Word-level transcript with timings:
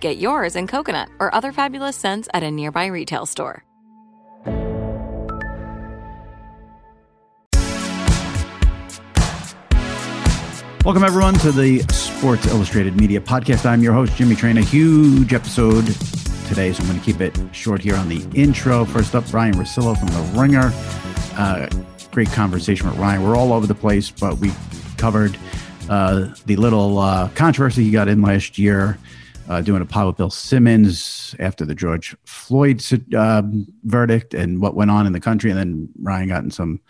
Get 0.00 0.18
yours 0.18 0.56
in 0.56 0.66
coconut 0.66 1.08
or 1.18 1.34
other 1.34 1.52
fabulous 1.52 1.96
scents 1.96 2.28
at 2.34 2.42
a 2.42 2.50
nearby 2.50 2.86
retail 2.86 3.26
store. 3.26 3.64
Welcome, 10.84 11.02
everyone, 11.02 11.32
to 11.36 11.50
the 11.50 11.78
Sports 11.90 12.46
Illustrated 12.46 12.94
Media 13.00 13.18
Podcast. 13.18 13.64
I'm 13.64 13.82
your 13.82 13.94
host, 13.94 14.14
Jimmy 14.16 14.34
Traina. 14.34 14.58
A 14.58 14.64
huge 14.64 15.32
episode 15.32 15.86
today, 16.46 16.74
so 16.74 16.82
I'm 16.82 16.88
going 16.88 17.00
to 17.00 17.04
keep 17.04 17.22
it 17.22 17.34
short 17.52 17.80
here 17.80 17.96
on 17.96 18.10
the 18.10 18.22
intro. 18.34 18.84
First 18.84 19.14
up, 19.14 19.32
Ryan 19.32 19.54
Russillo 19.54 19.96
from 19.98 20.08
The 20.08 20.38
Ringer. 20.38 20.72
Uh, 21.38 21.70
great 22.10 22.28
conversation 22.32 22.86
with 22.86 22.98
Ryan. 22.98 23.22
We're 23.22 23.34
all 23.34 23.54
over 23.54 23.66
the 23.66 23.74
place, 23.74 24.10
but 24.10 24.36
we 24.36 24.52
covered 24.98 25.38
uh, 25.88 26.34
the 26.44 26.56
little 26.56 26.98
uh, 26.98 27.30
controversy 27.30 27.84
he 27.84 27.90
got 27.90 28.08
in 28.08 28.20
last 28.20 28.58
year 28.58 28.98
uh, 29.48 29.60
doing 29.60 29.82
a 29.82 29.86
pod 29.86 30.06
with 30.06 30.16
Bill 30.16 30.30
Simmons 30.30 31.34
after 31.38 31.64
the 31.64 31.74
George 31.74 32.16
Floyd 32.24 32.82
uh, 33.14 33.42
verdict 33.84 34.34
and 34.34 34.60
what 34.60 34.74
went 34.74 34.90
on 34.90 35.06
in 35.06 35.12
the 35.12 35.20
country, 35.20 35.50
and 35.50 35.58
then 35.58 35.88
Ryan 36.00 36.28
got 36.28 36.44
in 36.44 36.50
some 36.50 36.80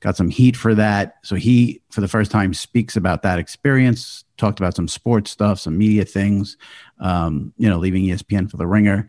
got 0.00 0.16
some 0.16 0.28
heat 0.28 0.56
for 0.56 0.74
that. 0.74 1.16
So 1.22 1.36
he, 1.36 1.80
for 1.90 2.00
the 2.00 2.08
first 2.08 2.30
time, 2.30 2.54
speaks 2.54 2.96
about 2.96 3.22
that 3.22 3.38
experience. 3.38 4.24
Talked 4.36 4.60
about 4.60 4.76
some 4.76 4.88
sports 4.88 5.30
stuff, 5.30 5.58
some 5.58 5.76
media 5.78 6.04
things. 6.04 6.56
Um, 7.00 7.52
you 7.56 7.68
know, 7.68 7.78
leaving 7.78 8.04
ESPN 8.04 8.50
for 8.50 8.56
the 8.56 8.66
Ringer. 8.66 9.08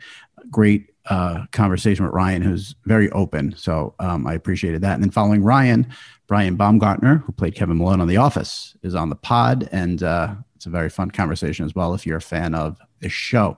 Great 0.49 0.89
uh, 1.09 1.45
conversation 1.51 2.05
with 2.05 2.13
Ryan, 2.13 2.41
who's 2.41 2.75
very 2.85 3.09
open. 3.11 3.55
So 3.57 3.95
um, 3.99 4.25
I 4.27 4.33
appreciated 4.33 4.81
that. 4.81 4.93
And 4.93 5.03
then 5.03 5.11
following 5.11 5.43
Ryan, 5.43 5.87
Brian 6.27 6.55
Baumgartner, 6.55 7.17
who 7.17 7.31
played 7.31 7.55
Kevin 7.55 7.77
Malone 7.77 8.01
on 8.01 8.07
The 8.07 8.17
Office, 8.17 8.75
is 8.83 8.95
on 8.95 9.09
the 9.09 9.15
pod, 9.15 9.69
and 9.71 10.03
uh, 10.03 10.35
it's 10.57 10.65
a 10.65 10.71
very 10.71 10.89
fun 10.89 11.11
conversation 11.11 11.65
as 11.65 11.75
well 11.75 11.93
if 11.93 12.05
you're 12.05 12.17
a 12.17 12.21
fan 12.21 12.55
of 12.55 12.79
the 12.99 13.09
show. 13.09 13.57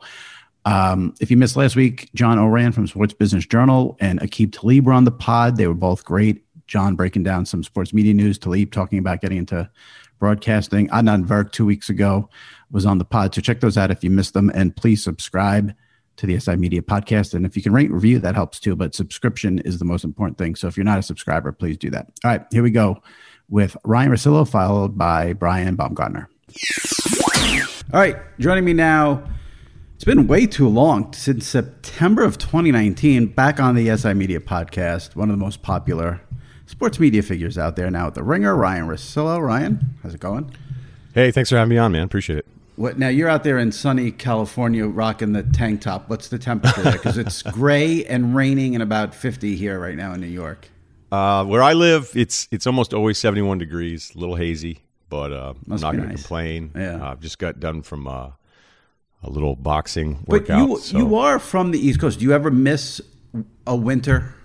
Um, 0.65 1.13
if 1.21 1.31
you 1.31 1.37
missed 1.37 1.55
last 1.55 1.77
week, 1.77 2.09
John 2.13 2.37
Ourand 2.37 2.75
from 2.75 2.87
Sports 2.87 3.13
Business 3.13 3.45
Journal 3.45 3.95
and 4.01 4.19
Aqib 4.19 4.51
Talib 4.51 4.85
were 4.85 4.91
on 4.91 5.05
the 5.05 5.11
pod. 5.11 5.55
They 5.55 5.67
were 5.67 5.73
both 5.73 6.03
great. 6.03 6.43
John 6.67 6.95
breaking 6.95 7.23
down 7.23 7.45
some 7.45 7.63
sports 7.63 7.93
media 7.93 8.13
news, 8.13 8.38
Talib 8.38 8.71
talking 8.71 8.99
about 8.99 9.21
getting 9.21 9.38
into 9.38 9.67
broadcasting. 10.19 10.89
Adnan 10.89 11.25
Virk 11.25 11.53
two 11.53 11.65
weeks 11.65 11.89
ago 11.89 12.29
was 12.69 12.85
on 12.85 12.97
the 12.97 13.05
pod. 13.05 13.33
So 13.33 13.41
check 13.41 13.61
those 13.61 13.77
out 13.77 13.91
if 13.91 14.03
you 14.03 14.09
missed 14.09 14.33
them. 14.33 14.51
And 14.53 14.75
please 14.75 15.01
subscribe 15.01 15.73
to 16.17 16.27
the 16.27 16.38
SI 16.38 16.57
Media 16.57 16.81
podcast. 16.81 17.33
And 17.33 17.45
if 17.45 17.55
you 17.55 17.63
can 17.63 17.71
rate 17.71 17.89
review, 17.89 18.19
that 18.19 18.35
helps 18.35 18.59
too. 18.59 18.75
But 18.75 18.93
subscription 18.93 19.59
is 19.59 19.79
the 19.79 19.85
most 19.85 20.03
important 20.03 20.38
thing. 20.38 20.55
So 20.55 20.67
if 20.67 20.75
you're 20.75 20.83
not 20.83 20.99
a 20.99 21.03
subscriber, 21.03 21.53
please 21.53 21.77
do 21.77 21.89
that. 21.91 22.07
All 22.25 22.31
right, 22.31 22.45
here 22.51 22.61
we 22.61 22.71
go 22.71 23.01
with 23.47 23.77
Ryan 23.85 24.11
Russillo, 24.11 24.47
followed 24.47 24.97
by 24.97 25.31
Brian 25.33 25.75
Baumgartner. 25.75 26.29
All 27.91 27.99
right, 27.99 28.17
joining 28.39 28.65
me 28.65 28.73
now. 28.73 29.23
It's 29.95 30.03
been 30.03 30.27
way 30.27 30.45
too 30.45 30.67
long 30.67 31.11
since 31.13 31.47
September 31.47 32.23
of 32.23 32.37
2019. 32.37 33.27
Back 33.27 33.59
on 33.59 33.75
the 33.75 33.95
SI 33.97 34.13
Media 34.13 34.39
podcast, 34.39 35.15
one 35.15 35.29
of 35.29 35.38
the 35.38 35.43
most 35.43 35.61
popular 35.61 36.21
sports 36.67 36.99
media 36.99 37.21
figures 37.21 37.57
out 37.57 37.75
there 37.75 37.91
now 37.91 38.07
at 38.07 38.13
the 38.15 38.23
Ringer. 38.23 38.55
Ryan 38.55 38.88
Russillo. 38.88 39.41
Ryan, 39.41 39.95
how's 40.01 40.13
it 40.13 40.21
going? 40.21 40.55
Hey, 41.13 41.31
thanks 41.31 41.49
for 41.49 41.57
having 41.57 41.69
me 41.69 41.77
on, 41.77 41.91
man. 41.91 42.03
Appreciate 42.03 42.39
it. 42.39 42.45
What 42.75 42.97
now? 42.97 43.09
You're 43.09 43.27
out 43.27 43.43
there 43.43 43.57
in 43.57 43.71
sunny 43.71 44.11
California, 44.11 44.88
rocking 44.88 45.33
the 45.33 45.43
tank 45.43 45.81
top. 45.81 46.09
What's 46.09 46.29
the 46.29 46.39
temperature 46.39 46.81
there? 46.81 46.93
Because 46.93 47.17
it's 47.17 47.41
gray 47.51 48.05
and 48.05 48.35
raining 48.35 48.75
and 48.75 48.81
about 48.81 49.13
50 49.13 49.55
here 49.55 49.79
right 49.79 49.95
now 49.97 50.13
in 50.13 50.21
New 50.21 50.27
York. 50.27 50.69
Uh, 51.11 51.43
where 51.43 51.61
I 51.63 51.73
live, 51.73 52.11
it's 52.15 52.47
it's 52.51 52.65
almost 52.67 52.93
always 52.93 53.17
71 53.17 53.57
degrees, 53.57 54.13
a 54.15 54.19
little 54.19 54.35
hazy, 54.35 54.83
but 55.09 55.31
uh, 55.33 55.53
I'm 55.69 55.79
not 55.81 55.95
going 55.95 56.07
to 56.09 56.15
complain. 56.15 56.71
Yeah. 56.75 57.03
uh, 57.03 57.15
just 57.15 57.39
got 57.39 57.59
done 57.59 57.81
from 57.81 58.07
uh, 58.07 58.29
a 59.23 59.29
little 59.29 59.55
boxing 59.55 60.23
But 60.27 60.41
workout. 60.41 60.69
you 60.69 60.77
so- 60.79 60.97
you 60.97 61.15
are 61.15 61.39
from 61.39 61.71
the 61.71 61.79
East 61.79 61.99
Coast. 61.99 62.19
Do 62.19 62.25
you 62.25 62.33
ever 62.33 62.51
miss 62.51 63.01
a 63.67 63.75
winter? 63.75 64.35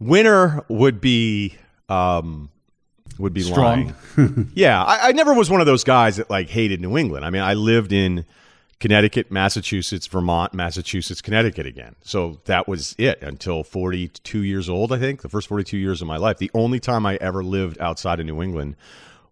winter 0.00 0.64
would 0.68 1.00
be 1.00 1.54
um, 1.88 2.50
would 3.18 3.32
be 3.32 3.42
Strong. 3.42 3.94
lying. 4.16 4.50
yeah, 4.54 4.82
I, 4.82 5.08
I 5.08 5.12
never 5.12 5.34
was 5.34 5.50
one 5.50 5.60
of 5.60 5.66
those 5.66 5.84
guys 5.84 6.16
that 6.16 6.30
like 6.30 6.48
hated 6.48 6.80
New 6.80 6.96
England. 6.98 7.24
I 7.24 7.30
mean, 7.30 7.42
I 7.42 7.54
lived 7.54 7.92
in 7.92 8.24
Connecticut, 8.80 9.30
Massachusetts, 9.30 10.06
Vermont, 10.06 10.52
Massachusetts, 10.54 11.22
Connecticut 11.22 11.66
again. 11.66 11.94
So 12.02 12.40
that 12.46 12.68
was 12.68 12.94
it 12.98 13.22
until 13.22 13.64
42 13.64 14.40
years 14.42 14.68
old, 14.68 14.92
I 14.92 14.98
think, 14.98 15.22
the 15.22 15.28
first 15.28 15.48
42 15.48 15.76
years 15.78 16.02
of 16.02 16.08
my 16.08 16.16
life. 16.16 16.38
The 16.38 16.50
only 16.54 16.80
time 16.80 17.06
I 17.06 17.16
ever 17.20 17.42
lived 17.42 17.78
outside 17.80 18.20
of 18.20 18.26
New 18.26 18.42
England 18.42 18.76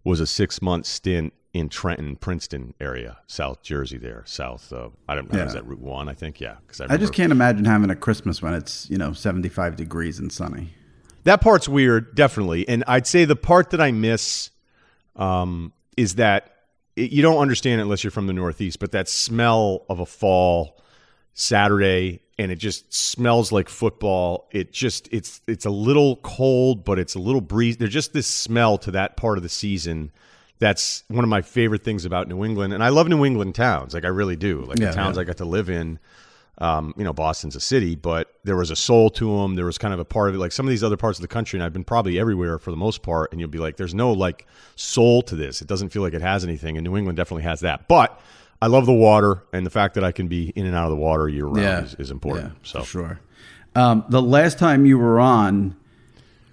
was 0.04 0.20
a 0.20 0.26
six 0.26 0.62
month 0.62 0.86
stint 0.86 1.32
in 1.52 1.68
Trenton, 1.68 2.16
Princeton 2.16 2.72
area, 2.80 3.18
South 3.26 3.62
Jersey 3.62 3.98
there, 3.98 4.22
south 4.26 4.72
of, 4.72 4.94
I 5.06 5.14
don't 5.14 5.30
know, 5.30 5.38
Yeah. 5.38 5.46
is 5.46 5.52
that 5.52 5.66
Route 5.66 5.80
1, 5.80 6.08
I 6.08 6.14
think? 6.14 6.40
Yeah. 6.40 6.56
Cause 6.66 6.80
I, 6.80 6.94
I 6.94 6.96
just 6.96 7.12
can't 7.12 7.30
imagine 7.30 7.66
having 7.66 7.90
a 7.90 7.96
Christmas 7.96 8.40
when 8.40 8.54
it's 8.54 8.88
you 8.88 8.96
know 8.96 9.12
75 9.12 9.76
degrees 9.76 10.18
and 10.18 10.32
sunny. 10.32 10.70
That 11.24 11.40
part's 11.42 11.68
weird, 11.68 12.14
definitely. 12.14 12.66
And 12.68 12.82
I'd 12.86 13.06
say 13.06 13.26
the 13.26 13.36
part 13.36 13.70
that 13.70 13.80
I 13.82 13.92
miss 13.92 14.50
um, 15.14 15.72
is 15.96 16.14
that 16.16 16.51
it, 16.96 17.12
you 17.12 17.22
don't 17.22 17.38
understand 17.38 17.80
it 17.80 17.84
unless 17.84 18.04
you're 18.04 18.10
from 18.10 18.26
the 18.26 18.32
Northeast, 18.32 18.78
but 18.78 18.92
that 18.92 19.08
smell 19.08 19.84
of 19.88 20.00
a 20.00 20.06
fall 20.06 20.80
Saturday 21.34 22.20
and 22.38 22.50
it 22.50 22.56
just 22.56 22.92
smells 22.92 23.52
like 23.52 23.68
football. 23.68 24.48
It 24.50 24.72
just 24.72 25.08
it's 25.12 25.40
it's 25.46 25.64
a 25.64 25.70
little 25.70 26.16
cold, 26.16 26.84
but 26.84 26.98
it's 26.98 27.14
a 27.14 27.18
little 27.18 27.40
breeze. 27.40 27.76
There's 27.76 27.92
just 27.92 28.12
this 28.12 28.26
smell 28.26 28.78
to 28.78 28.90
that 28.92 29.16
part 29.16 29.38
of 29.38 29.42
the 29.42 29.48
season. 29.48 30.10
That's 30.58 31.04
one 31.08 31.24
of 31.24 31.30
my 31.30 31.42
favorite 31.42 31.84
things 31.84 32.04
about 32.04 32.28
New 32.28 32.44
England, 32.44 32.72
and 32.72 32.82
I 32.82 32.88
love 32.88 33.08
New 33.08 33.24
England 33.24 33.54
towns. 33.54 33.94
Like 33.94 34.04
I 34.04 34.08
really 34.08 34.36
do. 34.36 34.62
Like 34.62 34.78
Yeah, 34.78 34.88
the 34.88 34.92
towns 34.92 35.16
yeah. 35.16 35.22
I 35.22 35.24
got 35.24 35.38
to 35.38 35.44
live 35.44 35.70
in. 35.70 35.98
Um, 36.58 36.92
you 36.98 37.02
know, 37.04 37.12
Boston's 37.14 37.56
a 37.56 37.60
city, 37.60 37.96
but 37.96 38.34
there 38.44 38.56
was 38.56 38.70
a 38.70 38.76
soul 38.76 39.08
to 39.10 39.38
them. 39.38 39.54
There 39.56 39.64
was 39.64 39.78
kind 39.78 39.94
of 39.94 39.98
a 40.00 40.04
part 40.04 40.28
of 40.28 40.34
it, 40.34 40.38
like 40.38 40.52
some 40.52 40.66
of 40.66 40.70
these 40.70 40.84
other 40.84 40.98
parts 40.98 41.18
of 41.18 41.22
the 41.22 41.28
country, 41.28 41.56
and 41.56 41.64
I've 41.64 41.72
been 41.72 41.82
probably 41.82 42.18
everywhere 42.18 42.58
for 42.58 42.70
the 42.70 42.76
most 42.76 43.02
part. 43.02 43.32
And 43.32 43.40
you'll 43.40 43.48
be 43.50 43.58
like, 43.58 43.76
there's 43.78 43.94
no 43.94 44.12
like 44.12 44.46
soul 44.76 45.22
to 45.22 45.34
this. 45.34 45.62
It 45.62 45.66
doesn't 45.68 45.88
feel 45.88 46.02
like 46.02 46.12
it 46.14 46.20
has 46.20 46.44
anything. 46.44 46.76
And 46.76 46.84
New 46.84 46.96
England 46.96 47.16
definitely 47.16 47.44
has 47.44 47.60
that. 47.60 47.88
But 47.88 48.20
I 48.60 48.66
love 48.66 48.86
the 48.86 48.92
water, 48.92 49.42
and 49.52 49.64
the 49.66 49.70
fact 49.70 49.94
that 49.94 50.04
I 50.04 50.12
can 50.12 50.28
be 50.28 50.50
in 50.54 50.66
and 50.66 50.76
out 50.76 50.84
of 50.84 50.90
the 50.90 50.96
water 50.96 51.28
year 51.28 51.46
round 51.46 51.58
Yeah. 51.58 51.82
is, 51.84 51.94
is 51.94 52.10
important. 52.10 52.52
Yeah, 52.52 52.58
so 52.62 52.82
sure. 52.84 53.18
Um, 53.74 54.04
the 54.10 54.22
last 54.22 54.58
time 54.58 54.84
you 54.86 54.98
were 54.98 55.18
on, 55.18 55.74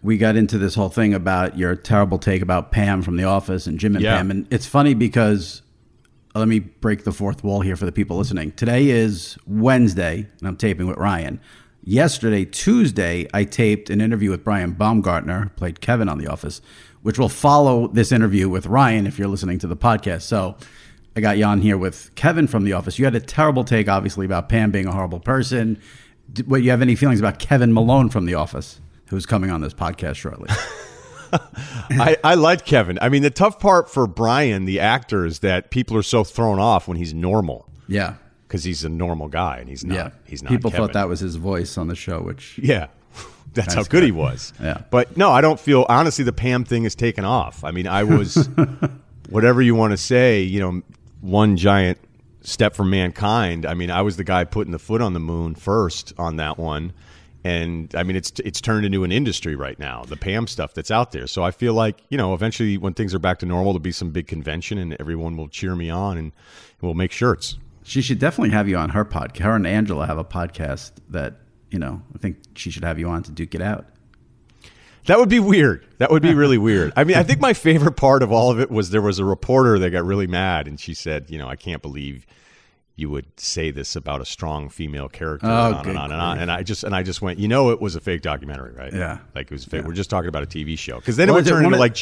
we 0.01 0.17
got 0.17 0.37
into 0.37 0.57
this 0.57 0.75
whole 0.75 0.87
thing 0.89 1.13
about 1.13 1.57
your 1.57 1.75
terrible 1.75 2.17
take 2.17 2.41
about 2.41 2.71
Pam 2.71 3.01
from 3.01 3.17
The 3.17 3.25
Office 3.25 3.67
and 3.67 3.77
Jim 3.77 3.95
and 3.95 4.03
Yeah. 4.03 4.15
Pam, 4.15 4.31
and 4.31 4.47
it's 4.49 4.65
funny 4.65 4.93
because 4.93 5.61
let 6.35 6.47
me 6.47 6.59
break 6.59 7.03
the 7.03 7.11
fourth 7.11 7.43
wall 7.43 7.61
here 7.61 7.75
for 7.75 7.85
the 7.85 7.91
people 7.91 8.17
listening. 8.17 8.51
Today 8.51 8.89
is 8.89 9.37
Wednesday, 9.47 10.27
and 10.39 10.47
I'm 10.47 10.57
taping 10.57 10.87
with 10.87 10.97
Ryan. 10.97 11.41
Yesterday, 11.83 12.45
Tuesday, 12.45 13.27
I 13.33 13.45
taped 13.45 13.89
an 13.89 13.99
interview 13.99 14.29
with 14.29 14.43
Brian 14.43 14.73
Baumgartner, 14.73 15.51
played 15.55 15.81
Kevin 15.81 16.07
on 16.07 16.19
The 16.19 16.27
Office, 16.27 16.61
which 17.01 17.17
will 17.17 17.29
follow 17.29 17.87
this 17.87 18.11
interview 18.11 18.47
with 18.47 18.67
Ryan 18.67 19.07
if 19.07 19.17
you're 19.17 19.27
listening 19.27 19.57
to 19.59 19.67
the 19.67 19.77
podcast. 19.77 20.21
So 20.23 20.55
I 21.15 21.21
got 21.21 21.37
you 21.37 21.45
on 21.45 21.61
here 21.61 21.77
with 21.77 22.13
Kevin 22.15 22.45
from 22.47 22.63
The 22.63 22.73
Office. 22.73 22.99
You 22.99 23.05
had 23.05 23.15
a 23.15 23.19
terrible 23.19 23.63
take, 23.63 23.89
obviously, 23.89 24.25
about 24.25 24.49
Pam 24.49 24.69
being 24.69 24.85
a 24.85 24.91
horrible 24.91 25.19
person. 25.19 25.81
What, 26.45 26.61
you 26.61 26.69
have 26.69 26.83
any 26.83 26.95
feelings 26.95 27.19
about 27.19 27.39
Kevin 27.39 27.73
Malone 27.73 28.09
from 28.09 28.25
The 28.25 28.35
Office, 28.35 28.79
who's 29.07 29.25
coming 29.25 29.49
on 29.49 29.61
this 29.61 29.73
podcast 29.73 30.17
shortly? 30.17 30.49
I, 31.91 32.17
I 32.23 32.35
like 32.35 32.65
Kevin. 32.65 32.99
I 33.01 33.09
mean, 33.09 33.21
the 33.21 33.29
tough 33.29 33.59
part 33.59 33.89
for 33.89 34.07
Brian, 34.07 34.65
the 34.65 34.79
actor, 34.79 35.25
is 35.25 35.39
that 35.39 35.71
people 35.71 35.97
are 35.97 36.03
so 36.03 36.23
thrown 36.23 36.59
off 36.59 36.87
when 36.87 36.97
he's 36.97 37.13
normal 37.13 37.67
yeah. 37.87 38.15
because 38.47 38.63
he's 38.63 38.83
a 38.83 38.89
normal 38.89 39.27
guy 39.27 39.57
and 39.57 39.69
he's 39.69 39.83
not. 39.83 39.95
Yeah. 39.95 40.09
He's 40.25 40.43
not. 40.43 40.49
People 40.49 40.71
Kevin. 40.71 40.87
thought 40.87 40.93
that 40.93 41.07
was 41.07 41.19
his 41.19 41.35
voice 41.35 41.77
on 41.77 41.87
the 41.87 41.95
show, 41.95 42.21
which 42.21 42.57
Yeah. 42.61 42.87
That's 43.53 43.73
how 43.73 43.83
good 43.83 44.03
he 44.03 44.11
was. 44.11 44.53
Yeah. 44.61 44.83
But 44.91 45.17
no, 45.17 45.31
I 45.31 45.41
don't 45.41 45.59
feel 45.59 45.85
honestly 45.89 46.23
the 46.23 46.31
Pam 46.31 46.65
thing 46.65 46.83
is 46.83 46.93
taken 46.93 47.25
off. 47.25 47.63
I 47.63 47.71
mean, 47.71 47.87
I 47.87 48.03
was 48.03 48.47
whatever 49.29 49.61
you 49.61 49.73
want 49.73 49.91
to 49.91 49.97
say, 49.97 50.41
you 50.41 50.59
know, 50.59 50.81
one 51.21 51.57
giant 51.57 51.97
step 52.41 52.75
for 52.75 52.83
mankind. 52.83 53.65
I 53.65 53.73
mean, 53.73 53.91
I 53.91 54.01
was 54.01 54.17
the 54.17 54.23
guy 54.23 54.43
putting 54.43 54.71
the 54.71 54.79
foot 54.79 55.01
on 55.01 55.13
the 55.13 55.19
moon 55.19 55.55
first 55.55 56.13
on 56.17 56.37
that 56.37 56.57
one. 56.57 56.93
And 57.43 57.93
I 57.95 58.03
mean, 58.03 58.17
it's 58.17 58.33
it's 58.43 58.59
turned 58.59 58.85
into 58.85 59.03
an 59.05 59.11
industry 59.11 59.55
right 59.55 59.79
now. 59.79 60.03
The 60.03 60.17
Pam 60.17 60.45
stuff 60.45 60.73
that's 60.73 60.91
out 60.91 61.13
there. 61.13 61.25
So 61.25 61.41
I 61.43 61.51
feel 61.51 61.73
like 61.73 62.03
you 62.09 62.17
know, 62.17 62.33
eventually, 62.33 62.77
when 62.77 62.93
things 62.93 63.15
are 63.15 63.19
back 63.19 63.39
to 63.39 63.45
normal, 63.45 63.71
there'll 63.71 63.79
be 63.79 63.91
some 63.93 64.11
big 64.11 64.27
convention, 64.27 64.77
and 64.77 64.95
everyone 64.99 65.37
will 65.37 65.47
cheer 65.47 65.73
me 65.75 65.89
on, 65.89 66.17
and 66.17 66.31
we'll 66.81 66.93
make 66.95 67.11
shirts. 67.13 67.57
she 67.83 68.01
should 68.01 68.19
definitely 68.19 68.49
have 68.49 68.67
you 68.67 68.75
on 68.77 68.89
her 68.89 69.05
podcast. 69.05 69.39
Her 69.39 69.55
and 69.55 69.65
Angela 69.65 70.05
have 70.05 70.17
a 70.17 70.25
podcast 70.25 70.91
that, 71.09 71.35
you 71.71 71.79
know, 71.79 72.01
I 72.13 72.17
think 72.17 72.37
she 72.55 72.71
should 72.71 72.83
have 72.83 72.99
you 72.99 73.07
on 73.09 73.23
to 73.23 73.31
duke 73.31 73.55
it 73.55 73.61
out. 73.61 73.85
That 75.05 75.17
would 75.17 75.29
be 75.29 75.39
weird. 75.39 75.87
That 75.97 76.11
would 76.11 76.21
be 76.21 76.33
really 76.33 76.57
weird. 76.69 76.93
I 76.95 77.03
mean, 77.03 77.15
I 77.17 77.23
think 77.23 77.39
my 77.39 77.53
favorite 77.53 77.93
part 77.93 78.21
of 78.21 78.31
all 78.31 78.51
of 78.51 78.59
it 78.59 78.69
was 78.69 78.89
there 78.91 79.01
was 79.01 79.17
a 79.17 79.25
reporter 79.25 79.79
that 79.79 79.89
got 79.91 80.03
really 80.03 80.27
mad 80.27 80.67
and 80.67 80.79
she 80.79 80.93
said, 80.93 81.29
you 81.29 81.37
know, 81.37 81.47
I 81.47 81.55
can't 81.55 81.81
believe 81.81 82.27
you 82.99 83.09
would 83.09 83.25
say 83.39 83.71
this 83.71 83.95
about 83.95 84.21
a 84.21 84.25
strong 84.25 84.69
female 84.69 85.07
character 85.07 85.47
Oh, 85.47 85.67
and 85.67 85.75
on 85.75 85.87
and 85.87 85.97
on 85.97 86.11
and 86.11 86.21
on. 86.21 86.39
And 86.39 86.51
I 86.51 86.63
just 86.63 86.83
and 86.83 86.93
I 86.93 87.01
just 87.03 87.21
went, 87.21 87.39
you 87.39 87.47
know, 87.47 87.69
it 87.71 87.79
was 87.81 87.95
a 87.95 87.99
fake 87.99 88.21
documentary, 88.21 88.73
right? 88.73 88.93
Yeah. 88.93 89.19
like 89.33 89.47
it 89.47 89.51
was 89.51 89.65
fake. 89.65 89.85
We're 89.85 89.93
just 89.93 90.09
talking 90.09 90.27
about 90.29 90.43
a 90.43 90.47
TV 90.47 90.77
show 90.77 90.97
because 90.97 91.15
then 91.17 91.31
Was 91.31 91.47
it 91.47 91.51
would 91.53 91.57
turn 91.57 91.65
into 91.65 91.77
like, 91.77 91.97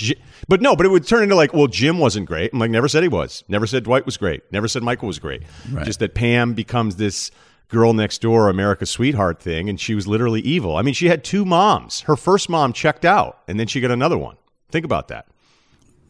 but 0.47 0.61
no, 0.61 0.75
but 0.75 0.85
it 0.85 0.89
would 0.89 1.05
turn 1.07 1.23
into 1.23 1.35
like, 1.35 1.53
well, 1.53 1.67
Jim 1.67 1.99
wasn't 1.99 2.25
great. 2.25 2.51
I'm 2.51 2.59
like, 2.59 2.71
never 2.71 2.87
said 2.87 3.03
he 3.03 3.09
was. 3.09 3.43
Never 3.47 3.67
said 3.67 3.83
Dwight 3.83 4.05
was 4.05 4.17
great. 4.17 4.43
Never 4.51 4.67
said 4.67 4.83
Michael 4.83 5.07
was 5.07 5.19
great. 5.19 5.43
Right. 5.71 5.85
Just 5.85 5.99
that 5.99 6.15
Pam 6.15 6.53
becomes 6.53 6.95
this 6.95 7.29
girl 7.69 7.93
next 7.93 8.21
door, 8.21 8.49
America's 8.49 8.89
sweetheart 8.89 9.41
thing, 9.41 9.69
and 9.69 9.79
she 9.79 9.93
was 9.93 10.07
literally 10.07 10.41
evil. 10.41 10.77
I 10.77 10.81
mean, 10.81 10.93
she 10.93 11.07
had 11.09 11.23
two 11.23 11.45
moms. 11.45 12.01
Her 12.01 12.15
first 12.15 12.49
mom 12.49 12.73
checked 12.73 13.05
out, 13.05 13.39
and 13.47 13.59
then 13.59 13.67
she 13.67 13.81
got 13.81 13.91
another 13.91 14.17
one. 14.17 14.37
Think 14.71 14.85
about 14.85 15.09
that. 15.09 15.27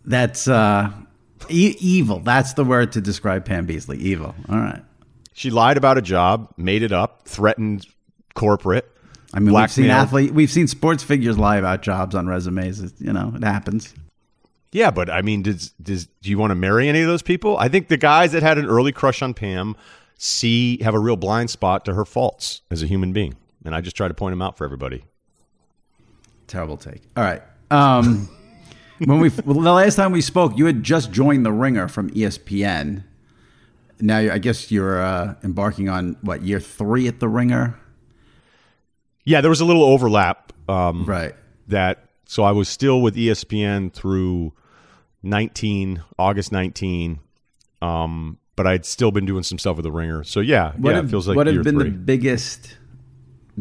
That's 0.05 0.47
uh, 0.47 0.91
e- 1.49 1.75
evil. 1.79 2.19
That's 2.19 2.53
the 2.53 2.63
word 2.63 2.91
to 2.93 3.01
describe 3.01 3.45
Pam 3.45 3.67
Beesly. 3.67 3.97
Evil. 3.97 4.35
All 4.49 4.57
right. 4.57 4.81
She 5.33 5.49
lied 5.51 5.77
about 5.77 5.97
a 5.97 6.01
job, 6.01 6.51
made 6.57 6.81
it 6.83 6.91
up, 6.91 7.27
threatened 7.27 7.85
corporate. 8.33 8.89
I 9.33 9.39
mean, 9.39 9.53
we've 9.53 9.71
seen 9.71 9.85
athlete, 9.91 10.33
we've 10.33 10.49
seen 10.51 10.67
sports 10.67 11.03
figures 11.03 11.37
lie 11.37 11.57
about 11.57 11.81
jobs 11.83 12.15
on 12.15 12.27
resumes. 12.27 12.81
It- 12.81 12.93
You 12.99 13.13
know, 13.13 13.33
it 13.35 13.43
happens. 13.43 13.93
Yeah, 14.71 14.91
but 14.91 15.09
I 15.09 15.21
mean, 15.21 15.43
does, 15.43 15.69
does 15.81 16.07
do 16.21 16.29
you 16.29 16.37
want 16.37 16.51
to 16.51 16.55
marry 16.55 16.89
any 16.89 17.01
of 17.01 17.07
those 17.07 17.21
people? 17.21 17.57
I 17.57 17.67
think 17.69 17.87
the 17.87 17.97
guys 17.97 18.31
that 18.33 18.43
had 18.43 18.57
an 18.57 18.65
early 18.65 18.91
crush 18.91 19.21
on 19.21 19.33
Pam 19.33 19.75
see 20.17 20.81
have 20.83 20.93
a 20.93 20.99
real 20.99 21.15
blind 21.15 21.49
spot 21.49 21.85
to 21.85 21.93
her 21.93 22.03
faults 22.03 22.61
as 22.71 22.81
a 22.83 22.87
human 22.87 23.13
being, 23.13 23.35
and 23.63 23.73
I 23.75 23.81
just 23.81 23.95
try 23.95 24.07
to 24.07 24.13
point 24.13 24.31
them 24.33 24.41
out 24.41 24.57
for 24.57 24.65
everybody. 24.65 25.03
Terrible 26.47 26.77
take. 26.77 27.01
All 27.15 27.23
right. 27.23 27.41
Um, 27.71 28.29
when 29.05 29.19
we 29.19 29.29
well, 29.45 29.59
the 29.61 29.71
last 29.71 29.95
time 29.95 30.11
we 30.11 30.21
spoke, 30.21 30.57
you 30.57 30.65
had 30.65 30.83
just 30.83 31.11
joined 31.11 31.45
the 31.45 31.51
Ringer 31.51 31.87
from 31.87 32.09
ESPN. 32.11 33.03
Now 33.99 34.17
I 34.17 34.37
guess 34.37 34.71
you're 34.71 35.01
uh, 35.01 35.35
embarking 35.43 35.89
on 35.89 36.17
what 36.21 36.41
year 36.43 36.59
three 36.59 37.07
at 37.07 37.19
the 37.19 37.27
Ringer, 37.27 37.79
Yeah, 39.25 39.41
there 39.41 39.49
was 39.49 39.61
a 39.61 39.65
little 39.65 39.83
overlap. 39.83 40.53
Um, 40.69 41.05
right? 41.05 41.33
that 41.69 42.09
so 42.25 42.43
I 42.43 42.51
was 42.51 42.67
still 42.69 43.01
with 43.01 43.15
ESPN 43.15 43.91
through 43.93 44.53
19 45.23 46.03
August 46.19 46.51
19 46.51 47.19
um 47.81 48.37
but 48.55 48.65
I'd 48.67 48.85
still 48.85 49.11
been 49.11 49.25
doing 49.25 49.43
some 49.43 49.57
stuff 49.59 49.75
with 49.77 49.83
the 49.83 49.91
ringer 49.91 50.23
so 50.23 50.39
yeah 50.39 50.71
What 50.77 50.91
yeah 50.91 50.95
have, 50.97 51.05
it 51.05 51.09
feels 51.09 51.27
like 51.27 51.35
what 51.35 51.47
have 51.47 51.63
been 51.63 51.79
three. 51.79 51.89
the 51.89 51.97
biggest 51.97 52.77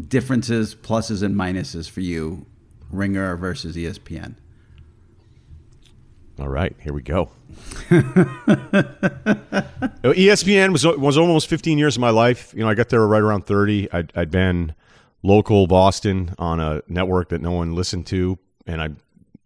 differences, 0.07 0.75
pluses 0.75 1.23
and 1.23 1.35
minuses 1.35 1.89
for 1.89 2.01
you, 2.01 2.45
Ringer 2.91 3.35
versus 3.35 3.75
ESPN? 3.75 4.35
All 6.39 6.47
right 6.47 6.75
here 6.81 6.93
we 6.93 7.01
go. 7.01 7.29
Uh, 10.03 10.13
ESPN 10.13 10.71
was 10.71 10.85
was 10.85 11.17
almost 11.17 11.47
15 11.47 11.77
years 11.77 11.97
of 11.97 12.01
my 12.01 12.11
life. 12.11 12.53
You 12.55 12.61
know 12.63 12.69
I 12.69 12.75
got 12.75 12.89
there 12.89 13.05
right 13.05 13.21
around 13.21 13.45
30 13.45 13.91
I'd, 13.91 14.13
I'd 14.15 14.31
been 14.31 14.73
local 15.21 15.67
Boston 15.67 16.33
on 16.37 16.59
a 16.59 16.81
network 16.87 17.29
that 17.29 17.41
no 17.41 17.51
one 17.51 17.73
listened 17.75 18.05
to 18.07 18.37
and 18.65 18.81
I 18.81 18.85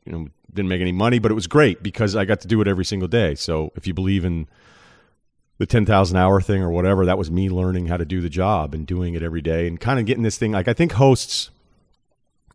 you 0.05 0.11
know 0.11 0.27
didn't 0.53 0.69
make 0.69 0.81
any 0.81 0.91
money 0.91 1.19
but 1.19 1.31
it 1.31 1.33
was 1.33 1.47
great 1.47 1.81
because 1.81 2.15
I 2.15 2.25
got 2.25 2.41
to 2.41 2.47
do 2.47 2.61
it 2.61 2.67
every 2.67 2.85
single 2.85 3.07
day. 3.07 3.33
So 3.35 3.71
if 3.75 3.87
you 3.87 3.93
believe 3.93 4.23
in 4.23 4.47
the 5.61 5.67
10,000 5.67 6.17
hour 6.17 6.41
thing 6.41 6.63
or 6.63 6.71
whatever, 6.71 7.05
that 7.05 7.19
was 7.19 7.29
me 7.29 7.47
learning 7.47 7.85
how 7.85 7.95
to 7.95 8.03
do 8.03 8.19
the 8.19 8.29
job 8.29 8.73
and 8.73 8.87
doing 8.87 9.13
it 9.13 9.21
every 9.21 9.43
day 9.43 9.67
and 9.67 9.79
kind 9.79 9.99
of 9.99 10.07
getting 10.07 10.23
this 10.23 10.35
thing. 10.35 10.53
Like, 10.53 10.67
I 10.67 10.73
think 10.73 10.93
hosts, 10.93 11.51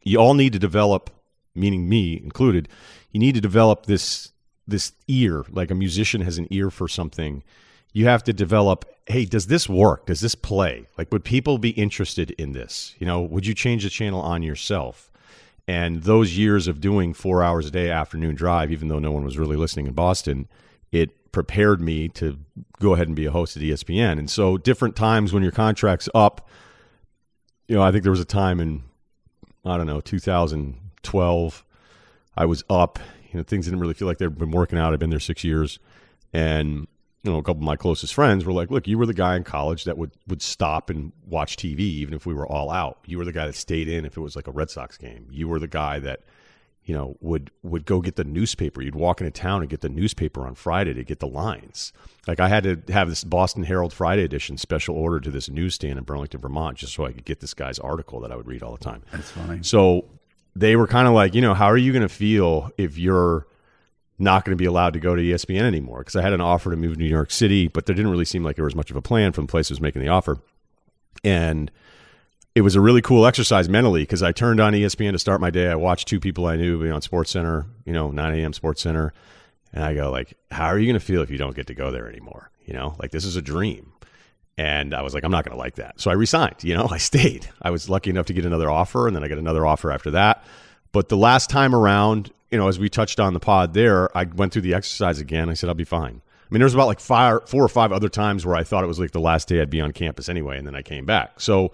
you 0.03 0.19
all 0.19 0.35
need 0.35 0.53
to 0.55 0.59
develop, 0.59 1.11
meaning 1.55 1.89
me 1.89 2.21
included, 2.21 2.69
you 3.17 3.21
need 3.21 3.35
to 3.35 3.41
develop 3.41 3.87
this, 3.87 4.33
this 4.69 4.93
ear, 5.09 5.43
like 5.49 5.71
a 5.71 5.75
musician 5.75 6.21
has 6.21 6.37
an 6.37 6.47
ear 6.51 6.71
for 6.71 6.87
something. 6.87 7.43
You 7.95 8.05
have 8.05 8.23
to 8.25 8.35
develop, 8.35 8.85
hey, 9.07 9.25
does 9.25 9.47
this 9.47 9.71
work? 9.71 10.05
Does 10.05 10.21
this 10.21 10.35
play? 10.35 10.87
Like, 10.99 11.11
would 11.11 11.25
people 11.25 11.57
be 11.57 11.71
interested 11.71 12.33
in 12.33 12.53
this? 12.53 12.95
You 12.99 13.07
know, 13.07 13.23
would 13.23 13.47
you 13.47 13.55
change 13.55 13.85
the 13.85 13.89
channel 13.89 14.21
on 14.21 14.43
yourself? 14.43 15.11
And 15.67 16.03
those 16.03 16.37
years 16.37 16.69
of 16.69 16.83
doing 16.83 17.15
four 17.15 17.43
hours 17.43 17.67
a 17.67 17.71
day 17.71 17.89
afternoon 17.91 18.35
drive, 18.35 18.71
even 18.71 18.89
though 18.89 18.99
no 18.99 19.13
one 19.13 19.25
was 19.25 19.39
really 19.39 19.57
listening 19.57 19.87
in 19.87 19.95
Boston, 19.95 20.47
it 20.93 21.33
prepared 21.33 21.81
me 21.81 22.09
to 22.09 22.39
go 22.81 22.93
ahead 22.93 23.07
and 23.07 23.17
be 23.17 23.25
a 23.25 23.31
host 23.31 23.57
at 23.57 23.63
ESPN. 23.63 24.19
And 24.19 24.29
so, 24.29 24.59
different 24.59 24.95
times 24.95 25.33
when 25.33 25.43
your 25.43 25.53
contract's 25.53 26.11
up, 26.15 26.51
you 27.67 27.77
know, 27.77 27.83
I 27.83 27.93
think 27.93 28.03
there 28.03 28.13
was 28.13 28.21
a 28.21 28.27
time 28.27 28.61
in, 28.61 28.83
I 29.65 29.79
don't 29.79 29.87
know, 29.87 30.03
2012, 30.03 31.65
I 32.37 32.47
was 32.47 32.65
up. 32.69 32.99
You 33.33 33.39
know, 33.39 33.45
things 33.45 33.67
didn't 33.67 33.81
really 33.81 33.95
feel 33.95 34.09
like 34.09 34.19
they'd 34.19 34.39
been 34.39 34.51
working 34.51 34.79
out. 34.79 34.93
I've 34.93 34.99
been 34.99 35.11
there 35.11 35.21
six 35.21 35.45
years. 35.45 35.79
And, 36.33 36.87
you 37.23 37.33
know, 37.33 37.39
a 37.39 37.43
couple 37.43 37.63
of 37.63 37.67
my 37.67 37.77
closest 37.77 38.15
friends 38.15 38.45
were 38.45 38.53
like, 38.53 38.71
look, 38.71 38.87
you 38.87 38.99
were 38.99 39.07
the 39.07 39.15
guy 39.15 39.37
in 39.37 39.45
college 39.45 39.85
that 39.85 39.99
would, 39.99 40.13
would 40.27 40.43
stop 40.43 40.91
and 40.91 41.13
watch 41.27 41.57
TV 41.57 41.81
even 41.81 42.15
if 42.15 42.27
we 42.27 42.35
were 42.35 42.47
all 42.47 42.71
out. 42.71 42.99
You 43.07 43.19
were 43.19 43.25
the 43.25 43.33
guy 43.33 43.47
that 43.47 43.55
stayed 43.55 43.89
in 43.89 44.05
if 44.05 44.17
it 44.17 44.21
was 44.21 44.37
like 44.37 44.47
a 44.47 44.53
Red 44.53 44.71
Sox 44.71 44.97
game. 44.97 45.29
You 45.31 45.49
were 45.49 45.59
the 45.59 45.69
guy 45.69 45.99
that, 46.01 46.21
you 46.85 46.95
know, 46.95 47.17
would 47.21 47.51
would 47.65 47.85
go 47.85 48.01
get 48.01 48.15
the 48.15 48.23
newspaper. 48.23 48.81
You'd 48.81 48.95
walk 48.95 49.21
into 49.21 49.33
town 49.33 49.61
and 49.61 49.69
get 49.69 49.81
the 49.81 49.89
newspaper 49.89 50.47
on 50.47 50.55
Friday 50.55 50.95
to 50.95 51.03
get 51.03 51.19
the 51.19 51.27
lines. 51.27 51.93
Like 52.29 52.39
I 52.39 52.49
had 52.49 52.63
to 52.63 52.93
have 52.93 53.09
this 53.09 53.25
Boston 53.25 53.65
Herald 53.65 53.93
Friday 53.93 54.23
edition 54.23 54.57
special 54.57 54.95
order 54.95 55.19
to 55.19 55.31
this 55.31 55.51
newsstand 55.51 55.99
in 55.99 56.05
Burlington, 56.05 56.41
Vermont, 56.41 56.79
just 56.79 56.95
so 56.95 57.05
I 57.05 57.13
could 57.13 57.25
get 57.25 57.41
this 57.41 57.55
guy's 57.55 57.81
article 57.81 58.21
that 58.21 58.31
I 58.31 58.37
would 58.37 58.47
read 58.47 58.63
all 58.63 58.71
the 58.71 58.85
time. 58.85 59.03
That's 59.11 59.31
funny. 59.33 59.59
So 59.63 60.05
they 60.57 60.75
were 60.75 60.87
kind 60.87 61.07
of 61.07 61.15
like, 61.15 61.35
you 61.35 61.43
know, 61.43 61.55
how 61.55 61.67
are 61.67 61.77
you 61.77 61.93
going 61.93 62.03
to 62.03 62.09
feel 62.09 62.71
if 62.79 62.97
you're 62.97 63.47
not 64.19 64.45
going 64.45 64.57
to 64.57 64.61
be 64.61 64.65
allowed 64.65 64.95
to 64.95 65.01
go 65.01 65.15
to 65.15 65.23
ESPN 65.23 65.63
anymore? 65.63 65.99
Because 65.99 66.17
I 66.17 66.23
had 66.23 66.33
an 66.33 66.41
offer 66.41 66.71
to 66.71 66.77
move 66.77 66.95
to 66.95 66.99
New 66.99 67.09
York 67.09 67.31
City, 67.31 67.69
but 67.69 67.85
there 67.85 67.95
didn't 67.95 68.11
really 68.11 68.25
seem 68.25 68.43
like 68.43 68.57
there 68.57 68.65
was 68.65 68.75
much 68.75 68.91
of 68.91 68.97
a 68.97 69.03
plan 69.03 69.33
from 69.33 69.47
the 69.47 69.51
place 69.51 69.69
that 69.69 69.73
was 69.73 69.81
making 69.83 70.01
the 70.01 70.09
offer. 70.09 70.39
And 71.23 71.71
it 72.55 72.63
was 72.63 72.75
a 72.75 72.81
really 72.81 73.03
cool 73.03 73.27
exercise 73.27 73.69
mentally 73.69 74.03
because 74.03 74.23
I 74.23 74.33
turned 74.33 74.59
on 74.59 74.73
ESPN 74.73 75.13
to 75.13 75.19
start 75.19 75.43
my 75.43 75.51
day. 75.51 75.69
I 75.69 75.75
watched 75.75 76.09
two 76.09 76.21
people 76.21 76.47
I 76.47 76.57
knew 76.57 76.83
be 76.83 76.91
on 76.91 77.03
Sports 77.03 77.33
Center, 77.33 77.67
you 77.85 77.93
know, 77.93 78.11
9 78.11 78.35
a.m. 78.35 78.55
Sports 78.55 78.81
Center, 78.81 79.13
and 79.75 79.85
I 79.85 79.93
go 79.93 80.11
like, 80.11 80.39
how 80.51 80.69
are 80.69 80.79
you 80.79 80.87
going 80.87 80.99
to 80.99 81.05
feel 81.05 81.21
if 81.21 81.31
you 81.31 81.37
don't 81.37 81.55
get 81.55 81.67
to 81.67 81.75
go 81.75 81.91
there 81.91 82.09
anymore? 82.09 82.51
You 82.65 82.73
know, 82.73 82.97
like 82.99 83.11
this 83.11 83.27
is 83.27 83.37
a 83.37 83.43
dream. 83.43 83.93
And 84.59 84.95
I 84.95 85.03
was 85.03 85.13
like, 85.13 85.23
I'm 85.25 85.31
not 85.31 85.45
going 85.45 85.55
to 85.55 85.59
like 85.59 85.75
that. 85.75 86.01
So 86.01 86.11
I 86.11 86.15
resigned. 86.15 86.65
You 86.65 86.77
know, 86.77 86.89
I 86.91 86.99
stayed. 86.99 87.49
I 87.63 87.71
was 87.71 87.89
lucky 87.89 88.11
enough 88.11 88.27
to 88.27 88.33
get 88.33 88.45
another 88.45 88.71
offer, 88.71 89.07
and 89.07 89.15
then 89.15 89.23
I 89.23 89.29
got 89.29 89.39
another 89.39 89.67
offer 89.67 89.91
after 89.91 90.11
that. 90.13 90.45
But 90.93 91.09
the 91.09 91.17
last 91.17 91.51
time 91.51 91.75
around, 91.75 92.33
you 92.51 92.59
know, 92.59 92.69
as 92.69 92.79
we 92.79 92.89
touched 92.89 93.21
on 93.21 93.35
the 93.35 93.41
pod 93.41 93.75
there, 93.75 94.17
I 94.17 94.25
went 94.25 94.53
through 94.53 94.63
the 94.63 94.75
exercise 94.75 95.19
again. 95.19 95.51
I 95.51 95.55
said, 95.55 95.69
I'll 95.69 95.75
be 95.75 95.85
fine. 95.85 96.23
I 96.25 96.55
mean, 96.55 96.61
there 96.61 96.67
was 96.67 96.75
about 96.75 96.87
like 96.87 97.01
five, 97.01 97.49
four 97.49 97.63
or 97.63 97.69
five 97.69 97.91
other 97.93 98.09
times 98.09 98.47
where 98.47 98.55
I 98.55 98.63
thought 98.63 98.85
it 98.85 98.87
was 98.87 99.01
like 99.01 99.11
the 99.11 99.21
last 99.21 99.49
day 99.49 99.61
I'd 99.61 99.69
be 99.69 99.81
on 99.81 99.93
campus 99.93 100.29
anyway, 100.29 100.57
and 100.59 100.67
then 100.67 100.77
I 100.77 100.83
came 100.83 101.05
back. 101.05 101.41
So 101.41 101.73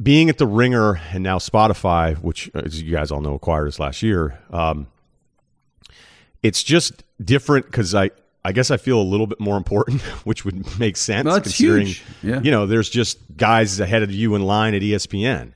being 0.00 0.28
at 0.28 0.38
the 0.38 0.46
Ringer 0.46 1.00
and 1.12 1.22
now 1.22 1.38
Spotify, 1.38 2.16
which 2.22 2.48
as 2.54 2.80
you 2.80 2.92
guys 2.92 3.10
all 3.10 3.20
know 3.20 3.34
acquired 3.34 3.66
us 3.68 3.78
last 3.78 4.02
year, 4.02 4.38
um, 4.50 4.86
it's 6.42 6.62
just 6.62 7.02
different 7.22 7.66
because 7.66 7.94
I 7.94 8.10
I 8.44 8.52
guess 8.52 8.70
I 8.70 8.76
feel 8.76 9.00
a 9.00 9.04
little 9.04 9.26
bit 9.26 9.40
more 9.40 9.56
important, 9.56 10.00
which 10.24 10.44
would 10.44 10.78
make 10.78 10.96
sense 10.96 11.26
well, 11.26 11.40
considering 11.40 11.86
huge. 11.86 12.04
Yeah. 12.22 12.40
you 12.42 12.50
know 12.50 12.66
there's 12.66 12.88
just 12.88 13.18
guys 13.36 13.80
ahead 13.80 14.02
of 14.02 14.10
you 14.10 14.34
in 14.34 14.42
line 14.42 14.74
at 14.74 14.82
ESPN. 14.82 15.52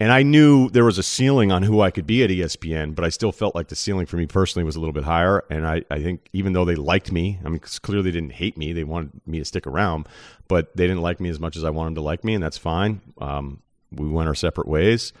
And 0.00 0.12
I 0.12 0.22
knew 0.22 0.70
there 0.70 0.84
was 0.84 0.96
a 0.98 1.02
ceiling 1.02 1.50
on 1.50 1.64
who 1.64 1.80
I 1.80 1.90
could 1.90 2.06
be 2.06 2.22
at 2.22 2.30
ESPN, 2.30 2.94
but 2.94 3.04
I 3.04 3.08
still 3.08 3.32
felt 3.32 3.56
like 3.56 3.66
the 3.66 3.74
ceiling 3.74 4.06
for 4.06 4.16
me 4.16 4.26
personally 4.26 4.62
was 4.62 4.76
a 4.76 4.80
little 4.80 4.92
bit 4.92 5.02
higher. 5.02 5.42
And 5.50 5.66
I, 5.66 5.82
I 5.90 6.00
think 6.00 6.28
even 6.32 6.52
though 6.52 6.64
they 6.64 6.76
liked 6.76 7.10
me, 7.10 7.40
I 7.44 7.48
mean, 7.48 7.58
clearly 7.58 8.04
they 8.04 8.12
didn't 8.12 8.34
hate 8.34 8.56
me, 8.56 8.72
they 8.72 8.84
wanted 8.84 9.10
me 9.26 9.40
to 9.40 9.44
stick 9.44 9.66
around, 9.66 10.06
but 10.46 10.76
they 10.76 10.86
didn't 10.86 11.02
like 11.02 11.18
me 11.18 11.30
as 11.30 11.40
much 11.40 11.56
as 11.56 11.64
I 11.64 11.70
wanted 11.70 11.88
them 11.88 11.94
to 11.96 12.00
like 12.02 12.22
me, 12.22 12.34
and 12.34 12.44
that's 12.44 12.56
fine. 12.56 13.00
Um, 13.20 13.60
we 13.90 14.08
went 14.08 14.28
our 14.28 14.36
separate 14.36 14.68
ways. 14.68 15.12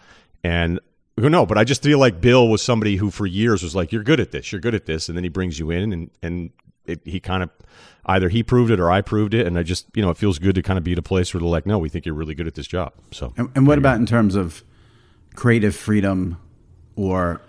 And 0.44 0.78
who 1.16 1.28
no, 1.28 1.44
but 1.44 1.58
I 1.58 1.64
just 1.64 1.82
feel 1.82 1.98
like 1.98 2.20
Bill 2.20 2.48
was 2.48 2.62
somebody 2.62 2.96
who 2.96 3.10
for 3.10 3.26
years 3.26 3.64
was 3.64 3.74
like, 3.74 3.90
"You're 3.90 4.04
good 4.04 4.20
at 4.20 4.30
this. 4.30 4.52
You're 4.52 4.60
good 4.60 4.76
at 4.76 4.86
this," 4.86 5.08
and 5.08 5.18
then 5.18 5.24
he 5.24 5.28
brings 5.28 5.58
you 5.58 5.70
in, 5.72 5.92
and 5.92 6.10
and 6.22 6.50
it, 6.88 7.00
he 7.04 7.20
kind 7.20 7.42
of 7.42 7.50
either 8.06 8.28
he 8.28 8.42
proved 8.42 8.70
it 8.70 8.80
or 8.80 8.90
I 8.90 9.00
proved 9.00 9.34
it, 9.34 9.46
and 9.46 9.58
I 9.58 9.62
just 9.62 9.86
you 9.94 10.02
know 10.02 10.10
it 10.10 10.16
feels 10.16 10.38
good 10.38 10.54
to 10.54 10.62
kind 10.62 10.78
of 10.78 10.84
be 10.84 10.92
at 10.92 10.98
a 10.98 11.02
place 11.02 11.32
where 11.32 11.40
they're 11.40 11.48
like, 11.48 11.66
"No, 11.66 11.78
we 11.78 11.88
think 11.88 12.06
you're 12.06 12.14
really 12.14 12.34
good 12.34 12.46
at 12.46 12.54
this 12.54 12.66
job." 12.66 12.92
So, 13.12 13.32
and, 13.36 13.50
and 13.54 13.66
what 13.66 13.78
about 13.78 13.96
in 13.96 14.06
terms 14.06 14.34
of 14.34 14.62
creative 15.34 15.76
freedom 15.76 16.40
or 16.96 17.40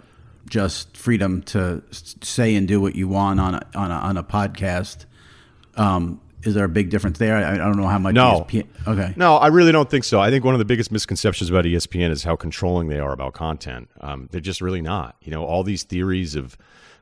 just 0.48 0.98
freedom 0.98 1.42
to 1.44 1.84
say 1.92 2.56
and 2.56 2.68
do 2.68 2.82
what 2.82 2.96
you 2.96 3.08
want 3.08 3.40
on 3.40 3.56
a, 3.56 3.62
on 3.76 3.92
a, 3.92 3.96
on 3.96 4.18
a 4.18 4.24
podcast? 4.24 5.06
Um, 5.76 6.20
is 6.44 6.54
there 6.54 6.66
a 6.66 6.70
big 6.70 6.90
difference 6.90 7.18
there? 7.18 7.36
I, 7.36 7.54
I 7.54 7.58
don't 7.58 7.78
know 7.78 7.88
how 7.88 8.00
much. 8.00 8.16
No. 8.16 8.46
ESPN, 8.48 8.68
okay. 8.88 9.14
No, 9.16 9.36
I 9.38 9.48
really 9.48 9.72
don't 9.72 9.90
think 9.90 10.06
so. 10.06 10.20
I 10.20 10.30
think 10.30 10.46
one 10.46 10.56
of 10.56 10.60
the 10.60 10.66
biggest 10.66 10.92
misconceptions 10.92 11.50
about 11.50 11.66
ESPN 11.66 12.12
is 12.12 12.24
how 12.24 12.36
controlling 12.36 12.88
they 12.88 13.00
are 13.00 13.12
about 13.12 13.34
content. 13.34 13.90
Um, 14.00 14.30
they're 14.32 14.42
just 14.42 14.62
really 14.62 14.82
not. 14.82 15.16
You 15.22 15.32
know, 15.32 15.44
all 15.44 15.64
these 15.64 15.84
theories 15.84 16.36
of, 16.36 16.58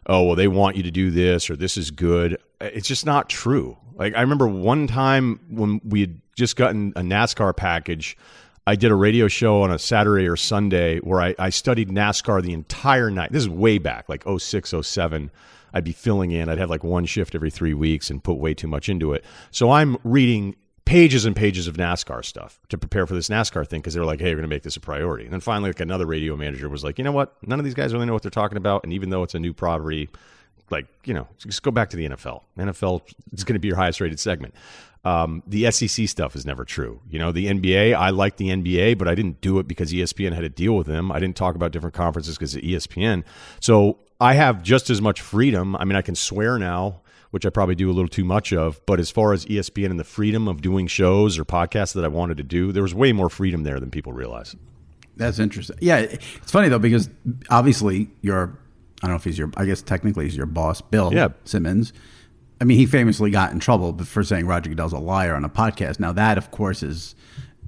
oh, 0.07 0.23
well, 0.23 0.35
they 0.35 0.47
want 0.47 0.75
you 0.75 0.83
to 0.83 0.91
do 0.91 1.11
this 1.11 1.49
or 1.49 1.55
this 1.55 1.77
is 1.77 1.91
good. 1.91 2.37
It's 2.59 2.87
just 2.87 3.05
not 3.05 3.29
true. 3.29 3.77
Like 3.95 4.15
I 4.15 4.21
remember 4.21 4.47
one 4.47 4.87
time 4.87 5.39
when 5.49 5.81
we 5.83 6.01
had 6.01 6.21
just 6.35 6.55
gotten 6.55 6.93
a 6.95 7.01
NASCAR 7.01 7.55
package. 7.55 8.17
I 8.65 8.75
did 8.75 8.91
a 8.91 8.95
radio 8.95 9.27
show 9.27 9.61
on 9.61 9.71
a 9.71 9.79
Saturday 9.79 10.27
or 10.27 10.35
Sunday 10.35 10.99
where 10.99 11.21
I, 11.21 11.35
I 11.39 11.49
studied 11.49 11.89
NASCAR 11.89 12.41
the 12.43 12.53
entire 12.53 13.09
night. 13.09 13.31
This 13.31 13.43
is 13.43 13.49
way 13.49 13.77
back, 13.77 14.09
like 14.09 14.23
06, 14.27 14.73
07. 14.81 15.31
I'd 15.73 15.83
be 15.83 15.93
filling 15.93 16.31
in. 16.31 16.49
I'd 16.49 16.57
have 16.57 16.69
like 16.69 16.83
one 16.83 17.05
shift 17.05 17.33
every 17.33 17.49
three 17.49 17.73
weeks 17.73 18.09
and 18.09 18.23
put 18.23 18.33
way 18.33 18.53
too 18.53 18.67
much 18.67 18.89
into 18.89 19.13
it. 19.13 19.23
So 19.51 19.71
I'm 19.71 19.97
reading 20.03 20.55
pages 20.87 21.25
and 21.25 21.35
pages 21.35 21.67
of 21.67 21.75
NASCAR 21.75 22.23
stuff 22.23 22.61
to 22.69 22.77
prepare 22.77 23.05
for 23.05 23.13
this 23.13 23.27
NASCAR 23.27 23.67
thing 23.67 23.81
because 23.81 23.93
they 23.93 23.99
were 23.99 24.05
like, 24.05 24.21
hey, 24.21 24.27
you're 24.27 24.37
going 24.37 24.49
to 24.49 24.55
make 24.55 24.63
this 24.63 24.77
a 24.77 24.79
priority. 24.79 25.25
And 25.25 25.33
then 25.33 25.41
finally, 25.41 25.69
like 25.69 25.81
another 25.81 26.05
radio 26.05 26.37
manager 26.37 26.69
was 26.69 26.81
like, 26.81 26.97
you 26.97 27.03
know 27.03 27.11
what? 27.11 27.35
None 27.45 27.59
of 27.59 27.65
these 27.65 27.73
guys 27.73 27.93
really 27.93 28.05
know 28.05 28.13
what 28.13 28.21
they're 28.21 28.31
talking 28.31 28.57
about. 28.57 28.85
And 28.85 28.93
even 28.93 29.09
though 29.09 29.21
it's 29.23 29.35
a 29.35 29.39
new 29.39 29.53
property, 29.53 30.09
like, 30.69 30.87
you 31.03 31.13
know, 31.13 31.27
just 31.39 31.61
go 31.61 31.71
back 31.71 31.89
to 31.89 31.97
the 31.97 32.07
NFL. 32.07 32.43
NFL 32.57 33.01
is 33.33 33.43
going 33.43 33.55
to 33.55 33.59
be 33.59 33.67
your 33.67 33.75
highest 33.75 33.99
rated 33.99 34.17
segment. 34.17 34.55
Um, 35.03 35.43
the 35.45 35.69
SEC 35.71 36.07
stuff 36.07 36.37
is 36.37 36.45
never 36.45 36.63
true. 36.63 37.01
You 37.09 37.19
know, 37.19 37.33
the 37.33 37.47
NBA, 37.47 37.93
I 37.93 38.11
like 38.11 38.37
the 38.37 38.47
NBA, 38.47 38.97
but 38.97 39.09
I 39.09 39.15
didn't 39.15 39.41
do 39.41 39.59
it 39.59 39.67
because 39.67 39.91
ESPN 39.91 40.31
had 40.31 40.41
to 40.41 40.49
deal 40.49 40.73
with 40.73 40.87
them. 40.87 41.11
I 41.11 41.19
didn't 41.19 41.35
talk 41.35 41.55
about 41.55 41.73
different 41.73 41.95
conferences 41.95 42.37
because 42.37 42.55
of 42.55 42.61
ESPN. 42.61 43.25
So 43.59 43.99
I 44.21 44.35
have 44.35 44.63
just 44.63 44.89
as 44.89 45.01
much 45.01 45.19
freedom. 45.19 45.75
I 45.75 45.83
mean, 45.83 45.97
I 45.97 46.01
can 46.01 46.15
swear 46.15 46.57
now, 46.57 47.01
which 47.31 47.45
I 47.45 47.49
probably 47.49 47.75
do 47.75 47.89
a 47.89 47.93
little 47.93 48.07
too 48.07 48.23
much 48.25 48.53
of. 48.53 48.79
But 48.85 48.99
as 48.99 49.09
far 49.11 49.33
as 49.33 49.45
ESPN 49.45 49.91
and 49.91 49.99
the 49.99 50.03
freedom 50.03 50.47
of 50.47 50.61
doing 50.61 50.87
shows 50.87 51.37
or 51.37 51.45
podcasts 51.45 51.93
that 51.93 52.03
I 52.05 52.07
wanted 52.07 52.37
to 52.37 52.43
do, 52.43 52.71
there 52.71 52.83
was 52.83 52.93
way 52.95 53.11
more 53.13 53.29
freedom 53.29 53.63
there 53.63 53.79
than 53.79 53.91
people 53.91 54.13
realize. 54.13 54.55
That's 55.17 55.39
interesting. 55.39 55.77
Yeah, 55.81 55.97
it's 55.97 56.51
funny 56.51 56.69
though 56.69 56.79
because 56.79 57.09
obviously 57.49 58.09
your, 58.21 58.57
I 59.01 59.07
don't 59.07 59.11
know 59.11 59.15
if 59.17 59.23
he's 59.23 59.37
your, 59.37 59.51
I 59.57 59.65
guess 59.65 59.81
technically 59.81 60.25
he's 60.25 60.37
your 60.37 60.45
boss, 60.45 60.81
Bill 60.81 61.13
Yeah. 61.13 61.29
Simmons. 61.43 61.91
I 62.59 62.63
mean, 62.63 62.77
he 62.77 62.85
famously 62.85 63.29
got 63.29 63.51
in 63.51 63.59
trouble 63.59 63.97
for 64.03 64.23
saying 64.23 64.47
Roger 64.47 64.69
Goodell's 64.69 64.93
a 64.93 64.97
liar 64.99 65.35
on 65.35 65.43
a 65.43 65.49
podcast. 65.49 65.99
Now 65.99 66.11
that, 66.13 66.37
of 66.37 66.49
course, 66.51 66.81
is 66.81 67.13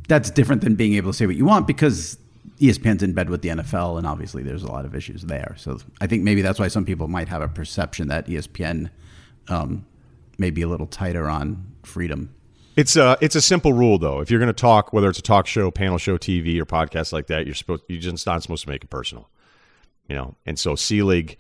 that's 0.08 0.32
different 0.32 0.64
than 0.64 0.76
being 0.76 0.94
able 0.96 1.12
to 1.12 1.18
say 1.18 1.28
what 1.28 1.36
you 1.36 1.46
want 1.46 1.68
because 1.68 2.18
ESPN's 2.60 3.04
in 3.04 3.14
bed 3.14 3.30
with 3.30 3.42
the 3.42 3.50
NFL, 3.50 3.98
and 4.00 4.08
obviously 4.08 4.42
there's 4.44 4.64
a 4.64 4.68
lot 4.72 4.86
of 4.86 4.96
issues 4.96 5.22
there. 5.24 5.56
So 5.58 5.78
I 6.02 6.08
think 6.08 6.24
maybe 6.24 6.42
that's 6.42 6.60
why 6.60 6.68
some 6.68 6.86
people 6.86 7.08
might 7.08 7.30
have 7.30 7.42
a 7.42 7.48
perception 7.48 8.08
that 8.10 8.28
ESPN 8.28 8.90
um, 9.50 9.86
may 10.38 10.50
be 10.50 10.62
a 10.62 10.68
little 10.68 10.88
tighter 10.88 11.28
on 11.28 11.66
freedom. 11.84 12.34
It's 12.76 12.96
a 12.96 13.18
it's 13.20 13.36
a 13.36 13.42
simple 13.42 13.74
rule 13.74 13.98
though. 13.98 14.22
If 14.22 14.32
you're 14.32 14.40
going 14.40 14.48
to 14.48 14.54
talk, 14.54 14.94
whether 14.94 15.10
it's 15.10 15.20
a 15.20 15.24
talk 15.24 15.48
show, 15.48 15.70
panel 15.70 15.98
show, 15.98 16.18
TV, 16.18 16.60
or 16.60 16.66
podcast 16.66 17.12
like 17.12 17.28
that, 17.28 17.46
you're 17.46 17.56
supposed 17.56 17.84
you're 17.90 18.00
just 18.00 18.26
not 18.26 18.42
supposed 18.42 18.64
to 18.64 18.70
make 18.70 18.84
it 18.84 18.90
personal. 18.90 19.30
You 20.08 20.16
know, 20.16 20.36
and 20.46 20.58
so 20.58 20.76
Selig, 20.76 21.38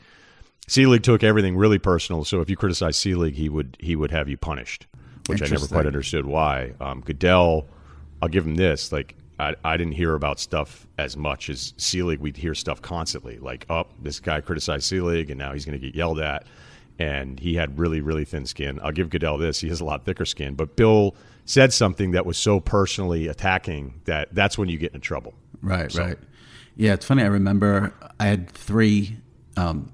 C 0.68 0.86
League 0.86 1.04
took 1.04 1.24
everything 1.24 1.56
really 1.56 1.80
personal. 1.80 2.26
So 2.26 2.42
if 2.42 2.50
you 2.50 2.58
criticize 2.58 2.98
Selig, 2.98 3.36
he 3.36 3.48
would 3.48 3.78
he 3.80 3.96
would 3.96 4.12
have 4.12 4.28
you 4.28 4.38
punished, 4.38 4.88
which 5.28 5.42
I 5.42 5.48
never 5.48 5.68
quite 5.68 5.86
understood 5.86 6.26
why. 6.26 6.74
Um, 6.82 7.02
Goodell, 7.02 7.68
I'll 8.22 8.30
give 8.30 8.46
him 8.46 8.56
this. 8.56 8.92
Like 8.92 9.16
I, 9.40 9.56
I 9.64 9.78
didn't 9.78 9.94
hear 9.94 10.16
about 10.16 10.40
stuff 10.40 10.88
as 10.98 11.16
much 11.16 11.50
as 11.50 11.74
Selig. 11.78 12.20
We'd 12.20 12.36
hear 12.36 12.54
stuff 12.54 12.82
constantly, 12.82 13.38
like, 13.38 13.66
"Oh, 13.70 13.86
this 14.02 14.20
guy 14.20 14.42
criticized 14.42 14.84
Selig, 14.84 15.30
and 15.30 15.40
now 15.40 15.54
he's 15.54 15.64
going 15.64 15.80
to 15.80 15.86
get 15.86 15.96
yelled 15.96 16.20
at." 16.20 16.46
And 17.00 17.40
he 17.40 17.56
had 17.56 17.80
really, 17.80 18.02
really 18.02 18.26
thin 18.26 18.46
skin. 18.46 18.80
I'll 18.84 18.92
give 18.92 19.10
Goodell 19.10 19.38
this; 19.38 19.62
he 19.62 19.70
has 19.70 19.80
a 19.82 19.86
lot 19.86 20.04
thicker 20.06 20.26
skin. 20.26 20.54
But 20.56 20.76
Bill 20.76 21.16
said 21.46 21.74
something 21.74 22.12
that 22.12 22.26
was 22.26 22.38
so 22.38 22.60
personally 22.60 23.28
attacking 23.28 24.02
that 24.06 24.28
that's 24.36 24.58
when 24.58 24.70
you 24.70 24.78
get 24.78 24.94
in 24.94 25.02
trouble. 25.02 25.34
Right, 25.62 25.92
So- 25.92 26.04
right. 26.04 26.18
Yeah, 26.76 26.94
it's 26.94 27.06
funny. 27.06 27.24
I 27.24 27.28
remember 27.28 27.94
I 28.22 28.28
had 28.28 28.50
three, 28.50 29.18
um, 29.58 29.92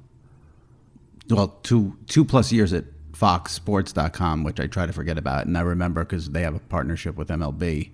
well, 1.29 1.47
two 1.63 1.95
two 2.07 2.23
plus 2.25 2.51
years 2.51 2.73
at 2.73 2.85
FoxSports.com, 3.13 4.43
which 4.43 4.59
I 4.59 4.67
try 4.67 4.85
to 4.85 4.93
forget 4.93 5.17
about. 5.17 5.45
And 5.47 5.57
I 5.57 5.61
remember 5.61 6.03
because 6.03 6.29
they 6.29 6.41
have 6.41 6.55
a 6.55 6.59
partnership 6.59 7.15
with 7.15 7.29
MLB. 7.29 7.89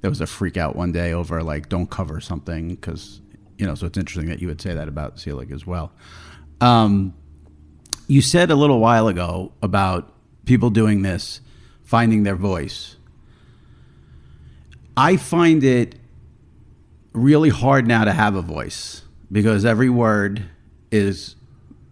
There 0.00 0.10
was 0.10 0.20
a 0.20 0.26
freak 0.26 0.56
out 0.56 0.76
one 0.76 0.92
day 0.92 1.12
over 1.12 1.42
like 1.42 1.68
don't 1.68 1.90
cover 1.90 2.20
something 2.20 2.68
because 2.68 3.20
you 3.56 3.66
know. 3.66 3.74
So 3.74 3.86
it's 3.86 3.98
interesting 3.98 4.28
that 4.28 4.40
you 4.40 4.46
would 4.48 4.60
say 4.60 4.72
that 4.74 4.86
about 4.88 5.18
Selig 5.18 5.50
as 5.50 5.66
well. 5.66 5.92
Um, 6.60 7.14
you 8.08 8.22
said 8.22 8.50
a 8.50 8.56
little 8.56 8.80
while 8.80 9.06
ago 9.06 9.52
about 9.62 10.12
people 10.46 10.70
doing 10.70 11.02
this, 11.02 11.40
finding 11.84 12.22
their 12.22 12.34
voice. 12.34 12.96
I 14.96 15.16
find 15.16 15.62
it 15.62 15.94
really 17.12 17.50
hard 17.50 17.86
now 17.86 18.04
to 18.04 18.12
have 18.12 18.34
a 18.34 18.42
voice 18.42 19.02
because 19.30 19.64
every 19.64 19.90
word 19.90 20.42
is 20.90 21.36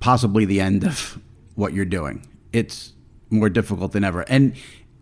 possibly 0.00 0.46
the 0.46 0.61
end 0.61 0.85
of 0.85 1.20
what 1.54 1.75
you're 1.75 1.85
doing. 1.85 2.26
It's 2.52 2.94
more 3.28 3.50
difficult 3.50 3.92
than 3.92 4.02
ever. 4.02 4.23
And 4.23 4.54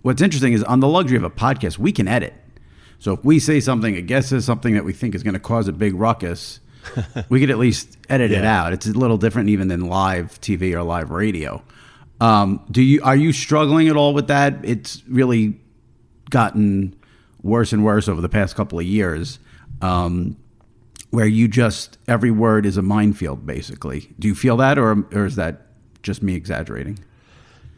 what's 0.02 0.20
interesting 0.20 0.52
is 0.52 0.64
on 0.64 0.80
the 0.80 0.88
luxury 0.88 1.16
of 1.16 1.24
a 1.24 1.30
podcast, 1.30 1.78
we 1.78 1.92
can 1.92 2.08
edit. 2.08 2.34
So 2.98 3.12
if 3.12 3.24
we 3.24 3.38
say 3.38 3.60
something, 3.60 3.96
a 3.96 4.02
guest 4.02 4.30
says 4.30 4.44
something 4.44 4.74
that 4.74 4.84
we 4.84 4.92
think 4.92 5.14
is 5.14 5.22
going 5.22 5.34
to 5.34 5.40
cause 5.40 5.68
a 5.68 5.72
big 5.72 5.94
ruckus, 5.94 6.58
we 7.28 7.40
could 7.40 7.50
at 7.50 7.58
least 7.58 7.96
edit 8.08 8.30
it 8.32 8.44
out. 8.44 8.72
It's 8.72 8.86
a 8.86 8.92
little 8.92 9.18
different 9.18 9.48
even 9.48 9.68
than 9.68 9.86
live 9.86 10.40
TV 10.40 10.74
or 10.74 10.82
live 10.82 11.10
radio. 11.10 11.62
Um, 12.20 12.64
do 12.70 12.82
you 12.82 13.02
are 13.02 13.16
you 13.16 13.32
struggling 13.32 13.88
at 13.88 13.96
all 13.96 14.14
with 14.14 14.28
that? 14.28 14.56
It's 14.62 15.02
really 15.08 15.60
gotten 16.30 16.94
worse 17.42 17.72
and 17.72 17.84
worse 17.84 18.08
over 18.08 18.20
the 18.20 18.28
past 18.28 18.54
couple 18.54 18.78
of 18.78 18.84
years, 18.84 19.38
um, 19.82 20.36
where 21.10 21.26
you 21.26 21.48
just 21.48 21.98
every 22.08 22.30
word 22.30 22.66
is 22.66 22.76
a 22.76 22.82
minefield. 22.82 23.46
Basically, 23.46 24.12
do 24.18 24.28
you 24.28 24.34
feel 24.34 24.56
that, 24.58 24.78
or 24.78 25.04
or 25.12 25.26
is 25.26 25.36
that 25.36 25.62
just 26.02 26.22
me 26.22 26.34
exaggerating? 26.34 26.98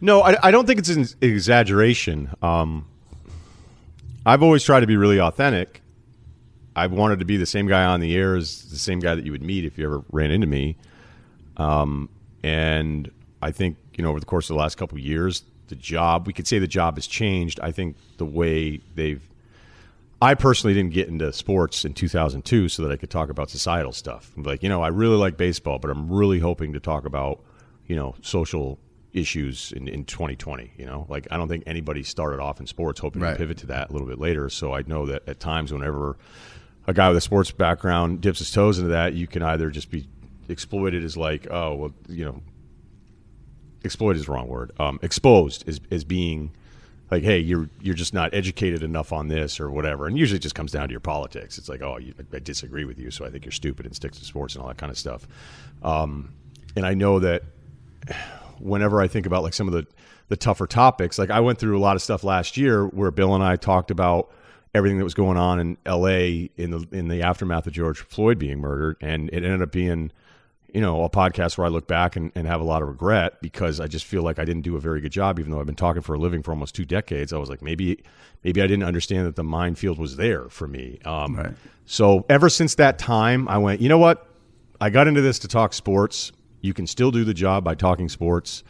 No, 0.01 0.23
I, 0.23 0.37
I 0.43 0.51
don't 0.51 0.67
think 0.67 0.79
it's 0.79 0.91
an 0.91 1.07
exaggeration. 1.23 2.31
Um, 2.43 2.87
I've 4.27 4.43
always 4.43 4.63
tried 4.63 4.81
to 4.81 4.87
be 4.87 4.97
really 4.97 5.21
authentic. 5.21 5.81
I've 6.76 6.92
wanted 6.92 7.18
to 7.21 7.25
be 7.25 7.37
the 7.38 7.47
same 7.47 7.66
guy 7.66 7.85
on 7.85 8.00
the 8.00 8.14
air 8.14 8.37
as 8.37 8.71
the 8.71 8.78
same 8.78 9.00
guy 9.00 9.14
that 9.14 9.25
you 9.25 9.33
would 9.33 9.42
meet 9.42 9.64
if 9.64 9.78
you 9.78 9.87
ever 9.87 10.04
ran 10.12 10.30
into 10.30 10.47
me. 10.47 10.76
Um, 11.56 12.09
and 12.42 13.11
I 13.42 13.50
think 13.50 13.76
you 13.95 14.02
know 14.04 14.11
over 14.11 14.21
the 14.21 14.26
course 14.26 14.50
of 14.50 14.54
the 14.54 14.61
last 14.61 14.76
couple 14.76 14.97
of 14.99 15.02
years, 15.04 15.42
the 15.68 15.75
job 15.75 16.26
we 16.26 16.33
could 16.33 16.47
say 16.47 16.59
the 16.59 16.66
job 16.68 16.97
has 16.97 17.06
changed. 17.06 17.59
I 17.61 17.73
think 17.73 17.97
the 18.18 18.26
way 18.26 18.80
they've. 18.95 19.23
I 20.23 20.35
personally 20.35 20.73
didn't 20.73 20.92
get 20.95 21.09
into 21.09 21.30
sports 21.33 21.85
in 21.85 21.92
2002 21.92 22.71
so 22.71 22.83
that 22.83 22.90
I 22.90 22.97
could 22.97 23.11
talk 23.11 23.28
about 23.28 23.50
societal 23.50 23.92
stuff. 23.92 24.33
Like, 24.35 24.62
you 24.62 24.68
know, 24.71 24.80
I 24.83 24.88
really 24.88 25.16
like 25.16 25.37
baseball, 25.37 25.78
but 25.78 25.90
I'm 25.90 26.11
really 26.11 26.38
hoping 26.38 26.73
to 26.73 26.80
talk 26.80 27.04
about, 27.04 27.40
you 27.87 27.97
know, 27.97 28.14
social 28.23 28.78
issues 29.12 29.73
in, 29.73 29.88
in 29.88 30.06
2020. 30.06 30.73
You 30.78 30.87
know, 30.87 31.04
like 31.11 31.26
I 31.30 31.37
don't 31.37 31.49
think 31.49 31.64
anybody 31.66 32.02
started 32.02 32.40
off 32.40 32.61
in 32.61 32.66
sports 32.66 32.99
hoping 32.99 33.21
Right. 33.21 33.33
to 33.33 33.37
pivot 33.37 33.59
to 33.59 33.66
that 33.66 33.90
a 33.90 33.92
little 33.92 34.09
bit 34.09 34.18
later. 34.18 34.49
So 34.49 34.73
I 34.73 34.83
know 34.87 35.04
that 35.04 35.28
at 35.28 35.38
times, 35.38 35.71
whenever 35.71 36.16
a 36.87 36.95
guy 36.95 37.09
with 37.09 37.19
a 37.19 37.21
sports 37.21 37.50
background 37.50 38.21
dips 38.21 38.38
his 38.38 38.50
toes 38.50 38.78
into 38.78 38.90
that, 38.90 39.14
you 39.14 39.26
can 39.26 39.43
either 39.43 39.71
just 39.71 39.90
be 39.90 40.07
exploited 40.49 41.05
as 41.05 41.16
like, 41.16 41.47
oh, 41.50 41.75
well, 41.75 41.95
you 42.09 42.25
know, 42.25 42.43
exploited 43.85 44.21
is 44.21 44.26
the 44.26 44.33
wrong 44.33 44.49
word. 44.49 44.73
Um, 44.78 44.99
exposed 45.02 45.69
as 45.69 45.81
as 45.90 46.05
being 46.05 46.52
like, 47.11 47.23
hey, 47.23 47.38
you're 47.38 47.69
you're 47.81 47.95
just 47.95 48.14
not 48.14 48.35
educated 48.35 48.83
enough 48.83 49.12
on 49.12 49.28
this 49.28 49.61
or 49.61 49.71
whatever. 49.71 50.07
And 50.07 50.19
usually 50.19 50.37
it 50.37 50.43
just 50.43 50.55
comes 50.55 50.73
down 50.73 50.88
to 50.88 50.93
your 50.93 51.00
politics. 51.00 51.59
It's 51.59 51.69
like, 51.69 51.83
oh, 51.83 51.99
you, 51.99 52.14
I 52.33 52.38
disagree 52.38 52.85
with 52.85 52.99
you, 52.99 53.11
so 53.11 53.25
I 53.25 53.31
think 53.31 53.45
you're 53.45 53.52
stupid 53.52 53.87
and 53.87 53.95
sticks 53.95 54.19
to 54.19 54.25
sports 54.25 54.55
and 54.55 54.62
all 54.62 54.69
that 54.69 54.78
kind 54.78 54.90
of 54.90 54.99
stuff. 54.99 55.26
Um, 55.83 56.33
and 56.75 56.87
I 56.87 56.95
know 56.95 57.19
that 57.21 57.43
whenever 58.59 59.00
I 59.00 59.09
think 59.09 59.26
about 59.26 59.43
like 59.43 59.55
some 59.55 59.69
of 59.69 59.75
the 59.75 59.87
the 60.28 60.37
tougher 60.37 60.66
topics, 60.66 61.19
like 61.19 61.31
I 61.31 61.40
went 61.40 61.59
through 61.59 61.78
a 61.78 61.81
lot 61.81 61.97
of 61.97 62.02
stuff 62.02 62.25
last 62.25 62.57
year 62.57 62.87
where 62.87 63.11
Bill 63.11 63.35
and 63.35 63.45
I 63.45 63.57
talked 63.57 63.90
about 63.90 64.33
everything 64.76 64.99
that 64.99 65.04
was 65.04 65.14
going 65.14 65.37
on 65.37 65.59
in 65.59 65.78
L.A. 65.87 66.50
in 66.56 66.71
the 66.71 66.87
in 66.92 67.09
the 67.09 67.23
aftermath 67.23 67.66
of 67.66 67.73
George 67.73 68.00
Floyd 68.00 68.38
being 68.38 68.61
murdered, 68.61 68.97
and 69.00 69.28
it 69.30 69.37
ended 69.37 69.62
up 69.62 69.73
being 69.73 70.12
you 70.73 70.80
know 70.80 71.02
a 71.04 71.11
podcast 71.11 71.56
where 71.56 71.66
I 71.66 71.71
look 71.71 71.87
back 71.87 72.16
and, 72.16 72.30
and 72.35 72.47
have 72.47 72.61
a 72.61 72.64
lot 72.64 72.83
of 72.83 72.88
regret 72.88 73.40
because 73.40 73.80
I 73.80 73.87
just 73.87 74.04
feel 74.04 74.23
like 74.23 74.38
I 74.38 74.45
didn't 74.45 74.62
do 74.62 74.76
a 74.76 74.80
very 74.80 75.00
good 75.00 75.12
job, 75.12 75.38
even 75.38 75.50
though 75.50 75.61
I've 75.61 75.66
been 75.66 75.75
talking 75.75 76.02
for 76.02 76.14
a 76.14 76.18
living 76.18 76.42
for 76.42 76.50
almost 76.50 76.75
two 76.75 76.85
decades. 76.85 77.33
I 77.33 77.38
was 77.38 77.49
like 77.49 77.62
maybe 77.62 78.02
maybe 78.45 78.61
I 78.61 78.66
didn't 78.66 78.85
understand 78.85 79.26
that 79.26 79.37
the 79.37 79.45
minefield 79.45 79.99
was 79.99 80.16
there 80.16 80.49
for 80.49 80.68
me. 80.68 81.00
Um, 81.04 81.37
Right. 81.37 81.54
So 81.87 82.26
ever 82.28 82.49
since 82.49 82.75
that 82.75 82.99
time, 82.99 83.49
I 83.49 83.59
went, 83.59 83.80
you 83.80 83.88
know 83.88 83.99
what? 83.99 84.28
I 84.80 84.90
got 84.90 85.06
into 85.06 85.21
this 85.23 85.38
to 85.40 85.49
talk 85.49 85.73
sports. 85.73 86.33
You 86.61 86.75
can 86.75 86.87
still 86.87 87.11
do 87.12 87.25
the 87.25 87.33
job 87.33 87.64
by 87.64 87.76
talking 87.76 88.09
sports, 88.09 88.64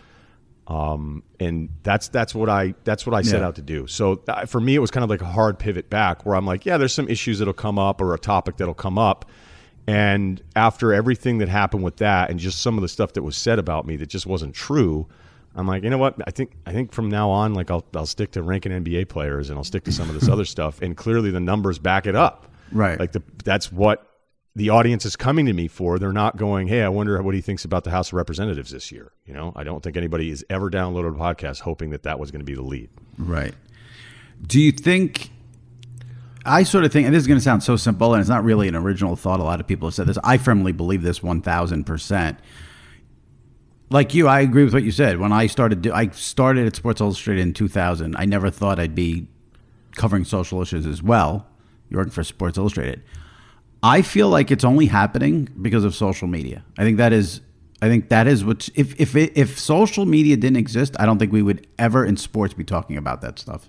um, 0.68 1.22
and 1.38 1.68
that's 1.82 2.08
that's 2.08 2.34
what 2.34 2.48
I 2.48 2.74
that's 2.84 3.06
what 3.06 3.14
I 3.14 3.22
set 3.22 3.40
Yeah. 3.40 3.46
out 3.48 3.54
to 3.56 3.62
do. 3.62 3.86
So 3.86 4.22
uh, 4.28 4.46
for 4.46 4.60
me, 4.60 4.74
it 4.74 4.80
was 4.80 4.90
kind 4.90 5.04
of 5.04 5.10
like 5.10 5.20
a 5.22 5.26
hard 5.26 5.58
pivot 5.58 5.88
back, 5.90 6.26
where 6.26 6.34
I'm 6.34 6.46
like, 6.46 6.66
yeah, 6.66 6.76
there's 6.76 6.94
some 6.94 7.08
issues 7.08 7.38
that'll 7.38 7.54
come 7.54 7.78
up 7.78 8.00
or 8.00 8.14
a 8.14 8.18
topic 8.18 8.56
that'll 8.56 8.74
come 8.74 8.98
up, 8.98 9.30
and 9.86 10.42
after 10.56 10.92
everything 10.92 11.38
that 11.38 11.48
happened 11.48 11.84
with 11.84 11.96
that, 11.98 12.30
and 12.30 12.40
just 12.40 12.60
some 12.60 12.76
of 12.76 12.82
the 12.82 12.88
stuff 12.88 13.12
that 13.12 13.22
was 13.22 13.36
said 13.36 13.58
about 13.58 13.86
me 13.86 13.96
that 13.96 14.08
just 14.08 14.26
wasn't 14.26 14.54
true. 14.54 15.06
I'm 15.58 15.66
like, 15.66 15.84
you 15.84 15.88
know 15.90 15.96
what? 15.98 16.16
I 16.26 16.30
think 16.32 16.52
I 16.66 16.72
think 16.72 16.92
from 16.92 17.08
now 17.08 17.30
on, 17.30 17.54
like 17.54 17.70
I'll 17.70 17.84
I'll 17.94 18.04
stick 18.06 18.32
to 18.32 18.42
ranking 18.42 18.72
NBA 18.72 19.08
players 19.08 19.48
and 19.48 19.56
I'll 19.58 19.64
stick 19.64 19.84
to 19.84 19.92
some 19.92 20.08
of 20.08 20.14
this 20.14 20.28
other 20.28 20.44
stuff. 20.56 20.82
And 20.82 20.96
clearly, 20.96 21.30
the 21.30 21.40
numbers 21.40 21.78
back 21.78 22.06
it 22.06 22.14
up. 22.16 22.52
Right. 22.72 22.98
Like 22.98 23.12
the 23.12 23.22
that's 23.44 23.70
what 23.72 24.15
the 24.56 24.70
audience 24.70 25.04
is 25.04 25.16
coming 25.16 25.44
to 25.46 25.52
me 25.52 25.68
for. 25.68 25.98
They're 25.98 26.12
not 26.12 26.38
going, 26.38 26.66
"Hey, 26.66 26.82
I 26.82 26.88
wonder 26.88 27.22
what 27.22 27.34
he 27.34 27.42
thinks 27.42 27.66
about 27.66 27.84
the 27.84 27.90
House 27.90 28.08
of 28.08 28.14
Representatives 28.14 28.70
this 28.70 28.90
year." 28.90 29.12
You 29.26 29.34
know, 29.34 29.52
I 29.54 29.62
don't 29.64 29.82
think 29.82 29.98
anybody 29.98 30.30
has 30.30 30.42
ever 30.48 30.70
downloaded 30.70 31.14
a 31.14 31.18
podcast 31.18 31.60
hoping 31.60 31.90
that 31.90 32.04
that 32.04 32.18
was 32.18 32.30
going 32.30 32.40
to 32.40 32.44
be 32.44 32.54
the 32.54 32.62
lead. 32.62 32.88
Right. 33.18 33.54
Do 34.44 34.58
you 34.58 34.72
think? 34.72 35.30
I 36.46 36.62
sort 36.62 36.84
of 36.84 36.92
think, 36.92 37.06
and 37.06 37.14
this 37.14 37.20
is 37.20 37.26
going 37.26 37.38
to 37.38 37.44
sound 37.44 37.64
so 37.64 37.76
simple, 37.76 38.14
and 38.14 38.20
it's 38.20 38.30
not 38.30 38.44
really 38.44 38.66
an 38.66 38.76
original 38.76 39.14
thought. 39.14 39.40
A 39.40 39.42
lot 39.42 39.60
of 39.60 39.66
people 39.66 39.88
have 39.88 39.94
said 39.94 40.06
this. 40.06 40.18
I 40.24 40.38
firmly 40.38 40.72
believe 40.72 41.02
this 41.02 41.22
one 41.22 41.42
thousand 41.42 41.84
percent. 41.84 42.38
Like 43.90 44.14
you, 44.14 44.26
I 44.26 44.40
agree 44.40 44.64
with 44.64 44.72
what 44.72 44.84
you 44.84 44.90
said. 44.90 45.18
When 45.18 45.32
I 45.32 45.48
started, 45.48 45.82
do, 45.82 45.92
I 45.92 46.08
started 46.08 46.66
at 46.66 46.74
Sports 46.74 47.00
Illustrated 47.02 47.42
in 47.42 47.52
two 47.52 47.68
thousand. 47.68 48.16
I 48.16 48.24
never 48.24 48.48
thought 48.48 48.78
I'd 48.80 48.94
be 48.94 49.28
covering 49.96 50.24
social 50.24 50.62
issues 50.62 50.86
as 50.86 51.02
well. 51.02 51.46
You're 51.90 52.00
working 52.00 52.12
for 52.12 52.24
Sports 52.24 52.56
Illustrated. 52.56 53.02
I 53.82 54.02
feel 54.02 54.28
like 54.28 54.50
it's 54.50 54.64
only 54.64 54.86
happening 54.86 55.48
because 55.60 55.84
of 55.84 55.94
social 55.94 56.26
media. 56.28 56.64
I 56.78 56.82
think 56.82 56.96
that 56.96 57.12
is 57.12 57.40
I 57.82 57.88
think 57.88 58.08
that 58.08 58.26
is 58.26 58.44
what 58.44 58.68
if 58.74 58.98
if 59.00 59.14
it, 59.14 59.32
if 59.36 59.58
social 59.58 60.06
media 60.06 60.36
didn't 60.36 60.56
exist, 60.56 60.96
I 60.98 61.06
don't 61.06 61.18
think 61.18 61.32
we 61.32 61.42
would 61.42 61.66
ever 61.78 62.04
in 62.04 62.16
sports 62.16 62.54
be 62.54 62.64
talking 62.64 62.96
about 62.96 63.20
that 63.20 63.38
stuff. 63.38 63.68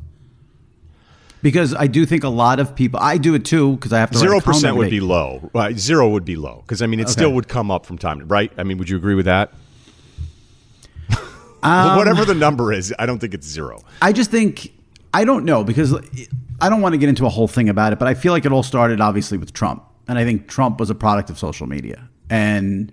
Because 1.41 1.75
I 1.75 1.87
do 1.87 2.05
think 2.05 2.23
a 2.23 2.29
lot 2.29 2.59
of 2.59 2.75
people 2.75 2.99
I 3.01 3.17
do 3.17 3.35
it 3.35 3.45
too 3.45 3.75
because 3.75 3.93
I 3.93 3.99
have 3.99 4.11
to 4.11 4.17
Zero 4.17 4.39
percent 4.39 4.75
would 4.77 4.89
be 4.89 5.01
low. 5.01 5.49
Well, 5.53 5.71
zero 5.75 6.09
would 6.09 6.25
be 6.25 6.35
low 6.35 6.63
because 6.65 6.81
I 6.81 6.87
mean, 6.87 6.99
it 6.99 7.09
still 7.09 7.33
would 7.33 7.47
come 7.47 7.69
up 7.69 7.85
from 7.85 7.97
time, 7.97 8.19
to 8.19 8.25
right? 8.25 8.51
I 8.57 8.63
mean, 8.63 8.77
would 8.77 8.89
you 8.89 8.97
agree 8.97 9.15
with 9.15 9.25
that? 9.25 9.53
Um, 11.63 11.97
Whatever 11.97 12.23
the 12.23 12.35
number 12.35 12.71
is, 12.71 12.93
I 12.99 13.07
don't 13.07 13.17
think 13.17 13.33
it's 13.33 13.47
zero. 13.47 13.83
I 13.99 14.13
just 14.13 14.29
think 14.29 14.71
I 15.11 15.25
don't 15.25 15.43
know 15.43 15.63
because 15.63 15.91
I 16.61 16.69
don't 16.69 16.81
want 16.81 16.93
to 16.93 16.97
get 16.99 17.09
into 17.09 17.25
a 17.25 17.29
whole 17.29 17.47
thing 17.47 17.67
about 17.67 17.93
it, 17.93 17.99
but 17.99 18.07
I 18.07 18.13
feel 18.13 18.31
like 18.31 18.45
it 18.45 18.51
all 18.51 18.61
started 18.61 19.01
obviously 19.01 19.39
with 19.39 19.53
Trump, 19.53 19.83
and 20.07 20.17
I 20.17 20.23
think 20.23 20.47
Trump 20.47 20.79
was 20.79 20.89
a 20.89 20.95
product 20.95 21.29
of 21.29 21.37
social 21.37 21.67
media, 21.67 22.09
and 22.29 22.91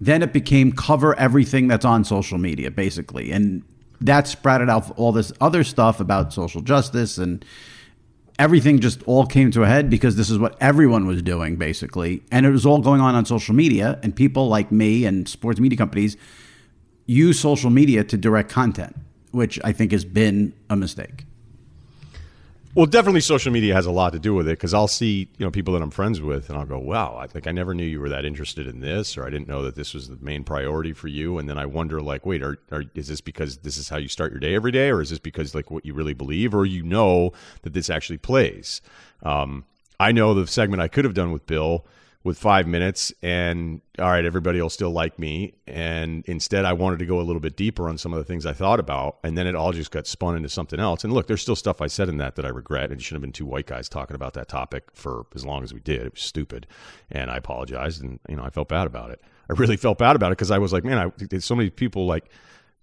then 0.00 0.22
it 0.22 0.32
became 0.32 0.72
cover 0.72 1.18
everything 1.18 1.68
that's 1.68 1.84
on 1.84 2.04
social 2.04 2.38
media 2.38 2.70
basically, 2.70 3.32
and 3.32 3.62
that 4.00 4.28
sprouted 4.28 4.70
out 4.70 4.96
all 4.96 5.12
this 5.12 5.32
other 5.40 5.64
stuff 5.64 6.00
about 6.00 6.32
social 6.32 6.60
justice 6.60 7.18
and 7.18 7.44
everything 8.38 8.78
just 8.78 9.02
all 9.02 9.26
came 9.26 9.50
to 9.50 9.64
a 9.64 9.66
head 9.66 9.90
because 9.90 10.14
this 10.14 10.30
is 10.30 10.38
what 10.38 10.56
everyone 10.60 11.04
was 11.04 11.20
doing 11.20 11.56
basically. 11.56 12.22
And 12.30 12.46
it 12.46 12.50
was 12.50 12.64
all 12.64 12.78
going 12.78 13.00
on 13.00 13.16
on 13.16 13.24
social 13.24 13.56
media. 13.56 13.98
And 14.04 14.14
people 14.14 14.46
like 14.46 14.70
me 14.70 15.04
and 15.04 15.28
sports 15.28 15.58
media 15.58 15.76
companies 15.76 16.16
use 17.08 17.40
social 17.40 17.70
media 17.70 18.04
to 18.04 18.16
direct 18.16 18.50
content 18.50 18.94
which 19.32 19.58
i 19.64 19.72
think 19.72 19.90
has 19.90 20.04
been 20.04 20.52
a 20.70 20.76
mistake 20.76 21.24
Well, 22.78 22.86
definitely 22.86 23.22
social 23.22 23.50
media 23.50 23.74
has 23.74 23.86
a 23.86 23.90
lot 23.90 24.12
to 24.12 24.20
do 24.20 24.34
with 24.34 24.46
it 24.46 24.52
because 24.52 24.72
I'll 24.72 24.86
see 24.86 25.28
you 25.36 25.44
know 25.44 25.50
people 25.50 25.74
that 25.74 25.82
I'm 25.82 25.90
friends 25.90 26.20
with, 26.20 26.48
and 26.48 26.56
I'll 26.56 26.64
go, 26.64 26.78
"Wow, 26.78 27.18
I 27.20 27.26
think 27.26 27.48
I 27.48 27.50
never 27.50 27.74
knew 27.74 27.82
you 27.82 27.98
were 27.98 28.08
that 28.08 28.24
interested 28.24 28.68
in 28.68 28.78
this, 28.78 29.18
or 29.18 29.26
I 29.26 29.30
didn't 29.30 29.48
know 29.48 29.64
that 29.64 29.74
this 29.74 29.94
was 29.94 30.06
the 30.06 30.16
main 30.20 30.44
priority 30.44 30.92
for 30.92 31.08
you." 31.08 31.38
And 31.38 31.48
then 31.48 31.58
I 31.58 31.66
wonder, 31.66 32.00
like, 32.00 32.24
wait, 32.24 32.40
are, 32.40 32.56
are 32.70 32.84
is 32.94 33.08
this 33.08 33.20
because 33.20 33.56
this 33.58 33.78
is 33.78 33.88
how 33.88 33.96
you 33.96 34.06
start 34.06 34.30
your 34.30 34.38
day 34.38 34.54
every 34.54 34.70
day, 34.70 34.90
or 34.90 35.00
is 35.00 35.10
this 35.10 35.18
because 35.18 35.56
like 35.56 35.72
what 35.72 35.84
you 35.84 35.92
really 35.92 36.14
believe, 36.14 36.54
or 36.54 36.64
you 36.64 36.84
know 36.84 37.32
that 37.62 37.72
this 37.72 37.90
actually 37.90 38.18
plays? 38.18 38.80
Um, 39.24 39.64
I 39.98 40.12
know 40.12 40.32
the 40.32 40.46
segment 40.46 40.80
I 40.80 40.86
could 40.86 41.04
have 41.04 41.14
done 41.14 41.32
with 41.32 41.48
Bill 41.48 41.84
with 42.24 42.36
five 42.36 42.66
minutes, 42.66 43.12
and 43.22 43.80
all 43.98 44.10
right, 44.10 44.24
everybody 44.24 44.60
will 44.60 44.68
still 44.68 44.90
like 44.90 45.18
me. 45.18 45.54
And 45.66 46.24
instead, 46.26 46.64
I 46.64 46.72
wanted 46.72 46.98
to 46.98 47.06
go 47.06 47.20
a 47.20 47.22
little 47.22 47.40
bit 47.40 47.56
deeper 47.56 47.88
on 47.88 47.96
some 47.96 48.12
of 48.12 48.18
the 48.18 48.24
things 48.24 48.44
I 48.44 48.52
thought 48.52 48.80
about, 48.80 49.18
and 49.22 49.38
then 49.38 49.46
it 49.46 49.54
all 49.54 49.72
just 49.72 49.90
got 49.90 50.06
spun 50.06 50.36
into 50.36 50.48
something 50.48 50.80
else. 50.80 51.04
And 51.04 51.12
look, 51.12 51.26
there's 51.28 51.40
still 51.40 51.56
stuff 51.56 51.80
I 51.80 51.86
said 51.86 52.08
in 52.08 52.18
that 52.18 52.34
that 52.36 52.44
I 52.44 52.48
regret, 52.48 52.90
and 52.90 53.00
it 53.00 53.02
shouldn't 53.02 53.22
have 53.22 53.28
been 53.28 53.32
two 53.32 53.46
white 53.46 53.66
guys 53.66 53.88
talking 53.88 54.16
about 54.16 54.34
that 54.34 54.48
topic 54.48 54.84
for 54.94 55.26
as 55.34 55.46
long 55.46 55.62
as 55.62 55.72
we 55.72 55.80
did. 55.80 56.02
It 56.02 56.14
was 56.14 56.22
stupid, 56.22 56.66
and 57.10 57.30
I 57.30 57.36
apologized, 57.36 58.02
and 58.02 58.18
you 58.28 58.36
know, 58.36 58.44
I 58.44 58.50
felt 58.50 58.68
bad 58.68 58.86
about 58.86 59.10
it. 59.10 59.20
I 59.48 59.54
really 59.54 59.76
felt 59.76 59.98
bad 59.98 60.16
about 60.16 60.32
it 60.32 60.38
because 60.38 60.50
I 60.50 60.58
was 60.58 60.72
like, 60.72 60.84
man, 60.84 61.12
I, 61.32 61.38
so 61.38 61.54
many 61.54 61.70
people 61.70 62.06
like 62.06 62.30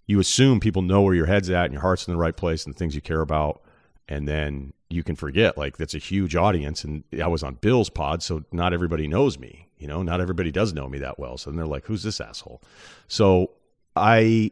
you 0.08 0.20
assume 0.20 0.60
people 0.60 0.82
know 0.82 1.02
where 1.02 1.14
your 1.14 1.26
head's 1.26 1.50
at 1.50 1.66
and 1.66 1.74
your 1.74 1.82
heart's 1.82 2.08
in 2.08 2.14
the 2.14 2.20
right 2.20 2.36
place 2.36 2.66
and 2.66 2.74
the 2.74 2.78
things 2.78 2.96
you 2.96 3.02
care 3.02 3.22
about 3.22 3.62
and 4.08 4.28
then 4.28 4.74
you 4.96 5.04
can 5.04 5.16
forget 5.16 5.58
like 5.58 5.78
that's 5.78 5.94
a 5.94 6.00
huge 6.00 6.36
audience 6.36 6.84
and 6.84 7.04
i 7.22 7.28
was 7.28 7.44
on 7.44 7.56
bill's 7.56 7.90
pod 7.90 8.24
so 8.24 8.44
not 8.52 8.74
everybody 8.74 9.08
knows 9.08 9.38
me 9.38 9.66
you 9.78 9.88
know? 9.88 10.02
Not 10.04 10.22
everybody 10.22 10.52
does 10.52 10.74
know 10.74 10.88
me 10.88 11.00
that 11.00 11.20
well 11.20 11.38
so 11.38 11.50
then 11.50 11.58
they're 11.58 11.68
like 11.68 11.86
who's 11.86 12.04
this 12.04 12.20
asshole? 12.22 12.62
So 13.08 13.52
i 13.96 14.52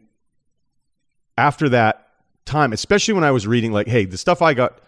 after 1.37 1.67
that 1.69 2.07
time 2.45 2.71
especially 2.71 3.13
when 3.13 3.23
i 3.23 3.31
was 3.31 3.47
reading 3.47 3.71
like 3.71 3.87
hey 3.87 4.05
the 4.05 4.17
stuff 4.17 4.41
i 4.41 4.53
got 4.53 4.79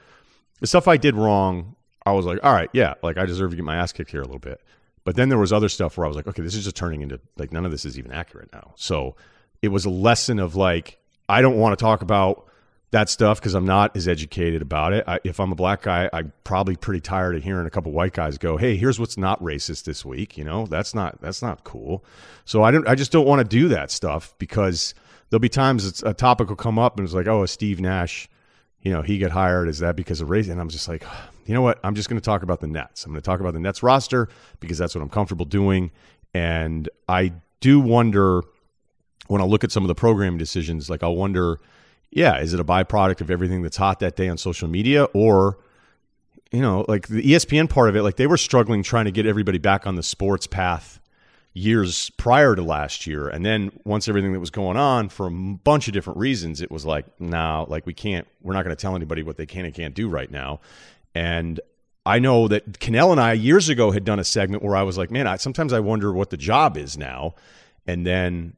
the 0.60 0.68
stuff 0.68 0.88
i 0.88 0.96
did 0.96 1.16
wrong 1.16 1.76
i 2.06 2.12
was 2.12 2.26
like 2.26 2.38
all 2.44 2.54
right 2.54 2.70
yeah 2.74 2.94
like 3.02 3.18
i 3.18 3.26
deserve 3.26 3.50
to 3.50 3.56
get 3.56 3.66
my 3.66 3.76
ass 3.76 3.92
kicked 3.92 4.12
here 4.12 4.22
a 4.22 4.26
little 4.26 4.40
bit. 4.40 4.62
But 5.04 5.16
then 5.16 5.30
there 5.30 5.38
was 5.38 5.54
other 5.54 5.70
stuff 5.70 5.98
where 5.98 6.06
i 6.06 6.08
was 6.08 6.16
like 6.16 6.28
okay 6.28 6.42
this 6.42 6.56
is 6.56 6.64
just 6.64 6.76
turning 6.76 7.02
into 7.02 7.20
like 7.38 7.52
none 7.52 7.66
of 7.66 7.72
this 7.72 7.86
is 7.86 7.98
even 7.98 8.12
accurate 8.12 8.50
now. 8.54 8.74
So 8.76 9.16
it 9.62 9.70
was 9.70 9.86
a 9.86 9.90
lesson 9.90 10.40
of 10.40 10.56
like 10.56 11.00
i 11.28 11.42
don't 11.42 11.58
want 11.58 11.78
to 11.78 11.84
talk 11.84 12.02
about 12.02 12.48
that 12.92 13.10
stuff 13.10 13.40
because 13.40 13.54
I'm 13.54 13.66
not 13.66 13.96
as 13.98 14.08
educated 14.08 14.62
about 14.62 14.94
it. 14.94 15.04
I, 15.08 15.20
if 15.24 15.40
I'm 15.40 15.52
a 15.52 15.56
black 15.56 15.82
guy, 15.82 16.10
I'm 16.14 16.32
probably 16.44 16.76
pretty 16.76 17.02
tired 17.02 17.36
of 17.36 17.44
hearing 17.44 17.66
a 17.66 17.70
couple 17.70 17.92
white 17.92 18.14
guys 18.14 18.38
go, 18.38 18.58
"Hey, 18.58 18.78
here's 18.78 19.00
what's 19.00 19.18
not 19.18 19.42
racist 19.42 19.84
this 19.84 20.06
week." 20.06 20.38
You 20.38 20.44
know, 20.44 20.66
that's 20.66 20.94
not 20.94 21.20
that's 21.22 21.42
not 21.42 21.64
cool. 21.64 22.04
So 22.46 22.64
I 22.64 22.72
don't. 22.72 22.88
I 22.88 22.96
just 22.96 23.12
don't 23.12 23.28
want 23.28 23.40
to 23.40 23.44
do 23.44 23.68
that 23.70 23.92
stuff 23.92 24.34
because 24.38 24.94
there'll 25.30 25.40
be 25.40 25.50
times 25.50 26.04
a 26.04 26.14
topic 26.14 26.50
will 26.50 26.56
come 26.56 26.80
up 26.80 26.98
and 26.98 27.06
it's 27.06 27.14
like, 27.14 27.28
"Oh, 27.28 27.46
Steve 27.46 27.82
Nash, 27.82 28.30
you 28.82 28.92
know, 28.92 29.02
he 29.02 29.18
got 29.18 29.32
hired. 29.32 29.68
Is 29.68 29.80
that 29.80 29.96
because 29.96 30.22
of 30.22 30.30
race?" 30.30 30.48
And 30.48 30.62
I'm 30.62 30.70
just 30.70 30.88
like, 30.88 31.04
you 31.46 31.54
know 31.54 31.62
what? 31.62 31.80
I'm 31.84 31.96
just 31.96 32.10
going 32.10 32.20
to 32.20 32.26
talk 32.26 32.44
about 32.44 32.60
the 32.60 32.68
Nets. 32.68 33.06
I'm 33.06 33.12
going 33.12 33.22
to 33.22 33.26
talk 33.26 33.40
about 33.40 33.54
the 33.54 33.60
Nets 33.60 33.84
roster 33.84 34.30
because 34.60 34.78
that's 34.78 34.96
what 34.96 35.02
I'm 35.02 35.10
comfortable 35.10 35.46
doing. 35.46 35.92
And 36.34 36.90
I 37.08 37.34
do 37.60 37.80
wonder 37.80 38.44
when 39.28 39.42
I 39.42 39.46
look 39.46 39.64
at 39.64 39.72
some 39.72 39.84
of 39.84 39.88
the 39.88 39.96
programming 39.96 40.38
decisions, 40.38 40.90
like 40.90 41.04
I'll 41.04 41.16
wonder, 41.16 41.60
yeah, 42.16 42.40
is 42.40 42.54
it 42.54 42.62
a 42.62 42.64
byproduct 42.64 43.20
of 43.20 43.30
everything 43.30 43.62
that's 43.62 43.76
hot 43.76 44.00
that 44.00 44.16
day 44.16 44.30
on 44.30 44.38
social 44.38 44.70
media, 44.70 45.04
or 45.14 45.60
you 46.50 46.62
know, 46.62 46.86
like 46.88 47.10
the 47.10 47.22
ESPN 47.22 47.70
part 47.70 47.90
of 47.90 47.96
it, 47.98 48.04
like 48.04 48.16
they 48.16 48.26
were 48.26 48.38
struggling 48.38 48.82
trying 48.82 49.04
to 49.04 49.12
get 49.12 49.26
everybody 49.26 49.58
back 49.58 49.86
on 49.86 49.96
the 49.96 50.02
sports 50.02 50.48
path 50.48 51.02
years 51.54 52.10
prior 52.12 52.56
to 52.56 52.62
last 52.64 53.06
year, 53.06 53.28
and 53.28 53.46
then 53.46 53.70
once 53.84 54.08
everything 54.08 54.32
that 54.32 54.40
was 54.40 54.50
going 54.50 54.78
on 54.78 55.10
for 55.10 55.28
a 55.28 55.32
bunch 55.32 55.90
of 55.90 55.94
different 55.94 56.18
reasons, 56.18 56.62
it 56.62 56.72
was 56.72 56.86
like, 56.86 57.06
nah, 57.20 57.66
like 57.68 57.86
we 57.86 57.94
can't, 57.94 58.26
we're 58.42 58.54
not 58.54 58.64
going 58.64 58.76
to 58.76 58.82
tell 58.82 58.96
anybody 58.96 59.22
what 59.22 59.36
they 59.36 59.46
can 59.46 59.66
and 59.66 59.74
can't 59.76 59.94
do 59.94 60.10
right 60.10 60.32
now, 60.32 60.62
and. 61.14 61.60
I 62.08 62.20
know 62.20 62.48
that 62.50 62.74
Kanell 62.74 63.12
and 63.12 63.20
I 63.20 63.34
years 63.34 63.68
ago 63.68 63.90
had 63.90 64.04
done 64.06 64.20
a 64.20 64.24
segment 64.24 64.62
where 64.62 64.76
I 64.76 64.84
was 64.84 64.96
like, 64.96 65.10
man, 65.10 65.26
I, 65.26 65.38
sometimes 65.38 65.74
I 65.74 65.80
wonder 65.80 66.14
what 66.14 66.30
the 66.30 66.38
job 66.38 66.78
is 66.78 67.00
now. 67.00 67.34
And 67.88 68.06
then 68.06 68.54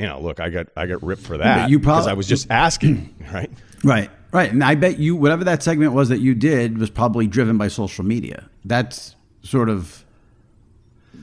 you 0.00 0.06
know, 0.06 0.18
look, 0.18 0.40
I 0.40 0.48
got 0.48 0.68
I 0.76 0.86
got 0.86 1.02
ripped 1.02 1.20
for 1.20 1.36
that 1.36 1.68
you 1.68 1.78
because 1.78 2.04
prob- 2.04 2.10
I 2.10 2.14
was 2.14 2.26
just 2.26 2.50
asking, 2.50 3.14
right? 3.32 3.50
Right, 3.84 4.10
right. 4.32 4.50
And 4.50 4.64
I 4.64 4.74
bet 4.74 4.98
you, 4.98 5.14
whatever 5.14 5.44
that 5.44 5.62
segment 5.62 5.92
was 5.92 6.08
that 6.08 6.20
you 6.20 6.34
did, 6.34 6.78
was 6.78 6.88
probably 6.88 7.26
driven 7.26 7.58
by 7.58 7.68
social 7.68 8.02
media. 8.02 8.48
That's 8.64 9.14
sort 9.42 9.68
of 9.68 10.04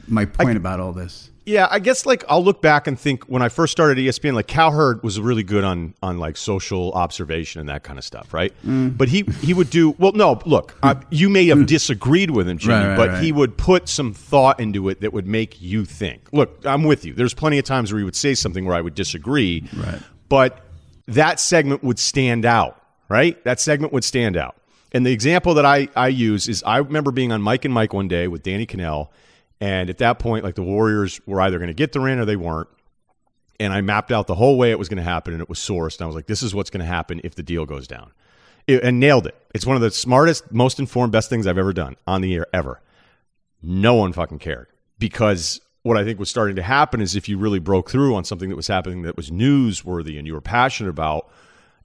my 0.07 0.25
point 0.25 0.57
about 0.57 0.79
all 0.79 0.93
this. 0.93 1.31
Yeah, 1.47 1.69
I 1.71 1.79
guess 1.79 2.05
like 2.05 2.25
I'll 2.27 2.43
look 2.43 2.61
back 2.61 2.87
and 2.87 2.99
think 2.99 3.23
when 3.23 3.41
I 3.41 3.47
first 3.47 3.71
started 3.71 3.97
ESPN, 3.97 4.33
like 4.33 4.47
Cowherd 4.47 5.01
was 5.01 5.17
really 5.17 5.43
good 5.43 5.63
on 5.63 5.93
on 6.03 6.17
like 6.19 6.35
social 6.35 6.91
observation 6.91 7.61
and 7.61 7.69
that 7.69 7.83
kind 7.83 7.97
of 7.97 8.03
stuff, 8.03 8.33
right? 8.33 8.53
Mm. 8.65 8.97
But 8.97 9.07
he 9.07 9.23
he 9.41 9.53
would 9.53 9.69
do 9.69 9.91
well. 9.91 10.11
No, 10.11 10.41
look, 10.45 10.77
uh, 10.83 10.95
you 11.09 11.29
may 11.29 11.47
have 11.47 11.65
disagreed 11.65 12.31
with 12.31 12.49
him, 12.49 12.57
Jimmy, 12.57 12.75
Right, 12.75 12.87
right, 12.89 12.97
but 12.97 13.09
right. 13.11 13.23
he 13.23 13.31
would 13.31 13.57
put 13.57 13.87
some 13.87 14.13
thought 14.13 14.59
into 14.59 14.89
it 14.89 14.99
that 14.99 15.13
would 15.13 15.25
make 15.25 15.61
you 15.61 15.85
think. 15.85 16.27
Look, 16.33 16.65
I'm 16.65 16.83
with 16.83 17.05
you. 17.05 17.13
There's 17.13 17.33
plenty 17.33 17.57
of 17.57 17.63
times 17.63 17.93
where 17.93 17.99
he 17.99 18.03
would 18.03 18.15
say 18.17 18.33
something 18.35 18.65
where 18.65 18.75
I 18.75 18.81
would 18.81 18.95
disagree, 18.95 19.63
Right. 19.73 20.01
But 20.27 20.59
that 21.07 21.39
segment 21.39 21.81
would 21.81 21.97
stand 21.97 22.43
out, 22.43 22.81
right? 23.07 23.41
That 23.45 23.61
segment 23.61 23.93
would 23.93 24.03
stand 24.03 24.35
out. 24.35 24.57
And 24.91 25.05
the 25.05 25.13
example 25.13 25.53
that 25.53 25.65
I, 25.65 25.87
I 25.95 26.09
use 26.09 26.49
is 26.49 26.61
I 26.63 26.79
remember 26.79 27.11
being 27.11 27.31
on 27.31 27.41
Mike 27.41 27.63
and 27.63 27.73
Mike 27.73 27.93
one 27.93 28.09
day 28.09 28.27
with 28.27 28.43
Danny 28.43 28.65
Kanell. 28.65 29.07
And 29.59 29.89
at 29.89 29.97
that 29.99 30.19
point, 30.19 30.43
like 30.43 30.55
the 30.55 30.63
Warriors 30.63 31.19
were 31.25 31.41
either 31.41 31.57
going 31.57 31.69
to 31.69 31.73
get 31.73 31.91
the 31.91 31.99
ring 31.99 32.19
or 32.19 32.25
they 32.25 32.35
weren't. 32.35 32.69
And 33.59 33.73
I 33.73 33.81
mapped 33.81 34.11
out 34.11 34.27
the 34.27 34.35
whole 34.35 34.57
way 34.57 34.69
it 34.69 34.77
was 34.77 34.87
going 34.87 34.97
to 34.97 35.03
happen 35.03 35.33
and 35.33 35.41
it 35.41 35.49
was 35.49 35.57
sourced. 35.59 35.97
And 35.97 36.03
I 36.03 36.05
was 36.05 36.15
like, 36.15 36.27
this 36.27 36.43
is 36.43 36.53
what's 36.53 36.69
going 36.69 36.81
to 36.81 36.85
happen 36.85 37.21
if 37.23 37.33
the 37.33 37.41
deal 37.41 37.65
goes 37.65 37.87
down. 37.87 38.11
It- 38.67 38.83
and 38.83 38.99
nailed 38.99 39.25
it. 39.25 39.35
It's 39.55 39.65
one 39.65 39.75
of 39.75 39.81
the 39.81 39.89
smartest, 39.89 40.51
most 40.51 40.79
informed, 40.79 41.11
best 41.11 41.29
things 41.29 41.47
I've 41.47 41.57
ever 41.57 41.73
done 41.73 41.95
on 42.05 42.21
the 42.21 42.35
air 42.35 42.45
ever. 42.53 42.81
No 43.63 43.95
one 43.95 44.13
fucking 44.13 44.39
cared 44.39 44.67
because 44.99 45.59
what 45.81 45.97
I 45.97 46.03
think 46.03 46.19
was 46.19 46.29
starting 46.29 46.57
to 46.57 46.61
happen 46.61 47.01
is 47.01 47.15
if 47.15 47.27
you 47.27 47.37
really 47.39 47.59
broke 47.59 47.89
through 47.89 48.13
on 48.13 48.25
something 48.25 48.49
that 48.49 48.55
was 48.55 48.67
happening 48.67 49.03
that 49.03 49.17
was 49.17 49.31
newsworthy 49.31 50.17
and 50.19 50.27
you 50.27 50.33
were 50.33 50.41
passionate 50.41 50.89
about, 50.89 51.31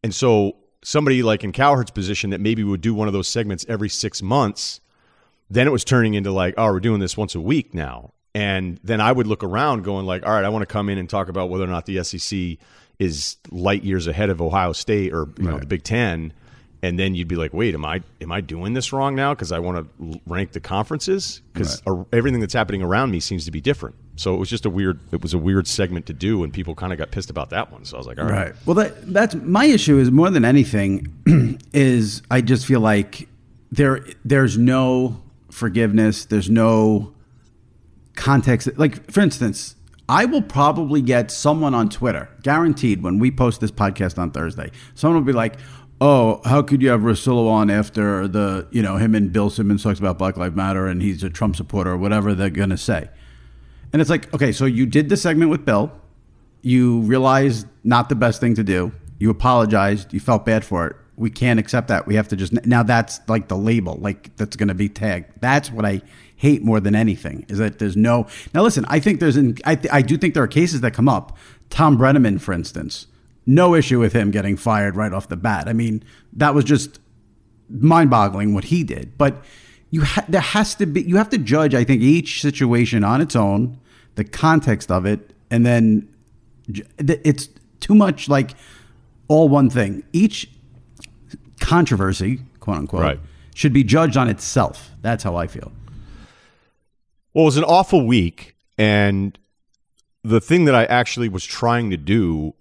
and 0.03 0.15
so 0.15 0.57
somebody 0.83 1.23
like 1.23 1.45
in 1.45 1.53
Cowherd's 1.53 1.93
position 1.93 2.31
that 2.31 2.41
maybe 2.41 2.65
would 2.65 2.81
do 2.81 2.93
one 2.93 3.07
of 3.07 3.15
those 3.15 3.29
segments 3.29 3.65
every 3.69 3.89
six 3.89 4.21
months, 4.21 4.81
then 5.53 5.67
it 5.67 5.71
was 5.71 5.85
turning 5.85 6.15
into 6.15 6.33
like, 6.33 6.55
oh, 6.57 6.73
we're 6.73 6.81
doing 6.81 7.01
this 7.01 7.17
once 7.17 7.35
a 7.35 7.41
week 7.41 7.75
now. 7.75 8.13
And 8.35 8.81
then 8.83 9.01
I 9.03 9.13
would 9.13 9.27
look 9.27 9.45
around 9.45 9.85
going 9.85 10.07
like, 10.07 10.25
all 10.25 10.33
right, 10.33 10.45
I 10.45 10.49
want 10.49 10.63
to 10.63 10.67
come 10.67 10.89
in 10.89 10.97
and 10.97 11.09
talk 11.09 11.29
about 11.29 11.51
whether 11.51 11.65
or 11.65 11.69
not 11.69 11.85
the 11.85 12.03
SEC 12.03 12.57
is 12.99 13.37
light 13.51 13.85
years 13.85 14.07
ahead 14.07 14.31
of 14.31 14.41
Ohio 14.41 14.73
State 14.73 15.13
or 15.13 15.29
you 15.39 15.45
know 15.45 15.59
the 15.59 15.67
Big 15.67 15.83
Ten. 15.83 16.33
And 16.85 16.99
then 16.99 17.15
you'd 17.15 17.29
be 17.29 17.37
like, 17.37 17.53
wait, 17.53 17.75
am 17.75 17.85
I 17.85 18.03
am 18.21 18.33
I 18.33 18.41
doing 18.41 18.73
this 18.73 18.93
wrong 18.93 19.15
now 19.15 19.35
because 19.35 19.53
I 19.53 19.59
want 19.59 19.87
to 19.99 20.21
rank 20.27 20.53
the 20.53 20.61
conferences 20.61 21.43
because 21.53 21.83
everything 22.13 22.41
that's 22.41 22.55
happening 22.55 22.83
around 22.83 23.11
me 23.11 23.21
seems 23.21 23.45
to 23.45 23.51
be 23.51 23.61
different. 23.61 23.95
So 24.17 24.35
it 24.35 24.39
was 24.39 24.49
just 24.49 24.65
a 24.65 24.71
weird 24.71 24.99
it 25.13 25.23
was 25.23 25.35
a 25.35 25.39
weird 25.39 25.67
segment 25.67 26.07
to 26.07 26.15
do, 26.15 26.43
and 26.43 26.53
people 26.53 26.75
kind 26.75 26.93
of 26.93 26.99
got 26.99 27.11
pissed 27.11 27.29
about 27.31 27.51
that 27.51 27.71
one. 27.71 27.85
So 27.85 27.97
I 27.97 27.99
was 27.99 28.07
like, 28.07 28.19
all 28.19 28.25
right, 28.25 28.47
Right. 28.47 28.55
Well, 28.67 28.75
that 28.77 29.13
that's 29.13 29.35
my 29.35 29.67
issue. 29.67 29.99
Is 29.99 30.11
more 30.11 30.31
than 30.31 30.45
anything, 30.45 31.59
is 31.75 32.23
I 32.31 32.41
just 32.41 32.67
feel 32.67 32.81
like 32.81 33.29
there 33.71 34.05
there's 34.25 34.59
no 34.59 35.21
forgiveness. 35.53 36.25
There's 36.25 36.51
no 36.51 37.15
context. 38.15 38.69
Like 38.77 39.11
for 39.11 39.21
instance, 39.21 39.77
I 40.09 40.25
will 40.25 40.43
probably 40.43 41.01
get 41.01 41.31
someone 41.31 41.75
on 41.75 41.89
Twitter, 41.89 42.29
guaranteed, 42.43 43.03
when 43.03 43.19
we 43.19 43.31
post 43.31 43.61
this 43.61 43.71
podcast 43.71 44.19
on 44.19 44.31
Thursday. 44.31 44.71
Someone 44.95 45.25
will 45.25 45.33
be 45.33 45.37
like. 45.37 45.57
Oh, 46.05 46.41
how 46.45 46.63
could 46.63 46.83
you 46.83 46.89
have 46.89 47.03
Russillo 47.03 47.49
on 47.49 47.71
after 47.71 48.27
the, 48.27 48.67
you 48.73 48.83
know, 48.83 48.97
him 48.97 49.15
and 49.15 49.33
Bill 49.33 49.51
Simmons 49.51 49.85
talks 49.85 50.01
about 50.01 50.19
Black 50.19 50.37
Lives 50.37 50.57
Matter 50.57 50.89
and 50.89 51.01
he's 51.01 51.23
a 51.23 51.31
Trump 51.31 51.55
supporter 51.55 51.93
or 51.93 51.97
whatever 51.97 52.35
they're 52.35 52.51
going 52.51 52.71
to 52.71 52.77
say. 52.77 53.09
And 53.93 54.03
it's 54.03 54.11
like, 54.11 54.35
okay, 54.35 54.51
so 54.51 54.65
you 54.65 54.85
did 54.85 55.11
the 55.11 55.17
segment 55.17 55.53
with 55.53 55.65
Bill. 55.65 55.93
You 56.61 57.03
realized 57.03 57.69
not 57.85 58.09
the 58.09 58.17
best 58.17 58.41
thing 58.41 58.57
to 58.57 58.65
do. 58.65 58.91
You 59.21 59.31
apologized. 59.31 60.13
You 60.13 60.19
felt 60.19 60.45
bad 60.45 60.65
for 60.65 60.89
it. 60.89 60.97
We 61.23 61.31
can't 61.31 61.61
accept 61.61 61.87
that. 61.87 62.07
We 62.09 62.17
have 62.17 62.27
to 62.29 62.37
just 62.37 62.53
now. 62.67 62.83
That's 62.83 63.21
like 63.29 63.47
the 63.47 63.57
label, 63.57 63.97
like 64.01 64.35
that's 64.37 64.57
going 64.57 64.69
to 64.69 64.75
be 64.75 64.89
tagged. 64.89 65.41
That's 65.41 65.71
what 65.71 65.85
I 65.85 66.03
hate 66.35 66.65
more 66.65 66.81
than 66.81 66.97
anything 66.97 67.47
is 67.49 67.59
that 67.59 67.79
there's 67.79 67.97
no. 67.97 68.27
Now 68.53 68.63
listen, 68.63 68.85
I 68.89 68.99
think 68.99 69.21
there's 69.21 69.37
an. 69.37 69.57
I, 69.65 69.79
I 69.93 70.03
do 70.03 70.19
think 70.19 70.35
there 70.35 70.43
are 70.43 70.49
cases 70.49 70.81
that 70.81 70.91
come 70.95 71.09
up. 71.09 71.39
Thom 71.71 71.97
Brennaman, 71.97 72.41
for 72.41 72.53
instance, 72.53 73.07
no 73.47 73.77
issue 73.77 74.01
with 74.01 74.13
him 74.13 74.33
getting 74.33 74.57
fired 74.57 74.97
right 74.97 75.13
off 75.13 75.29
the 75.29 75.37
bat. 75.37 75.69
I 75.69 75.73
mean, 75.73 76.03
that 76.33 76.55
was 76.55 76.65
just 76.65 76.99
mind-boggling 77.71 78.53
what 78.53 78.65
he 78.65 78.83
did. 78.83 79.17
But 79.17 79.45
you 79.91 80.03
ha- 80.03 80.25
there 80.29 80.41
has 80.41 80.75
to 80.75 80.87
be 80.87 81.03
you 81.03 81.19
have 81.19 81.31
to 81.31 81.39
judge. 81.39 81.73
I 81.73 81.85
think 81.85 82.03
each 82.03 82.41
situation 82.43 83.05
on 83.05 83.21
its 83.21 83.37
own, 83.37 83.79
the 84.17 84.25
context 84.25 84.91
of 84.91 85.07
it, 85.07 85.31
and 85.53 85.65
then 85.65 86.09
it's 86.99 87.49
too 87.79 87.95
much 87.95 88.29
like 88.29 88.57
all 89.29 89.49
one 89.49 89.71
thing. 89.71 90.03
Each 90.13 90.51
controversy, 91.63 92.41
quote 92.61 92.77
unquote, 92.79 93.03
Right. 93.03 93.21
should 93.55 93.73
be 93.73 93.85
judged 93.85 94.17
on 94.17 94.29
itself. 94.29 94.91
That's 95.01 95.23
how 95.25 95.37
I 95.37 95.47
feel. 95.47 95.73
Well, 97.35 97.45
it 97.45 97.47
was 97.47 97.57
an 97.57 97.65
awful 97.65 98.07
week, 98.07 98.55
and 98.77 99.39
the 100.23 100.41
thing 100.41 100.67
that 100.67 100.75
I 100.75 100.85
actually 100.85 101.29
was 101.29 101.45
trying 101.45 101.91
to 101.91 101.97
do 101.97 102.55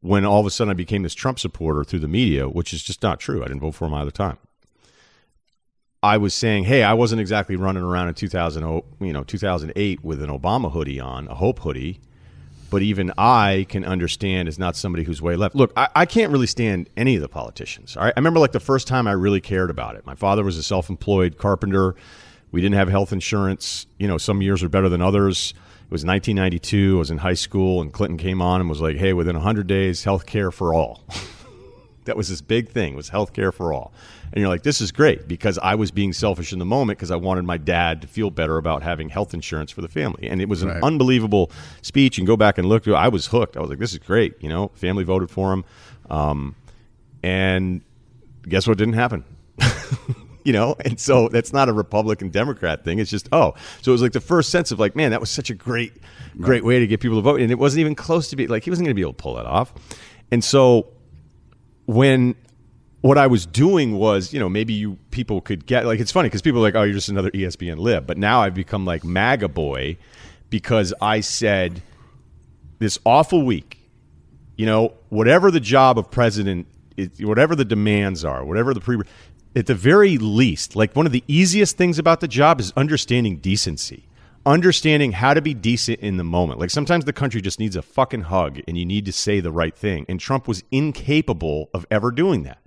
when 0.00 0.24
all 0.24 0.40
of 0.40 0.46
a 0.46 0.50
sudden 0.50 0.70
I 0.70 0.74
became 0.74 1.02
this 1.02 1.14
Trump 1.14 1.38
supporter 1.38 1.84
through 1.84 1.98
the 1.98 2.08
media, 2.08 2.48
which 2.48 2.72
is 2.72 2.82
just 2.82 3.02
not 3.02 3.20
true. 3.20 3.42
I 3.42 3.48
didn't 3.48 3.60
vote 3.60 3.72
for 3.72 3.86
him 3.86 3.94
either 3.94 4.10
time. 4.10 4.38
I 6.02 6.16
was 6.16 6.32
saying, 6.32 6.64
hey, 6.64 6.84
I 6.84 6.94
wasn't 6.94 7.20
exactly 7.20 7.56
running 7.56 7.82
around 7.82 8.06
in 8.08 8.14
2000, 8.14 8.62
you 9.00 9.12
know, 9.12 9.24
2008 9.24 10.04
with 10.04 10.22
an 10.22 10.30
Obama 10.30 10.70
hoodie 10.72 11.00
on, 11.00 11.26
a 11.26 11.34
Hope 11.34 11.58
hoodie, 11.58 12.00
but 12.70 12.82
even 12.82 13.12
I 13.16 13.66
can 13.68 13.84
understand 13.84 14.48
is 14.48 14.58
not 14.58 14.76
somebody 14.76 15.04
who's 15.04 15.22
way 15.22 15.36
left. 15.36 15.54
Look, 15.54 15.72
I, 15.76 15.88
I 15.94 16.06
can't 16.06 16.32
really 16.32 16.46
stand 16.46 16.88
any 16.96 17.16
of 17.16 17.22
the 17.22 17.28
politicians. 17.28 17.96
All 17.96 18.04
right? 18.04 18.12
I 18.16 18.20
remember 18.20 18.40
like 18.40 18.52
the 18.52 18.60
first 18.60 18.86
time 18.86 19.06
I 19.06 19.12
really 19.12 19.40
cared 19.40 19.70
about 19.70 19.96
it. 19.96 20.04
My 20.06 20.14
father 20.14 20.44
was 20.44 20.56
a 20.56 20.62
self-employed 20.62 21.38
carpenter. 21.38 21.94
We 22.50 22.60
didn't 22.60 22.76
have 22.76 22.88
health 22.88 23.12
insurance. 23.12 23.86
You 23.98 24.08
know, 24.08 24.18
some 24.18 24.42
years 24.42 24.62
are 24.62 24.68
better 24.68 24.88
than 24.88 25.02
others. 25.02 25.54
It 25.84 25.90
was 25.90 26.04
1992. 26.04 26.96
I 26.96 26.98
was 26.98 27.10
in 27.10 27.18
high 27.18 27.34
school, 27.34 27.80
and 27.80 27.92
Clinton 27.92 28.18
came 28.18 28.42
on 28.42 28.60
and 28.60 28.68
was 28.68 28.80
like, 28.80 28.96
"Hey, 28.96 29.14
within 29.14 29.36
100 29.36 29.66
days, 29.66 30.04
health 30.04 30.26
care 30.26 30.50
for 30.50 30.74
all." 30.74 31.02
that 32.08 32.16
was 32.16 32.28
this 32.28 32.40
big 32.40 32.68
thing 32.68 32.96
was 32.96 33.08
health 33.10 33.32
care 33.32 33.52
for 33.52 33.72
all. 33.72 33.92
And 34.32 34.40
you're 34.40 34.48
like 34.50 34.62
this 34.64 34.80
is 34.80 34.90
great 34.92 35.26
because 35.28 35.56
i 35.58 35.74
was 35.74 35.90
being 35.90 36.12
selfish 36.12 36.52
in 36.52 36.58
the 36.58 36.64
moment 36.66 36.98
because 36.98 37.10
i 37.10 37.16
wanted 37.16 37.44
my 37.44 37.56
dad 37.56 38.02
to 38.02 38.08
feel 38.08 38.30
better 38.30 38.58
about 38.58 38.82
having 38.82 39.08
health 39.08 39.32
insurance 39.32 39.70
for 39.70 39.80
the 39.80 39.88
family. 39.88 40.28
And 40.28 40.42
it 40.42 40.48
was 40.48 40.62
an 40.62 40.68
Right. 40.68 40.82
unbelievable 40.82 41.50
speech. 41.80 42.18
And 42.18 42.26
go 42.26 42.36
back 42.36 42.58
and 42.58 42.68
look 42.68 42.86
i 42.88 43.08
was 43.08 43.26
hooked. 43.28 43.56
I 43.56 43.60
was 43.60 43.70
like 43.70 43.78
this 43.78 43.92
is 43.92 43.98
great 44.00 44.34
you 44.40 44.48
know? 44.48 44.68
Family 44.74 45.04
voted 45.04 45.30
for 45.30 45.52
him. 45.52 45.64
Um, 46.10 46.54
and 47.22 47.82
guess 48.48 48.66
what 48.66 48.78
didn't 48.78 48.94
happen? 48.94 49.24
You 50.44 50.52
know? 50.54 50.76
And 50.82 50.98
so 50.98 51.28
that's 51.28 51.52
not 51.52 51.68
a 51.68 51.74
republican 51.74 52.30
democrat 52.30 52.82
thing. 52.82 52.98
It's 53.00 53.10
just 53.10 53.28
oh. 53.32 53.52
So 53.82 53.90
it 53.90 53.92
was 53.92 54.00
like 54.00 54.12
the 54.12 54.20
first 54.20 54.48
sense 54.48 54.70
of 54.70 54.78
like 54.80 54.96
man 54.96 55.10
that 55.10 55.20
was 55.20 55.28
such 55.28 55.50
a 55.50 55.54
great 55.54 55.92
great 56.40 56.64
way 56.64 56.78
to 56.78 56.86
get 56.86 57.00
people 57.00 57.18
to 57.18 57.22
vote. 57.22 57.40
And 57.42 57.50
it 57.50 57.58
wasn't 57.58 57.80
even 57.80 57.94
close 57.94 58.28
to 58.28 58.36
be 58.36 58.46
like 58.46 58.64
he 58.64 58.70
wasn't 58.70 58.86
going 58.86 58.92
to 58.92 58.98
be 58.98 59.02
able 59.02 59.12
to 59.12 59.22
pull 59.22 59.34
that 59.34 59.44
off. 59.44 59.74
And 60.30 60.42
so 60.42 60.86
when 61.88 62.34
what 63.00 63.16
I 63.16 63.26
was 63.28 63.46
doing 63.46 63.96
was, 63.96 64.34
you 64.34 64.38
know, 64.38 64.50
maybe 64.50 64.74
you 64.74 64.98
people 65.10 65.40
could 65.40 65.64
get 65.64 65.86
like 65.86 66.00
it's 66.00 66.12
funny 66.12 66.28
because 66.28 66.42
people 66.42 66.60
are 66.60 66.62
like, 66.62 66.74
oh, 66.74 66.82
you're 66.82 66.92
just 66.92 67.08
another 67.08 67.30
ESPN 67.30 67.78
lib, 67.78 68.06
but 68.06 68.18
now 68.18 68.42
I've 68.42 68.54
become 68.54 68.84
like 68.84 69.04
MAGA 69.04 69.48
boy 69.48 69.96
because 70.50 70.92
I 71.00 71.20
said 71.20 71.80
this 72.78 72.98
awful 73.06 73.42
week, 73.42 73.78
you 74.56 74.66
know, 74.66 74.92
whatever 75.08 75.50
the 75.50 75.60
job 75.60 75.98
of 75.98 76.10
president, 76.10 76.66
whatever 77.20 77.56
the 77.56 77.64
demands 77.64 78.22
are, 78.22 78.44
whatever 78.44 78.74
the 78.74 78.80
pre, 78.80 79.00
at 79.56 79.64
the 79.64 79.74
very 79.74 80.18
least, 80.18 80.76
like 80.76 80.94
one 80.94 81.06
of 81.06 81.12
the 81.12 81.24
easiest 81.26 81.78
things 81.78 81.98
about 81.98 82.20
the 82.20 82.28
job 82.28 82.60
is 82.60 82.70
understanding 82.76 83.38
decency 83.38 84.07
understanding 84.48 85.12
how 85.12 85.34
to 85.34 85.42
be 85.42 85.52
decent 85.52 86.00
in 86.00 86.16
the 86.16 86.24
moment. 86.24 86.58
Like 86.58 86.70
sometimes 86.70 87.04
the 87.04 87.12
country 87.12 87.42
just 87.42 87.60
needs 87.60 87.76
a 87.76 87.82
fucking 87.82 88.22
hug 88.22 88.60
and 88.66 88.78
you 88.78 88.86
need 88.86 89.04
to 89.04 89.12
say 89.12 89.40
the 89.40 89.52
right 89.52 89.76
thing. 89.76 90.06
And 90.08 90.18
Trump 90.18 90.48
was 90.48 90.64
incapable 90.70 91.68
of 91.74 91.86
ever 91.90 92.10
doing 92.10 92.44
that. 92.44 92.58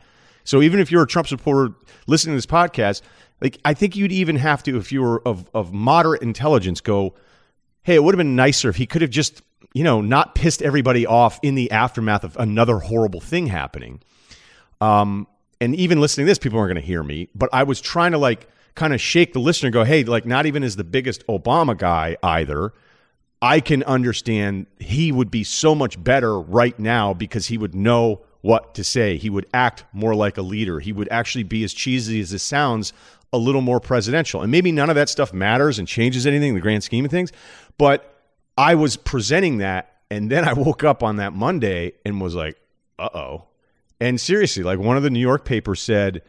So 0.43 0.61
even 0.61 0.79
if 0.79 0.91
you're 0.91 1.01
a 1.01 1.07
Trump 1.07 1.27
supporter 1.27 1.73
listening 2.05 2.33
to 2.33 2.37
this 2.37 2.45
podcast, 2.45 3.01
like 3.41 3.57
I 3.65 3.73
think 3.73 3.95
you'd 3.95 4.11
even 4.11 4.35
have 4.35 4.61
to, 4.63 4.77
if 4.77 4.91
you 4.91 5.01
were 5.01 5.27
of, 5.27 5.49
of 5.55 5.73
moderate 5.73 6.21
intelligence, 6.21 6.81
go, 6.81 7.15
hey, 7.81 7.95
it 7.95 8.03
would 8.03 8.13
have 8.13 8.19
been 8.19 8.35
nicer 8.35 8.69
if 8.69 8.75
he 8.75 8.85
could 8.85 9.01
have 9.01 9.11
just, 9.11 9.41
you 9.73 9.83
know, 9.83 10.01
not 10.01 10.35
pissed 10.35 10.61
everybody 10.61 11.07
off 11.07 11.39
in 11.41 11.55
the 11.55 11.71
aftermath 11.71 12.23
of 12.23 12.37
another 12.37 12.77
horrible 12.77 13.21
thing 13.21 13.47
happening. 13.47 14.01
Um, 14.81 15.27
and 15.59 15.75
even 15.75 15.99
listening 15.99 16.27
to 16.27 16.29
this, 16.29 16.37
people 16.37 16.59
aren't 16.59 16.69
going 16.69 16.81
to 16.81 16.87
hear 16.87 17.03
me, 17.03 17.29
but 17.33 17.49
I 17.51 17.63
was 17.63 17.81
trying 17.81 18.11
to 18.11 18.19
like 18.19 18.47
kind 18.75 18.93
of 18.93 19.01
shake 19.01 19.33
the 19.33 19.39
listener 19.39 19.67
and 19.67 19.73
go, 19.73 19.83
hey, 19.83 20.03
like 20.03 20.25
not 20.25 20.45
even 20.45 20.63
as 20.63 20.75
the 20.75 20.83
biggest 20.83 21.25
Obama 21.27 21.77
guy 21.77 22.17
either. 22.23 22.73
I 23.41 23.59
can 23.59 23.81
understand 23.83 24.67
he 24.79 25.11
would 25.11 25.31
be 25.31 25.43
so 25.43 25.73
much 25.73 26.01
better 26.01 26.39
right 26.39 26.77
now 26.77 27.13
because 27.13 27.47
he 27.47 27.57
would 27.57 27.73
know 27.73 28.21
what 28.41 28.75
to 28.75 28.83
say. 28.83 29.17
He 29.17 29.29
would 29.29 29.47
act 29.53 29.83
more 29.93 30.13
like 30.13 30.37
a 30.37 30.41
leader. 30.43 30.79
He 30.79 30.93
would 30.93 31.07
actually 31.09 31.43
be 31.43 31.63
as 31.63 31.73
cheesy 31.73 32.19
as 32.19 32.29
this 32.29 32.43
sounds, 32.43 32.93
a 33.33 33.37
little 33.37 33.61
more 33.61 33.79
presidential. 33.79 34.41
And 34.41 34.51
maybe 34.51 34.71
none 34.71 34.89
of 34.89 34.95
that 34.95 35.09
stuff 35.09 35.33
matters 35.33 35.79
and 35.79 35.87
changes 35.87 36.27
anything 36.27 36.49
in 36.49 36.55
the 36.55 36.61
grand 36.61 36.83
scheme 36.83 37.05
of 37.05 37.11
things, 37.11 37.31
but 37.77 38.23
I 38.57 38.75
was 38.75 38.95
presenting 38.95 39.57
that 39.59 39.91
And 40.11 40.29
then 40.29 40.47
I 40.47 40.53
woke 40.53 40.83
up 40.83 41.01
on 41.01 41.15
that 41.15 41.33
Monday 41.33 41.93
and 42.05 42.21
was 42.21 42.35
like, 42.35 42.57
uh 42.99 43.09
oh. 43.13 43.47
And 43.99 44.19
seriously, 44.19 44.61
like 44.61 44.77
one 44.77 44.97
of 44.97 45.03
the 45.03 45.09
New 45.09 45.19
York 45.19 45.45
papers 45.45 45.81
said, 45.81 46.21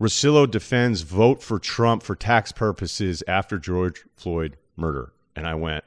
Russillo 0.00 0.50
defends 0.50 1.00
vote 1.02 1.42
for 1.42 1.58
Trump 1.58 2.02
for 2.02 2.14
tax 2.14 2.52
purposes 2.52 3.22
after 3.26 3.58
George 3.58 4.04
Floyd 4.16 4.56
murder. 4.76 5.12
And 5.34 5.46
I 5.46 5.54
went, 5.54 5.84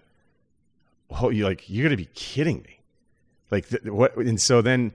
oh, 1.11 1.29
you 1.29 1.45
like, 1.45 1.69
you're 1.69 1.83
going 1.83 1.97
to 1.97 2.03
be 2.03 2.09
kidding 2.13 2.61
me. 2.63 2.79
Like, 3.51 3.69
th- 3.69 3.83
what? 3.83 4.15
And 4.15 4.39
so 4.39 4.61
then, 4.61 4.91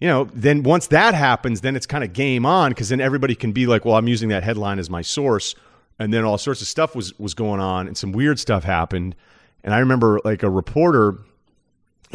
you 0.00 0.08
know, 0.08 0.24
then 0.32 0.62
once 0.62 0.88
that 0.88 1.14
happens, 1.14 1.60
then 1.60 1.76
it's 1.76 1.86
kind 1.86 2.04
of 2.04 2.12
game 2.12 2.46
on 2.46 2.70
because 2.70 2.88
then 2.88 3.00
everybody 3.00 3.34
can 3.34 3.52
be 3.52 3.66
like, 3.66 3.84
well, 3.84 3.96
I'm 3.96 4.08
using 4.08 4.28
that 4.28 4.42
headline 4.42 4.78
as 4.78 4.90
my 4.90 5.02
source. 5.02 5.54
And 5.98 6.12
then 6.12 6.24
all 6.24 6.38
sorts 6.38 6.60
of 6.60 6.66
stuff 6.66 6.96
was, 6.96 7.16
was 7.18 7.34
going 7.34 7.60
on 7.60 7.86
and 7.86 7.96
some 7.96 8.12
weird 8.12 8.38
stuff 8.38 8.64
happened. 8.64 9.14
And 9.62 9.72
I 9.72 9.78
remember 9.78 10.20
like 10.24 10.42
a 10.42 10.50
reporter 10.50 11.18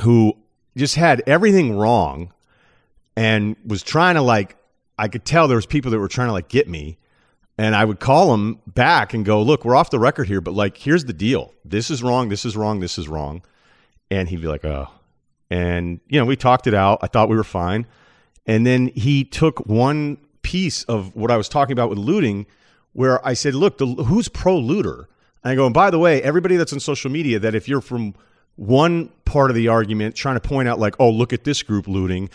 who 0.01 0.35
just 0.75 0.95
had 0.95 1.23
everything 1.27 1.77
wrong 1.77 2.33
and 3.15 3.55
was 3.65 3.83
trying 3.83 4.15
to 4.15 4.21
like 4.21 4.55
I 4.99 5.07
could 5.07 5.25
tell 5.25 5.47
there 5.47 5.55
was 5.55 5.65
people 5.65 5.91
that 5.91 5.99
were 5.99 6.07
trying 6.07 6.27
to 6.27 6.33
like 6.33 6.49
get 6.49 6.67
me 6.67 6.99
and 7.59 7.75
I 7.75 7.83
would 7.83 7.99
call 7.99 8.31
them 8.31 8.61
back 8.67 9.13
and 9.13 9.25
go, 9.25 9.41
"Look, 9.41 9.65
we're 9.65 9.75
off 9.75 9.89
the 9.89 9.99
record 9.99 10.29
here, 10.29 10.39
but 10.39 10.53
like 10.53 10.77
here's 10.77 11.03
the 11.03 11.13
deal. 11.13 11.53
This 11.65 11.91
is 11.91 12.01
wrong, 12.01 12.29
this 12.29 12.45
is 12.45 12.55
wrong, 12.55 12.79
this 12.79 12.97
is 12.97 13.09
wrong." 13.09 13.41
And 14.09 14.29
he'd 14.29 14.41
be 14.41 14.47
like, 14.47 14.63
"Oh." 14.63 14.87
And 15.49 15.99
you 16.07 16.17
know, 16.17 16.25
we 16.25 16.37
talked 16.37 16.67
it 16.67 16.73
out. 16.73 16.99
I 17.01 17.07
thought 17.07 17.27
we 17.27 17.35
were 17.35 17.43
fine. 17.43 17.85
And 18.45 18.65
then 18.65 18.87
he 18.95 19.25
took 19.25 19.67
one 19.67 20.19
piece 20.41 20.83
of 20.85 21.13
what 21.17 21.31
I 21.31 21.37
was 21.37 21.49
talking 21.49 21.73
about 21.73 21.89
with 21.89 21.99
looting 21.99 22.45
where 22.93 23.25
I 23.27 23.33
said, 23.33 23.55
"Look, 23.55 23.77
the, 23.77 23.87
who's 23.87 24.29
pro 24.29 24.57
looter?" 24.57 25.09
And 25.43 25.51
I 25.51 25.55
go, 25.55 25.65
"And 25.65 25.73
by 25.73 25.89
the 25.89 25.99
way, 25.99 26.23
everybody 26.23 26.55
that's 26.55 26.71
on 26.71 26.79
social 26.79 27.11
media 27.11 27.39
that 27.39 27.55
if 27.55 27.67
you're 27.67 27.81
from 27.81 28.15
one 28.55 29.09
part 29.25 29.51
of 29.51 29.55
the 29.55 29.67
argument 29.67 30.15
trying 30.15 30.39
to 30.39 30.47
point 30.47 30.69
out 30.69 30.79
like, 30.79 30.95
"Oh, 30.97 31.09
look 31.09 31.33
at 31.33 31.43
this 31.43 31.61
group 31.61 31.89
looting," 31.89 32.29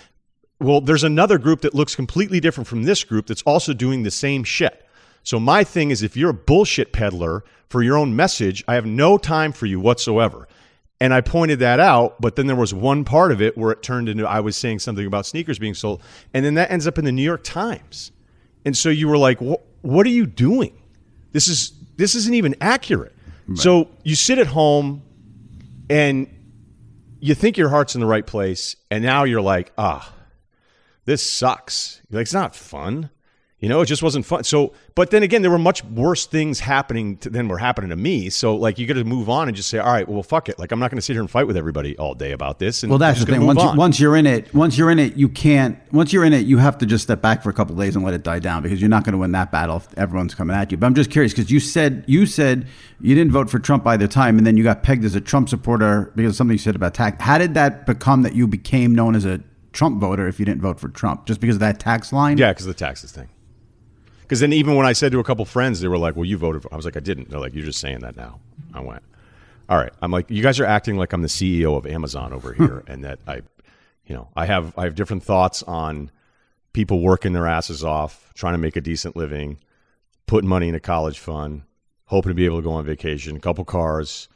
well, 0.64 0.80
there's 0.80 1.04
another 1.04 1.38
group 1.38 1.60
that 1.60 1.74
looks 1.74 1.94
completely 1.94 2.40
different 2.40 2.66
from 2.66 2.84
this 2.84 3.04
group 3.04 3.26
that's 3.26 3.42
also 3.42 3.72
doing 3.72 4.02
the 4.02 4.10
same 4.10 4.44
shit. 4.44 4.84
So 5.22 5.38
my 5.38 5.64
thing 5.64 5.90
is 5.90 6.02
if 6.02 6.16
you're 6.16 6.30
a 6.30 6.34
bullshit 6.34 6.92
peddler 6.92 7.44
for 7.68 7.82
your 7.82 7.96
own 7.96 8.14
message, 8.14 8.64
I 8.68 8.74
have 8.74 8.86
no 8.86 9.18
time 9.18 9.52
for 9.52 9.66
you 9.66 9.80
whatsoever. 9.80 10.48
And 11.00 11.12
I 11.12 11.20
pointed 11.20 11.58
that 11.58 11.80
out, 11.80 12.20
but 12.20 12.36
then 12.36 12.46
there 12.46 12.56
was 12.56 12.72
one 12.72 13.04
part 13.04 13.32
of 13.32 13.42
it 13.42 13.58
where 13.58 13.72
it 13.72 13.82
turned 13.82 14.08
into 14.08 14.28
I 14.28 14.40
was 14.40 14.56
saying 14.56 14.78
something 14.78 15.06
about 15.06 15.26
sneakers 15.26 15.58
being 15.58 15.74
sold, 15.74 16.02
and 16.32 16.44
then 16.44 16.54
that 16.54 16.70
ends 16.70 16.86
up 16.86 16.98
in 16.98 17.04
the 17.04 17.12
New 17.12 17.22
York 17.22 17.42
Times. 17.42 18.12
And 18.64 18.76
so 18.76 18.88
you 18.88 19.08
were 19.08 19.18
like, 19.18 19.38
"What 19.40 20.06
are 20.06 20.10
you 20.10 20.24
doing? 20.24 20.72
This 21.32 21.48
is 21.48 21.72
this 21.96 22.14
isn't 22.14 22.34
even 22.34 22.54
accurate." 22.60 23.14
Right. 23.46 23.58
So 23.58 23.88
you 24.02 24.14
sit 24.14 24.38
at 24.38 24.46
home 24.46 25.02
and 25.90 26.28
you 27.20 27.34
think 27.34 27.58
your 27.58 27.68
heart's 27.68 27.94
in 27.94 28.00
the 28.00 28.06
right 28.06 28.26
place, 28.26 28.76
and 28.90 29.02
now 29.02 29.24
you're 29.24 29.42
like, 29.42 29.72
"Ah, 29.76 30.14
this 31.04 31.28
sucks. 31.28 32.02
Like, 32.10 32.22
it's 32.22 32.34
not 32.34 32.54
fun. 32.54 33.10
You 33.64 33.70
know, 33.70 33.80
it 33.80 33.86
just 33.86 34.02
wasn't 34.02 34.26
fun. 34.26 34.44
So, 34.44 34.74
but 34.94 35.10
then 35.10 35.22
again, 35.22 35.40
there 35.40 35.50
were 35.50 35.58
much 35.58 35.82
worse 35.84 36.26
things 36.26 36.60
happening 36.60 37.16
to, 37.18 37.30
than 37.30 37.48
were 37.48 37.56
happening 37.56 37.88
to 37.88 37.96
me. 37.96 38.28
So, 38.28 38.56
like, 38.56 38.78
you 38.78 38.86
got 38.86 38.94
to 38.94 39.04
move 39.04 39.30
on 39.30 39.48
and 39.48 39.56
just 39.56 39.70
say, 39.70 39.78
all 39.78 39.90
right, 39.90 40.06
well, 40.06 40.22
fuck 40.22 40.50
it. 40.50 40.58
Like, 40.58 40.70
I'm 40.70 40.78
not 40.80 40.90
going 40.90 40.98
to 40.98 41.02
sit 41.02 41.14
here 41.14 41.22
and 41.22 41.30
fight 41.30 41.46
with 41.46 41.56
everybody 41.56 41.96
all 41.96 42.12
day 42.14 42.32
about 42.32 42.58
this. 42.58 42.82
And 42.82 42.90
well, 42.90 42.98
that's 42.98 43.20
the 43.20 43.24
thing. 43.24 43.46
Once, 43.46 43.62
you, 43.62 43.72
once 43.74 43.98
you're 43.98 44.16
in 44.16 44.26
it, 44.26 44.52
once 44.52 44.76
you're 44.76 44.90
in 44.90 44.98
it, 44.98 45.16
you 45.16 45.30
can't. 45.30 45.78
Once 45.92 46.12
you're 46.12 46.26
in 46.26 46.34
it, 46.34 46.44
you 46.44 46.58
have 46.58 46.76
to 46.76 46.84
just 46.84 47.04
step 47.04 47.22
back 47.22 47.42
for 47.42 47.48
a 47.48 47.54
couple 47.54 47.74
days 47.74 47.96
and 47.96 48.04
let 48.04 48.12
it 48.12 48.22
die 48.22 48.38
down 48.38 48.62
because 48.62 48.82
you're 48.82 48.90
not 48.90 49.02
going 49.02 49.12
to 49.14 49.18
win 49.18 49.32
that 49.32 49.50
battle 49.50 49.78
if 49.78 49.96
everyone's 49.96 50.34
coming 50.34 50.54
at 50.54 50.70
you. 50.70 50.76
But 50.76 50.84
I'm 50.84 50.94
just 50.94 51.10
curious 51.10 51.32
because 51.32 51.50
you 51.50 51.58
said 51.58 52.04
you 52.06 52.26
said 52.26 52.66
you 53.00 53.14
didn't 53.14 53.32
vote 53.32 53.48
for 53.48 53.58
Trump 53.58 53.86
either 53.86 54.08
time, 54.08 54.36
and 54.36 54.46
then 54.46 54.58
you 54.58 54.62
got 54.62 54.82
pegged 54.82 55.06
as 55.06 55.14
a 55.14 55.22
Trump 55.22 55.48
supporter 55.48 56.12
because 56.16 56.32
of 56.32 56.36
something 56.36 56.52
you 56.52 56.58
said 56.58 56.76
about 56.76 56.92
tax. 56.92 57.22
How 57.22 57.38
did 57.38 57.54
that 57.54 57.86
become 57.86 58.22
that 58.22 58.34
you 58.34 58.46
became 58.46 58.94
known 58.94 59.14
as 59.14 59.24
a 59.24 59.40
Trump 59.74 60.00
voter 60.00 60.26
if 60.26 60.38
you 60.38 60.46
didn't 60.46 60.62
vote 60.62 60.80
for 60.80 60.88
Trump, 60.88 61.26
just 61.26 61.40
because 61.40 61.56
of 61.56 61.60
that 61.60 61.78
tax 61.78 62.12
line. 62.12 62.38
Yeah, 62.38 62.52
because 62.52 62.66
of 62.66 62.74
the 62.74 62.78
taxes 62.78 63.12
thing. 63.12 63.28
Because 64.22 64.40
then 64.40 64.52
even 64.54 64.76
when 64.76 64.86
I 64.86 64.94
said 64.94 65.12
to 65.12 65.18
a 65.18 65.24
couple 65.24 65.44
friends, 65.44 65.80
they 65.80 65.88
were 65.88 65.98
like, 65.98 66.16
"Well, 66.16 66.24
you 66.24 66.38
voted 66.38 66.62
for." 66.62 66.72
I 66.72 66.76
was 66.76 66.86
like, 66.86 66.96
"I 66.96 67.00
didn't." 67.00 67.28
They're 67.28 67.40
like, 67.40 67.54
"You're 67.54 67.66
just 67.66 67.80
saying 67.80 68.00
that 68.00 68.16
now." 68.16 68.40
I 68.72 68.80
went, 68.80 69.02
"All 69.68 69.76
right." 69.76 69.92
I'm 70.00 70.10
like, 70.10 70.30
"You 70.30 70.42
guys 70.42 70.58
are 70.58 70.64
acting 70.64 70.96
like 70.96 71.12
I'm 71.12 71.20
the 71.20 71.28
CEO 71.28 71.76
of 71.76 71.86
Amazon 71.86 72.32
over 72.32 72.52
here, 72.54 72.82
and 72.86 73.04
that 73.04 73.18
I, 73.26 73.42
you 74.06 74.14
know, 74.14 74.28
I 74.34 74.46
have 74.46 74.72
I 74.78 74.84
have 74.84 74.94
different 74.94 75.24
thoughts 75.24 75.62
on 75.64 76.10
people 76.72 77.00
working 77.00 77.32
their 77.34 77.46
asses 77.46 77.84
off, 77.84 78.32
trying 78.34 78.54
to 78.54 78.58
make 78.58 78.76
a 78.76 78.80
decent 78.80 79.14
living, 79.16 79.58
putting 80.26 80.48
money 80.48 80.68
in 80.68 80.74
a 80.74 80.80
college 80.80 81.18
fund, 81.18 81.62
hoping 82.06 82.30
to 82.30 82.34
be 82.34 82.46
able 82.46 82.58
to 82.58 82.62
go 82.62 82.72
on 82.72 82.84
vacation, 82.84 83.36
a 83.36 83.40
couple 83.40 83.64
cars, 83.64 84.28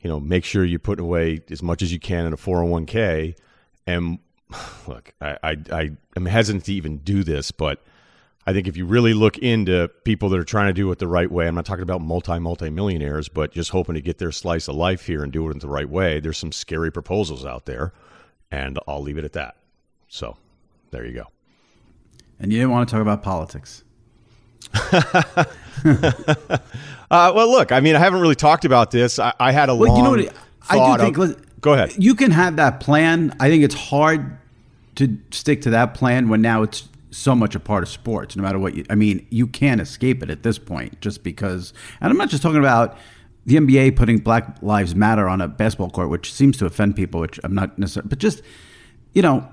you 0.00 0.08
know, 0.08 0.18
make 0.18 0.44
sure 0.44 0.64
you're 0.64 0.78
putting 0.78 1.04
away 1.04 1.40
as 1.50 1.62
much 1.62 1.82
as 1.82 1.92
you 1.92 2.00
can 2.00 2.26
in 2.26 2.32
a 2.32 2.36
401k, 2.36 3.34
and 3.86 4.18
look, 4.86 5.12
I, 5.20 5.38
I, 5.42 5.56
I 5.72 5.90
am 6.16 6.26
hesitant 6.26 6.64
to 6.66 6.72
even 6.72 6.98
do 6.98 7.24
this, 7.24 7.50
but 7.50 7.82
I 8.46 8.52
think 8.52 8.68
if 8.68 8.76
you 8.76 8.86
really 8.86 9.12
look 9.12 9.38
into 9.38 9.88
people 10.04 10.28
that 10.28 10.38
are 10.38 10.44
trying 10.44 10.68
to 10.68 10.72
do 10.72 10.90
it 10.92 10.98
the 10.98 11.08
right 11.08 11.30
way, 11.30 11.48
I'm 11.48 11.56
not 11.56 11.66
talking 11.66 11.82
about 11.82 12.00
multi 12.00 12.38
multi 12.38 12.70
millionaires, 12.70 13.28
but 13.28 13.52
just 13.52 13.70
hoping 13.70 13.96
to 13.96 14.00
get 14.00 14.18
their 14.18 14.32
slice 14.32 14.68
of 14.68 14.76
life 14.76 15.06
here 15.06 15.22
and 15.24 15.32
do 15.32 15.48
it 15.48 15.52
in 15.52 15.58
the 15.58 15.68
right 15.68 15.88
way. 15.88 16.20
There's 16.20 16.38
some 16.38 16.52
scary 16.52 16.92
proposals 16.92 17.44
out 17.44 17.66
there, 17.66 17.92
and 18.50 18.78
I'll 18.86 19.02
leave 19.02 19.18
it 19.18 19.24
at 19.24 19.32
that. 19.32 19.56
So, 20.08 20.36
there 20.92 21.04
you 21.04 21.12
go. 21.12 21.26
And 22.38 22.52
you 22.52 22.58
didn't 22.58 22.70
want 22.70 22.88
to 22.88 22.92
talk 22.92 23.02
about 23.02 23.22
politics. 23.22 23.82
uh, 24.92 25.44
well, 27.10 27.50
look, 27.50 27.72
I 27.72 27.80
mean, 27.80 27.96
I 27.96 27.98
haven't 27.98 28.20
really 28.20 28.34
talked 28.34 28.64
about 28.64 28.90
this. 28.90 29.18
I, 29.18 29.32
I 29.40 29.52
had 29.52 29.70
a 29.70 29.74
well, 29.74 29.88
long. 29.88 29.96
You 29.98 30.04
know 30.04 30.24
what? 30.28 30.36
I 30.68 30.96
do 30.96 31.02
think. 31.02 31.18
Of, 31.18 31.45
Go 31.66 31.72
ahead. 31.72 31.94
You 31.98 32.14
can 32.14 32.30
have 32.30 32.54
that 32.56 32.78
plan. 32.78 33.34
I 33.40 33.48
think 33.48 33.64
it's 33.64 33.74
hard 33.74 34.38
to 34.94 35.18
stick 35.32 35.62
to 35.62 35.70
that 35.70 35.94
plan 35.94 36.28
when 36.28 36.40
now 36.40 36.62
it's 36.62 36.88
so 37.10 37.34
much 37.34 37.56
a 37.56 37.60
part 37.60 37.82
of 37.82 37.88
sports. 37.88 38.36
No 38.36 38.44
matter 38.44 38.56
what 38.56 38.76
you, 38.76 38.84
I 38.88 38.94
mean, 38.94 39.26
you 39.30 39.48
can't 39.48 39.80
escape 39.80 40.22
it 40.22 40.30
at 40.30 40.44
this 40.44 40.60
point, 40.60 41.00
just 41.00 41.24
because. 41.24 41.72
And 42.00 42.12
I'm 42.12 42.16
not 42.16 42.28
just 42.28 42.40
talking 42.40 42.60
about 42.60 42.96
the 43.46 43.56
NBA 43.56 43.96
putting 43.96 44.18
Black 44.18 44.62
Lives 44.62 44.94
Matter 44.94 45.28
on 45.28 45.40
a 45.40 45.48
basketball 45.48 45.90
court, 45.90 46.08
which 46.08 46.32
seems 46.32 46.56
to 46.58 46.66
offend 46.66 46.94
people, 46.94 47.18
which 47.18 47.40
I'm 47.42 47.52
not 47.52 47.76
necessarily. 47.76 48.10
But 48.10 48.20
just, 48.20 48.42
you 49.12 49.22
know, 49.22 49.48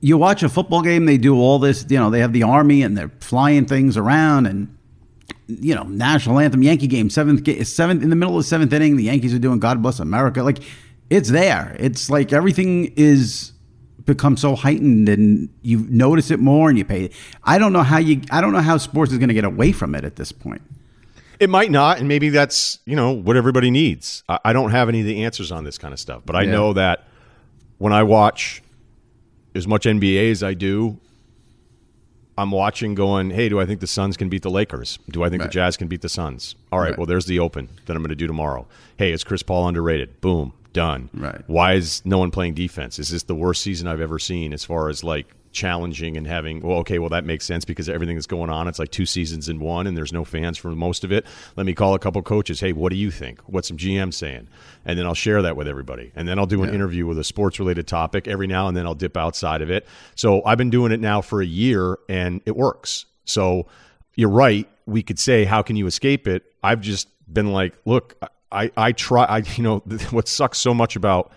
you 0.00 0.16
watch 0.18 0.44
a 0.44 0.48
football 0.48 0.82
game, 0.82 1.06
they 1.06 1.18
do 1.18 1.36
all 1.36 1.58
this. 1.58 1.84
You 1.88 1.98
know, 1.98 2.10
they 2.10 2.20
have 2.20 2.32
the 2.32 2.44
army 2.44 2.82
and 2.82 2.96
they're 2.96 3.10
flying 3.18 3.66
things 3.66 3.96
around 3.96 4.46
and 4.46 4.76
you 5.48 5.74
know, 5.74 5.82
national 5.82 6.38
anthem, 6.38 6.62
Yankee 6.62 6.86
game, 6.86 7.10
seventh, 7.10 7.66
seventh 7.66 8.04
in 8.04 8.10
the 8.10 8.14
middle 8.14 8.36
of 8.36 8.44
the 8.44 8.48
seventh 8.48 8.72
inning. 8.72 8.96
The 8.96 9.04
Yankees 9.04 9.34
are 9.34 9.38
doing 9.40 9.58
"God 9.58 9.82
Bless 9.82 9.98
America." 9.98 10.44
Like 10.44 10.60
it's 11.10 11.28
there. 11.28 11.76
It's 11.78 12.08
like 12.08 12.32
everything 12.32 12.92
is 12.96 13.52
become 14.06 14.36
so 14.36 14.56
heightened 14.56 15.08
and 15.08 15.48
you 15.62 15.86
notice 15.88 16.30
it 16.30 16.40
more 16.40 16.68
and 16.68 16.78
you 16.78 16.84
pay. 16.84 17.04
It. 17.04 17.12
I 17.44 17.58
don't 17.58 17.72
know 17.72 17.82
how 17.82 17.98
you. 17.98 18.22
I 18.30 18.40
don't 18.40 18.52
know 18.52 18.60
how 18.60 18.78
sports 18.78 19.12
is 19.12 19.18
going 19.18 19.28
to 19.28 19.34
get 19.34 19.44
away 19.44 19.72
from 19.72 19.94
it 19.94 20.04
at 20.04 20.16
this 20.16 20.32
point. 20.32 20.62
It 21.40 21.48
might 21.50 21.70
not, 21.70 21.98
and 21.98 22.06
maybe 22.06 22.28
that's 22.28 22.78
you 22.86 22.96
know 22.96 23.10
what 23.10 23.36
everybody 23.36 23.70
needs. 23.70 24.22
I, 24.28 24.38
I 24.46 24.52
don't 24.52 24.70
have 24.70 24.88
any 24.88 25.00
of 25.00 25.06
the 25.06 25.24
answers 25.24 25.50
on 25.50 25.64
this 25.64 25.78
kind 25.78 25.92
of 25.92 25.98
stuff, 25.98 26.22
but 26.24 26.36
I 26.36 26.42
yeah. 26.42 26.52
know 26.52 26.72
that 26.74 27.04
when 27.78 27.92
I 27.92 28.04
watch 28.04 28.62
as 29.54 29.66
much 29.66 29.84
NBA 29.84 30.30
as 30.30 30.42
I 30.42 30.54
do, 30.54 30.98
I'm 32.38 32.52
watching 32.52 32.94
going, 32.94 33.30
hey, 33.30 33.48
do 33.48 33.58
I 33.58 33.66
think 33.66 33.80
the 33.80 33.86
Suns 33.86 34.16
can 34.16 34.28
beat 34.28 34.42
the 34.42 34.50
Lakers? 34.50 34.98
Do 35.08 35.24
I 35.24 35.30
think 35.30 35.40
right. 35.40 35.48
the 35.48 35.52
Jazz 35.52 35.76
can 35.76 35.88
beat 35.88 36.02
the 36.02 36.08
Suns? 36.08 36.54
All 36.70 36.78
right, 36.78 36.90
right, 36.90 36.98
well, 36.98 37.06
there's 37.06 37.26
the 37.26 37.40
open 37.40 37.68
that 37.86 37.96
I'm 37.96 38.02
going 38.02 38.10
to 38.10 38.14
do 38.14 38.26
tomorrow. 38.26 38.68
Hey, 38.96 39.12
is 39.12 39.24
Chris 39.24 39.42
Paul 39.42 39.66
underrated? 39.66 40.20
Boom 40.20 40.52
done. 40.72 41.10
Right. 41.12 41.42
Why 41.46 41.74
is 41.74 42.02
no 42.04 42.18
one 42.18 42.30
playing 42.30 42.54
defense? 42.54 42.98
Is 42.98 43.10
this 43.10 43.24
the 43.24 43.34
worst 43.34 43.62
season 43.62 43.88
I've 43.88 44.00
ever 44.00 44.18
seen 44.18 44.52
as 44.52 44.64
far 44.64 44.88
as 44.88 45.02
like 45.04 45.34
challenging 45.52 46.16
and 46.16 46.26
having 46.26 46.60
well 46.60 46.78
okay 46.78 46.98
well 46.98 47.08
that 47.08 47.24
makes 47.24 47.44
sense 47.44 47.64
because 47.64 47.88
everything 47.88 48.16
that's 48.16 48.26
going 48.26 48.50
on. 48.50 48.68
It's 48.68 48.78
like 48.78 48.90
two 48.90 49.06
seasons 49.06 49.48
in 49.48 49.58
one 49.58 49.86
and 49.86 49.96
there's 49.96 50.12
no 50.12 50.24
fans 50.24 50.56
for 50.58 50.70
most 50.70 51.02
of 51.02 51.10
it. 51.10 51.26
Let 51.56 51.66
me 51.66 51.74
call 51.74 51.94
a 51.94 51.98
couple 51.98 52.22
coaches. 52.22 52.60
Hey 52.60 52.72
what 52.72 52.90
do 52.90 52.96
you 52.96 53.10
think? 53.10 53.40
What's 53.46 53.68
some 53.68 53.76
gm 53.76 54.14
saying? 54.14 54.48
And 54.84 54.98
then 54.98 55.06
i'll 55.06 55.14
share 55.14 55.42
that 55.42 55.56
with 55.56 55.66
everybody. 55.66 56.12
And 56.14 56.28
then 56.28 56.38
i'll 56.38 56.46
do 56.46 56.62
an 56.62 56.68
yeah. 56.68 56.76
interview 56.76 57.06
with 57.06 57.18
a 57.18 57.24
sports 57.24 57.58
related 57.58 57.88
topic 57.88 58.28
every 58.28 58.46
now 58.46 58.68
and 58.68 58.76
then 58.76 58.86
i'll 58.86 58.94
dip 58.94 59.16
outside 59.16 59.62
of 59.62 59.70
it. 59.70 59.86
So 60.14 60.44
i've 60.44 60.58
been 60.58 60.70
doing 60.70 60.92
it 60.92 61.00
now 61.00 61.20
for 61.20 61.42
a 61.42 61.46
year 61.46 61.98
and 62.08 62.40
it 62.46 62.56
works. 62.56 63.06
So 63.24 63.66
you're 64.14 64.30
right. 64.30 64.68
We 64.86 65.02
could 65.02 65.18
say 65.18 65.44
how 65.44 65.62
can 65.62 65.76
you 65.76 65.86
escape 65.86 66.28
it? 66.28 66.44
I've 66.62 66.80
just 66.80 67.08
been 67.32 67.52
like 67.52 67.76
look 67.84 68.16
I 68.52 68.70
I 68.76 68.92
try 68.92 69.24
I 69.24 69.38
you 69.56 69.62
know 69.62 69.78
what 70.10 70.28
sucks 70.28 70.58
so 70.58 70.74
much 70.74 70.96
about 70.96 71.32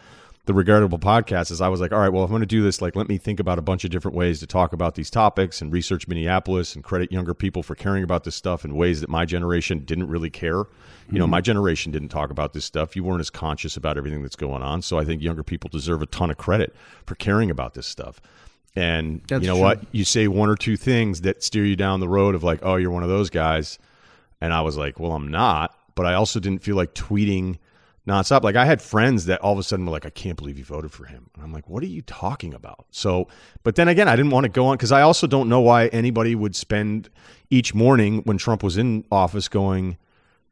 the 0.45 0.53
regardable 0.53 0.99
podcast 0.99 1.51
is 1.51 1.61
I 1.61 1.69
was 1.69 1.79
like, 1.79 1.93
all 1.93 1.99
right, 1.99 2.11
well, 2.11 2.23
if 2.23 2.27
I'm 2.27 2.33
going 2.33 2.41
to 2.41 2.45
do 2.45 2.61
this, 2.61 2.81
like, 2.81 2.97
let 2.97 3.07
me 3.07 3.17
think 3.17 3.39
about 3.39 3.59
a 3.59 3.61
bunch 3.61 3.85
of 3.85 3.91
different 3.91 4.17
ways 4.17 4.41
to 4.41 4.47
talk 4.47 4.73
about 4.73 4.95
these 4.95 5.09
topics 5.09 5.61
and 5.61 5.71
research 5.71 6.05
Minneapolis 6.05 6.75
and 6.75 6.83
credit 6.83 7.13
younger 7.13 7.33
people 7.33 7.63
for 7.63 7.75
caring 7.75 8.03
about 8.03 8.25
this 8.25 8.35
stuff 8.35 8.65
in 8.65 8.75
ways 8.75 8.99
that 8.99 9.09
my 9.09 9.23
generation 9.23 9.85
didn't 9.85 10.09
really 10.09 10.29
care. 10.29 10.51
You 10.51 10.65
mm-hmm. 10.65 11.17
know, 11.19 11.27
my 11.27 11.39
generation 11.39 11.93
didn't 11.93 12.09
talk 12.09 12.29
about 12.29 12.51
this 12.51 12.65
stuff. 12.65 12.93
You 12.93 13.05
weren't 13.05 13.21
as 13.21 13.29
conscious 13.29 13.77
about 13.77 13.97
everything 13.97 14.21
that's 14.21 14.35
going 14.35 14.61
on. 14.61 14.81
So 14.81 14.99
I 14.99 15.05
think 15.05 15.21
younger 15.21 15.43
people 15.43 15.69
deserve 15.69 16.01
a 16.01 16.07
ton 16.07 16.29
of 16.29 16.37
credit 16.37 16.75
for 17.05 17.15
caring 17.15 17.49
about 17.49 17.73
this 17.73 17.87
stuff. 17.87 18.19
And 18.75 19.21
that's 19.29 19.43
you 19.43 19.47
know 19.47 19.55
true. 19.55 19.63
what? 19.63 19.85
You 19.93 20.03
say 20.03 20.27
one 20.27 20.49
or 20.49 20.57
two 20.57 20.75
things 20.75 21.21
that 21.21 21.41
steer 21.41 21.63
you 21.63 21.77
down 21.77 22.01
the 22.01 22.09
road 22.09 22.35
of 22.35 22.43
like, 22.43 22.59
oh, 22.63 22.75
you're 22.75 22.91
one 22.91 23.03
of 23.03 23.09
those 23.09 23.29
guys. 23.29 23.79
And 24.41 24.51
I 24.51 24.59
was 24.59 24.75
like, 24.75 24.99
well, 24.99 25.13
I'm 25.13 25.29
not 25.29 25.73
but 25.95 26.05
I 26.05 26.13
also 26.13 26.39
didn't 26.39 26.63
feel 26.63 26.75
like 26.75 26.93
tweeting 26.93 27.57
nonstop. 28.07 28.43
Like 28.43 28.55
I 28.55 28.65
had 28.65 28.81
friends 28.81 29.25
that 29.25 29.41
all 29.41 29.53
of 29.53 29.59
a 29.59 29.63
sudden 29.63 29.85
were 29.85 29.91
like, 29.91 30.05
I 30.05 30.09
can't 30.09 30.37
believe 30.37 30.57
you 30.57 30.65
voted 30.65 30.91
for 30.91 31.05
him. 31.05 31.29
And 31.35 31.43
I'm 31.43 31.53
like, 31.53 31.69
what 31.69 31.83
are 31.83 31.87
you 31.87 32.01
talking 32.01 32.53
about? 32.53 32.85
So, 32.91 33.27
but 33.63 33.75
then 33.75 33.87
again, 33.87 34.07
I 34.07 34.15
didn't 34.15 34.31
want 34.31 34.45
to 34.45 34.49
go 34.49 34.67
on 34.67 34.77
because 34.77 34.91
I 34.91 35.01
also 35.01 35.27
don't 35.27 35.49
know 35.49 35.61
why 35.61 35.87
anybody 35.87 36.35
would 36.35 36.55
spend 36.55 37.09
each 37.49 37.73
morning 37.73 38.21
when 38.23 38.37
Trump 38.37 38.63
was 38.63 38.77
in 38.77 39.05
office 39.11 39.47
going, 39.47 39.97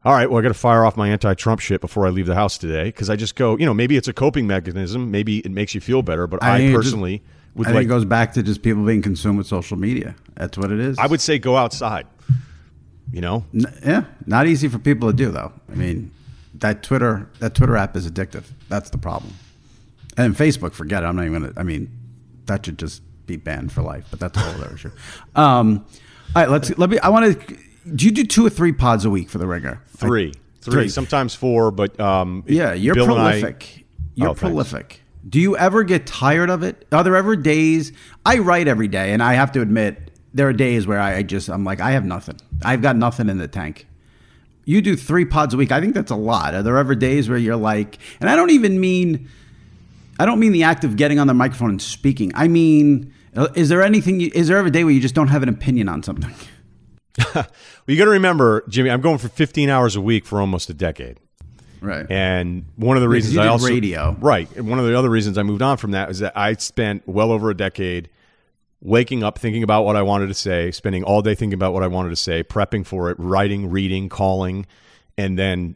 all 0.04 0.14
right, 0.14 0.30
well, 0.30 0.40
I 0.40 0.42
got 0.42 0.48
to 0.48 0.54
fire 0.56 0.84
off 0.84 0.98
my 0.98 1.10
anti 1.10 1.34
Trump 1.36 1.60
shit 1.60 1.80
before 1.80 2.08
I 2.08 2.10
leave 2.10 2.26
the 2.26 2.36
house 2.36 2.58
today. 2.58 2.86
Because 2.86 3.10
I 3.10 3.16
just 3.16 3.36
go, 3.36 3.58
you 3.58 3.66
know, 3.66 3.74
maybe 3.74 3.98
it's 3.98 4.08
a 4.08 4.14
coping 4.14 4.48
mechanism. 4.48 5.12
Maybe 5.12 5.40
it 5.40 5.52
makes 5.52 5.76
you 5.76 5.82
feel 5.82 6.02
better. 6.02 6.26
But 6.26 6.42
I, 6.42 6.70
I 6.70 6.74
personally 6.74 7.20
just, 7.20 7.56
would 7.56 7.68
I 7.68 7.72
like, 7.72 7.86
it 7.86 7.90
goes 7.90 8.06
back 8.06 8.34
to 8.34 8.44
just 8.44 8.64
people 8.64 8.84
being 8.84 9.04
consumed 9.04 9.38
with 9.38 9.46
social 9.46 9.78
media. 9.78 10.16
That's 10.36 10.58
what 10.58 10.72
it 10.72 10.80
is. 10.80 10.98
I 10.98 11.06
would 11.06 11.22
say 11.22 11.38
go 11.38 11.56
outside. 11.56 12.08
You 13.12 13.22
know, 13.22 13.46
N- 13.54 13.74
yeah, 13.86 14.06
not 14.26 14.48
easy 14.48 14.68
for 14.68 14.80
people 14.80 15.10
to 15.10 15.16
do 15.16 15.32
though. 15.32 15.52
I 15.72 15.76
mean, 15.76 16.12
that 16.56 16.82
Twitter 16.84 17.30
that 17.40 17.54
Twitter 17.56 17.76
app 17.76 17.96
is 17.98 18.10
addictive. 18.10 18.44
That's 18.70 18.90
the 18.90 18.98
problem. 18.98 19.34
And 20.18 20.36
Facebook, 20.36 20.74
forget 20.74 21.04
it. 21.04 21.08
I'm 21.08 21.16
not 21.16 21.26
even 21.26 21.42
gonna. 21.42 21.54
I 21.58 21.64
mean, 21.64 21.90
that 22.46 22.66
should 22.66 22.78
just 22.80 23.02
be 23.28 23.36
banned 23.36 23.72
for 23.72 23.82
life. 23.82 24.06
But 24.12 24.20
that's 24.20 24.38
a 24.38 24.42
whole 24.42 24.62
other 24.64 24.74
issue. 24.76 24.92
Um, 25.36 25.86
all 26.36 26.42
right, 26.44 26.50
let's 26.50 26.78
let 26.78 26.90
me. 26.90 27.00
I 27.00 27.10
want 27.10 27.48
to. 27.48 27.58
Do 27.96 28.06
you 28.06 28.12
do 28.12 28.24
two 28.24 28.46
or 28.46 28.50
three 28.50 28.72
pods 28.72 29.04
a 29.06 29.10
week 29.10 29.30
for 29.30 29.38
the 29.40 29.48
Ringer? 29.48 29.82
three 29.98 30.34
three 30.62 30.88
sometimes 30.90 31.34
four. 31.36 31.72
But 31.72 32.00
um, 32.00 32.44
Yeah, 32.48 32.74
you're 32.74 32.96
Bill 32.96 33.12
and 33.12 33.20
I- 33.22 33.32
prolific. 33.42 33.86
you're 34.16 34.30
Oh, 34.30 34.34
thanks. 34.34 34.40
prolific. 34.42 35.02
Do 35.28 35.40
you 35.40 35.58
ever 35.58 35.84
get 35.84 36.06
tired 36.08 36.50
of 36.50 36.64
it? 36.64 36.88
Are 36.92 37.04
there 37.04 37.16
ever 37.16 37.36
days? 37.36 37.92
I 38.26 38.40
write 38.40 38.68
every 38.68 38.88
day, 38.88 39.14
and 39.14 39.22
I 39.22 39.34
have 39.34 39.52
to 39.54 39.62
admit, 39.62 40.11
there 40.34 40.48
are 40.48 40.54
days 40.54 40.88
where 40.88 41.00
I 41.00 41.24
just 41.24 41.50
I'm 41.50 41.64
like, 41.64 41.80
I 41.80 41.92
have 41.92 42.06
nothing. 42.06 42.38
I've 42.64 42.82
got 42.82 42.96
nothing 42.96 43.30
in 43.30 43.38
the 43.38 43.48
tank. 43.48 43.88
You 44.66 44.82
do 44.82 44.96
three 44.96 45.26
pods 45.26 45.54
a 45.54 45.58
week. 45.58 45.72
I 45.72 45.82
think 45.82 45.96
that's 45.96 46.12
a 46.12 46.16
lot. 46.16 46.54
Are 46.54 46.64
there 46.64 46.78
ever 46.78 46.96
days 46.96 47.28
where 47.28 47.38
you're 47.38 47.56
like, 47.56 47.98
and 48.20 48.30
I 48.30 48.36
don't 48.36 48.52
even 48.52 48.80
mean, 48.80 49.28
I 50.20 50.26
don't 50.26 50.40
mean 50.40 50.52
the 50.52 50.64
act 50.64 50.84
of 50.84 50.96
getting 50.96 51.20
on 51.20 51.28
the 51.28 51.34
microphone 51.34 51.72
and 51.72 51.82
speaking. 51.82 52.32
I 52.36 52.48
mean, 52.48 53.14
uh, 53.36 53.48
is 53.56 53.70
there 53.70 53.82
anything? 53.82 54.20
You, 54.20 54.30
is 54.34 54.48
there 54.48 54.58
ever 54.58 54.68
a 54.68 54.72
day 54.72 54.84
where 54.84 54.94
you 54.94 55.02
just 55.02 55.16
don't 55.16 55.30
have 55.30 55.44
an 55.44 55.50
opinion 55.50 55.90
on 55.90 56.04
something? 56.04 56.34
Well, 57.88 57.94
you 57.94 57.98
got 57.98 58.06
to 58.06 58.12
remember, 58.12 58.64
Jimmy. 58.70 58.92
I'm 58.92 59.02
going 59.02 59.18
for 59.18 59.28
15 59.28 59.70
hours 59.70 59.96
a 59.96 60.02
week 60.02 60.24
for 60.24 60.40
almost 60.40 60.70
a 60.70 60.74
decade. 60.74 61.20
Right. 61.82 62.06
And 62.12 62.66
one 62.76 62.96
of 62.96 63.02
the 63.02 63.10
reasons 63.10 63.38
I 63.38 63.48
also 63.48 63.68
radio. 63.68 64.16
right, 64.20 64.48
and 64.56 64.70
one 64.70 64.78
of 64.78 64.86
the 64.86 64.96
other 64.96 65.10
reasons 65.10 65.38
I 65.40 65.44
moved 65.44 65.64
on 65.64 65.78
from 65.78 65.92
that 65.92 66.12
is 66.12 66.20
that 66.20 66.38
I 66.38 66.54
spent 66.54 67.08
well 67.08 67.32
over 67.32 67.50
a 67.50 67.58
decade 67.58 68.10
waking 68.82 69.24
up 69.24 69.38
thinking 69.38 69.64
about 69.64 69.86
what 69.86 69.96
I 69.96 70.02
wanted 70.02 70.28
to 70.28 70.34
say, 70.34 70.72
spending 70.72 71.04
all 71.04 71.22
day 71.22 71.36
thinking 71.36 71.54
about 71.54 71.74
what 71.74 71.84
I 71.84 71.88
wanted 71.88 72.10
to 72.10 72.16
say, 72.16 72.44
prepping 72.44 72.86
for 72.86 73.12
it, 73.12 73.18
writing, 73.20 73.70
reading, 73.70 74.10
calling, 74.10 74.66
and 75.18 75.38
then 75.38 75.76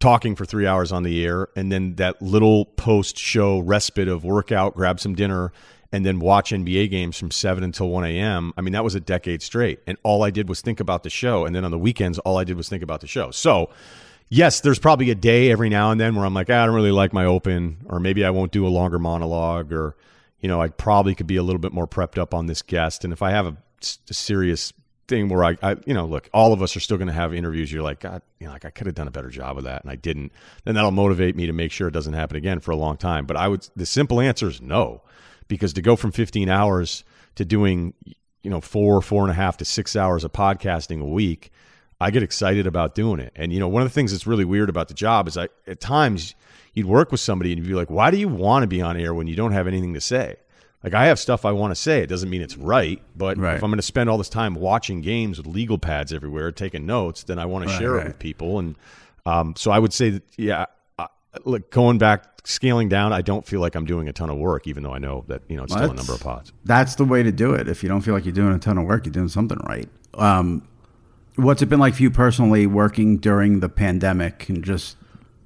talking 0.00 0.34
for 0.34 0.44
three 0.44 0.66
hours 0.66 0.90
on 0.90 1.04
the 1.04 1.24
air, 1.24 1.48
and 1.54 1.70
then 1.70 1.94
that 1.96 2.20
little 2.20 2.64
post 2.64 3.16
show 3.16 3.60
respite 3.60 4.08
of 4.08 4.24
workout, 4.24 4.74
grab 4.74 4.98
some 4.98 5.14
dinner, 5.14 5.52
and 5.92 6.04
then 6.04 6.18
watch 6.18 6.50
NBA 6.50 6.90
games 6.90 7.18
from 7.18 7.30
seven 7.30 7.62
until 7.62 7.88
one 7.88 8.04
a.m. 8.04 8.52
I 8.56 8.62
mean, 8.62 8.72
that 8.72 8.84
was 8.84 8.94
a 8.94 9.00
decade 9.00 9.42
straight, 9.42 9.80
and 9.86 9.96
all 10.02 10.24
I 10.24 10.30
did 10.30 10.48
was 10.48 10.60
think 10.60 10.80
about 10.80 11.04
the 11.04 11.10
show, 11.10 11.44
and 11.44 11.54
then 11.54 11.64
on 11.64 11.70
the 11.70 11.78
weekends, 11.78 12.18
all 12.20 12.36
I 12.36 12.44
did 12.44 12.56
was 12.56 12.68
think 12.68 12.82
about 12.82 13.00
the 13.00 13.06
show. 13.06 13.30
So. 13.30 13.70
Yes, 14.32 14.60
there's 14.60 14.78
probably 14.78 15.10
a 15.10 15.16
day 15.16 15.50
every 15.50 15.68
now 15.68 15.90
and 15.90 16.00
then 16.00 16.14
where 16.14 16.24
I'm 16.24 16.34
like, 16.34 16.48
"Ah, 16.50 16.62
I 16.62 16.66
don't 16.66 16.76
really 16.76 16.92
like 16.92 17.12
my 17.12 17.24
open, 17.24 17.78
or 17.86 17.98
maybe 17.98 18.24
I 18.24 18.30
won't 18.30 18.52
do 18.52 18.64
a 18.64 18.68
longer 18.68 19.00
monologue, 19.00 19.72
or 19.72 19.96
you 20.40 20.48
know, 20.48 20.60
I 20.60 20.68
probably 20.68 21.14
could 21.14 21.26
be 21.26 21.36
a 21.36 21.42
little 21.42 21.60
bit 21.60 21.72
more 21.72 21.86
prepped 21.86 22.18
up 22.18 22.34
on 22.34 22.46
this 22.46 22.62
guest. 22.62 23.04
And 23.04 23.12
if 23.12 23.22
I 23.22 23.30
have 23.30 23.46
a 23.46 23.56
serious 24.12 24.72
thing 25.10 25.28
where 25.28 25.44
I, 25.44 25.56
I, 25.62 25.76
you 25.84 25.92
know, 25.92 26.06
look, 26.06 26.30
all 26.32 26.54
of 26.54 26.62
us 26.62 26.76
are 26.76 26.80
still 26.80 26.96
going 26.96 27.08
to 27.08 27.12
have 27.12 27.34
interviews. 27.34 27.70
You're 27.70 27.82
like, 27.82 28.00
God, 28.00 28.22
you 28.38 28.46
know, 28.46 28.52
like 28.52 28.64
I 28.64 28.70
could 28.70 28.86
have 28.86 28.94
done 28.94 29.08
a 29.08 29.10
better 29.10 29.28
job 29.28 29.58
of 29.58 29.64
that, 29.64 29.82
and 29.82 29.90
I 29.90 29.96
didn't. 29.96 30.32
Then 30.64 30.76
that'll 30.76 30.92
motivate 30.92 31.36
me 31.36 31.46
to 31.46 31.52
make 31.52 31.72
sure 31.72 31.88
it 31.88 31.94
doesn't 31.94 32.14
happen 32.14 32.36
again 32.36 32.60
for 32.60 32.70
a 32.70 32.76
long 32.76 32.96
time. 32.96 33.26
But 33.26 33.36
I 33.36 33.48
would, 33.48 33.68
the 33.76 33.84
simple 33.84 34.20
answer 34.20 34.48
is 34.48 34.62
no, 34.62 35.02
because 35.48 35.74
to 35.74 35.82
go 35.82 35.96
from 35.96 36.12
15 36.12 36.48
hours 36.48 37.04
to 37.34 37.44
doing, 37.44 37.92
you 38.42 38.50
know, 38.50 38.60
four, 38.60 39.02
four 39.02 39.22
and 39.22 39.30
a 39.30 39.34
half 39.34 39.58
to 39.58 39.64
six 39.64 39.96
hours 39.96 40.24
of 40.24 40.32
podcasting 40.32 41.02
a 41.02 41.08
week. 41.08 41.50
I 42.02 42.10
get 42.10 42.22
excited 42.22 42.66
about 42.66 42.94
doing 42.94 43.20
it. 43.20 43.30
And 43.36 43.52
you 43.52 43.60
know, 43.60 43.68
one 43.68 43.82
of 43.82 43.88
the 43.88 43.92
things 43.92 44.12
that's 44.12 44.26
really 44.26 44.46
weird 44.46 44.70
about 44.70 44.88
the 44.88 44.94
job 44.94 45.28
is 45.28 45.36
I 45.36 45.48
at 45.66 45.80
times 45.80 46.34
you'd 46.74 46.86
work 46.86 47.10
with 47.10 47.20
somebody 47.20 47.52
and 47.52 47.58
you'd 47.60 47.68
be 47.68 47.74
like, 47.74 47.90
"Why 47.90 48.10
do 48.10 48.16
you 48.16 48.28
want 48.28 48.62
to 48.62 48.66
be 48.66 48.80
on 48.82 48.96
air 48.96 49.12
when 49.14 49.26
you 49.26 49.36
don't 49.36 49.52
have 49.52 49.66
anything 49.66 49.94
to 49.94 50.00
say?" 50.00 50.36
Like 50.82 50.94
I 50.94 51.06
have 51.06 51.18
stuff 51.18 51.44
I 51.44 51.52
want 51.52 51.72
to 51.72 51.74
say. 51.74 52.00
It 52.02 52.06
doesn't 52.06 52.30
mean 52.30 52.40
it's 52.40 52.56
right, 52.56 53.02
but 53.14 53.36
Right. 53.36 53.56
if 53.56 53.62
I'm 53.62 53.70
going 53.70 53.76
to 53.78 53.82
spend 53.82 54.08
all 54.08 54.16
this 54.16 54.30
time 54.30 54.54
watching 54.54 55.02
games 55.02 55.36
with 55.36 55.46
legal 55.46 55.76
pads 55.76 56.10
everywhere, 56.12 56.50
taking 56.52 56.86
notes, 56.86 57.22
then 57.24 57.38
I 57.38 57.44
want 57.44 57.64
to 57.66 57.70
Right, 57.70 57.78
share 57.78 57.92
right. 57.92 58.06
it 58.06 58.08
with 58.08 58.18
people. 58.18 58.58
And 58.58 58.76
um, 59.26 59.54
so 59.56 59.70
I 59.70 59.78
would 59.78 59.92
say 59.92 60.08
that, 60.08 60.22
yeah, 60.38 60.64
uh, 60.98 61.08
look, 61.44 61.70
going 61.70 61.98
back, 61.98 62.24
scaling 62.44 62.88
down, 62.88 63.12
I 63.12 63.20
don't 63.20 63.46
feel 63.46 63.60
like 63.60 63.74
I'm 63.74 63.84
doing 63.84 64.08
a 64.08 64.12
ton 64.14 64.30
of 64.30 64.38
work, 64.38 64.66
even 64.66 64.82
though 64.82 64.94
I 64.94 64.98
know 64.98 65.26
that 65.28 65.42
you 65.50 65.56
know 65.58 65.64
it's 65.64 65.74
Well, 65.74 65.80
still 65.82 65.90
a 65.92 65.94
number 65.96 66.14
of 66.14 66.20
pods. 66.20 66.50
That's 66.64 66.94
the 66.94 67.04
way 67.04 67.22
to 67.22 67.30
do 67.30 67.52
it. 67.52 67.68
If 67.68 67.82
you 67.82 67.90
don't 67.90 68.00
feel 68.00 68.14
like 68.14 68.24
you're 68.24 68.32
doing 68.32 68.54
a 68.54 68.58
ton 68.58 68.78
of 68.78 68.86
work, 68.86 69.04
you're 69.04 69.12
doing 69.12 69.28
something 69.28 69.58
right. 69.68 69.86
Um, 70.14 70.62
what's 71.36 71.60
it 71.60 71.66
been 71.66 71.78
like 71.78 71.94
for 71.94 72.02
you 72.04 72.10
personally 72.10 72.66
working 72.66 73.18
during 73.18 73.60
the 73.60 73.68
pandemic 73.68 74.48
and 74.48 74.64
just 74.64 74.96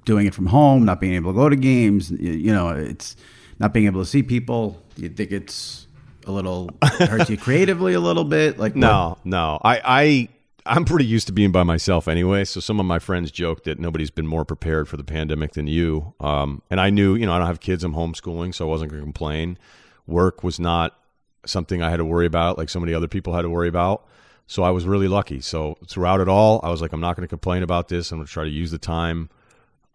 doing 0.05 0.25
it 0.27 0.33
from 0.33 0.45
home, 0.47 0.85
not 0.85 1.01
being 1.01 1.13
able 1.13 1.31
to 1.33 1.35
go 1.35 1.49
to 1.49 1.55
games? 1.55 2.11
You, 2.11 2.53
know, 2.53 2.69
it's 2.69 3.15
not 3.59 3.73
being 3.73 3.85
able 3.87 4.01
to 4.01 4.05
see 4.05 4.23
people. 4.23 4.81
Do 4.95 5.03
you 5.03 5.09
think 5.09 5.31
it's 5.31 5.87
a 6.25 6.31
little 6.31 6.69
hurts 6.83 7.29
you 7.29 7.37
creatively 7.37 7.93
a 7.93 7.99
little 7.99 8.23
bit? 8.23 8.57
Like 8.57 8.73
what- 8.73 8.79
No, 8.79 9.17
no. 9.23 9.59
I, 9.63 9.81
I 9.83 10.29
I'm 10.67 10.83
pretty 10.85 11.05
used 11.05 11.27
to 11.27 11.33
being 11.33 11.51
by 11.51 11.61
myself 11.63 12.07
anyway. 12.07 12.43
So 12.45 12.59
some 12.59 12.79
of 12.79 12.85
my 12.87 12.97
friends 12.97 13.29
joke 13.29 13.65
that 13.65 13.77
nobody's 13.79 14.09
been 14.09 14.25
more 14.25 14.45
prepared 14.45 14.87
for 14.87 14.97
the 14.97 15.03
pandemic 15.03 15.53
than 15.53 15.67
you. 15.67 16.13
Um, 16.19 16.63
and 16.71 16.81
I 16.81 16.89
knew, 16.89 17.13
you 17.15 17.25
know, 17.27 17.33
I 17.33 17.37
don't 17.37 17.47
have 17.47 17.59
kids. 17.59 17.83
I'm 17.83 17.93
homeschooling, 17.93 18.55
so 18.55 18.65
I 18.65 18.69
wasn't 18.69 18.89
going 18.91 19.01
to 19.01 19.05
complain. 19.05 19.59
Work 20.07 20.43
was 20.43 20.59
not 20.59 20.97
something 21.45 21.83
I 21.83 21.91
had 21.91 21.97
to 21.97 22.05
worry 22.05 22.25
about, 22.25 22.57
like 22.57 22.69
so 22.69 22.79
many 22.79 22.95
other 22.95 23.07
people 23.07 23.33
had 23.33 23.43
to 23.43 23.49
worry 23.49 23.67
about. 23.67 24.07
So 24.47 24.63
I 24.63 24.71
was 24.71 24.85
really 24.85 25.07
lucky. 25.07 25.39
So 25.41 25.77
throughout 25.87 26.19
it 26.19 26.27
all, 26.27 26.59
I 26.63 26.69
was 26.69 26.81
like, 26.81 26.93
I'm 26.93 27.01
not 27.01 27.15
going 27.15 27.23
to 27.23 27.27
complain 27.27 27.61
about 27.61 27.87
this. 27.87 28.11
I'm 28.11 28.17
going 28.17 28.25
to 28.27 28.33
try 28.33 28.43
to 28.43 28.49
use 28.49 28.71
the 28.71 28.77
time 28.79 29.29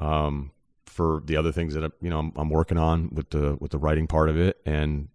um, 0.01 0.51
for 0.87 1.23
the 1.25 1.37
other 1.37 1.53
things 1.53 1.75
that 1.75 1.85
I, 1.85 1.89
you 2.01 2.11
know 2.11 2.19
I'm, 2.19 2.33
I'm 2.37 2.51
working 2.51 2.79
on 2.79 3.11
with 3.13 3.31
the 3.31 3.57
with 3.61 3.71
the 3.71 3.79
writing 3.79 4.07
part 4.07 4.29
of 4.29 4.37
it, 4.37 4.61
and 4.67 5.09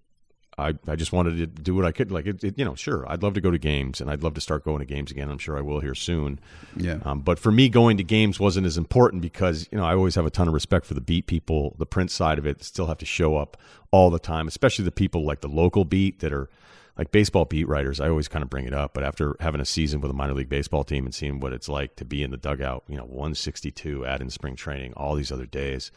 I 0.57 0.73
I 0.87 0.95
just 0.95 1.11
wanted 1.11 1.37
to 1.37 1.47
do 1.47 1.75
what 1.75 1.85
I 1.85 1.91
could. 1.91 2.11
Like 2.11 2.25
it, 2.27 2.43
it, 2.43 2.57
you 2.57 2.65
know, 2.65 2.75
sure, 2.75 3.05
I'd 3.09 3.23
love 3.23 3.33
to 3.33 3.41
go 3.41 3.51
to 3.51 3.57
games, 3.57 3.99
and 3.99 4.09
I'd 4.09 4.23
love 4.23 4.33
to 4.35 4.41
start 4.41 4.63
going 4.63 4.79
to 4.79 4.85
games 4.85 5.11
again. 5.11 5.29
I'm 5.29 5.37
sure 5.37 5.57
I 5.57 5.61
will 5.61 5.79
here 5.79 5.95
soon. 5.95 6.39
Yeah. 6.77 6.99
Um, 7.03 7.21
but 7.21 7.39
for 7.39 7.51
me, 7.51 7.67
going 7.69 7.97
to 7.97 8.03
games 8.03 8.39
wasn't 8.39 8.65
as 8.65 8.77
important 8.77 9.21
because 9.21 9.67
you 9.71 9.77
know 9.77 9.85
I 9.85 9.95
always 9.95 10.15
have 10.15 10.25
a 10.25 10.29
ton 10.29 10.47
of 10.47 10.53
respect 10.53 10.85
for 10.85 10.93
the 10.93 11.01
beat 11.01 11.27
people, 11.27 11.75
the 11.77 11.85
print 11.85 12.11
side 12.11 12.37
of 12.37 12.45
it. 12.45 12.63
Still 12.63 12.87
have 12.87 12.99
to 12.99 13.05
show 13.05 13.35
up 13.35 13.57
all 13.91 14.09
the 14.09 14.19
time, 14.19 14.47
especially 14.47 14.85
the 14.85 14.91
people 14.91 15.25
like 15.25 15.41
the 15.41 15.49
local 15.49 15.85
beat 15.85 16.19
that 16.19 16.31
are 16.31 16.49
like 16.97 17.11
baseball 17.11 17.45
beat 17.45 17.67
writers. 17.67 17.99
I 17.99 18.09
always 18.09 18.27
kind 18.27 18.43
of 18.43 18.49
bring 18.49 18.65
it 18.65 18.73
up, 18.73 18.93
but 18.93 19.03
after 19.03 19.35
having 19.39 19.61
a 19.61 19.65
season 19.65 20.01
with 20.01 20.11
a 20.11 20.13
minor 20.13 20.33
league 20.33 20.49
baseball 20.49 20.83
team 20.83 21.05
and 21.05 21.13
seeing 21.13 21.39
what 21.39 21.53
it's 21.53 21.67
like 21.67 21.95
to 21.97 22.05
be 22.05 22.23
in 22.23 22.31
the 22.31 22.37
dugout, 22.37 22.83
you 22.87 22.95
know, 22.95 23.03
162 23.03 24.05
add 24.05 24.21
in 24.21 24.29
spring 24.29 24.55
training, 24.55 24.93
all 24.93 25.15
these 25.15 25.31
other 25.31 25.45
days. 25.45 25.91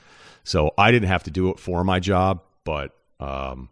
So 0.45 0.73
I 0.77 0.91
didn't 0.91 1.09
have 1.09 1.23
to 1.25 1.31
do 1.31 1.51
it 1.51 1.59
for 1.61 1.85
my 1.85 2.01
job, 2.01 2.43
but 2.65 2.97
um, 3.21 3.69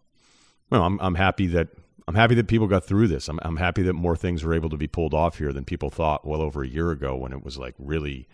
well, 0.70 0.82
I'm 0.82 0.98
I'm 1.00 1.14
happy 1.14 1.48
that 1.48 1.68
I'm 2.08 2.14
happy 2.14 2.34
that 2.36 2.48
people 2.48 2.66
got 2.66 2.84
through 2.84 3.08
this. 3.08 3.28
I'm 3.28 3.40
I'm 3.42 3.56
happy 3.56 3.82
that 3.82 3.94
more 3.94 4.16
things 4.16 4.44
were 4.44 4.54
able 4.54 4.70
to 4.70 4.76
be 4.76 4.86
pulled 4.86 5.14
off 5.14 5.38
here 5.38 5.52
than 5.52 5.64
people 5.64 5.90
thought 5.90 6.26
well 6.26 6.40
over 6.40 6.62
a 6.62 6.68
year 6.68 6.90
ago 6.90 7.16
when 7.16 7.32
it 7.32 7.44
was 7.44 7.58
like 7.58 7.74
really 7.78 8.28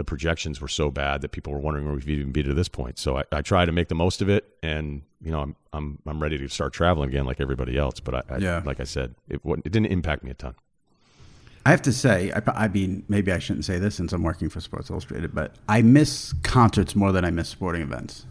the 0.00 0.04
projections 0.04 0.62
were 0.62 0.68
so 0.68 0.90
bad 0.90 1.20
that 1.20 1.30
people 1.30 1.52
were 1.52 1.58
wondering 1.58 1.84
where 1.84 1.94
we've 1.94 2.08
even 2.08 2.32
be 2.32 2.42
to 2.42 2.54
this 2.54 2.68
point. 2.68 2.98
So 2.98 3.18
I, 3.18 3.24
I 3.30 3.42
try 3.42 3.66
to 3.66 3.72
make 3.72 3.88
the 3.88 3.94
most 3.94 4.22
of 4.22 4.30
it, 4.30 4.56
and 4.62 5.02
you 5.22 5.30
know 5.30 5.40
I'm 5.40 5.54
I'm 5.74 5.98
I'm 6.06 6.22
ready 6.22 6.38
to 6.38 6.48
start 6.48 6.72
traveling 6.72 7.10
again 7.10 7.26
like 7.26 7.38
everybody 7.38 7.76
else. 7.76 8.00
But 8.00 8.14
I, 8.14 8.22
I 8.30 8.36
Yeah. 8.38 8.62
like 8.64 8.80
I 8.80 8.84
said, 8.84 9.14
it 9.28 9.42
it 9.44 9.70
didn't 9.70 9.86
impact 9.86 10.24
me 10.24 10.30
a 10.30 10.34
ton. 10.34 10.54
I 11.66 11.70
have 11.70 11.82
to 11.82 11.92
say, 11.92 12.32
I, 12.32 12.40
I 12.64 12.68
mean, 12.68 13.04
maybe 13.08 13.30
I 13.30 13.38
shouldn't 13.38 13.66
say 13.66 13.78
this 13.78 13.94
since 13.94 14.14
I'm 14.14 14.22
working 14.22 14.48
for 14.48 14.60
Sports 14.60 14.88
Illustrated, 14.88 15.34
but 15.34 15.56
I 15.68 15.82
miss 15.82 16.32
concerts 16.42 16.96
more 16.96 17.12
than 17.12 17.22
I 17.26 17.30
miss 17.30 17.50
sporting 17.50 17.82
events. 17.82 18.24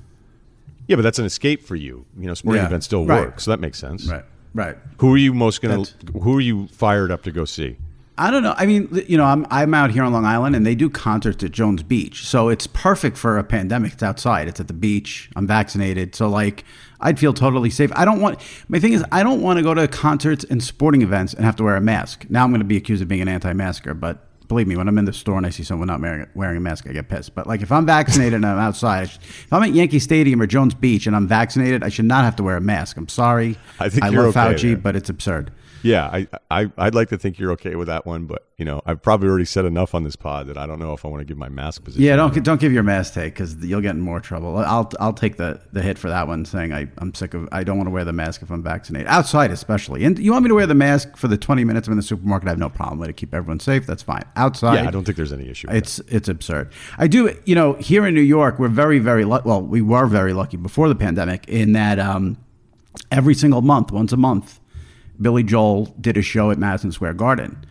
Yeah, 0.87 0.95
but 0.95 1.03
that's 1.03 1.19
an 1.19 1.25
escape 1.25 1.61
for 1.61 1.75
you. 1.75 2.07
You 2.17 2.25
know, 2.25 2.33
sporting 2.33 2.63
Yeah, 2.63 2.67
events 2.67 2.87
still 2.87 3.05
right. 3.05 3.21
work, 3.25 3.39
so 3.39 3.51
that 3.51 3.59
makes 3.59 3.77
sense. 3.77 4.07
Right. 4.07 4.25
Right. 4.55 4.75
Who 4.97 5.13
are 5.13 5.17
you 5.17 5.35
most 5.35 5.61
gonna? 5.61 5.77
That's- 5.83 6.23
Who 6.23 6.35
are 6.35 6.41
you 6.41 6.67
fired 6.69 7.11
up 7.11 7.21
to 7.23 7.31
go 7.31 7.45
see? 7.45 7.77
I 8.19 8.31
don't 8.31 8.43
know. 8.43 8.53
I 8.57 8.65
mean, 8.65 8.89
you 9.07 9.17
know, 9.17 9.23
I'm 9.23 9.47
I'm 9.49 9.73
out 9.73 9.91
here 9.91 10.03
on 10.03 10.11
Long 10.11 10.25
Island, 10.25 10.53
and 10.53 10.65
they 10.65 10.75
do 10.75 10.89
concerts 10.89 11.41
at 11.41 11.51
Jones 11.51 11.83
Beach, 11.83 12.25
so 12.27 12.49
it's 12.49 12.67
perfect 12.67 13.17
for 13.17 13.37
a 13.37 13.45
pandemic. 13.45 13.93
It's 13.93 14.03
outside. 14.03 14.49
It's 14.49 14.59
at 14.59 14.67
the 14.67 14.73
beach. 14.73 15.29
I'm 15.37 15.47
vaccinated, 15.47 16.13
so 16.15 16.27
like, 16.27 16.65
I'd 16.99 17.17
feel 17.17 17.33
totally 17.33 17.69
safe. 17.69 17.91
I 17.95 18.03
don't 18.03 18.19
want. 18.19 18.41
My 18.67 18.77
thing 18.77 18.91
is, 18.91 19.05
I 19.13 19.23
don't 19.23 19.41
want 19.41 19.57
to 19.57 19.63
go 19.63 19.73
to 19.73 19.87
concerts 19.87 20.43
and 20.43 20.61
sporting 20.61 21.01
events 21.01 21.33
and 21.33 21.45
have 21.45 21.55
to 21.55 21.63
wear 21.63 21.77
a 21.77 21.81
mask. 21.81 22.25
Now 22.29 22.43
I'm 22.43 22.51
going 22.51 22.59
to 22.59 22.65
be 22.65 22.75
accused 22.75 23.01
of 23.01 23.07
being 23.07 23.21
an 23.21 23.29
anti-masker, 23.29 23.93
but 23.93 24.25
believe 24.49 24.67
me, 24.67 24.75
when 24.75 24.89
I'm 24.89 24.97
in 24.97 25.05
the 25.05 25.13
store 25.13 25.37
and 25.37 25.45
I 25.45 25.51
see 25.51 25.63
someone 25.63 25.87
not 25.87 26.01
wearing, 26.01 26.27
wearing 26.33 26.57
a 26.57 26.59
mask, 26.59 26.87
I 26.89 26.91
get 26.91 27.07
pissed. 27.07 27.35
But 27.35 27.47
like, 27.47 27.61
if 27.61 27.71
I'm 27.71 27.85
vaccinated 27.85 28.33
and 28.33 28.45
I'm 28.45 28.59
outside, 28.59 29.07
if 29.07 29.53
I'm 29.53 29.63
at 29.63 29.73
Yankee 29.73 29.99
Stadium 29.99 30.41
or 30.41 30.47
Jones 30.47 30.73
Beach 30.73 31.07
and 31.07 31.15
I'm 31.15 31.27
vaccinated, 31.27 31.83
I 31.83 31.89
should 31.89 32.05
not 32.05 32.25
have 32.25 32.35
to 32.35 32.43
wear 32.43 32.57
a 32.57 32.61
mask. 32.61 32.97
I'm 32.97 33.07
sorry. 33.07 33.57
I 33.79 33.87
think 33.87 34.03
I 34.03 34.09
you're 34.09 34.25
love 34.25 34.35
okay 34.35 34.55
Fauci, 34.55 34.81
but 34.81 34.97
it's 34.97 35.07
absurd. 35.07 35.51
Yeah, 35.81 36.05
I, 36.07 36.27
I 36.51 36.71
I'd 36.77 36.95
like 36.95 37.09
to 37.09 37.17
think 37.17 37.39
you're 37.39 37.51
okay 37.53 37.75
with 37.75 37.87
that 37.87 38.05
one, 38.05 38.25
but 38.25 38.47
you 38.57 38.65
know, 38.65 38.81
I've 38.85 39.01
probably 39.01 39.29
already 39.29 39.45
said 39.45 39.65
enough 39.65 39.95
on 39.95 40.03
this 40.03 40.15
pod 40.15 40.47
that 40.47 40.57
I 40.57 40.65
don't 40.67 40.79
know 40.79 40.93
if 40.93 41.05
I 41.05 41.07
want 41.07 41.21
to 41.21 41.25
give 41.25 41.37
my 41.37 41.47
mask 41.49 41.83
position. 41.83 42.03
Yeah, 42.03 42.15
don't 42.17 42.43
don't 42.43 42.59
give 42.59 42.73
your 42.73 42.83
mask 42.83 43.13
take 43.13 43.33
because 43.33 43.55
you'll 43.55 43.81
get 43.81 43.95
in 43.95 44.01
more 44.01 44.19
trouble. 44.19 44.57
I'll 44.57 44.91
I'll 44.99 45.13
take 45.13 45.37
the, 45.37 45.61
the 45.71 45.81
hit 45.81 45.97
for 45.97 46.09
that 46.09 46.27
one, 46.27 46.43
saying 46.45 46.73
I 46.73 46.87
I'm 46.97 47.13
sick 47.13 47.33
of 47.33 47.47
I 47.51 47.63
don't 47.63 47.77
want 47.77 47.87
to 47.87 47.91
wear 47.91 48.03
the 48.03 48.13
mask 48.13 48.41
if 48.41 48.51
I'm 48.51 48.61
vaccinated 48.63 49.07
outside 49.07 49.51
especially. 49.51 50.03
And 50.03 50.19
you 50.19 50.31
want 50.31 50.43
me 50.43 50.49
to 50.49 50.55
wear 50.55 50.67
the 50.67 50.75
mask 50.75 51.15
for 51.15 51.27
the 51.27 51.37
20 51.37 51.63
minutes 51.63 51.87
I'm 51.87 51.93
in 51.93 51.97
the 51.97 52.03
supermarket? 52.03 52.47
I 52.47 52.51
have 52.51 52.59
no 52.59 52.69
problem 52.69 52.99
with 52.99 53.09
it. 53.09 53.17
Keep 53.17 53.33
everyone 53.33 53.59
safe. 53.59 53.85
That's 53.85 54.03
fine. 54.03 54.23
Outside, 54.35 54.75
yeah, 54.75 54.87
I 54.87 54.91
don't 54.91 55.05
think 55.05 55.17
there's 55.17 55.33
any 55.33 55.49
issue. 55.49 55.67
It's 55.71 55.99
it's 56.07 56.27
absurd. 56.27 56.71
I 56.97 57.07
do. 57.07 57.37
You 57.45 57.55
know, 57.55 57.73
here 57.73 58.05
in 58.05 58.13
New 58.13 58.21
York, 58.21 58.59
we're 58.59 58.67
very 58.67 58.99
very 58.99 59.23
lu- 59.23 59.41
well. 59.45 59.61
We 59.61 59.81
were 59.81 60.07
very 60.07 60.33
lucky 60.33 60.57
before 60.57 60.89
the 60.89 60.95
pandemic 60.95 61.47
in 61.47 61.73
that 61.73 61.99
um, 61.99 62.37
every 63.11 63.33
single 63.35 63.61
month, 63.61 63.91
once 63.91 64.11
a 64.11 64.17
month, 64.17 64.58
Billy 65.21 65.43
Joel 65.43 65.85
did 65.99 66.17
a 66.17 66.21
show 66.21 66.51
at 66.51 66.57
Madison 66.57 66.91
Square 66.91 67.15
Garden. 67.15 67.65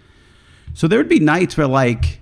So 0.74 0.86
there 0.86 0.99
would 0.99 1.09
be 1.09 1.20
nights 1.20 1.57
where 1.57 1.66
like. 1.66 2.20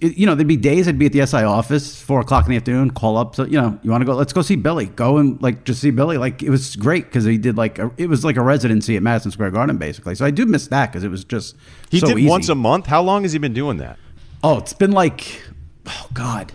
You 0.00 0.26
know, 0.26 0.36
there'd 0.36 0.46
be 0.46 0.56
days 0.56 0.86
I'd 0.86 0.96
be 0.96 1.06
at 1.06 1.12
the 1.12 1.26
SI 1.26 1.38
office, 1.38 2.00
four 2.00 2.20
o'clock 2.20 2.44
in 2.44 2.50
the 2.50 2.56
afternoon, 2.56 2.92
call 2.92 3.16
up. 3.16 3.34
So, 3.34 3.42
you 3.42 3.60
know, 3.60 3.76
you 3.82 3.90
want 3.90 4.02
to 4.02 4.04
go, 4.04 4.14
let's 4.14 4.32
go 4.32 4.42
see 4.42 4.54
Billy. 4.54 4.86
Go 4.86 5.16
and 5.16 5.42
like 5.42 5.64
just 5.64 5.80
see 5.80 5.90
Billy. 5.90 6.18
Like 6.18 6.40
it 6.40 6.50
was 6.50 6.76
great 6.76 7.06
because 7.06 7.24
he 7.24 7.36
did 7.36 7.56
like, 7.56 7.80
a, 7.80 7.90
it 7.96 8.08
was 8.08 8.24
like 8.24 8.36
a 8.36 8.42
residency 8.42 8.96
at 8.96 9.02
Madison 9.02 9.32
Square 9.32 9.50
Garden 9.50 9.76
basically. 9.76 10.14
So 10.14 10.24
I 10.24 10.30
do 10.30 10.46
miss 10.46 10.68
that 10.68 10.92
because 10.92 11.02
it 11.02 11.08
was 11.08 11.24
just 11.24 11.56
he 11.90 11.98
so 11.98 12.06
did 12.06 12.18
easy. 12.18 12.28
once 12.28 12.48
a 12.48 12.54
month. 12.54 12.86
How 12.86 13.02
long 13.02 13.24
has 13.24 13.32
he 13.32 13.40
been 13.40 13.54
doing 13.54 13.78
that? 13.78 13.98
Oh, 14.44 14.58
it's 14.58 14.72
been 14.72 14.92
like, 14.92 15.42
oh 15.88 16.08
God, 16.14 16.52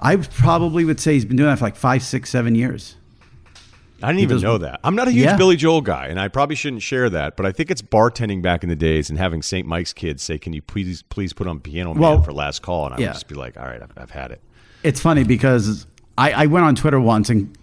I 0.00 0.16
probably 0.16 0.84
would 0.84 0.98
say 0.98 1.12
he's 1.12 1.24
been 1.24 1.36
doing 1.36 1.50
that 1.50 1.60
for 1.60 1.66
like 1.66 1.76
five, 1.76 2.02
six, 2.02 2.28
seven 2.28 2.56
years. 2.56 2.96
I 4.02 4.08
didn't 4.08 4.20
even 4.22 4.36
does- 4.36 4.42
know 4.42 4.58
that. 4.58 4.80
I'm 4.84 4.94
not 4.96 5.08
a 5.08 5.10
huge 5.12 5.24
Yeah. 5.24 5.36
Billy 5.36 5.56
Joel 5.56 5.80
guy, 5.80 6.06
and 6.08 6.20
I 6.20 6.28
probably 6.28 6.56
shouldn't 6.56 6.82
share 6.82 7.08
that. 7.10 7.36
But 7.36 7.46
I 7.46 7.52
think 7.52 7.70
it's 7.70 7.80
bartending 7.82 8.42
back 8.42 8.62
in 8.62 8.68
the 8.68 8.76
days 8.76 9.08
and 9.08 9.18
having 9.18 9.40
St. 9.40 9.66
Mike's 9.66 9.92
kids 9.92 10.22
say, 10.22 10.36
"Can 10.38 10.52
you 10.52 10.60
please 10.62 11.02
please 11.02 11.32
put 11.32 11.46
on 11.46 11.60
Piano 11.60 11.94
Man 11.94 12.00
Well, 12.02 12.22
for 12.22 12.32
last 12.32 12.62
call?" 12.62 12.86
And 12.86 12.94
I 12.94 12.98
yeah. 12.98 13.06
would 13.08 13.12
just 13.14 13.28
be 13.28 13.34
like, 13.34 13.56
"All 13.56 13.64
right, 13.66 13.80
I've, 13.82 13.92
I've 13.96 14.10
had 14.10 14.30
it." 14.30 14.40
It's 14.82 15.00
funny 15.00 15.24
because 15.24 15.86
I, 16.18 16.32
I 16.32 16.46
went 16.46 16.66
on 16.66 16.74
Twitter 16.74 17.00
once 17.00 17.30
and 17.30 17.56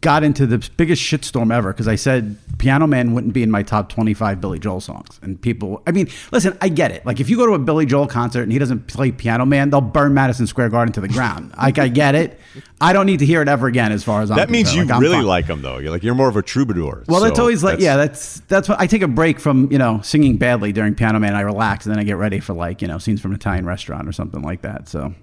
got 0.00 0.22
into 0.22 0.46
the 0.46 0.68
biggest 0.76 1.02
shitstorm 1.02 1.52
ever 1.52 1.72
because 1.72 1.88
I 1.88 1.96
said 1.96 2.36
Piano 2.58 2.86
Man 2.86 3.14
wouldn't 3.14 3.32
be 3.32 3.42
in 3.42 3.50
my 3.50 3.62
top 3.62 3.88
25 3.88 4.40
Billy 4.40 4.58
Joel 4.58 4.80
songs. 4.80 5.18
And 5.22 5.40
people, 5.40 5.82
I 5.86 5.90
mean, 5.90 6.08
listen, 6.30 6.56
I 6.60 6.68
get 6.68 6.90
it. 6.92 7.04
Like, 7.04 7.18
if 7.20 7.28
you 7.28 7.36
go 7.36 7.46
to 7.46 7.54
a 7.54 7.58
Billy 7.58 7.84
Joel 7.86 8.06
concert 8.06 8.42
and 8.42 8.52
he 8.52 8.58
doesn't 8.58 8.86
play 8.86 9.10
Piano 9.10 9.44
Man, 9.44 9.70
they'll 9.70 9.80
burn 9.80 10.14
Madison 10.14 10.46
Square 10.46 10.68
Garden 10.68 10.92
to 10.94 11.00
the 11.00 11.08
ground. 11.08 11.52
Like, 11.62 11.78
I 11.78 11.88
get 11.88 12.14
it. 12.14 12.38
I 12.80 12.92
don't 12.92 13.06
need 13.06 13.20
to 13.20 13.26
hear 13.26 13.40
it 13.42 13.48
ever 13.48 13.66
again 13.66 13.92
as 13.92 14.02
far 14.04 14.20
as 14.22 14.30
I'm 14.30 14.36
That 14.36 14.50
means 14.50 14.74
you. 14.74 14.84
Like, 14.84 15.00
really 15.00 15.16
fine. 15.16 15.24
like 15.26 15.44
him, 15.46 15.62
though. 15.62 15.78
You're 15.78 15.90
like 15.90 16.02
you're 16.02 16.14
more 16.14 16.28
of 16.28 16.36
a 16.36 16.42
troubadour. 16.42 17.04
Well, 17.08 17.20
that's 17.20 17.36
So 17.36 17.42
always 17.42 17.62
like, 17.62 17.78
that's- 17.78 17.84
yeah, 17.84 17.96
that's 17.96 18.40
that's 18.48 18.68
what 18.68 18.80
I 18.80 18.86
take 18.86 19.02
a 19.02 19.08
break 19.08 19.38
from, 19.40 19.70
you 19.70 19.78
know, 19.78 20.00
singing 20.02 20.36
badly 20.38 20.72
during 20.72 20.94
Piano 20.94 21.18
Man. 21.20 21.34
I 21.36 21.40
relax 21.42 21.86
and 21.86 21.94
then 21.94 22.00
I 22.00 22.04
get 22.04 22.16
ready 22.16 22.40
for 22.40 22.52
like, 22.52 22.82
you 22.82 22.88
know, 22.88 22.98
scenes 22.98 23.20
from 23.20 23.30
an 23.30 23.36
Italian 23.36 23.64
restaurant 23.64 24.08
or 24.08 24.12
something 24.12 24.42
like 24.42 24.62
that. 24.62 24.88
So, 24.88 25.14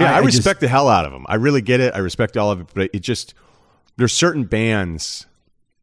Yeah, 0.00 0.16
I, 0.16 0.22
just- 0.22 0.36
respect 0.38 0.60
the 0.60 0.68
hell 0.68 0.88
out 0.88 1.04
of 1.06 1.12
him. 1.12 1.24
I 1.28 1.36
really 1.36 1.62
get 1.62 1.80
it. 1.80 1.94
I 1.94 1.98
respect 1.98 2.36
all 2.36 2.50
of 2.50 2.60
it, 2.60 2.66
but 2.74 2.90
it 2.92 3.00
just 3.00 3.34
there's 3.96 4.12
certain 4.12 4.44
bands, 4.44 5.26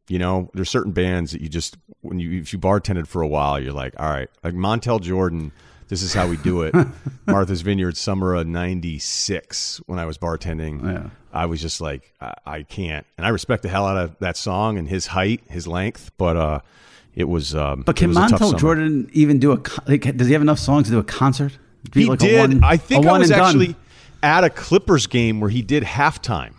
you 0.08 0.18
know, 0.18 0.50
there's 0.54 0.70
certain 0.70 0.92
bands 0.92 1.32
that 1.32 1.40
you 1.40 1.48
just 1.48 1.76
when 2.00 2.18
you 2.18 2.40
if 2.40 2.52
you 2.52 2.58
bartended 2.58 3.06
for 3.06 3.22
a 3.22 3.28
while, 3.28 3.58
you're 3.60 3.72
like, 3.72 3.94
all 3.98 4.08
right, 4.10 4.28
like 4.44 4.54
Montel 4.54 5.00
Jordan. 5.00 5.52
This 5.88 6.00
is 6.02 6.14
how 6.14 6.26
we 6.26 6.38
do 6.38 6.62
it. 6.62 6.74
Martha's 7.26 7.60
Vineyard, 7.60 7.98
summer 7.98 8.34
of 8.34 8.46
'96, 8.46 9.80
when 9.86 9.98
I 9.98 10.06
was 10.06 10.16
bartending, 10.16 10.82
Yeah. 10.84 11.10
I 11.34 11.44
was 11.46 11.60
just 11.60 11.82
like, 11.82 12.12
I, 12.18 12.32
I 12.46 12.62
can't. 12.62 13.06
And 13.18 13.26
I 13.26 13.30
respect 13.30 13.62
the 13.62 13.68
hell 13.68 13.86
out 13.86 13.98
of 13.98 14.18
that 14.20 14.36
song 14.38 14.78
and 14.78 14.88
his 14.88 15.06
height, 15.08 15.42
his 15.48 15.66
length, 15.66 16.10
but 16.16 16.36
uh, 16.36 16.60
it 17.14 17.24
was. 17.28 17.54
Um, 17.54 17.82
But 17.82 17.96
can 17.96 18.12
Montel. 18.14 18.58
Jordan 18.58 19.10
even 19.12 19.38
do 19.38 19.52
a? 19.52 19.60
Like, 19.86 20.16
does 20.16 20.26
he 20.28 20.32
have 20.32 20.40
enough 20.42 20.58
songs 20.58 20.86
to 20.86 20.92
do 20.92 20.98
a 20.98 21.04
concert? 21.04 21.58
He 21.92 22.06
like 22.06 22.18
did. 22.20 22.38
one- 22.38 22.64
I 22.64 22.76
think 22.78 23.04
I 23.06 23.18
was 23.18 23.30
and 23.30 23.38
done. 23.38 23.46
actually 23.48 23.76
at 24.22 24.44
a 24.44 24.50
Clippers 24.50 25.06
game 25.06 25.40
where 25.40 25.50
he 25.50 25.60
did 25.62 25.82
halftime. 25.82 26.54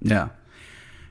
Yeah. 0.00 0.28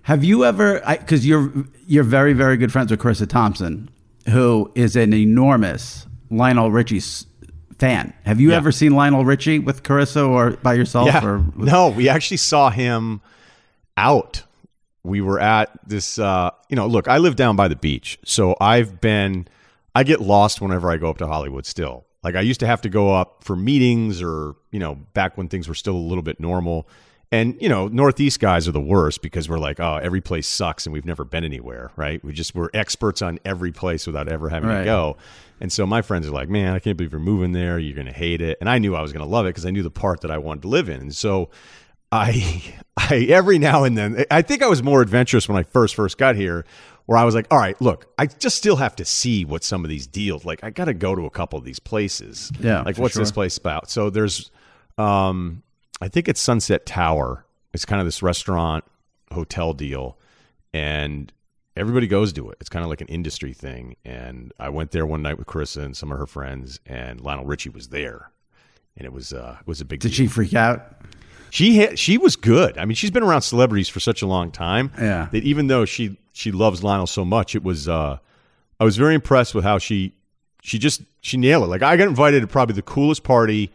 Have 0.10 0.24
you 0.24 0.44
ever? 0.44 0.82
Because 0.88 1.24
you're 1.24 1.54
you're 1.86 2.04
very 2.04 2.34
very 2.34 2.58
good 2.58 2.72
friends 2.72 2.90
with 2.90 3.00
Carissa 3.00 3.30
Thompson, 3.30 3.92
who 4.28 4.72
is 4.74 4.96
an 4.96 5.14
enormous 5.14 6.08
Lionel 6.32 6.72
Richie 6.72 7.00
fan. 7.78 8.12
Have 8.26 8.42
you 8.42 8.50
Yeah. 8.50 8.56
ever 8.58 8.72
seen 8.72 8.94
Lionel 8.96 9.24
Richie 9.24 9.60
with 9.60 9.84
Carissa 9.84 10.28
or 10.28 10.58
by 10.64 10.74
yourself? 10.74 11.10
Yeah. 11.10 11.24
Or 11.24 11.46
no, 11.56 11.90
we 11.90 12.10
actually 12.10 12.38
saw 12.38 12.72
him 12.72 13.22
out. 13.98 14.42
We 15.04 15.22
were 15.22 15.40
at 15.40 15.70
this, 15.88 16.18
uh, 16.18 16.50
you 16.70 16.76
know, 16.76 16.88
look, 16.88 17.08
I 17.08 17.20
live 17.20 17.36
down 17.36 17.56
by 17.56 17.68
the 17.68 17.76
beach. 17.76 18.18
So 18.26 18.56
I've 18.60 19.00
been, 19.00 19.48
I 19.94 20.02
get 20.02 20.22
lost 20.22 20.60
whenever 20.60 20.90
I 20.90 20.98
go 20.98 21.12
up 21.12 21.20
to 21.20 21.28
Hollywood 21.28 21.68
still. 21.68 22.06
Like 22.24 22.34
I 22.34 22.42
used 22.42 22.62
to 22.62 22.66
have 22.68 22.82
to 22.82 22.90
go 22.90 23.14
up 23.14 23.44
for 23.44 23.56
meetings 23.56 24.24
or, 24.24 24.56
you 24.72 24.80
know, 24.80 24.96
back 25.14 25.38
when 25.38 25.50
things 25.50 25.68
were 25.68 25.76
still 25.76 25.96
a 25.96 25.98
little 25.98 26.24
bit 26.24 26.40
normal. 26.40 26.88
And, 27.32 27.62
you 27.62 27.70
know, 27.70 27.88
Northeast 27.88 28.40
guys 28.40 28.68
are 28.68 28.72
the 28.72 28.82
worst 28.82 29.22
because 29.22 29.48
we're 29.48 29.60
like, 29.60 29.80
oh, 29.80 30.00
every 30.02 30.20
place 30.20 30.48
sucks 30.48 30.88
and 30.88 30.94
we've 30.94 31.06
never 31.06 31.24
been 31.24 31.44
anywhere, 31.44 31.92
right? 31.96 32.24
We 32.24 32.34
just, 32.34 32.56
we're 32.56 32.70
experts 32.74 33.22
on 33.22 33.40
every 33.46 33.72
place 33.72 34.08
without 34.08 34.28
ever 34.28 34.50
having 34.50 34.70
to 34.80 34.84
go. 34.84 35.18
And 35.62 35.72
so 35.72 35.86
my 35.86 36.02
friends 36.02 36.28
are 36.28 36.32
like, 36.32 36.50
man, 36.50 36.74
I 36.74 36.80
can't 36.80 36.98
believe 36.98 37.12
you're 37.12 37.20
moving 37.20 37.52
there. 37.52 37.78
You're 37.78 37.94
going 37.94 38.08
to 38.08 38.14
hate 38.14 38.42
it. 38.42 38.58
And 38.60 38.68
I 38.68 38.80
knew 38.80 38.96
I 38.96 39.02
was 39.02 39.14
going 39.14 39.24
to 39.24 39.30
love 39.30 39.46
it 39.46 39.50
because 39.50 39.66
I 39.66 39.70
knew 39.70 39.84
the 39.84 39.92
part 39.92 40.22
that 40.22 40.32
I 40.32 40.40
wanted 40.40 40.64
to 40.64 40.70
live 40.70 40.90
in. 40.90 41.02
And 41.02 41.16
so 41.16 41.50
I, 42.12 42.64
I 42.98 43.28
every 43.30 43.60
now 43.60 43.84
and 43.84 43.96
then, 43.96 44.26
I 44.32 44.42
think 44.42 44.64
I 44.64 44.68
was 44.68 44.82
more 44.82 45.02
adventurous 45.02 45.48
when 45.48 45.58
I 45.58 45.64
first 45.64 45.94
first 45.96 46.18
got 46.18 46.36
here, 46.36 46.66
where 47.06 47.18
I 47.18 47.26
was 47.26 47.36
like, 47.36 47.48
all 47.52 47.60
right, 47.60 47.80
look, 47.82 48.12
I 48.18 48.26
just 48.26 48.58
still 48.58 48.78
have 48.78 48.96
to 48.98 49.06
see 49.06 49.46
what 49.46 49.64
some 49.64 49.84
of 49.84 49.90
these 49.90 50.08
deals. 50.08 50.46
Like, 50.46 50.64
I 50.64 50.70
got 50.72 50.86
to 50.86 50.94
go 50.94 51.14
to 51.16 51.26
a 51.26 51.30
couple 51.30 51.60
of 51.60 51.66
these 51.66 51.80
places. 51.80 52.52
Yeah, 52.60 52.82
like 52.82 52.98
what's 52.98 53.16
this 53.16 53.32
place 53.32 53.58
about? 53.58 53.90
So 53.90 54.10
there's, 54.10 54.50
um, 54.98 55.62
I 56.02 56.08
think 56.08 56.28
it's 56.28 56.40
Sunset 56.40 56.86
Tower. 56.86 57.46
It's 57.74 57.86
kind 57.86 58.00
of 58.00 58.08
this 58.08 58.24
restaurant 58.24 58.84
hotel 59.32 59.74
deal, 59.74 60.18
and 60.74 61.32
everybody 61.76 62.08
goes 62.08 62.34
to 62.34 62.50
it. 62.50 62.58
It's 62.60 62.70
kind 62.70 62.84
of 62.84 62.90
like 62.90 63.02
an 63.02 63.08
industry 63.08 63.54
thing. 63.54 63.96
And 64.06 64.52
I 64.60 64.70
went 64.70 64.92
there 64.92 65.06
one 65.06 65.22
night 65.22 65.38
with 65.38 65.48
Carissa 65.48 65.84
and 65.84 65.96
some 65.96 66.12
of 66.12 66.18
her 66.18 66.26
friends, 66.26 66.80
and 66.86 67.22
Lionel 67.22 67.46
Richie 67.46 67.70
was 67.70 67.90
there, 67.90 68.32
and 68.98 69.06
it 69.06 69.14
was 69.14 69.34
uh, 69.34 69.58
it 69.60 69.68
was 69.68 69.82
a 69.82 69.86
big. 69.86 70.00
did 70.00 70.10
deal. 70.10 70.16
she 70.16 70.28
freak 70.28 70.54
out? 70.54 70.96
She 71.52 71.78
had, 71.78 71.98
she 71.98 72.18
was 72.18 72.36
good. 72.36 72.78
I 72.78 72.86
mean, 72.86 72.96
she's 72.96 73.12
been 73.12 73.24
around 73.24 73.42
celebrities 73.42 73.90
for 73.90 74.00
such 74.00 74.22
a 74.22 74.28
long 74.28 74.52
time. 74.52 74.92
Yeah. 75.00 75.30
That 75.32 75.44
even 75.44 75.68
though 75.68 75.86
she 75.86 76.18
she 76.34 76.52
loves 76.52 76.84
Lionel 76.84 77.08
so 77.08 77.26
much, 77.26 77.56
it 77.56 77.64
was 77.64 77.88
uh, 77.88 78.18
I 78.80 78.84
was 78.84 78.98
very 78.98 79.16
impressed 79.16 79.56
with 79.56 79.64
how 79.64 79.78
she 79.78 80.14
she 80.62 80.80
just 80.80 81.02
she 81.22 81.38
nailed 81.38 81.64
it. 81.64 81.68
Like 81.68 81.82
I 81.82 81.98
got 81.98 82.08
invited 82.08 82.42
to 82.42 82.48
probably 82.48 82.76
the 82.76 82.82
coolest 82.82 83.24
party. 83.24 83.72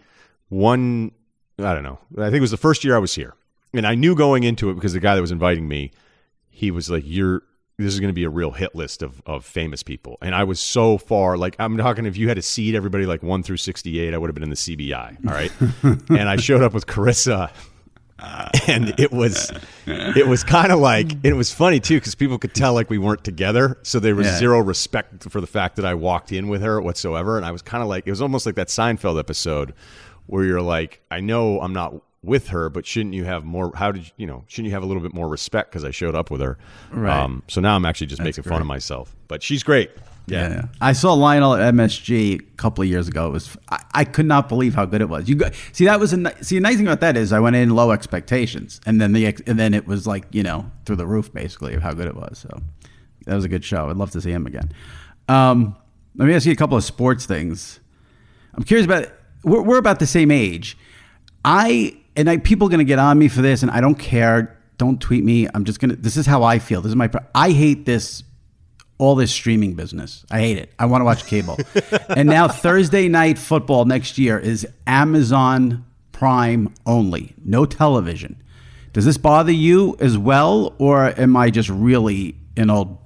One 0.49 1.13
I 1.59 1.75
don't 1.75 1.83
know. 1.85 1.99
I 2.19 2.25
think 2.27 2.37
it 2.37 2.41
was 2.41 2.51
the 2.51 2.57
first 2.57 2.85
year 2.85 2.97
I 2.97 2.99
was 2.99 3.15
here, 3.15 3.35
and 3.73 3.87
I 3.87 3.95
knew 3.95 4.15
going 4.15 4.43
into 4.45 4.71
it 4.71 4.75
because 4.75 4.93
the 4.93 5.01
guy 5.01 5.15
that 5.15 5.21
was 5.21 5.31
inviting 5.33 5.69
me, 5.69 5.93
he 6.51 6.71
was 6.71 6.91
like, 6.91 7.05
"You're." 7.07 7.43
This 7.77 7.93
is 7.93 7.99
going 7.99 8.09
to 8.11 8.15
be 8.15 8.23
a 8.23 8.31
real 8.31 8.53
hit 8.53 8.77
list 8.77 9.03
of, 9.03 9.21
of 9.27 9.45
famous 9.45 9.83
people, 9.83 10.17
and 10.23 10.33
I 10.33 10.45
was 10.45 10.61
so 10.61 10.97
far. 10.97 11.37
Like 11.37 11.57
I'm 11.59 11.77
talking, 11.77 12.07
if 12.07 12.17
you 12.17 12.29
had 12.29 12.37
to 12.37 12.43
seed 12.43 12.77
everybody 12.77 13.05
like 13.05 13.21
one 13.25 13.43
through 13.43 13.57
sixty 13.57 13.99
eight, 13.99 14.15
I 14.15 14.19
would 14.19 14.29
have 14.29 14.35
been 14.37 14.45
in 14.45 14.51
the 14.51 14.55
CBI. 14.55 15.27
All 15.27 15.35
right, 15.35 15.51
and 16.09 16.29
I 16.29 16.37
showed 16.37 16.63
up 16.63 16.73
with 16.73 16.87
Carissa, 16.87 17.51
and 18.69 18.95
it 19.01 19.11
was 19.11 19.51
it 19.87 20.29
was 20.29 20.45
kind 20.45 20.71
of 20.71 20.79
like 20.79 21.25
it 21.25 21.33
was 21.35 21.53
funny 21.53 21.81
too 21.81 21.97
because 21.97 22.15
people 22.15 22.39
could 22.39 22.55
tell 22.55 22.75
like 22.75 22.89
we 22.91 22.97
weren't 22.99 23.25
together 23.25 23.77
so 23.83 23.99
there 23.99 24.15
was 24.15 24.29
Yeah. 24.29 24.39
zero 24.39 24.61
respect 24.61 25.29
for 25.29 25.41
the 25.41 25.47
fact 25.49 25.75
that 25.77 25.85
i 25.85 25.95
walked 25.95 26.31
in 26.31 26.47
with 26.49 26.63
her 26.63 26.81
whatsoever 26.81 27.37
and 27.37 27.45
i 27.45 27.51
was 27.51 27.61
kind 27.61 27.83
of 27.83 27.89
like 27.89 28.07
it 28.07 28.11
was 28.11 28.23
almost 28.23 28.47
like 28.47 28.55
that 28.55 28.69
seinfeld 28.69 29.19
episode 29.19 29.75
where 30.27 30.45
you're 30.45 30.63
like 30.63 31.01
i 31.11 31.21
know 31.21 31.61
i'm 31.61 31.73
not 31.73 31.95
with 32.23 32.49
her 32.49 32.71
but 32.71 32.87
shouldn't 32.87 33.15
you 33.15 33.25
have 33.25 33.45
more 33.45 33.71
how 33.75 33.93
did 33.93 34.07
you, 34.07 34.13
you 34.17 34.27
know 34.27 34.45
shouldn't 34.49 34.67
you 34.69 34.73
have 34.73 34.83
a 34.83 34.87
little 34.87 35.03
bit 35.03 35.13
more 35.13 35.29
respect 35.29 35.71
because 35.71 35.85
i 35.85 35.91
showed 35.91 36.15
up 36.15 36.31
with 36.31 36.41
her 36.41 36.57
Right. 36.91 37.31
so 37.49 37.61
now 37.61 37.77
i'm 37.77 37.85
actually 37.85 38.07
just 38.09 38.23
making 38.23 38.45
fun 38.45 38.61
of 38.61 38.67
myself 38.67 39.15
but 39.29 39.43
she's 39.43 39.63
great 39.63 39.91
Yeah. 40.27 40.49
yeah. 40.49 40.65
I 40.81 40.95
saw 40.95 41.13
Lionel 41.13 41.53
at 41.55 41.75
MSG 41.75 42.41
a 42.41 42.57
couple 42.57 42.81
of 42.83 42.89
years 42.89 43.09
ago. 43.09 43.27
It 43.27 43.33
was 43.33 43.59
I, 43.69 43.83
I 43.93 44.05
could 44.05 44.25
not 44.25 44.49
believe 44.49 44.75
how 44.75 44.87
good 44.87 45.03
it 45.03 45.09
was. 45.11 45.29
You 45.29 45.35
got, 45.35 45.53
see 45.73 45.85
that 45.85 46.01
was 46.01 46.15
a 46.15 46.43
see 46.43 46.55
the 46.55 46.63
nice 46.63 46.77
thing 46.79 46.87
about 46.87 47.01
that 47.01 47.15
is 47.19 47.31
I 47.31 47.41
went 47.41 47.57
in 47.57 47.69
low 47.77 47.91
expectations 47.91 48.81
and 48.87 48.99
then 49.03 49.13
the 49.13 49.27
and 49.47 49.59
then 49.59 49.75
it 49.75 49.87
was 49.87 50.07
like 50.07 50.25
you 50.33 50.43
know 50.43 50.71
through 50.87 50.97
the 50.97 51.07
roof 51.07 51.31
basically 51.31 51.75
of 51.75 51.83
how 51.83 51.93
good 51.93 52.07
it 52.07 52.17
was. 52.17 52.39
So 52.39 52.49
that 53.27 53.35
was 53.35 53.45
a 53.45 53.49
good 53.51 53.65
show. 53.67 53.91
I'd 53.91 53.99
love 53.99 54.13
to 54.13 54.21
see 54.23 54.31
him 54.33 54.47
again. 54.47 54.73
Um, 55.29 55.77
let 56.17 56.27
me 56.27 56.33
ask 56.35 56.47
you 56.47 56.53
a 56.53 56.57
couple 56.57 56.79
of 56.79 56.85
sports 56.85 57.27
things. 57.27 57.81
I'm 58.55 58.65
curious 58.65 58.87
about. 58.87 59.09
We're, 59.45 59.63
we're 59.63 59.79
about 59.79 59.99
the 59.99 60.07
same 60.07 60.31
age. 60.31 60.77
I 61.45 61.97
and 62.17 62.31
I, 62.31 62.39
people 62.39 62.69
are 62.69 62.71
going 62.71 62.79
to 62.79 62.85
get 62.85 62.99
on 62.99 63.19
me 63.19 63.29
for 63.29 63.43
this, 63.43 63.63
and 63.63 63.71
I 63.71 63.81
don't 63.81 63.97
care. 63.97 64.59
Don't 64.79 65.01
tweet 65.01 65.25
me. 65.25 65.47
I'm 65.55 65.65
just 65.65 65.81
gonna. 65.81 65.97
This 65.97 66.17
is 66.17 66.27
how 66.27 66.43
I 66.43 66.59
feel. 66.59 66.81
This 66.81 66.91
is 66.91 66.97
my. 66.97 67.11
I 67.35 67.51
hate 67.51 67.87
this. 67.87 68.23
All 68.97 69.17
this 69.17 69.33
streaming 69.33 69.75
business. 69.75 70.25
I 70.31 70.39
hate 70.39 70.57
it. 70.57 70.73
I 70.79 70.87
want 70.87 71.01
to 71.01 71.05
watch 71.05 71.27
cable. 71.27 71.59
and 72.09 72.29
now 72.29 72.47
Thursday 72.47 73.09
night 73.09 73.39
football 73.39 73.85
next 73.87 74.19
year 74.19 74.39
is 74.39 74.65
Amazon 74.87 75.85
Prime 76.13 76.73
only, 76.87 77.35
no 77.45 77.67
television. 77.67 78.41
Does 78.93 79.05
this 79.05 79.19
bother 79.19 79.51
you 79.51 79.97
as 79.99 80.17
well, 80.17 80.75
or 80.79 81.13
am 81.21 81.37
I 81.37 81.51
just 81.51 81.69
really 81.69 82.37
an 82.57 82.71
old 82.71 82.97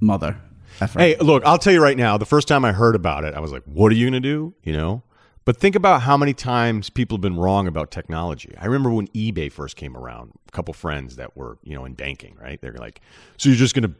mother? 0.00 0.40
Right. 0.80 0.90
Hey, 0.90 1.16
look, 1.18 1.44
I'll 1.44 1.58
tell 1.58 1.74
you 1.74 1.82
right 1.82 1.96
now. 1.96 2.16
The 2.16 2.24
first 2.24 2.48
time 2.48 2.64
I 2.64 2.72
heard 2.72 2.94
about 2.94 3.24
it, 3.24 3.34
I 3.34 3.40
was 3.40 3.52
like, 3.52 3.62
"What 3.64 3.92
are 3.92 3.94
you 3.94 4.06
going 4.10 4.20
to 4.22 4.26
do?" 4.28 4.54
You 4.64 4.72
know. 4.72 5.02
But 5.44 5.58
think 5.58 5.74
about 5.74 6.02
how 6.02 6.16
many 6.16 6.32
times 6.32 6.88
people 6.88 7.16
have 7.18 7.22
been 7.22 7.36
wrong 7.36 7.66
about 7.66 7.90
technology. 7.90 8.54
I 8.58 8.64
remember 8.64 8.90
when 8.90 9.08
eBay 9.08 9.52
first 9.52 9.76
came 9.76 9.94
around. 9.96 10.32
A 10.48 10.52
couple 10.52 10.72
friends 10.72 11.16
that 11.16 11.36
were, 11.36 11.58
you 11.62 11.74
know, 11.74 11.84
in 11.84 11.92
banking, 11.94 12.36
right? 12.40 12.58
They're 12.60 12.72
like, 12.72 13.00
"So 13.36 13.50
you're 13.50 13.58
just 13.58 13.74
going 13.74 13.88
to 13.90 13.94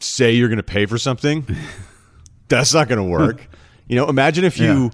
say 0.00 0.32
you're 0.32 0.48
going 0.48 0.56
to 0.56 0.62
pay 0.64 0.86
for 0.86 0.98
something? 0.98 1.46
That's 2.48 2.74
not 2.74 2.88
going 2.88 2.98
to 2.98 3.04
work." 3.04 3.48
you 3.86 3.96
know, 3.96 4.08
imagine 4.08 4.44
if 4.44 4.58
you 4.58 4.84
Yeah. 4.84 4.90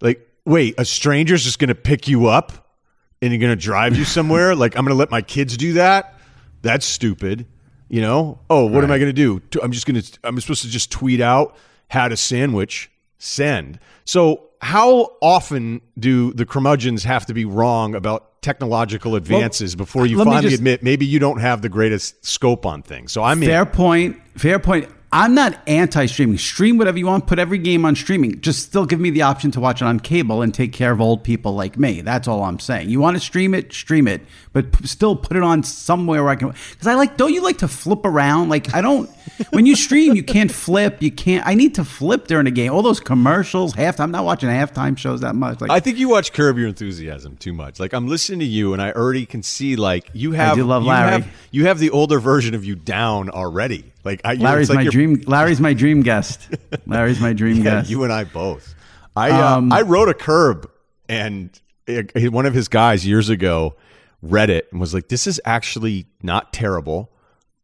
like, 0.00 0.28
wait, 0.44 0.74
a 0.78 0.84
stranger's 0.84 1.44
just 1.44 1.58
going 1.58 1.68
to 1.68 1.74
pick 1.74 2.08
you 2.08 2.26
up 2.26 2.74
and 3.22 3.32
you're 3.32 3.40
going 3.40 3.56
to 3.56 3.64
drive 3.64 3.96
you 3.96 4.04
somewhere? 4.04 4.54
like, 4.56 4.76
I'm 4.76 4.84
going 4.84 4.94
to 4.94 4.98
let 4.98 5.10
my 5.10 5.20
kids 5.22 5.56
do 5.56 5.74
that? 5.74 6.18
That's 6.62 6.86
stupid. 6.86 7.46
You 7.88 8.00
know? 8.00 8.38
Oh, 8.48 8.66
what 8.66 8.82
am 8.84 8.90
I 8.90 8.98
going 8.98 9.08
to 9.08 9.12
do? 9.12 9.42
I'm 9.62 9.72
just 9.72 9.84
going 9.86 10.00
to, 10.00 10.18
I'm 10.24 10.40
supposed 10.40 10.62
to 10.62 10.68
just 10.68 10.90
tweet 10.90 11.20
out, 11.20 11.54
had 11.88 12.12
a 12.12 12.16
sandwich, 12.16 12.89
send. 13.20 13.78
So, 14.04 14.46
how 14.62 15.12
often 15.22 15.80
do 15.98 16.32
the 16.34 16.44
curmudgeons 16.44 17.04
have 17.04 17.24
to 17.26 17.34
be 17.34 17.44
wrong 17.44 17.94
about 17.94 18.42
technological 18.42 19.14
advances 19.14 19.74
before 19.76 20.04
you 20.06 20.18
finally 20.24 20.42
just- 20.42 20.56
admit 20.56 20.82
maybe 20.82 21.06
you 21.06 21.18
don't 21.18 21.40
have 21.40 21.62
the 21.62 21.68
greatest 21.68 22.26
scope 22.26 22.66
on 22.66 22.82
things? 22.82 23.12
So, 23.12 23.22
I'm 23.22 23.42
in. 23.42 23.48
Fair 23.48 23.64
point. 23.66 24.16
Fair 24.36 24.58
point. 24.58 24.88
I'm 25.12 25.34
not 25.34 25.60
anti-streaming. 25.66 26.38
Stream 26.38 26.78
whatever 26.78 26.96
you 26.96 27.06
want. 27.06 27.26
Put 27.26 27.40
every 27.40 27.58
game 27.58 27.84
on 27.84 27.96
streaming. 27.96 28.40
Just 28.42 28.62
still 28.62 28.86
give 28.86 29.00
me 29.00 29.10
the 29.10 29.22
option 29.22 29.50
to 29.50 29.60
watch 29.60 29.82
it 29.82 29.84
on 29.84 29.98
cable 29.98 30.40
and 30.40 30.54
take 30.54 30.72
care 30.72 30.92
of 30.92 31.00
old 31.00 31.24
people 31.24 31.52
like 31.54 31.76
me. 31.76 32.00
That's 32.00 32.28
all 32.28 32.44
I'm 32.44 32.60
saying. 32.60 32.90
You 32.90 33.00
want 33.00 33.16
to 33.16 33.20
stream 33.20 33.52
it, 33.52 33.72
stream 33.72 34.06
it, 34.06 34.20
but 34.52 34.70
p- 34.70 34.86
still 34.86 35.16
put 35.16 35.36
it 35.36 35.42
on 35.42 35.64
somewhere 35.64 36.22
where 36.22 36.30
I 36.30 36.36
can. 36.36 36.50
Because 36.70 36.86
I 36.86 36.94
like. 36.94 37.16
Don't 37.16 37.32
you 37.34 37.42
like 37.42 37.58
to 37.58 37.66
flip 37.66 38.04
around? 38.04 38.50
Like 38.50 38.72
I 38.72 38.80
don't. 38.82 39.10
When 39.50 39.66
you 39.66 39.74
stream, 39.76 40.14
you 40.14 40.22
can't 40.22 40.50
flip. 40.52 41.02
You 41.02 41.10
can't. 41.10 41.46
I 41.46 41.54
need 41.54 41.74
to 41.76 41.84
flip 41.84 42.26
during 42.26 42.44
the 42.44 42.50
game. 42.50 42.72
All 42.72 42.82
those 42.82 43.00
commercials, 43.00 43.72
halftime. 43.74 44.00
I'm 44.04 44.10
not 44.10 44.24
watching 44.24 44.48
halftime 44.48 44.96
shows 44.98 45.20
that 45.22 45.34
much. 45.34 45.60
Like 45.60 45.70
I 45.70 45.80
think 45.80 45.98
you 45.98 46.08
watch 46.08 46.32
Curb 46.32 46.58
Your 46.58 46.68
Enthusiasm 46.68 47.36
too 47.36 47.52
much. 47.52 47.80
Like 47.80 47.92
I'm 47.92 48.06
listening 48.08 48.40
to 48.40 48.44
you, 48.46 48.72
and 48.72 48.82
I 48.82 48.92
already 48.92 49.26
can 49.26 49.42
see 49.42 49.76
like 49.76 50.10
you 50.12 50.32
have. 50.32 50.56
do 50.56 50.64
love 50.64 50.82
you 50.82 50.88
Larry. 50.90 51.10
Have, 51.22 51.28
you 51.50 51.66
have 51.66 51.78
the 51.78 51.90
older 51.90 52.20
version 52.20 52.54
of 52.54 52.64
you 52.64 52.74
down 52.76 53.30
already. 53.30 53.84
Like 54.04 54.20
I, 54.24 54.34
Larry's 54.34 54.68
like 54.68 54.76
my 54.76 54.82
you're- 54.82 54.92
dream. 54.92 55.22
Larry's 55.26 55.60
my 55.60 55.72
dream 55.74 56.02
guest. 56.02 56.48
Larry's 56.86 57.20
my 57.20 57.32
dream 57.32 57.56
Yeah, 57.62 57.62
guest. 57.80 57.90
you 57.90 58.04
and 58.04 58.12
I 58.12 58.24
both. 58.24 58.74
I 59.16 59.30
uh, 59.30 59.56
Um, 59.58 59.72
I 59.72 59.82
wrote 59.82 60.08
a 60.08 60.14
curb, 60.14 60.70
and 61.08 61.50
it- 61.86 62.32
one 62.32 62.46
of 62.46 62.54
his 62.54 62.68
guys 62.68 63.06
years 63.06 63.28
ago 63.28 63.74
read 64.22 64.50
it 64.50 64.68
and 64.70 64.80
was 64.80 64.92
like, 64.94 65.08
"This 65.08 65.26
is 65.26 65.40
actually 65.44 66.06
not 66.22 66.52
terrible." 66.52 67.10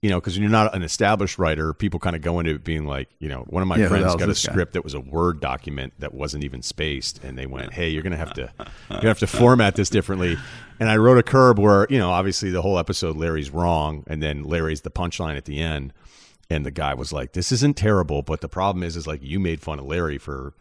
You 0.02 0.10
know, 0.10 0.20
because 0.20 0.36
you're 0.38 0.50
not 0.50 0.74
an 0.74 0.82
established 0.82 1.38
writer, 1.38 1.72
people 1.72 1.98
kind 1.98 2.14
of 2.14 2.20
go 2.22 2.38
into 2.38 2.52
it 2.54 2.62
being 2.64 2.84
like, 2.86 3.08
you 3.18 3.28
know, 3.28 3.44
one 3.48 3.62
of 3.62 3.66
my 3.68 3.76
Yeah, 3.78 3.88
friends 3.88 4.04
got 4.14 4.22
a 4.22 4.26
this 4.26 4.46
guy? 4.46 4.52
script 4.52 4.74
that 4.74 4.84
was 4.84 4.92
a 4.94 5.00
Word 5.00 5.40
document 5.40 5.94
that 6.00 6.12
wasn't 6.12 6.44
even 6.44 6.60
spaced, 6.62 7.24
and 7.24 7.36
they 7.36 7.46
went, 7.46 7.72
"Hey, 7.72 7.88
you're 7.88 8.02
gonna 8.02 8.16
have 8.18 8.34
to, 8.34 8.42
you're 8.58 8.66
gonna 8.90 9.08
have 9.08 9.18
to 9.20 9.26
format 9.26 9.74
this 9.74 9.88
differently." 9.88 10.36
And 10.78 10.90
I 10.90 10.98
wrote 10.98 11.16
a 11.18 11.22
curb 11.22 11.58
where, 11.58 11.86
you 11.88 11.98
know, 11.98 12.10
obviously 12.10 12.50
the 12.50 12.60
whole 12.62 12.78
episode 12.78 13.16
Larry's 13.16 13.50
wrong, 13.50 14.04
and 14.06 14.22
then 14.22 14.44
Larry's 14.44 14.82
the 14.82 14.90
punchline 14.90 15.36
at 15.38 15.46
the 15.46 15.58
end. 15.60 15.92
And 16.50 16.64
the 16.64 16.70
guy 16.70 16.94
was 16.94 17.12
like, 17.12 17.32
"This 17.32 17.50
isn't 17.50 17.76
terrible, 17.76 18.22
but 18.22 18.40
the 18.42 18.48
problem 18.48 18.84
is, 18.84 18.96
is 18.96 19.06
like 19.06 19.20
you 19.22 19.40
made 19.40 19.60
fun 19.62 19.78
of 19.80 19.86
Larry 19.86 20.18
for 20.18 20.52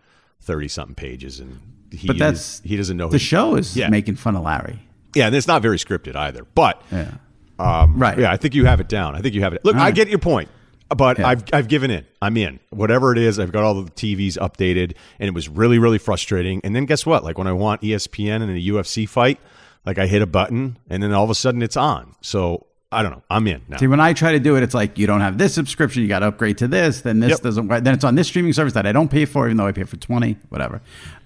thirty 0.42 0.70
something 0.70 0.96
pages, 0.96 1.40
and 1.42 1.60
he 1.92 2.08
But 2.08 2.18
that's 2.18 2.40
is- 2.40 2.62
he 2.64 2.78
doesn't 2.78 2.96
know 2.98 3.10
the 3.10 3.20
show 3.20 3.56
is 3.56 3.76
Yeah. 3.76 3.90
making 3.90 4.16
fun 4.16 4.36
of 4.36 4.44
Larry. 4.44 4.80
Yeah, 5.14 5.28
and 5.28 5.36
it's 5.36 5.48
not 5.48 5.62
very 5.62 5.78
scripted 5.78 6.16
either. 6.16 6.46
But 6.56 6.82
Yeah. 6.92 7.12
Um, 7.60 7.98
Right. 7.98 8.18
yeah, 8.20 8.32
I 8.32 8.38
think 8.38 8.54
you 8.56 8.66
have 8.66 8.80
it 8.80 8.88
down. 8.90 9.16
I 9.16 9.22
think 9.22 9.34
you 9.36 9.42
have 9.42 9.54
it. 9.54 9.64
Look, 9.64 9.76
All 9.76 9.82
I 9.82 9.86
right. 9.86 9.96
get 9.96 10.08
your 10.10 10.20
point, 10.20 10.50
but 10.90 11.20
Yeah. 11.20 11.28
I've 11.28 11.44
I've 11.54 11.68
given 11.68 11.92
in. 11.92 12.06
I'm 12.22 12.36
in. 12.38 12.60
Whatever 12.70 13.12
it 13.12 13.18
is, 13.18 13.40
I've 13.40 13.52
got 13.52 13.64
all 13.64 13.82
the 13.82 13.90
TVs 13.92 14.38
updated, 14.38 14.94
and 15.20 15.28
it 15.28 15.34
was 15.34 15.48
really 15.50 15.80
really 15.80 15.98
frustrating. 15.98 16.62
And 16.64 16.76
then 16.76 16.86
guess 16.86 17.06
what? 17.06 17.24
Like 17.24 17.38
when 17.38 17.48
I 17.48 17.54
want 17.54 17.82
ESPN 17.82 18.42
in 18.42 18.50
a 18.50 18.60
UFC 18.74 19.08
fight, 19.08 19.40
like 19.86 19.98
I 19.98 20.08
hit 20.08 20.22
a 20.22 20.26
button, 20.28 20.78
and 20.90 21.02
then 21.02 21.14
all 21.14 21.24
of 21.24 21.30
a 21.30 21.36
sudden 21.36 21.62
it's 21.62 21.78
on. 21.78 22.14
So 22.22 22.66
I 22.92 23.02
don't 23.04 23.12
know. 23.12 23.24
I'm 23.30 23.46
in 23.48 23.62
now. 23.68 23.78
See, 23.78 23.88
when 23.88 24.00
I 24.00 24.14
try 24.14 24.32
to 24.34 24.40
do 24.40 24.56
it, 24.56 24.64
it's 24.64 24.74
like 24.74 24.98
you 24.98 25.06
don't 25.08 25.22
have 25.22 25.38
this 25.38 25.54
subscription, 25.54 26.02
you 26.02 26.08
got 26.08 26.20
to 26.20 26.28
upgrade 26.28 26.58
to 26.60 26.68
this. 26.68 27.02
Then 27.02 27.20
this 27.20 27.32
Yep. 27.32 27.42
doesn't. 27.42 27.68
Then 27.68 27.94
it's 27.94 28.04
on 28.04 28.16
this 28.16 28.28
streaming 28.28 28.54
service 28.54 28.74
that 28.74 28.86
I 28.86 28.92
don't 28.92 29.10
pay 29.10 29.26
for, 29.26 29.46
even 29.48 29.58
though 29.58 29.68
I 29.68 29.72
pay 29.72 29.84
for 29.84 29.98
twenty, 29.98 30.38
whatever. 30.50 30.82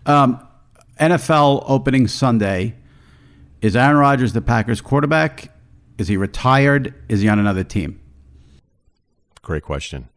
Um, 0.05 0.39
NFL 0.99 1.63
opening 1.67 2.07
Sunday. 2.07 2.75
Is 3.61 3.75
Aaron 3.75 3.97
Rodgers 3.97 4.31
the 4.33 4.41
Packers 4.41 4.79
quarterback? 4.81 5.51
Is 5.99 6.07
he 6.07 6.15
retired? 6.15 6.93
Is 7.09 7.21
he 7.21 7.27
on 7.27 7.39
another 7.39 7.65
team? 7.65 7.99
Great 9.41 9.63
question. 9.63 10.07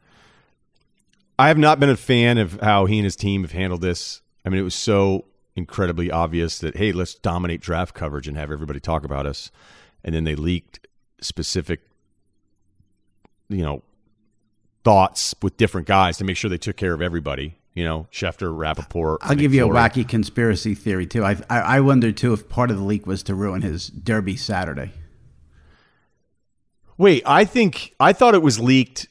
I 1.38 1.48
have 1.48 1.58
not 1.58 1.80
been 1.80 1.90
a 1.90 1.96
fan 1.96 2.38
of 2.38 2.60
how 2.60 2.86
he 2.86 2.98
and 2.98 3.04
his 3.04 3.16
team 3.16 3.42
have 3.42 3.50
handled 3.50 3.80
this. 3.80 4.22
I 4.46 4.48
mean, 4.48 4.60
it 4.60 4.64
was 4.64 4.76
so 4.76 5.24
incredibly 5.56 6.08
obvious 6.08 6.60
that 6.60 6.76
hey, 6.76 6.92
let's 6.92 7.16
dominate 7.16 7.60
draft 7.60 7.94
coverage 7.94 8.28
and 8.28 8.36
have 8.36 8.52
everybody 8.52 8.78
talk 8.78 9.04
about 9.04 9.26
us, 9.26 9.50
and 10.04 10.14
then 10.14 10.22
they 10.22 10.36
leaked 10.36 10.86
specific, 11.20 11.80
you 13.48 13.62
know, 13.62 13.82
thoughts 14.84 15.34
with 15.42 15.56
different 15.56 15.88
guys 15.88 16.16
to 16.18 16.24
make 16.24 16.36
sure 16.36 16.48
they 16.48 16.58
took 16.58 16.76
care 16.76 16.94
of 16.94 17.02
everybody. 17.02 17.58
You 17.74 17.84
know, 17.84 18.06
Schefter, 18.12 18.56
Rapoport. 18.56 19.20
I'll 19.22 19.34
give 19.34 19.52
you 19.52 19.64
a 19.64 19.68
wacky 19.68 20.06
conspiracy 20.08 20.76
theory 20.76 21.06
too. 21.06 21.24
I, 21.24 21.38
I 21.50 21.58
I 21.58 21.80
wonder 21.80 22.12
too 22.12 22.32
if 22.34 22.48
part 22.48 22.70
of 22.70 22.76
the 22.76 22.84
leak 22.84 23.04
was 23.04 23.24
to 23.24 23.34
ruin 23.34 23.62
his 23.62 23.88
Derby 23.88 24.36
Saturday. 24.36 24.92
Wait, 27.02 27.22
I 27.26 27.44
think 27.44 27.94
I 28.00 28.12
thought 28.12 28.34
it 28.34 28.42
was 28.42 28.60
leaked. 28.60 29.08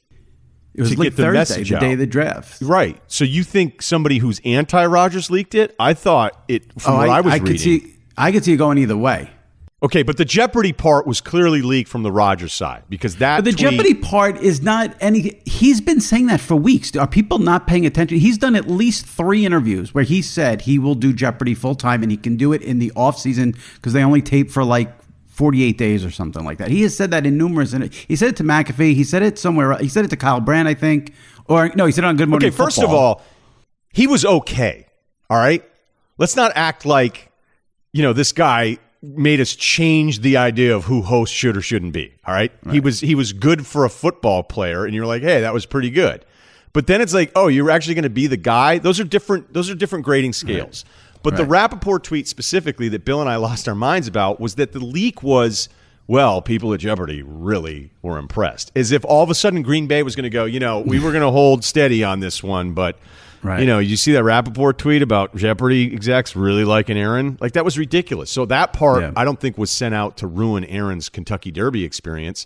It 0.73 0.81
was 0.81 0.91
To 0.91 0.97
leaked 0.97 1.17
get 1.17 1.17
the 1.17 1.23
Thursday, 1.23 1.37
message 1.39 1.69
the 1.71 1.79
day 1.79 1.87
out. 1.87 1.93
of 1.93 1.99
the 1.99 2.07
draft. 2.07 2.61
Right. 2.61 2.97
So 3.07 3.25
you 3.25 3.43
think 3.43 3.81
somebody 3.81 4.19
who's 4.19 4.39
anti 4.45 4.85
Rodgers 4.85 5.29
leaked 5.29 5.53
it? 5.55 5.75
I 5.79 5.93
thought 5.93 6.41
it 6.47 6.71
from 6.81 6.93
Oh, 6.93 6.97
what 6.99 7.09
I, 7.09 7.19
was 7.21 7.33
could 7.33 7.43
reading. 7.49 7.57
see. 7.81 7.93
I 8.17 8.31
could 8.31 8.45
see 8.45 8.53
it 8.53 8.57
going 8.57 8.77
either 8.77 8.95
way. 8.97 9.29
Okay, 9.83 10.03
but 10.03 10.15
the 10.17 10.25
Jeopardy 10.25 10.73
part 10.73 11.07
was 11.07 11.21
clearly 11.21 11.63
leaked 11.63 11.89
from 11.89 12.03
the 12.03 12.11
Rodgers 12.11 12.53
side 12.53 12.83
because 12.87 13.15
that. 13.17 13.37
But 13.39 13.45
the 13.45 13.51
tweet- 13.51 13.71
Jeopardy 13.71 13.93
part 13.95 14.37
is 14.39 14.61
not 14.61 14.95
any. 15.01 15.41
He's 15.45 15.81
been 15.81 15.99
saying 15.99 16.27
that 16.27 16.39
for 16.39 16.55
weeks. 16.55 16.95
Are 16.95 17.07
people 17.07 17.39
not 17.39 17.65
paying 17.67 17.85
attention? 17.87 18.19
He's 18.19 18.37
done 18.37 18.55
at 18.55 18.69
least 18.69 19.07
three 19.07 19.43
interviews 19.43 19.93
where 19.93 20.03
he 20.03 20.21
said 20.21 20.61
he 20.61 20.77
will 20.79 20.93
do 20.95 21.11
Jeopardy 21.11 21.55
full 21.55 21.73
time 21.75 22.03
and 22.03 22.11
he 22.11 22.17
can 22.17 22.37
do 22.37 22.53
it 22.53 22.61
in 22.61 22.77
the 22.79 22.91
off 22.95 23.17
season 23.19 23.55
because 23.75 23.91
they 23.93 24.03
only 24.03 24.21
tape 24.21 24.49
for 24.51 24.63
like. 24.63 24.93
48 25.41 25.75
days 25.75 26.05
or 26.05 26.11
something 26.11 26.45
like 26.45 26.59
that. 26.59 26.69
He 26.69 26.83
has 26.83 26.95
said 26.95 27.09
that 27.09 27.25
in 27.25 27.35
numerous. 27.35 27.71
He 27.71 28.15
said 28.15 28.29
it 28.29 28.35
to 28.35 28.43
McAfee. 28.43 28.93
He 28.93 29.03
said 29.03 29.23
it 29.23 29.39
somewhere. 29.39 29.75
He 29.79 29.89
said 29.89 30.05
it 30.05 30.09
to 30.09 30.15
Kyle 30.15 30.39
Brandt, 30.39 30.67
I 30.67 30.75
think. 30.75 31.15
Or 31.47 31.71
no, 31.73 31.87
he 31.87 31.91
said 31.91 32.03
it 32.03 32.07
on 32.07 32.15
Good 32.15 32.29
Morning 32.29 32.49
Okay, 32.49 32.55
first 32.55 32.77
of 32.77 32.91
all, 32.91 33.23
he 33.91 34.05
was 34.05 34.23
okay. 34.23 34.85
All 35.31 35.39
right, 35.39 35.63
let's 36.19 36.35
not 36.35 36.51
act 36.53 36.85
like 36.85 37.31
you 37.91 38.03
know 38.03 38.13
this 38.13 38.33
guy 38.33 38.77
made 39.01 39.41
us 39.41 39.55
change 39.55 40.19
the 40.19 40.37
idea 40.37 40.75
of 40.75 40.83
who 40.83 41.01
hosts 41.01 41.35
should 41.35 41.57
or 41.57 41.61
shouldn't 41.61 41.93
be. 41.93 42.13
All 42.27 42.35
right, 42.35 42.51
he 42.69 42.79
was 42.79 42.99
he 42.99 43.15
was 43.15 43.33
good 43.33 43.65
for 43.65 43.83
a 43.83 43.89
football 43.89 44.43
player, 44.43 44.85
and 44.85 44.93
you're 44.93 45.07
like, 45.07 45.23
hey, 45.23 45.41
that 45.41 45.55
was 45.55 45.65
pretty 45.65 45.89
good. 45.89 46.23
But 46.71 46.85
then 46.85 47.01
it's 47.01 47.15
like, 47.15 47.31
oh, 47.35 47.47
you're 47.47 47.71
actually 47.71 47.95
going 47.95 48.03
to 48.03 48.11
be 48.11 48.27
the 48.27 48.37
guy. 48.37 48.77
Those 48.77 48.99
are 48.99 49.05
different. 49.05 49.53
Those 49.53 49.71
are 49.71 49.75
different 49.75 50.05
grading 50.05 50.33
scales. 50.33 50.85
But 51.23 51.37
the 51.37 51.45
Rapoport 51.45 52.03
tweet 52.03 52.27
specifically 52.27 52.89
that 52.89 53.05
Bill 53.05 53.21
and 53.21 53.29
I 53.29 53.35
lost 53.35 53.67
our 53.67 53.75
minds 53.75 54.07
about 54.07 54.39
was 54.39 54.55
that 54.55 54.71
the 54.71 54.79
leak 54.79 55.21
was, 55.23 55.69
well, 56.07 56.41
people 56.41 56.73
at 56.73 56.79
Jeopardy 56.79 57.21
really 57.23 57.91
were 58.01 58.17
impressed. 58.17 58.71
As 58.75 58.91
if 58.91 59.05
all 59.05 59.23
of 59.23 59.29
a 59.29 59.35
sudden 59.35 59.61
Green 59.61 59.87
Bay 59.87 60.03
was 60.03 60.15
going 60.15 60.23
to 60.23 60.29
go, 60.29 60.45
you 60.45 60.59
know, 60.59 60.79
we 60.79 60.99
were 60.99 61.11
going 61.11 61.21
to 61.27 61.31
hold 61.31 61.63
steady 61.63 62.03
on 62.03 62.19
this 62.19 62.41
one, 62.43 62.73
but, 62.73 62.97
Right. 63.43 63.59
you 63.59 63.65
know, 63.65 63.79
you 63.79 63.97
see 63.97 64.11
that 64.11 64.23
Rapoport 64.23 64.77
tweet 64.77 65.01
about 65.01 65.35
Jeopardy 65.35 65.91
execs 65.93 66.35
really 66.35 66.63
liking 66.63 66.95
Aaron? 66.97 67.37
Like, 67.41 67.53
that 67.53 67.65
was 67.65 67.75
ridiculous. 67.77 68.29
So 68.29 68.45
that 68.45 68.71
part, 68.73 69.01
Yeah. 69.01 69.11
I 69.15 69.23
don't 69.25 69.39
think 69.39 69.57
was 69.57 69.71
sent 69.71 69.95
out 69.95 70.17
to 70.17 70.27
ruin 70.27 70.63
Aaron's 70.65 71.09
Kentucky 71.09 71.49
Derby 71.51 71.83
experience. 71.83 72.45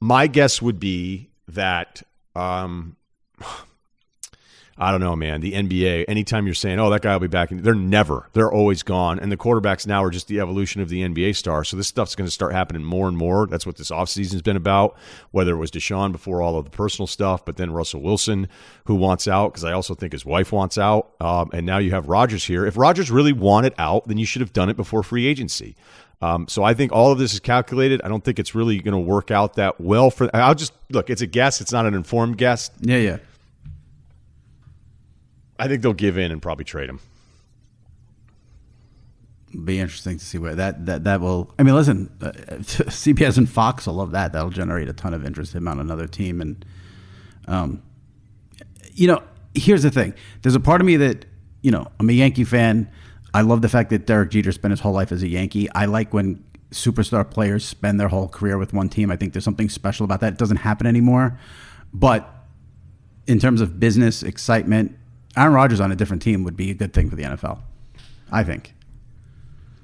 My 0.00 0.26
guess 0.26 0.60
would 0.60 0.80
be 0.80 1.30
that. 1.48 2.02
Um, 2.34 2.96
I 4.78 4.90
don't 4.90 5.00
know, 5.00 5.14
man. 5.14 5.42
The 5.42 5.52
NBA, 5.52 6.06
anytime 6.08 6.46
you're 6.46 6.54
saying, 6.54 6.80
oh, 6.80 6.88
that 6.90 7.02
guy 7.02 7.12
will 7.12 7.20
be 7.20 7.26
back, 7.26 7.50
they're 7.50 7.74
never. 7.74 8.28
They're 8.32 8.50
always 8.50 8.82
gone. 8.82 9.18
And 9.18 9.30
the 9.30 9.36
quarterbacks 9.36 9.86
now 9.86 10.02
are 10.02 10.10
just 10.10 10.28
the 10.28 10.40
evolution 10.40 10.80
of 10.80 10.88
the 10.88 11.02
NBA 11.02 11.36
star. 11.36 11.62
So 11.62 11.76
this 11.76 11.88
stuff's 11.88 12.14
going 12.14 12.26
to 12.26 12.30
start 12.30 12.52
happening 12.52 12.82
more 12.82 13.06
and 13.06 13.16
more. 13.16 13.46
That's 13.46 13.66
what 13.66 13.76
this 13.76 13.90
offseason's 13.90 14.42
been 14.42 14.56
about, 14.56 14.96
whether 15.30 15.52
it 15.52 15.58
was 15.58 15.70
Deshaun 15.70 16.10
before 16.10 16.40
all 16.40 16.58
of 16.58 16.64
the 16.64 16.70
personal 16.70 17.06
stuff, 17.06 17.44
but 17.44 17.56
then 17.56 17.70
Russell 17.70 18.00
Wilson, 18.00 18.48
who 18.86 18.94
wants 18.94 19.28
out, 19.28 19.52
because 19.52 19.64
I 19.64 19.72
also 19.72 19.94
think 19.94 20.12
his 20.12 20.24
wife 20.24 20.52
wants 20.52 20.78
out. 20.78 21.12
Um, 21.20 21.50
and 21.52 21.66
now 21.66 21.78
you 21.78 21.90
have 21.90 22.08
Rodgers 22.08 22.44
here. 22.44 22.64
If 22.64 22.78
Rodgers 22.78 23.10
really 23.10 23.32
wanted 23.32 23.74
out, 23.76 24.08
then 24.08 24.16
you 24.16 24.26
should 24.26 24.40
have 24.40 24.54
done 24.54 24.70
it 24.70 24.76
before 24.76 25.02
free 25.02 25.26
agency. 25.26 25.76
Um, 26.22 26.46
so 26.48 26.62
I 26.62 26.72
think 26.72 26.92
all 26.92 27.10
of 27.10 27.18
this 27.18 27.34
is 27.34 27.40
calculated. 27.40 28.00
I 28.02 28.08
don't 28.08 28.24
think 28.24 28.38
it's 28.38 28.54
really 28.54 28.78
going 28.78 28.92
to 28.92 28.98
work 28.98 29.30
out 29.30 29.54
that 29.54 29.80
well 29.80 30.08
for. 30.08 30.34
I'll 30.34 30.54
just 30.54 30.72
look. 30.88 31.10
It's 31.10 31.20
a 31.20 31.26
guess. 31.26 31.60
It's 31.60 31.72
not 31.72 31.84
an 31.84 31.94
informed 31.94 32.38
guess. 32.38 32.70
Yeah, 32.80 32.98
yeah. 32.98 33.16
I 35.58 35.68
think 35.68 35.82
they'll 35.82 35.92
give 35.92 36.18
in 36.18 36.30
and 36.30 36.40
probably 36.42 36.64
trade 36.64 36.88
him. 36.88 37.00
be 39.64 39.78
interesting 39.78 40.18
to 40.18 40.24
see 40.24 40.38
where 40.38 40.54
that 40.54 40.86
that 40.86 41.04
that 41.04 41.20
will. 41.20 41.52
I 41.58 41.62
mean, 41.62 41.74
listen, 41.74 42.10
uh, 42.20 42.30
CBS 42.32 43.38
and 43.38 43.48
Fox 43.48 43.86
will 43.86 43.94
love 43.94 44.12
that. 44.12 44.32
That'll 44.32 44.50
generate 44.50 44.88
a 44.88 44.92
ton 44.92 45.14
of 45.14 45.24
interest 45.24 45.54
in 45.54 45.58
him 45.58 45.68
on 45.68 45.78
another 45.78 46.06
team, 46.06 46.40
and 46.40 46.64
um, 47.46 47.82
you 48.94 49.06
know, 49.06 49.22
here's 49.54 49.82
the 49.82 49.90
thing. 49.90 50.14
There's 50.42 50.54
a 50.54 50.60
part 50.60 50.80
of 50.80 50.86
me 50.86 50.96
that, 50.96 51.24
you 51.62 51.70
know, 51.70 51.86
I'm 51.98 52.08
a 52.08 52.12
Yankee 52.12 52.44
fan. 52.44 52.90
I 53.34 53.42
love 53.42 53.62
the 53.62 53.68
fact 53.68 53.90
that 53.90 54.06
Derek 54.06 54.30
Jeter 54.30 54.52
spent 54.52 54.70
his 54.72 54.80
whole 54.80 54.92
life 54.92 55.12
as 55.12 55.22
a 55.22 55.28
Yankee. 55.28 55.70
I 55.70 55.86
like 55.86 56.12
when 56.12 56.44
superstar 56.70 57.28
players 57.28 57.64
spend 57.64 58.00
their 58.00 58.08
whole 58.08 58.28
career 58.28 58.58
with 58.58 58.72
one 58.72 58.88
team. 58.88 59.10
I 59.10 59.16
think 59.16 59.32
there's 59.32 59.44
something 59.44 59.68
special 59.68 60.04
about 60.04 60.20
that. 60.20 60.34
It 60.34 60.38
doesn't 60.38 60.58
happen 60.58 60.86
anymore. 60.86 61.38
But 61.92 62.28
in 63.26 63.38
terms 63.38 63.60
of 63.60 63.78
business 63.78 64.22
excitement, 64.22 64.96
Aaron 65.36 65.52
Rodgers 65.54 65.80
on 65.80 65.90
a 65.92 65.96
different 65.96 66.22
team 66.22 66.44
would 66.44 66.56
be 66.56 66.70
a 66.70 66.74
good 66.74 66.92
thing 66.92 67.08
for 67.10 67.16
the 67.16 67.22
NFL. 67.24 67.60
I 68.30 68.44
think. 68.44 68.74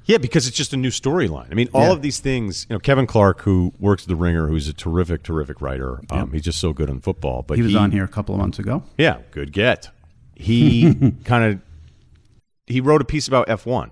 Yeah, 0.05 0.17
because 0.19 0.47
it's 0.47 0.57
just 0.57 0.73
a 0.73 0.77
new 0.79 0.89
storyline. 0.89 1.49
I 1.51 1.55
mean, 1.55 1.69
all 1.75 1.83
Yeah. 1.89 1.93
of 1.93 2.01
these 2.03 2.19
things. 2.19 2.67
You 2.71 2.77
know, 2.77 2.81
Kevin 2.81 3.07
Clark, 3.07 3.43
who 3.43 3.75
works 3.79 4.05
at 4.05 4.09
the 4.09 4.17
Ringer, 4.17 4.49
who's 4.49 4.67
a 4.67 4.73
terrific, 4.73 5.23
terrific 5.23 5.61
writer. 5.61 6.01
Um, 6.11 6.33
he's 6.33 6.43
just 6.43 6.59
so 6.59 6.73
good 6.73 6.89
on 6.89 7.01
football. 7.01 7.43
But 7.43 7.59
He 7.59 7.63
was 7.63 7.77
on 7.77 7.91
here 7.91 8.05
a 8.05 8.09
couple 8.09 8.35
of 8.35 8.41
months 8.41 8.59
ago. 8.59 8.83
Yeah, 8.97 9.19
good 9.33 9.53
get. 9.53 9.91
He 10.35 11.13
kind 11.25 11.45
of 11.45 11.61
he 12.67 12.81
wrote 12.81 13.03
a 13.03 13.05
piece 13.05 13.29
about 13.29 13.49
F 13.51 13.67
one, 13.67 13.91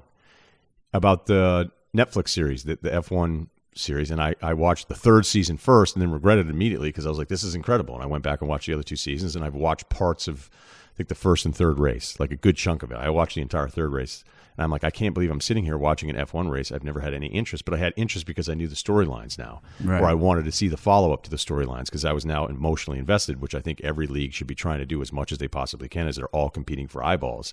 about 0.94 1.26
the 1.26 1.70
Netflix 1.94 2.28
series, 2.30 2.64
the, 2.64 2.78
the 2.80 2.94
F 2.94 3.10
one 3.10 3.48
series, 3.74 4.10
and 4.10 4.20
I, 4.22 4.34
I 4.42 4.54
watched 4.54 4.88
the 4.88 4.94
third 4.94 5.26
season 5.26 5.56
first, 5.58 5.96
and 5.96 6.02
then 6.02 6.10
regretted 6.12 6.46
it 6.46 6.50
immediately 6.50 6.88
because 6.88 7.04
I 7.04 7.10
was 7.10 7.18
like, 7.18 7.28
this 7.28 7.42
is 7.42 7.54
incredible, 7.54 7.94
and 7.94 8.02
I 8.02 8.06
went 8.06 8.22
back 8.22 8.40
and 8.40 8.48
watched 8.48 8.66
the 8.68 8.72
other 8.74 8.82
two 8.82 8.96
seasons, 8.96 9.36
and 9.36 9.44
I've 9.44 9.54
watched 9.54 9.88
parts 9.90 10.28
of 10.28 10.48
think 10.96 11.08
the 11.08 11.14
first 11.14 11.44
and 11.44 11.54
third 11.54 11.78
race, 11.78 12.18
like 12.18 12.30
a 12.32 12.36
good 12.36 12.56
chunk 12.56 12.82
of 12.82 12.90
it. 12.90 12.96
I 12.96 13.10
watched 13.10 13.34
the 13.34 13.42
entire 13.42 13.68
third 13.68 13.92
race. 13.92 14.24
And 14.58 14.64
I'm 14.64 14.70
like, 14.70 14.84
I 14.84 14.90
can't 14.90 15.12
believe 15.12 15.30
I'm 15.30 15.42
sitting 15.42 15.64
here 15.64 15.76
watching 15.76 16.08
an 16.08 16.16
F1 16.16 16.50
race. 16.50 16.72
I've 16.72 16.82
never 16.82 17.00
had 17.00 17.12
any 17.12 17.26
interest, 17.26 17.66
but 17.66 17.74
I 17.74 17.76
had 17.76 17.92
interest 17.94 18.24
because 18.24 18.48
I 18.48 18.54
knew 18.54 18.66
the 18.68 18.74
storylines 18.74 19.36
now, 19.36 19.60
Right. 19.84 20.00
or 20.00 20.06
I 20.06 20.14
wanted 20.14 20.46
to 20.46 20.52
see 20.52 20.68
the 20.68 20.78
follow 20.78 21.12
up 21.12 21.22
to 21.24 21.30
the 21.30 21.36
storylines 21.36 21.84
because 21.86 22.06
I 22.06 22.14
was 22.14 22.24
now 22.24 22.46
emotionally 22.46 22.98
invested, 22.98 23.42
which 23.42 23.54
I 23.54 23.60
think 23.60 23.82
every 23.82 24.06
league 24.06 24.32
should 24.32 24.46
be 24.46 24.54
trying 24.54 24.78
to 24.78 24.86
do 24.86 25.02
as 25.02 25.12
much 25.12 25.30
as 25.30 25.36
they 25.36 25.46
possibly 25.48 25.90
can, 25.90 26.06
as 26.08 26.16
they're 26.16 26.28
all 26.28 26.48
competing 26.48 26.88
for 26.88 27.04
eyeballs. 27.04 27.52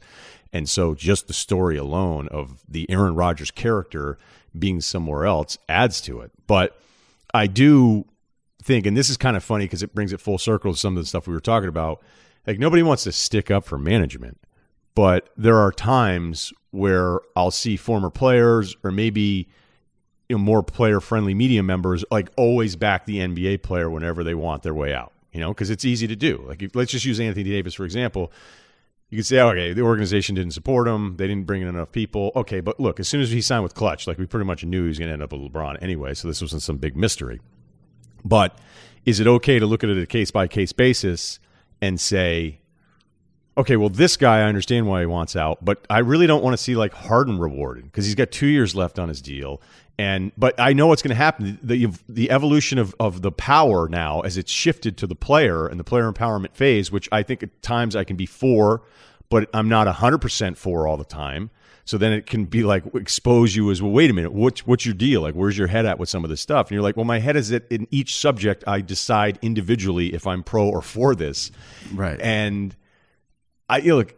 And 0.53 0.69
so, 0.69 0.95
just 0.95 1.27
the 1.27 1.33
story 1.33 1.75
alone 1.75 2.29
of 2.29 2.63
the 2.69 2.89
Aaron 2.89 3.15
Rodgers 3.15 3.51
character 3.51 4.17
being 4.57 4.79
somewhere 4.79 5.25
else 5.25 5.57
adds 5.67 5.99
to 6.01 6.21
it. 6.21 6.31
But 6.47 6.79
I 7.33 7.47
do 7.47 8.05
think, 8.63 8.85
and 8.85 8.95
this 8.95 9.09
is 9.09 9.17
kind 9.17 9.35
of 9.35 9.43
funny 9.43 9.65
because 9.65 9.83
it 9.83 9.93
brings 9.93 10.13
it 10.13 10.21
full 10.21 10.37
circle 10.37 10.71
to 10.71 10.79
some 10.79 10.95
of 10.95 11.03
the 11.03 11.07
stuff 11.07 11.27
we 11.27 11.33
were 11.33 11.41
talking 11.41 11.67
about. 11.67 12.01
Like 12.45 12.59
nobody 12.59 12.83
wants 12.83 13.03
to 13.03 13.11
stick 13.11 13.49
up 13.49 13.65
for 13.65 13.77
management, 13.77 14.39
but 14.95 15.29
there 15.37 15.57
are 15.57 15.71
times 15.71 16.51
where 16.71 17.19
I'll 17.35 17.51
see 17.51 17.77
former 17.77 18.09
players 18.09 18.75
or 18.83 18.91
maybe 18.91 19.47
you 20.29 20.37
know, 20.37 20.43
more 20.43 20.63
player 20.63 20.99
friendly 20.99 21.33
media 21.33 21.63
members 21.63 22.03
like 22.09 22.29
always 22.37 22.75
back 22.75 23.05
the 23.05 23.17
NBA 23.17 23.61
player 23.61 23.89
whenever 23.89 24.23
they 24.23 24.33
want 24.33 24.63
their 24.63 24.73
way 24.73 24.93
out. 24.93 25.11
You 25.31 25.39
know, 25.39 25.49
because 25.49 25.69
it's 25.71 25.83
easy 25.83 26.05
to 26.07 26.15
do. 26.15 26.43
Like, 26.47 26.61
if, 26.61 26.75
let's 26.75 26.91
just 26.91 27.05
use 27.05 27.19
Anthony 27.19 27.49
Davis 27.49 27.73
for 27.73 27.85
example. 27.85 28.31
You 29.09 29.17
could 29.17 29.25
say, 29.27 29.39
oh, 29.39 29.49
okay, 29.49 29.73
the 29.73 29.81
organization 29.81 30.33
didn't 30.33 30.53
support 30.53 30.87
him. 30.87 31.17
They 31.17 31.27
didn't 31.27 31.45
bring 31.45 31.61
in 31.61 31.67
enough 31.67 31.91
people. 31.91 32.31
Okay, 32.35 32.61
but 32.61 32.79
look, 32.79 32.99
as 32.99 33.07
soon 33.07 33.21
as 33.21 33.29
he 33.29 33.41
signed 33.41 33.61
with 33.61 33.75
Klutch, 33.75 34.07
like 34.07 34.17
we 34.17 34.25
pretty 34.25 34.45
much 34.45 34.65
knew 34.65 34.83
he 34.83 34.87
was 34.87 34.97
going 34.97 35.09
to 35.09 35.13
end 35.13 35.21
up 35.21 35.31
with 35.31 35.41
LeBron 35.41 35.77
anyway. 35.83 36.15
So 36.15 36.27
this 36.27 36.41
wasn't 36.41 36.63
some 36.63 36.77
big 36.77 36.97
mystery. 36.97 37.39
But 38.25 38.57
is 39.05 39.19
it 39.19 39.27
okay 39.27 39.59
to 39.59 39.67
look 39.67 39.83
at 39.83 39.91
it 39.91 40.01
a 40.01 40.07
case 40.07 40.31
by 40.31 40.47
case 40.47 40.71
basis 40.71 41.39
and 41.83 41.99
say, 41.99 42.61
okay, 43.57 43.75
well, 43.75 43.89
this 43.89 44.15
guy, 44.15 44.39
I 44.39 44.43
understand 44.43 44.87
why 44.87 45.01
he 45.01 45.05
wants 45.05 45.35
out, 45.35 45.63
but 45.63 45.85
I 45.89 45.99
really 45.99 46.27
don't 46.27 46.41
want 46.41 46.53
to 46.53 46.63
see 46.63 46.77
like 46.77 46.93
Harden 46.93 47.37
rewarded 47.37 47.83
because 47.83 48.05
he's 48.05 48.15
got 48.15 48.31
two 48.31 48.47
years 48.47 48.73
left 48.73 48.99
on 48.99 49.09
his 49.09 49.21
deal. 49.21 49.61
And 49.99 50.31
but 50.37 50.57
I 50.57 50.71
know 50.71 50.87
what's 50.87 51.01
going 51.01 51.09
to 51.09 51.15
happen. 51.15 51.59
The 51.61 51.91
the 52.07 52.31
evolution 52.31 52.79
of, 52.79 52.95
of 53.01 53.21
the 53.21 53.33
power 53.33 53.89
now 53.89 54.21
as 54.21 54.37
it's 54.37 54.51
shifted 54.51 54.97
to 54.99 55.07
the 55.07 55.13
player 55.13 55.67
and 55.67 55.77
the 55.77 55.83
player 55.83 56.09
empowerment 56.09 56.55
phase, 56.55 56.89
which 56.89 57.09
I 57.11 57.21
think 57.21 57.43
at 57.43 57.61
times 57.61 57.97
I 57.97 58.05
can 58.05 58.15
be 58.15 58.25
for, 58.25 58.81
but 59.29 59.49
I'm 59.53 59.67
not 59.67 59.87
hundred 59.87 60.19
percent 60.19 60.57
for 60.57 60.87
all 60.87 60.95
the 60.95 61.03
time. 61.03 61.51
So 61.85 61.97
then 61.97 62.13
it 62.13 62.25
can 62.25 62.45
be 62.45 62.63
like 62.63 62.83
expose 62.95 63.55
you 63.55 63.69
as 63.69 63.81
well. 63.81 63.91
Wait 63.91 64.09
a 64.09 64.13
minute, 64.13 64.33
what's 64.33 64.65
what's 64.65 64.85
your 64.85 64.95
deal? 64.95 65.21
Like, 65.21 65.35
where's 65.35 65.57
your 65.57 65.67
head 65.67 65.85
at 65.85 65.99
with 65.99 66.09
some 66.09 66.23
of 66.23 66.29
this 66.29 66.41
stuff? 66.41 66.67
And 66.67 66.75
you're 66.75 66.81
like, 66.81 66.95
well, 66.95 67.05
my 67.05 67.19
head 67.19 67.35
is 67.35 67.49
that 67.49 67.69
in 67.71 67.87
each 67.91 68.15
subject, 68.15 68.63
I 68.65 68.81
decide 68.81 69.37
individually 69.41 70.13
if 70.13 70.25
I'm 70.25 70.43
pro 70.43 70.69
or 70.69 70.81
for 70.81 71.13
this. 71.13 71.51
Right. 71.93 72.19
And 72.21 72.75
I 73.69 73.79
you 73.79 73.89
know, 73.89 73.97
look, 73.97 74.15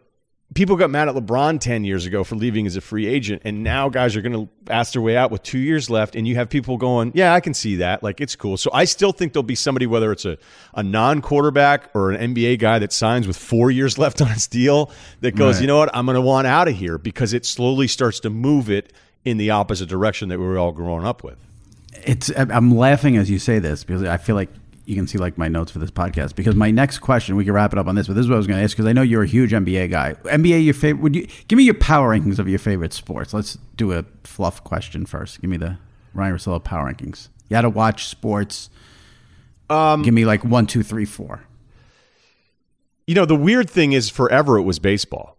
people 0.56 0.74
got 0.74 0.90
mad 0.90 1.08
at 1.08 1.14
LeBron 1.14 1.60
ten 1.60 1.84
years 1.84 2.06
ago 2.06 2.24
for 2.24 2.34
leaving 2.34 2.66
as 2.66 2.74
a 2.74 2.80
free 2.80 3.06
agent, 3.06 3.42
and 3.44 3.62
now 3.62 3.88
guys 3.88 4.16
are 4.16 4.22
going 4.22 4.32
to 4.32 4.48
ask 4.72 4.94
their 4.94 5.02
way 5.02 5.16
out 5.16 5.30
with 5.30 5.42
two 5.44 5.58
years 5.58 5.88
left, 5.88 6.16
and 6.16 6.26
you 6.26 6.34
have 6.34 6.48
people 6.48 6.76
going, 6.76 7.12
"Yeah, 7.14 7.32
I 7.34 7.40
can 7.40 7.54
see 7.54 7.76
that. 7.76 8.02
Like, 8.02 8.20
it's 8.20 8.34
cool." 8.34 8.56
So 8.56 8.70
I 8.72 8.84
still 8.84 9.12
think 9.12 9.32
there'll 9.32 9.44
be 9.44 9.54
somebody, 9.54 9.86
whether 9.86 10.10
it's 10.10 10.24
a 10.24 10.38
a 10.74 10.82
non 10.82 11.22
quarterback 11.22 11.90
or 11.94 12.10
an 12.10 12.34
NBA 12.34 12.58
guy 12.58 12.80
that 12.80 12.92
signs 12.92 13.28
with 13.28 13.36
four 13.36 13.70
years 13.70 13.98
left 14.04 14.20
on 14.20 14.28
his 14.28 14.48
deal, 14.48 14.90
that 15.20 15.36
goes, 15.36 15.56
Right. 15.56 15.60
"You 15.60 15.66
know 15.68 15.78
what? 15.78 15.94
I'm 15.94 16.06
going 16.06 16.16
to 16.16 16.20
want 16.20 16.48
out 16.48 16.66
of 16.66 16.74
here," 16.74 16.98
because 16.98 17.32
it 17.32 17.46
slowly 17.46 17.86
starts 17.86 18.18
to 18.20 18.30
move 18.30 18.68
it 18.68 18.92
in 19.24 19.36
the 19.36 19.50
opposite 19.50 19.88
direction 19.88 20.30
that 20.30 20.38
we 20.38 20.44
were 20.46 20.58
all 20.58 20.72
growing 20.72 21.04
up 21.06 21.22
with. 21.22 21.36
It's 22.04 22.30
I'm 22.36 22.74
laughing 22.76 23.16
as 23.16 23.30
you 23.30 23.38
say 23.38 23.58
this 23.58 23.84
because 23.84 24.02
I 24.02 24.16
feel 24.16 24.36
like 24.36 24.50
you 24.86 24.94
can 24.94 25.06
see 25.08 25.18
like 25.18 25.36
my 25.36 25.48
notes 25.48 25.72
for 25.72 25.80
this 25.80 25.90
podcast 25.90 26.36
because 26.36 26.54
my 26.54 26.70
next 26.70 27.00
question 27.00 27.34
we 27.34 27.44
can 27.44 27.52
wrap 27.52 27.72
it 27.72 27.78
up 27.78 27.88
on 27.88 27.96
this, 27.96 28.06
but 28.06 28.14
this 28.14 28.24
is 28.24 28.28
what 28.28 28.36
I 28.36 28.38
was 28.38 28.46
going 28.46 28.58
to 28.58 28.64
ask 28.64 28.76
because 28.76 28.88
I 28.88 28.92
know 28.92 29.02
you're 29.02 29.24
a 29.24 29.26
huge 29.26 29.50
NBA 29.50 29.90
guy. 29.90 30.14
NBA, 30.24 30.64
your 30.64 30.74
favorite? 30.74 31.02
Would 31.02 31.16
you 31.16 31.26
give 31.48 31.56
me 31.56 31.64
your 31.64 31.74
power 31.74 32.16
rankings 32.16 32.38
of 32.38 32.48
your 32.48 32.60
favorite 32.60 32.92
sports? 32.92 33.34
Let's 33.34 33.58
do 33.76 33.92
a 33.92 34.04
fluff 34.22 34.62
question 34.62 35.04
first. 35.04 35.40
Give 35.40 35.50
me 35.50 35.56
the 35.56 35.78
Ryan 36.14 36.34
Russillo 36.36 36.62
power 36.62 36.90
rankings. 36.90 37.28
You 37.48 37.56
had 37.56 37.62
to 37.62 37.70
watch 37.70 38.06
sports. 38.06 38.70
Um, 39.68 40.02
give 40.02 40.14
me 40.14 40.24
like 40.24 40.44
one, 40.44 40.66
two, 40.68 40.84
three, 40.84 41.04
four. 41.04 41.42
You 43.08 43.16
know, 43.16 43.24
the 43.24 43.36
weird 43.36 43.68
thing 43.68 43.92
is 43.92 44.08
forever 44.08 44.56
it 44.56 44.62
was 44.62 44.78
baseball. 44.78 45.36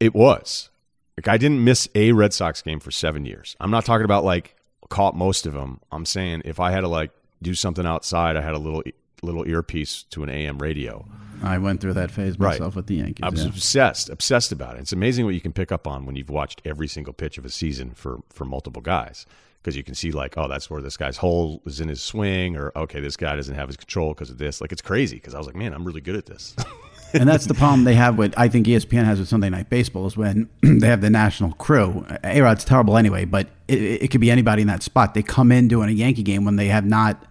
It 0.00 0.14
was. 0.14 0.70
Like 1.18 1.28
I 1.28 1.36
didn't 1.36 1.62
miss 1.62 1.88
a 1.94 2.12
Red 2.12 2.32
Sox 2.32 2.62
game 2.62 2.80
for 2.80 2.90
7 2.90 3.26
years. 3.26 3.54
I'm 3.60 3.70
not 3.70 3.84
talking 3.84 4.06
about 4.06 4.24
like 4.24 4.56
caught 4.88 5.14
most 5.14 5.44
of 5.46 5.52
them. 5.52 5.80
I'm 5.90 6.06
saying 6.06 6.42
if 6.46 6.58
I 6.58 6.70
had 6.70 6.80
to 6.80 6.88
like 6.88 7.10
do 7.42 7.54
something 7.54 7.86
outside, 7.86 8.36
I 8.36 8.40
had 8.40 8.54
a 8.54 8.58
little 8.58 8.82
little 9.22 9.46
earpiece 9.46 10.02
to 10.10 10.22
an 10.22 10.28
AM 10.28 10.58
radio. 10.58 11.06
I 11.42 11.58
went 11.58 11.80
through 11.80 11.94
that 11.94 12.10
phase 12.10 12.38
Right. 12.38 12.52
myself 12.52 12.76
with 12.76 12.86
the 12.86 12.96
Yankees. 12.96 13.20
I 13.22 13.28
was 13.28 13.42
yeah. 13.42 13.48
obsessed, 13.48 14.10
obsessed 14.10 14.52
about 14.52 14.76
it. 14.76 14.80
It's 14.80 14.92
amazing 14.92 15.24
what 15.24 15.34
you 15.34 15.40
can 15.40 15.52
pick 15.52 15.72
up 15.72 15.86
on 15.86 16.06
when 16.06 16.14
you've 16.16 16.30
watched 16.30 16.62
every 16.64 16.88
single 16.88 17.12
pitch 17.12 17.38
of 17.38 17.44
a 17.44 17.50
season 17.50 17.92
for 17.94 18.20
for 18.30 18.44
multiple 18.44 18.82
guys 18.82 19.26
because 19.62 19.76
you 19.76 19.84
can 19.84 19.94
see 19.94 20.10
like, 20.10 20.36
oh, 20.36 20.48
that's 20.48 20.68
where 20.68 20.82
this 20.82 20.96
guy's 20.96 21.16
hole 21.16 21.62
is 21.66 21.80
in 21.80 21.88
his 21.88 22.02
swing, 22.02 22.56
or 22.56 22.72
okay, 22.74 23.00
this 23.00 23.16
guy 23.16 23.36
doesn't 23.36 23.54
have 23.54 23.68
his 23.68 23.76
control 23.76 24.12
because 24.12 24.30
of 24.30 24.38
this. 24.38 24.60
Like 24.60 24.72
it's 24.72 24.82
crazy 24.82 25.16
because 25.16 25.34
I 25.34 25.38
was 25.38 25.46
like, 25.46 25.56
man, 25.56 25.72
I'm 25.72 25.84
really 25.84 26.00
good 26.00 26.16
at 26.16 26.26
this. 26.26 26.56
and 27.14 27.28
that's 27.28 27.46
the 27.46 27.54
problem 27.54 27.84
they 27.84 27.94
have 27.94 28.18
with 28.18 28.34
I 28.36 28.48
think 28.48 28.66
ESPN 28.66 29.04
has 29.04 29.18
with 29.18 29.28
Sunday 29.28 29.50
Night 29.50 29.70
Baseball 29.70 30.06
is 30.06 30.16
when 30.16 30.48
they 30.62 30.86
have 30.88 31.00
the 31.00 31.10
national 31.10 31.52
crew. 31.54 32.04
A 32.24 32.40
Rod's 32.40 32.64
terrible 32.64 32.96
anyway, 32.96 33.24
but 33.24 33.48
it, 33.68 33.80
it 34.02 34.10
could 34.10 34.20
be 34.20 34.30
anybody 34.30 34.62
in 34.62 34.68
that 34.68 34.82
spot. 34.82 35.14
They 35.14 35.22
come 35.22 35.52
in 35.52 35.68
doing 35.68 35.88
a 35.88 35.92
Yankee 35.92 36.22
game 36.22 36.44
when 36.44 36.56
they 36.56 36.68
have 36.68 36.84
not 36.84 37.24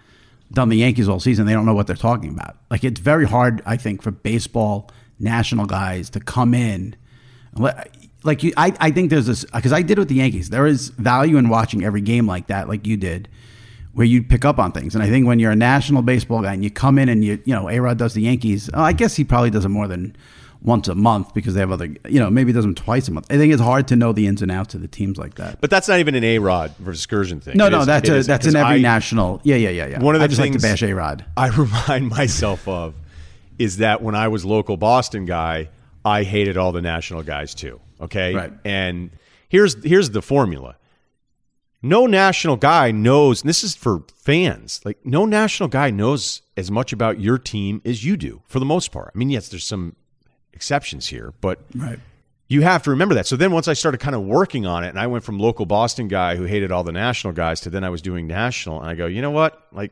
done 0.51 0.69
the 0.69 0.77
Yankees 0.77 1.07
all 1.07 1.19
season. 1.19 1.45
They 1.45 1.53
don't 1.53 1.65
know 1.65 1.73
what 1.73 1.87
they're 1.87 1.95
talking 1.95 2.29
about. 2.29 2.57
Like 2.69 2.83
it's 2.83 2.99
very 2.99 3.25
hard, 3.25 3.61
I 3.65 3.77
think, 3.77 4.01
for 4.01 4.11
baseball 4.11 4.89
national 5.19 5.65
guys 5.65 6.09
to 6.11 6.19
come 6.19 6.53
in. 6.53 6.95
Like 8.23 8.43
you, 8.43 8.53
I, 8.57 8.73
I 8.79 8.91
think 8.91 9.09
there's 9.09 9.25
this 9.25 9.45
because 9.45 9.73
I 9.73 9.81
did 9.81 9.97
it 9.97 10.01
with 10.01 10.09
the 10.09 10.15
Yankees. 10.15 10.49
There 10.49 10.67
is 10.67 10.89
value 10.89 11.37
in 11.37 11.49
watching 11.49 11.83
every 11.83 12.01
game 12.01 12.27
like 12.27 12.47
that, 12.47 12.67
like 12.67 12.85
you 12.85 12.97
did 12.97 13.27
where 13.93 14.05
you 14.05 14.23
pick 14.23 14.45
up 14.45 14.59
on 14.59 14.71
things. 14.71 14.95
And 14.95 15.03
I 15.03 15.09
think 15.09 15.27
when 15.27 15.39
you're 15.39 15.51
a 15.51 15.55
national 15.55 16.01
baseball 16.01 16.41
guy 16.41 16.53
and 16.53 16.63
you 16.63 16.71
come 16.71 16.97
in 16.97 17.09
and 17.09 17.23
you, 17.23 17.41
you 17.45 17.53
know, 17.53 17.69
A 17.69 17.79
Rod 17.79 17.97
does 17.97 18.13
the 18.13 18.21
Yankees, 18.21 18.69
oh, 18.73 18.81
I 18.81 18.93
guess 18.93 19.15
he 19.15 19.23
probably 19.23 19.49
does 19.49 19.65
it 19.65 19.69
more 19.69 19.87
than 19.87 20.15
once 20.63 20.87
a 20.87 20.93
month 20.95 21.33
because 21.33 21.53
they 21.55 21.59
have 21.59 21.71
other, 21.71 21.85
you 22.07 22.19
know, 22.19 22.29
maybe 22.29 22.53
does 22.53 22.63
them 22.63 22.75
twice 22.75 23.07
a 23.07 23.11
month. 23.11 23.25
I 23.31 23.37
think 23.37 23.51
it's 23.51 23.61
hard 23.61 23.87
to 23.87 23.95
know 23.95 24.11
the 24.13 24.27
ins 24.27 24.41
and 24.43 24.51
outs 24.51 24.75
of 24.75 24.81
the 24.81 24.87
teams 24.87 25.17
like 25.17 25.35
that. 25.35 25.59
But 25.59 25.69
that's 25.71 25.87
not 25.87 25.99
even 25.99 26.13
an 26.15 26.23
A 26.23 26.37
Rod 26.39 26.75
versus 26.77 26.99
excursion 27.01 27.39
thing. 27.41 27.57
No, 27.57 27.65
It 27.67 27.71
no, 27.71 27.79
is- 27.81 27.85
that's 27.87 28.09
a, 28.09 28.15
is- 28.15 28.27
that's 28.27 28.45
in 28.45 28.55
every 28.55 28.75
I- 28.75 28.79
national. 28.79 29.41
Yeah, 29.43 29.55
yeah, 29.55 29.69
yeah, 29.69 29.87
yeah. 29.87 29.99
One 29.99 30.13
of 30.15 30.19
the 30.21 30.25
I 30.25 30.27
just 30.27 30.39
like 30.39 30.51
things 30.51 30.61
to 30.61 30.67
bash 30.69 30.83
A 30.83 30.93
Rod. 30.93 31.25
I 31.35 31.47
remind 31.57 32.09
myself 32.09 32.67
of 32.67 32.93
is 33.57 33.77
that 33.77 34.01
when 34.03 34.13
I 34.15 34.27
was 34.27 34.45
local 34.45 34.77
Boston 34.77 35.25
guy, 35.25 35.69
I 36.05 36.23
hated 36.23 36.57
all 36.57 36.71
the 36.71 36.81
national 36.81 37.23
guys 37.23 37.53
too. 37.55 37.79
Okay, 37.99 38.33
Right. 38.33 38.53
And 38.65 39.11
here's 39.49 39.83
here's 39.83 40.09
the 40.11 40.21
formula. 40.21 40.75
No 41.83 42.05
national 42.05 42.57
guy 42.57 42.91
knows. 42.91 43.41
And 43.41 43.49
this 43.49 43.63
is 43.63 43.75
for 43.75 44.03
fans. 44.15 44.81
Like 44.85 44.99
no 45.03 45.25
national 45.25 45.69
guy 45.69 45.89
knows 45.89 46.43
as 46.55 46.69
much 46.69 46.93
about 46.93 47.19
your 47.19 47.37
team 47.39 47.81
as 47.83 48.05
you 48.05 48.17
do 48.17 48.41
for 48.47 48.59
the 48.59 48.65
most 48.65 48.91
part. 48.91 49.11
I 49.15 49.17
mean, 49.17 49.29
yes, 49.31 49.49
there's 49.49 49.63
some 49.65 49.95
exceptions 50.53 51.07
here, 51.07 51.33
but 51.41 51.59
Right. 51.75 51.99
you 52.47 52.61
have 52.61 52.83
to 52.83 52.89
remember 52.89 53.15
that. 53.15 53.27
So 53.27 53.35
then 53.35 53.51
once 53.51 53.67
I 53.67 53.73
started 53.73 53.99
kind 53.99 54.15
of 54.15 54.23
working 54.23 54.65
on 54.65 54.83
it 54.83 54.89
and 54.89 54.99
I 54.99 55.07
went 55.07 55.23
from 55.23 55.39
local 55.39 55.65
Boston 55.65 56.07
guy 56.07 56.35
who 56.35 56.43
hated 56.43 56.71
all 56.71 56.83
the 56.83 56.91
national 56.91 57.33
guys 57.33 57.61
to 57.61 57.69
then 57.69 57.83
I 57.83 57.89
was 57.89 58.01
doing 58.01 58.27
national 58.27 58.79
and 58.81 58.89
I 58.89 58.95
go, 58.95 59.05
you 59.05 59.21
know 59.21 59.31
what? 59.31 59.67
Like 59.71 59.91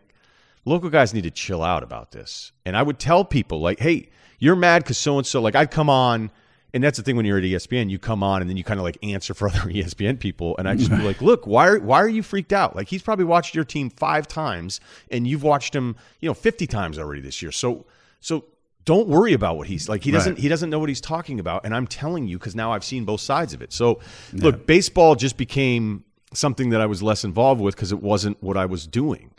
local 0.65 0.89
guys 0.89 1.13
need 1.13 1.23
to 1.23 1.31
chill 1.31 1.63
out 1.63 1.83
about 1.83 2.11
this. 2.11 2.51
And 2.65 2.75
I 2.75 2.83
would 2.83 2.99
tell 2.99 3.23
people 3.23 3.61
like, 3.61 3.79
hey, 3.79 4.09
you're 4.39 4.55
mad 4.55 4.83
because 4.83 4.97
so 4.97 5.17
and 5.17 5.25
so, 5.25 5.41
like 5.41 5.55
I'd 5.55 5.71
come 5.71 5.89
on 5.89 6.31
and 6.73 6.83
that's 6.83 6.97
the 6.97 7.03
thing 7.03 7.15
when 7.15 7.25
you're 7.25 7.39
at 7.39 7.43
ESPN, 7.43 7.89
you 7.89 7.97
come 7.97 8.21
on 8.21 8.41
and 8.41 8.49
then 8.49 8.55
you 8.55 8.63
kind 8.63 8.79
of 8.79 8.83
like 8.83 8.97
answer 9.01 9.33
for 9.33 9.47
other 9.49 9.61
ESPN 9.61 10.19
people. 10.19 10.55
And 10.59 10.69
I 10.69 10.75
just 10.75 10.91
be 10.91 10.97
like, 10.97 11.19
look, 11.21 11.47
why 11.47 11.67
are, 11.67 11.79
why 11.79 11.99
are 11.99 12.07
you 12.07 12.21
freaked 12.21 12.53
out? 12.53 12.75
Like 12.75 12.87
he's 12.87 13.01
probably 13.01 13.25
watched 13.25 13.55
your 13.55 13.63
team 13.63 13.89
five 13.89 14.27
times 14.27 14.79
and 15.09 15.25
you've 15.25 15.43
watched 15.43 15.73
him, 15.75 15.95
you 16.19 16.29
know, 16.29 16.33
50 16.35 16.67
times 16.67 16.99
already 16.99 17.21
this 17.21 17.41
year. 17.41 17.51
So, 17.51 17.85
so 18.21 18.45
don't 18.85 19.07
worry 19.07 19.33
about 19.33 19.57
what 19.57 19.67
he's 19.67 19.87
like. 19.89 20.03
He 20.03 20.11
doesn't 20.11 20.33
Right. 20.33 20.41
he 20.41 20.47
doesn't 20.47 20.69
know 20.69 20.79
what 20.79 20.89
he's 20.89 21.01
talking 21.01 21.39
about, 21.39 21.65
and 21.65 21.75
I'm 21.75 21.85
telling 21.87 22.27
you 22.27 22.37
because 22.39 22.55
now 22.55 22.71
I've 22.71 22.83
seen 22.83 23.05
both 23.05 23.21
sides 23.21 23.53
of 23.53 23.61
it. 23.61 23.71
So 23.73 23.99
look, 24.33 24.65
baseball 24.65 25.15
just 25.15 25.37
became 25.37 26.03
something 26.33 26.69
that 26.69 26.81
I 26.81 26.85
was 26.85 27.01
less 27.03 27.23
involved 27.23 27.61
with 27.61 27.75
because 27.75 27.91
it 27.91 28.01
wasn't 28.01 28.41
what 28.41 28.57
I 28.57 28.65
was 28.65 28.87
doing, 28.87 29.31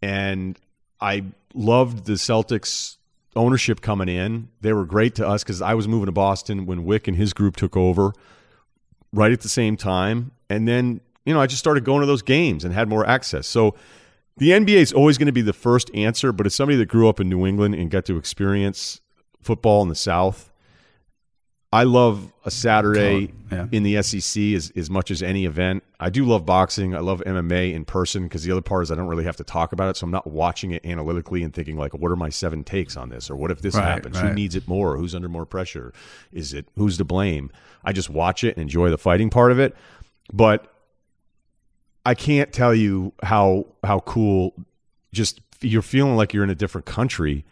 and 0.00 0.58
I 1.00 1.24
loved 1.54 2.06
the 2.06 2.12
Celtics 2.14 2.96
ownership 3.34 3.80
coming 3.80 4.08
in. 4.08 4.48
They 4.60 4.72
were 4.72 4.84
great 4.84 5.14
to 5.16 5.26
us 5.26 5.42
because 5.42 5.62
I 5.62 5.74
was 5.74 5.88
moving 5.88 6.06
to 6.06 6.12
Boston 6.12 6.66
when 6.66 6.84
Wyc 6.84 7.08
and 7.08 7.16
his 7.16 7.32
group 7.32 7.56
took 7.56 7.76
over 7.76 8.12
right 9.12 9.32
at 9.32 9.40
the 9.40 9.48
same 9.48 9.76
time. 9.76 10.32
And 10.50 10.68
then, 10.68 11.00
you 11.24 11.32
know, 11.32 11.40
I 11.40 11.46
just 11.46 11.58
started 11.60 11.84
going 11.84 12.00
to 12.00 12.06
those 12.06 12.22
games 12.22 12.62
and 12.64 12.74
had 12.74 12.88
more 12.88 13.06
access. 13.06 13.46
So 13.46 13.74
the 14.36 14.50
NBA 14.50 14.76
is 14.76 14.92
always 14.92 15.18
going 15.18 15.26
to 15.26 15.32
be 15.32 15.42
the 15.42 15.52
first 15.52 15.90
answer, 15.94 16.32
but 16.32 16.46
as 16.46 16.54
somebody 16.54 16.76
that 16.78 16.86
grew 16.88 17.08
up 17.08 17.20
in 17.20 17.28
New 17.28 17.46
England 17.46 17.74
and 17.74 17.90
got 17.90 18.04
to 18.06 18.16
experience 18.16 19.00
football 19.40 19.82
in 19.82 19.88
the 19.88 19.94
South, 19.94 20.50
I 21.74 21.84
love 21.84 22.32
a 22.44 22.50
Saturday 22.50 23.32
Yeah. 23.50 23.66
in 23.72 23.82
the 23.82 24.02
SEC 24.02 24.42
as, 24.54 24.70
as 24.76 24.90
much 24.90 25.10
as 25.10 25.22
any 25.22 25.46
event. 25.46 25.82
I 25.98 26.10
do 26.10 26.24
love 26.26 26.44
boxing. 26.44 26.94
I 26.94 26.98
love 26.98 27.22
MMA 27.24 27.72
in 27.72 27.86
person 27.86 28.24
because 28.24 28.42
the 28.44 28.52
other 28.52 28.60
part 28.60 28.82
is 28.82 28.90
I 28.92 28.94
don't 28.94 29.06
really 29.06 29.24
have 29.24 29.36
to 29.38 29.44
talk 29.44 29.72
about 29.72 29.88
it. 29.88 29.96
So 29.96 30.04
I'm 30.04 30.10
not 30.10 30.26
watching 30.26 30.72
it 30.72 30.84
analytically 30.84 31.42
and 31.42 31.52
thinking 31.54 31.78
like, 31.78 31.94
what 31.94 32.10
are 32.10 32.16
my 32.16 32.28
seven 32.28 32.62
takes 32.62 32.94
on 32.96 33.08
this? 33.08 33.30
Or 33.30 33.36
what 33.36 33.50
if 33.50 33.62
this 33.62 33.74
Right, 33.74 33.84
happens? 33.84 34.18
Who 34.20 34.34
needs 34.34 34.54
it 34.54 34.68
more? 34.68 34.98
Who's 34.98 35.14
under 35.14 35.30
more 35.30 35.46
pressure? 35.46 35.94
Is 36.30 36.52
it 36.52 36.66
who's 36.76 36.98
to 36.98 37.04
blame? 37.04 37.50
I 37.84 37.92
just 37.92 38.10
watch 38.10 38.44
it 38.44 38.56
and 38.56 38.62
enjoy 38.62 38.90
the 38.90 38.98
fighting 38.98 39.30
part 39.30 39.50
of 39.50 39.58
it. 39.58 39.74
But 40.30 40.66
I 42.04 42.14
can't 42.14 42.52
tell 42.52 42.74
you 42.74 43.12
how 43.22 43.66
how 43.84 44.00
cool 44.00 44.54
just 45.12 45.40
you're 45.60 45.82
feeling 45.82 46.16
like 46.16 46.32
you're 46.32 46.44
in 46.44 46.50
a 46.50 46.54
different 46.54 46.86
country 46.86 47.44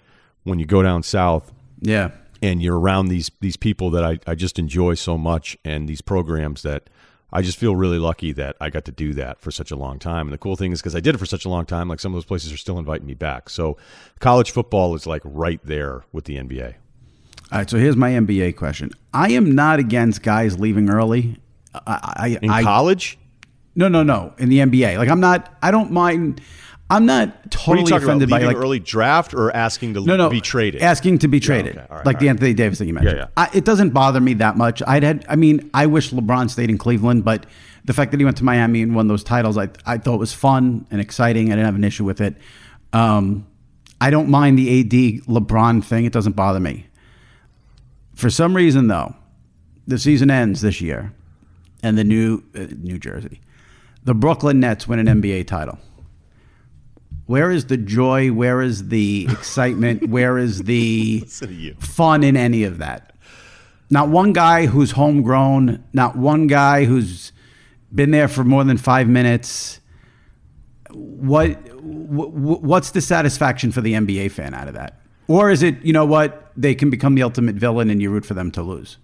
when 0.44 0.59
you 0.59 0.66
go 0.66 0.82
down 0.82 1.03
south 1.03 1.53
Yeah. 1.80 2.11
and 2.42 2.61
you're 2.62 2.78
around 2.78 3.07
these 3.09 3.30
these 3.40 3.57
people 3.57 3.90
that 3.90 4.03
I, 4.05 4.18
I 4.26 4.34
just 4.34 4.59
enjoy 4.59 4.94
so 4.94 5.16
much 5.16 5.57
and 5.64 5.88
these 5.88 6.01
programs 6.01 6.62
that 6.62 6.90
I 7.32 7.42
just 7.42 7.59
feel 7.59 7.76
really 7.76 7.98
lucky 8.01 8.32
that 8.32 8.57
I 8.61 8.70
got 8.70 8.84
to 8.86 8.90
do 8.92 9.14
that 9.14 9.40
for 9.40 9.53
such 9.53 9.70
a 9.70 9.76
long 9.76 10.01
time. 10.01 10.26
And 10.26 10.32
the 10.32 10.38
cool 10.38 10.57
thing 10.57 10.72
is 10.72 10.80
because 10.80 10.96
I 10.96 11.01
did 11.01 11.14
it 11.14 11.18
for 11.18 11.26
such 11.26 11.44
a 11.44 11.48
long 11.48 11.64
time, 11.64 11.88
like 11.88 12.01
some 12.01 12.12
of 12.12 12.16
those 12.16 12.24
places 12.24 12.53
are 12.53 12.57
still 12.57 12.76
inviting 12.76 13.07
me 13.07 13.14
back. 13.14 13.48
So 13.48 13.76
college 14.18 14.51
football 14.51 14.96
is 14.96 15.07
like 15.07 15.22
right 15.24 15.61
there 15.62 16.03
with 16.11 16.24
the 16.24 16.34
NBA. 16.38 16.74
All 17.53 17.59
right. 17.61 17.70
So 17.70 17.78
here's 17.78 17.94
my 17.96 18.11
NBA 18.11 18.57
question. 18.57 18.90
I 19.14 19.30
am 19.30 19.55
not 19.55 19.78
against 19.78 20.22
guys 20.24 20.59
leaving 20.59 20.90
early. 20.90 21.36
I, 21.72 21.78
I, 22.16 22.38
In 22.42 22.51
college, 22.64 23.16
no, 23.88 24.02
no, 24.02 24.02
no. 24.02 24.34
In 24.38 24.48
the 24.48 24.58
NBA, 24.58 24.98
like 24.98 25.08
I'm 25.08 25.20
not. 25.20 25.56
I 25.62 25.70
don't 25.70 25.90
mind. 25.90 26.40
I'm 26.90 27.06
not 27.06 27.28
what 27.28 27.34
are 27.34 27.36
you 27.36 27.50
totally 27.50 27.82
talking 27.84 27.92
about? 27.92 28.02
offended 28.02 28.30
by 28.30 28.42
like 28.42 28.56
early 28.56 28.80
draft 28.80 29.32
or 29.32 29.54
asking 29.54 29.94
to 29.94 30.04
no, 30.04 30.16
no, 30.16 30.28
be 30.28 30.40
traded? 30.40 30.82
asking 30.82 31.18
to 31.18 31.28
be 31.28 31.38
traded, 31.38 31.76
okay. 31.76 31.86
All 31.88 31.98
right, 31.98 32.06
like 32.06 32.16
all 32.16 32.20
the 32.20 32.26
right. 32.26 32.30
Anthony 32.30 32.54
Davis 32.54 32.78
that 32.78 32.86
you 32.86 32.94
mentioned. 32.94 33.18
yeah. 33.18 33.26
I, 33.36 33.48
it 33.54 33.64
doesn't 33.64 33.90
bother 33.90 34.20
me 34.20 34.34
that 34.34 34.56
much. 34.56 34.82
I'd 34.86 35.04
had. 35.04 35.24
I 35.28 35.36
mean, 35.36 35.70
I 35.72 35.86
wish 35.86 36.10
LeBron 36.10 36.50
stayed 36.50 36.68
in 36.68 36.78
Cleveland, 36.78 37.24
but 37.24 37.46
the 37.84 37.94
fact 37.94 38.10
that 38.10 38.18
he 38.18 38.24
went 38.24 38.36
to 38.38 38.44
Miami 38.44 38.82
and 38.82 38.94
won 38.94 39.06
those 39.06 39.22
titles, 39.22 39.56
I 39.56 39.68
I 39.86 39.98
thought 39.98 40.18
was 40.18 40.32
fun 40.32 40.86
and 40.90 41.00
exciting. 41.00 41.46
I 41.46 41.50
didn't 41.50 41.66
have 41.66 41.76
an 41.76 41.84
issue 41.84 42.04
with 42.04 42.20
it. 42.20 42.34
Um, 42.92 43.46
I 44.00 44.10
don't 44.10 44.28
mind 44.28 44.58
the 44.58 44.80
AD 44.80 45.26
LeBron 45.26 45.84
thing. 45.84 46.06
It 46.06 46.12
doesn't 46.12 46.34
bother 46.34 46.60
me. 46.60 46.86
For 48.14 48.30
some 48.30 48.56
reason, 48.56 48.88
though, 48.88 49.14
the 49.86 49.98
season 49.98 50.30
ends 50.30 50.60
this 50.60 50.80
year, 50.80 51.12
and 51.82 51.96
the 51.96 52.04
new 52.04 52.42
uh, 52.54 52.66
New 52.78 52.98
Jersey, 52.98 53.40
the 54.05 54.14
Brooklyn 54.14 54.61
Nets 54.61 54.88
win 54.88 55.07
an 55.07 55.20
NBA 55.20 55.46
title. 55.46 55.78
Where 57.26 57.51
is 57.51 57.66
the 57.66 57.76
joy? 57.76 58.32
Where 58.32 58.61
is 58.61 58.88
the 58.88 59.28
excitement? 59.30 60.09
Where 60.09 60.36
is 60.38 60.64
the 60.64 61.20
fun 61.78 62.24
in 62.24 62.36
any 62.36 62.64
of 62.64 62.78
that? 62.78 63.14
Not 63.90 64.09
one 64.09 64.32
guy 64.32 64.66
who's 64.66 64.92
homegrown, 64.92 65.84
not 65.92 66.16
one 66.16 66.46
guy 66.46 66.84
who's 66.84 67.32
been 67.94 68.11
there 68.11 68.28
for 68.28 68.44
more 68.44 68.64
than 68.64 68.78
five 68.78 69.09
minutes. 69.09 69.80
What 70.90 71.51
wh- 71.80 72.62
what's 72.62 72.92
the 72.92 73.01
satisfaction 73.01 73.72
for 73.72 73.80
the 73.80 73.94
NBA 73.94 74.30
fan 74.30 74.55
out 74.55 74.68
of 74.68 74.74
that? 74.74 75.01
Or 75.28 75.51
is 75.51 75.62
it, 75.62 75.80
you 75.84 75.92
know 75.92 76.05
what, 76.05 76.51
they 76.57 76.74
can 76.74 76.90
become 76.90 77.14
the 77.14 77.22
ultimate 77.22 77.55
villain 77.55 77.90
and 77.90 78.03
you 78.03 78.11
root 78.11 78.24
for 78.24 78.34
them 78.34 78.51
to 78.53 78.62
lose? 78.62 78.98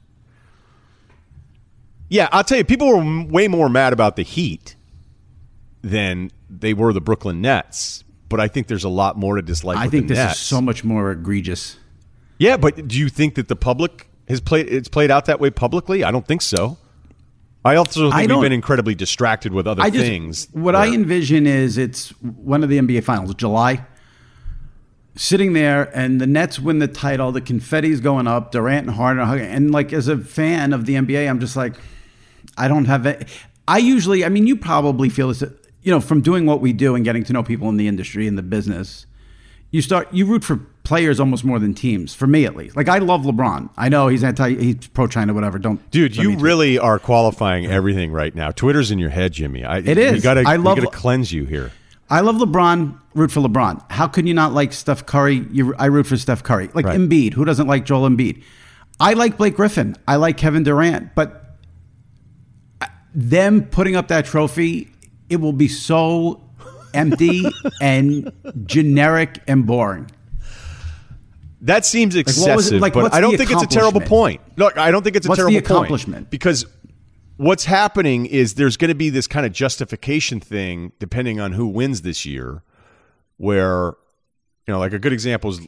Yeah, 2.09 2.29
I'll 2.33 2.45
tell 2.45 2.59
you, 2.59 2.65
people 2.65 2.89
were 2.89 3.25
way 3.29 3.49
more 3.49 3.69
mad 3.69 3.93
about 3.93 4.17
the 4.17 4.23
Heat 4.23 4.76
than 5.87 6.31
they 6.51 6.75
were 6.75 6.93
the 6.93 7.01
Brooklyn 7.01 7.41
Nets. 7.41 8.05
But 8.29 8.41
I 8.41 8.49
think 8.49 8.67
there's 8.67 8.85
a 8.85 8.89
lot 8.89 9.17
more 9.17 9.37
to 9.37 9.43
dislike. 9.43 9.79
I 9.79 9.89
think 9.89 10.09
this 10.09 10.19
Nets. 10.19 10.35
is 10.35 10.41
so 10.41 10.61
much 10.61 10.83
more 10.83 11.13
egregious. 11.13 11.77
Yeah, 12.39 12.57
but 12.57 12.89
do 12.89 12.99
you 12.99 13.09
think 13.09 13.37
that 13.37 13.49
the 13.49 13.57
public 13.57 14.09
has 14.29 14.41
played? 14.41 14.69
It's 14.69 14.89
played 14.89 15.11
out 15.11 15.27
that 15.27 15.41
way 15.41 15.51
publicly. 15.51 16.03
I 16.03 16.11
don't 16.11 16.27
think 16.27 16.43
so. 16.43 16.77
I 17.65 17.77
also 17.77 18.11
I 18.11 18.19
think 18.19 18.33
we've 18.33 18.43
been 18.43 18.53
incredibly 18.53 18.95
distracted 18.95 19.53
with 19.53 19.67
other 19.67 19.83
I 19.83 19.91
just, 19.91 20.05
things. 20.05 20.49
What 20.53 20.77
I 20.77 20.93
envision 20.93 21.47
is 21.47 21.79
it's 21.79 22.11
one 22.21 22.63
of 22.63 22.69
the 22.69 22.79
NBA 22.79 23.05
finals, 23.05 23.35
July. 23.35 23.85
Sitting 25.17 25.53
there 25.53 25.91
and 25.97 26.21
the 26.21 26.27
Nets 26.27 26.61
win 26.61 26.79
the 26.79 26.89
title, 26.89 27.33
the 27.33 27.41
confetti's 27.41 28.01
going 28.01 28.27
up, 28.27 28.53
Durant 28.53 28.87
and 28.87 28.95
Harden 28.95 29.23
are 29.23 29.27
hugging. 29.27 29.47
And 29.47 29.71
like 29.71 29.93
as 29.93 30.09
a 30.09 30.19
fan 30.19 30.73
of 30.73 30.85
the 30.85 30.95
NBA, 30.95 31.29
I'm 31.29 31.41
just 31.41 31.57
like, 31.57 31.75
I 32.57 32.69
don't 32.69 32.85
have 32.85 33.07
it. 33.07 33.29
I 33.67 33.79
usually, 33.79 34.25
I 34.25 34.29
mean, 34.29 34.47
you 34.47 34.57
probably 34.57 35.09
feel 35.09 35.29
this, 35.29 35.43
you 35.87 35.93
know, 35.93 36.01
from 36.01 36.21
doing 36.21 36.47
what 36.47 36.61
we 36.61 36.73
do 36.73 36.97
and 36.97 37.05
getting 37.05 37.23
to 37.23 37.33
know 37.33 37.45
people 37.45 37.69
in 37.69 37.77
the 37.77 37.87
industry 37.87 38.27
and 38.27 38.37
the 38.37 38.43
business. 38.43 39.07
You 39.71 39.83
start, 39.83 40.13
you 40.13 40.27
root 40.27 40.43
for 40.43 40.57
players 40.83 41.21
almost 41.21 41.45
more 41.45 41.61
than 41.61 41.75
teams. 41.75 42.13
For 42.13 42.27
me, 42.27 42.45
at 42.45 42.57
least. 42.57 42.77
Like 42.77 42.89
I 42.89 42.99
love 42.99 43.23
LeBron. 43.23 43.71
I 43.77 43.89
know 43.89 44.09
he's 44.09 44.25
anti, 44.25 44.55
he's 44.57 44.89
pro 44.89 45.07
China, 45.07 45.33
whatever. 45.33 45.59
Don't, 45.61 45.89
Dude, 45.93 46.17
you 46.17 46.33
to- 46.35 46.43
really 46.43 46.77
are 46.79 46.99
qualifying 46.99 47.67
everything 47.67 48.11
right 48.11 48.35
now. 48.35 48.51
Twitter's 48.51 48.91
in 48.91 48.99
your 48.99 49.11
head, 49.11 49.33
Jimmy. 49.33 49.65
I, 49.65 49.79
It 49.79 49.97
is. 49.97 50.23
gotta, 50.25 50.43
I 50.45 50.57
love- 50.57 50.77
gotta 50.79 50.91
cleanse 50.91 51.31
you 51.33 51.45
here. 51.45 51.71
I 52.11 52.21
love 52.21 52.37
LeBron. 52.37 52.99
Root 53.15 53.31
for 53.31 53.41
LeBron. 53.41 53.89
How 53.91 54.09
can 54.09 54.27
you 54.27 54.35
not 54.35 54.53
like 54.55 54.73
Steph 54.73 55.07
Curry? 55.07 55.47
You, 55.53 55.73
I 55.79 55.87
root 55.87 56.07
for 56.07 56.17
Steph 56.17 56.43
Curry. 56.43 56.69
Like 56.75 56.85
Right. 56.87 56.99
Embiid. 56.99 57.35
Who 57.35 57.45
doesn't 57.45 57.67
like 57.69 57.85
Joel 57.85 58.09
Embiid? 58.09 58.43
I 58.99 59.13
like 59.15 59.37
Blake 59.37 59.55
Griffin. 59.57 59.95
I 60.09 60.17
like 60.17 60.37
Kevin 60.37 60.63
Durant. 60.65 61.15
But 61.15 61.57
uh, 62.81 62.87
them 63.15 63.63
putting 63.65 63.97
up 63.97 64.09
that 64.09 64.25
trophy, 64.27 64.91
it 65.29 65.37
will 65.41 65.53
be 65.53 65.69
so 65.69 66.43
empty 66.95 67.45
and 67.81 68.33
generic 68.67 69.43
and 69.47 69.67
boring. 69.67 70.11
That 71.63 71.85
seems 71.85 72.15
what 72.15 72.27
was 72.27 72.37
it- 72.37 72.41
excessive, 72.51 72.81
like, 72.81 72.93
but 72.93 73.13
I 73.15 73.21
don't 73.21 73.37
think 73.37 73.51
it's 73.51 73.63
a 73.63 73.67
terrible 73.67 74.01
point. 74.01 74.41
Look, 74.57 74.77
I 74.79 74.91
don't 74.91 75.03
think 75.03 75.17
it's 75.17 75.27
a 75.27 75.29
What's 75.29 75.39
terrible 75.39 75.59
accomplishment? 75.59 76.17
point 76.25 76.31
because 76.31 76.67
what's 77.39 77.65
happening 77.65 78.27
is 78.27 78.55
there's 78.55 78.77
going 78.77 78.89
to 78.89 78.95
be 78.95 79.11
this 79.11 79.27
kind 79.27 79.45
of 79.47 79.53
justification 79.53 80.39
thing 80.41 80.93
depending 80.99 81.41
on 81.41 81.53
who 81.53 81.67
wins 81.67 82.03
this 82.03 82.25
year, 82.25 82.63
where 83.39 83.95
you 84.67 84.73
know, 84.73 84.79
like 84.79 84.93
a 84.93 84.99
good 84.99 85.13
example 85.13 85.51
is 85.51 85.61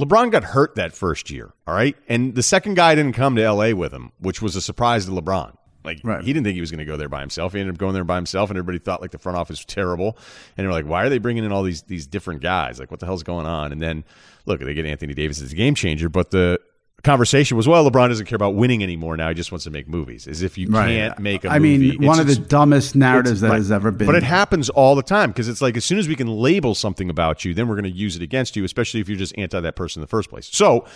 LeBron 0.00 0.30
got 0.30 0.42
hurt 0.44 0.74
that 0.76 0.92
first 0.92 1.30
year, 1.30 1.52
all 1.66 1.74
right, 1.74 1.96
and 2.08 2.34
the 2.34 2.42
second 2.42 2.74
guy 2.74 2.94
didn't 2.94 3.14
come 3.14 3.36
to 3.36 3.42
L.A. 3.42 3.72
with 3.74 3.92
him, 3.92 4.12
which 4.18 4.40
was 4.42 4.54
a 4.56 4.60
surprise 4.60 5.06
to 5.06 5.12
LeBron. 5.12 5.54
Like 5.84 6.00
Right. 6.02 6.22
he 6.22 6.32
didn't 6.32 6.44
think 6.44 6.54
he 6.54 6.60
was 6.60 6.70
going 6.70 6.78
to 6.78 6.84
go 6.84 6.96
there 6.96 7.08
by 7.08 7.20
himself. 7.20 7.52
He 7.52 7.60
ended 7.60 7.74
up 7.74 7.78
going 7.78 7.94
there 7.94 8.04
by 8.04 8.16
himself, 8.16 8.50
and 8.50 8.58
everybody 8.58 8.78
thought 8.78 9.00
like 9.00 9.10
the 9.10 9.18
front 9.18 9.38
office 9.38 9.58
was 9.58 9.64
terrible. 9.64 10.16
And 10.56 10.64
they're 10.64 10.72
like, 10.72 10.86
"Why 10.86 11.04
are 11.04 11.08
they 11.08 11.18
bringing 11.18 11.44
in 11.44 11.52
all 11.52 11.62
these 11.62 11.82
these 11.82 12.06
different 12.06 12.42
guys? 12.42 12.78
Like, 12.78 12.90
what 12.90 13.00
the 13.00 13.06
hell's 13.06 13.22
going 13.22 13.46
on?" 13.46 13.72
And 13.72 13.80
then 13.80 14.04
look, 14.46 14.60
they 14.60 14.74
get 14.74 14.86
Anthony 14.86 15.14
Davis 15.14 15.40
as 15.42 15.52
a 15.52 15.56
game 15.56 15.74
changer, 15.74 16.08
but 16.08 16.30
the 16.30 16.60
conversation 17.02 17.56
was, 17.56 17.66
"Well, 17.66 17.88
LeBron 17.90 18.08
doesn't 18.08 18.26
care 18.26 18.36
about 18.36 18.54
winning 18.54 18.82
anymore 18.82 19.16
now. 19.16 19.28
He 19.28 19.34
just 19.34 19.50
wants 19.50 19.64
to 19.64 19.70
make 19.70 19.88
movies." 19.88 20.26
As 20.28 20.42
if 20.42 20.56
you 20.56 20.68
can't 20.68 21.18
make 21.18 21.44
a 21.44 21.50
I 21.50 21.58
movie. 21.58 21.92
I 21.92 21.96
mean, 21.98 22.06
one 22.06 22.20
of 22.20 22.26
the 22.26 22.36
dumbest 22.36 22.94
narratives 22.94 23.40
that 23.40 23.50
right. 23.50 23.56
has 23.56 23.72
ever 23.72 23.90
been. 23.90 24.06
But 24.06 24.14
it 24.14 24.22
happens 24.22 24.70
all 24.70 24.94
the 24.94 25.02
time 25.02 25.30
because 25.30 25.48
it's 25.48 25.60
like 25.60 25.76
as 25.76 25.84
soon 25.84 25.98
as 25.98 26.08
we 26.08 26.14
can 26.14 26.28
label 26.28 26.74
something 26.74 27.10
about 27.10 27.44
you, 27.44 27.54
then 27.54 27.68
we're 27.68 27.76
going 27.76 27.92
to 27.92 27.98
use 27.98 28.16
it 28.16 28.22
against 28.22 28.56
you, 28.56 28.64
especially 28.64 29.00
if 29.00 29.08
you're 29.08 29.18
just 29.18 29.36
anti 29.36 29.58
that 29.60 29.76
person 29.76 30.00
in 30.00 30.02
the 30.02 30.08
first 30.08 30.30
place. 30.30 30.48
So 30.52 30.86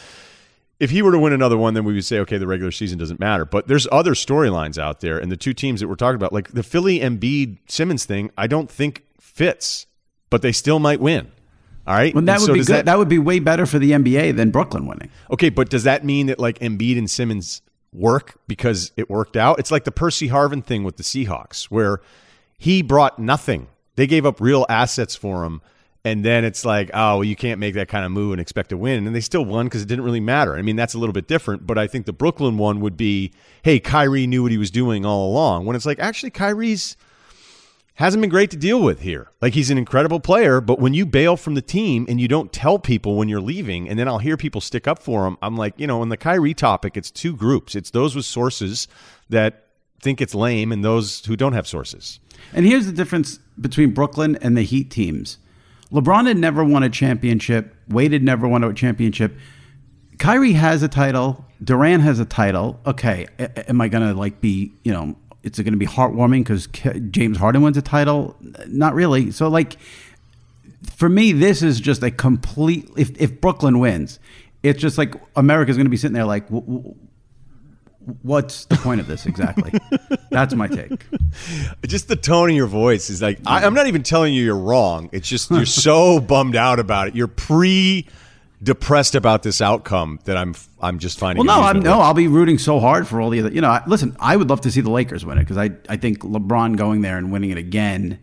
if 0.79 0.91
he 0.91 1.03
were 1.03 1.13
to 1.13 1.19
win 1.19 1.33
another 1.33 1.57
one, 1.57 1.75
then 1.75 1.85
we 1.85 1.95
would 1.95 2.05
say, 2.05 2.19
okay, 2.21 2.39
the 2.39 2.47
regular 2.47 2.71
season 2.71 2.99
doesn't 2.99 3.19
matter. 3.21 3.45
But 3.45 3.67
there's 3.69 3.87
other 3.91 4.13
storylines 4.13 4.79
out 4.79 5.01
there, 5.01 5.19
and 5.19 5.33
the 5.33 5.37
two 5.37 5.55
teams 5.55 5.81
that 5.81 5.89
we're 5.89 5.95
talking 5.95 6.17
about, 6.17 6.33
like 6.33 6.53
the 6.53 6.63
Philly 6.63 7.01
Embiid 7.01 7.59
Simmons 7.69 8.05
thing, 8.05 8.31
I 8.37 8.47
don't 8.47 8.71
think 8.71 9.05
fits, 9.21 9.87
but 10.29 10.43
they 10.43 10.53
still 10.53 10.79
might 10.79 11.01
win. 11.01 11.33
All 11.87 11.95
right, 11.95 12.13
Well, 12.13 12.25
that 12.25 12.41
And 12.41 12.41
would 12.41 12.47
so 12.47 12.53
be 12.55 12.65
good. 12.65 12.87
That, 12.87 12.99
would 12.99 13.09
be 13.09 13.21
way 13.21 13.39
better 13.39 13.65
for 13.65 13.79
the 13.79 13.93
NBA 13.93 14.35
than 14.37 14.51
Brooklyn 14.51 14.87
winning. 14.87 15.09
Okay, 15.31 15.51
but 15.51 15.71
does 15.71 15.85
that 15.85 16.05
mean 16.05 16.27
that 16.27 16.39
like 16.41 16.59
Embiid 16.59 16.99
and 16.99 17.09
Simmons 17.09 17.63
work 17.93 18.41
because 18.49 18.91
it 18.97 19.09
worked 19.09 19.37
out? 19.37 19.61
It's 19.61 19.71
like 19.71 19.85
the 19.85 19.93
Percy 19.93 20.29
Harvin 20.29 20.65
thing 20.65 20.83
with 20.83 20.97
the 20.97 21.05
Seahawks, 21.05 21.67
where 21.67 22.01
he 22.59 22.83
brought 22.83 23.21
nothing. 23.21 23.69
They 23.95 24.09
gave 24.09 24.27
up 24.27 24.41
real 24.41 24.67
assets 24.69 25.15
for 25.15 25.45
him, 25.45 25.63
and 26.07 26.25
then 26.25 26.45
it's 26.45 26.65
like, 26.65 26.89
oh, 26.95 27.17
well, 27.17 27.25
you 27.25 27.35
can't 27.35 27.59
make 27.59 27.75
that 27.75 27.89
kind 27.89 28.05
of 28.05 28.13
move 28.13 28.31
and 28.31 28.41
expect 28.41 28.69
to 28.69 28.77
win. 28.77 29.09
And 29.09 29.17
they 29.17 29.21
still 29.21 29.45
won 29.45 29.67
because 29.67 29.83
it 29.83 29.89
didn't 29.89 30.05
really 30.05 30.21
matter. 30.21 30.55
I 30.55 30.63
mean, 30.63 30.77
that's 30.77 30.95
a 30.95 31.01
little 31.01 31.13
bit 31.13 31.27
different, 31.27 31.67
but 31.67 31.79
I 31.79 31.89
think 31.89 32.07
the 32.07 32.13
Brooklyn 32.13 32.59
one 32.59 32.81
would 32.81 32.97
be, 32.97 33.33
hey, 33.65 33.81
Kyrie 33.81 34.29
knew 34.29 34.45
what 34.45 34.53
he 34.53 34.57
was 34.57 34.71
doing 34.71 35.05
all 35.05 35.29
along. 35.29 35.67
When 35.67 35.75
it's 35.75 35.85
like, 35.85 35.99
actually, 35.99 36.31
Kyrie's 36.31 36.97
hasn't 37.95 38.21
been 38.21 38.31
great 38.31 38.53
to 38.53 38.57
deal 38.57 38.81
with 38.81 39.01
here. 39.01 39.33
Like 39.43 39.55
he's 39.55 39.69
an 39.69 39.79
incredible 39.79 40.21
player, 40.21 40.61
but 40.61 40.79
when 40.79 40.95
you 40.95 41.07
bail 41.07 41.37
from 41.37 41.55
the 41.55 41.61
team 41.61 42.07
and 42.09 42.21
you 42.21 42.29
don't 42.29 42.53
tell 42.53 42.79
people 42.79 43.17
when 43.17 43.29
you're 43.29 43.41
leaving, 43.41 43.89
and 43.89 43.99
then 43.99 44.07
I'll 44.07 44.19
hear 44.19 44.37
people 44.37 44.61
stick 44.61 44.87
up 44.87 45.03
for 45.03 45.27
him, 45.27 45.37
I'm 45.43 45.57
like, 45.57 45.75
you 45.77 45.89
know, 45.89 46.05
in 46.05 46.09
the 46.09 46.17
Kyrie 46.17 46.55
topic, 46.55 46.97
it's 46.97 47.11
two 47.11 47.35
groups. 47.35 47.75
It's 47.75 47.91
those 47.91 48.15
with 48.15 48.27
sources 48.27 48.87
that 49.29 49.65
think 50.01 50.21
it's 50.21 50.37
lame 50.37 50.71
and 50.71 50.85
those 50.85 51.25
who 51.25 51.35
don't 51.35 51.55
have 51.55 51.67
sources. 51.67 52.21
And 52.53 52.65
here's 52.65 52.87
the 52.87 52.93
difference 52.93 53.41
between 53.61 53.91
Brooklyn 53.91 54.37
and 54.37 54.57
the 54.57 54.63
Heat 54.63 54.89
teams. 54.89 55.39
LeBron 55.93 56.27
had 56.27 56.37
never 56.37 56.65
won 56.65 56.83
a 56.83 56.91
championship. 56.91 57.75
Wade 57.89 58.13
had 58.13 58.23
never 58.23 58.49
won 58.49 58.65
a 58.65 58.73
championship. 58.75 59.37
Kyrie 60.19 60.53
has 60.53 60.83
a 60.83 60.89
title. 60.89 61.45
Durant 61.63 62.03
has 62.03 62.19
a 62.19 62.25
title. 62.25 62.81
Okay, 62.87 63.27
am 63.69 63.81
I 63.81 63.89
gonna 63.89 64.15
like 64.15 64.41
be 64.41 64.73
you 64.85 64.93
know? 64.93 65.17
It's 65.43 65.61
to 65.75 65.79
be 65.79 65.87
heartwarming 65.87 66.41
because 66.41 66.67
James 67.13 67.39
Harden 67.39 67.63
wins 67.63 67.77
a 67.77 67.83
title. 67.83 68.37
Not 68.67 68.95
really. 68.95 69.31
So 69.31 69.47
like, 69.47 69.77
for 70.91 71.09
me, 71.09 71.31
this 71.31 71.63
is 71.63 71.79
just 71.79 72.03
a 72.03 72.11
complete. 72.11 72.91
If 72.97 73.13
if 73.21 73.41
Brooklyn 73.41 73.79
wins, 73.79 74.19
it's 74.65 74.81
just 74.81 74.99
like 74.99 75.15
America's 75.37 75.77
to 75.87 75.91
be 75.91 75.97
sitting 75.97 76.15
there 76.15 76.25
like, 76.25 76.49
what's 78.23 78.67
the 78.67 78.77
point 78.77 79.01
of 79.01 79.07
this 79.07 79.27
exactly? 79.27 79.73
That's 80.31 80.55
my 80.55 80.69
take. 80.69 81.05
Just 81.87 82.09
the 82.09 82.17
tone 82.17 82.51
of 82.51 82.57
your 82.57 82.67
voice 82.67 83.11
is 83.11 83.21
like 83.21 83.39
I, 83.47 83.65
am 83.65 83.75
not 83.75 83.87
even 83.87 84.03
telling 84.03 84.33
you 84.33 84.45
you're 84.45 84.57
wrong. 84.57 85.09
It's 85.13 85.29
just 85.29 85.51
you're 85.51 85.67
so 85.67 86.21
bummed 86.21 86.57
out 86.57 86.79
about 86.79 87.09
it. 87.09 87.17
You're 87.17 87.29
pre 87.29 88.07
depressed 88.63 89.15
about 89.15 89.43
this 89.43 89.61
outcome 89.61 90.21
that 90.25 90.37
I'm 90.37 90.55
I'm 90.81 90.99
just 90.99 91.19
finding. 91.19 91.45
Well, 91.45 91.61
no, 91.61 91.67
I'm 91.67 91.81
no. 91.81 92.01
I'll 92.01 92.15
be 92.15 92.29
rooting 92.29 92.59
so 92.59 92.81
hard 92.81 93.09
for 93.09 93.21
all 93.21 93.31
the 93.31 93.41
other. 93.41 93.51
You 93.51 93.61
know, 93.61 93.79
listen, 93.87 94.17
I 94.21 94.37
would 94.37 94.49
love 94.49 94.61
to 94.63 94.71
see 94.71 94.81
the 94.81 94.91
Lakers 94.91 95.25
win 95.25 95.39
it 95.39 95.43
because 95.43 95.59
I 95.59 95.71
I 95.89 95.97
think 95.97 96.21
LeBron 96.21 96.77
going 96.77 97.03
there 97.03 97.19
and 97.19 97.33
winning 97.33 97.51
it 97.51 97.59
again. 97.59 98.21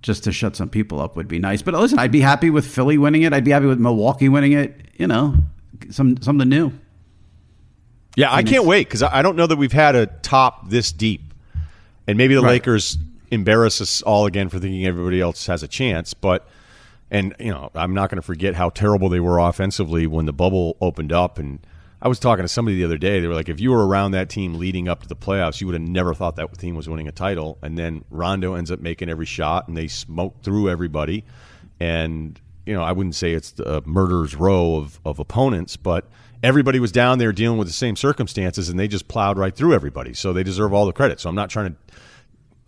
Just 0.00 0.22
to 0.24 0.32
shut 0.32 0.54
some 0.54 0.68
people 0.68 1.00
up 1.00 1.16
would 1.16 1.26
be 1.26 1.40
nice, 1.40 1.60
but 1.60 1.74
listen, 1.74 1.98
I'd 1.98 2.12
be 2.12 2.20
happy 2.20 2.50
with 2.50 2.64
Philly 2.64 2.98
winning 2.98 3.22
it. 3.22 3.32
I'd 3.32 3.42
be 3.42 3.50
happy 3.50 3.66
with 3.66 3.80
Milwaukee 3.80 4.28
winning 4.28 4.52
it. 4.52 4.80
You 4.96 5.08
know, 5.08 5.34
some 5.90 6.22
something 6.22 6.48
new. 6.48 6.72
Yeah, 8.18 8.34
I 8.34 8.42
can't 8.42 8.64
wait 8.64 8.88
because 8.88 9.04
I 9.04 9.22
don't 9.22 9.36
know 9.36 9.46
that 9.46 9.56
we've 9.56 9.70
had 9.70 9.94
a 9.94 10.06
top 10.06 10.68
this 10.68 10.90
deep, 10.90 11.32
and 12.08 12.18
maybe 12.18 12.34
the 12.34 12.42
right. 12.42 12.54
Lakers 12.54 12.98
embarrass 13.30 13.80
us 13.80 14.02
all 14.02 14.26
again 14.26 14.48
for 14.48 14.58
thinking 14.58 14.84
everybody 14.86 15.20
else 15.20 15.46
has 15.46 15.62
a 15.62 15.68
chance, 15.68 16.14
but 16.14 16.48
and 17.12 17.32
you 17.38 17.52
know, 17.52 17.70
I'm 17.76 17.94
not 17.94 18.10
going 18.10 18.16
to 18.16 18.26
forget 18.26 18.56
how 18.56 18.70
terrible 18.70 19.08
they 19.08 19.20
were 19.20 19.38
offensively 19.38 20.08
when 20.08 20.26
the 20.26 20.32
bubble 20.32 20.76
opened 20.80 21.12
up. 21.12 21.38
And 21.38 21.64
I 22.02 22.08
was 22.08 22.18
talking 22.18 22.42
to 22.42 22.48
somebody 22.48 22.76
the 22.76 22.84
other 22.84 22.98
day. 22.98 23.20
They 23.20 23.28
were 23.28 23.34
like, 23.34 23.48
if 23.48 23.60
you 23.60 23.70
were 23.70 23.86
around 23.86 24.10
that 24.10 24.28
team 24.28 24.54
leading 24.54 24.88
up 24.88 25.02
to 25.02 25.08
the 25.08 25.14
playoffs, 25.14 25.60
you 25.60 25.68
would 25.68 25.74
have 25.74 25.88
never 25.88 26.12
thought 26.12 26.34
that 26.36 26.58
team 26.58 26.74
was 26.74 26.88
winning 26.88 27.06
a 27.06 27.12
title. 27.12 27.56
And 27.62 27.78
then 27.78 28.04
Rondo 28.10 28.54
ends 28.54 28.72
up 28.72 28.80
making 28.80 29.08
every 29.08 29.26
shot, 29.26 29.68
and 29.68 29.76
they 29.76 29.86
smoke 29.86 30.42
through 30.42 30.70
everybody. 30.70 31.24
And 31.78 32.40
you 32.66 32.74
know, 32.74 32.82
I 32.82 32.90
wouldn't 32.90 33.14
say 33.14 33.32
it's 33.32 33.52
the 33.52 33.80
murderer's 33.86 34.34
row 34.34 34.74
of 34.74 34.98
of 35.04 35.20
opponents, 35.20 35.76
but 35.76 36.10
everybody 36.42 36.80
was 36.80 36.92
down 36.92 37.18
there 37.18 37.32
dealing 37.32 37.58
with 37.58 37.68
the 37.68 37.74
same 37.74 37.96
circumstances, 37.96 38.68
and 38.68 38.78
they 38.78 38.88
just 38.88 39.08
plowed 39.08 39.38
right 39.38 39.54
through 39.54 39.74
everybody. 39.74 40.14
So 40.14 40.32
they 40.32 40.42
deserve 40.42 40.72
all 40.72 40.86
the 40.86 40.92
credit. 40.92 41.20
So 41.20 41.28
I'm 41.28 41.34
not 41.34 41.50
trying 41.50 41.76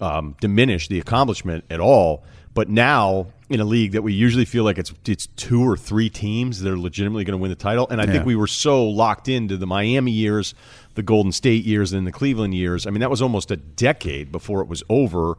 to 0.00 0.04
um, 0.04 0.36
diminish 0.40 0.88
the 0.88 0.98
accomplishment 0.98 1.64
at 1.70 1.80
all. 1.80 2.24
But 2.52 2.68
now 2.68 3.28
in 3.48 3.60
a 3.60 3.64
league 3.64 3.92
that 3.92 4.02
we 4.02 4.12
usually 4.12 4.44
feel 4.44 4.64
like 4.64 4.78
it's 4.78 4.92
it's 5.06 5.26
two 5.26 5.62
or 5.62 5.76
three 5.76 6.10
teams 6.10 6.60
that 6.60 6.72
are 6.72 6.78
legitimately 6.78 7.24
going 7.24 7.38
to 7.38 7.40
win 7.40 7.50
the 7.50 7.56
title, 7.56 7.86
and 7.90 8.00
I 8.00 8.04
yeah. 8.04 8.12
think 8.12 8.26
we 8.26 8.36
were 8.36 8.46
so 8.46 8.84
locked 8.84 9.28
into 9.28 9.56
the 9.56 9.66
Miami 9.66 10.12
years, 10.12 10.54
the 10.94 11.02
Golden 11.02 11.32
State 11.32 11.64
years, 11.64 11.92
and 11.92 12.06
the 12.06 12.12
Cleveland 12.12 12.54
years. 12.54 12.86
I 12.86 12.90
mean, 12.90 13.00
that 13.00 13.10
was 13.10 13.22
almost 13.22 13.50
a 13.50 13.56
decade 13.56 14.32
before 14.32 14.62
it 14.62 14.68
was 14.68 14.82
over. 14.88 15.36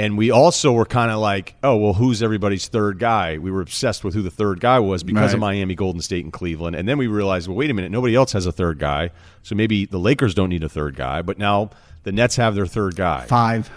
And 0.00 0.16
we 0.16 0.30
also 0.30 0.72
were 0.72 0.86
kind 0.86 1.10
of 1.10 1.18
like, 1.18 1.56
oh, 1.62 1.76
well, 1.76 1.92
who's 1.92 2.22
everybody's 2.22 2.68
third 2.68 2.98
guy? 2.98 3.36
We 3.36 3.50
were 3.50 3.60
obsessed 3.60 4.02
with 4.02 4.14
who 4.14 4.22
the 4.22 4.30
third 4.30 4.58
guy 4.58 4.78
was 4.78 5.02
because 5.02 5.32
right. 5.32 5.34
of 5.34 5.40
Miami, 5.40 5.74
Golden 5.74 6.00
State, 6.00 6.24
and 6.24 6.32
Cleveland. 6.32 6.74
And 6.74 6.88
then 6.88 6.96
we 6.96 7.06
realized, 7.06 7.48
well, 7.48 7.56
wait 7.58 7.70
a 7.70 7.74
minute, 7.74 7.90
nobody 7.90 8.14
else 8.14 8.32
has 8.32 8.46
a 8.46 8.52
third 8.52 8.78
guy. 8.78 9.10
So 9.42 9.54
maybe 9.54 9.84
the 9.84 9.98
Lakers 9.98 10.32
don't 10.32 10.48
need 10.48 10.64
a 10.64 10.70
third 10.70 10.96
guy. 10.96 11.20
But 11.20 11.36
now 11.36 11.68
the 12.04 12.12
Nets 12.12 12.36
have 12.36 12.54
their 12.54 12.64
third 12.64 12.96
guy. 12.96 13.26
Five. 13.26 13.70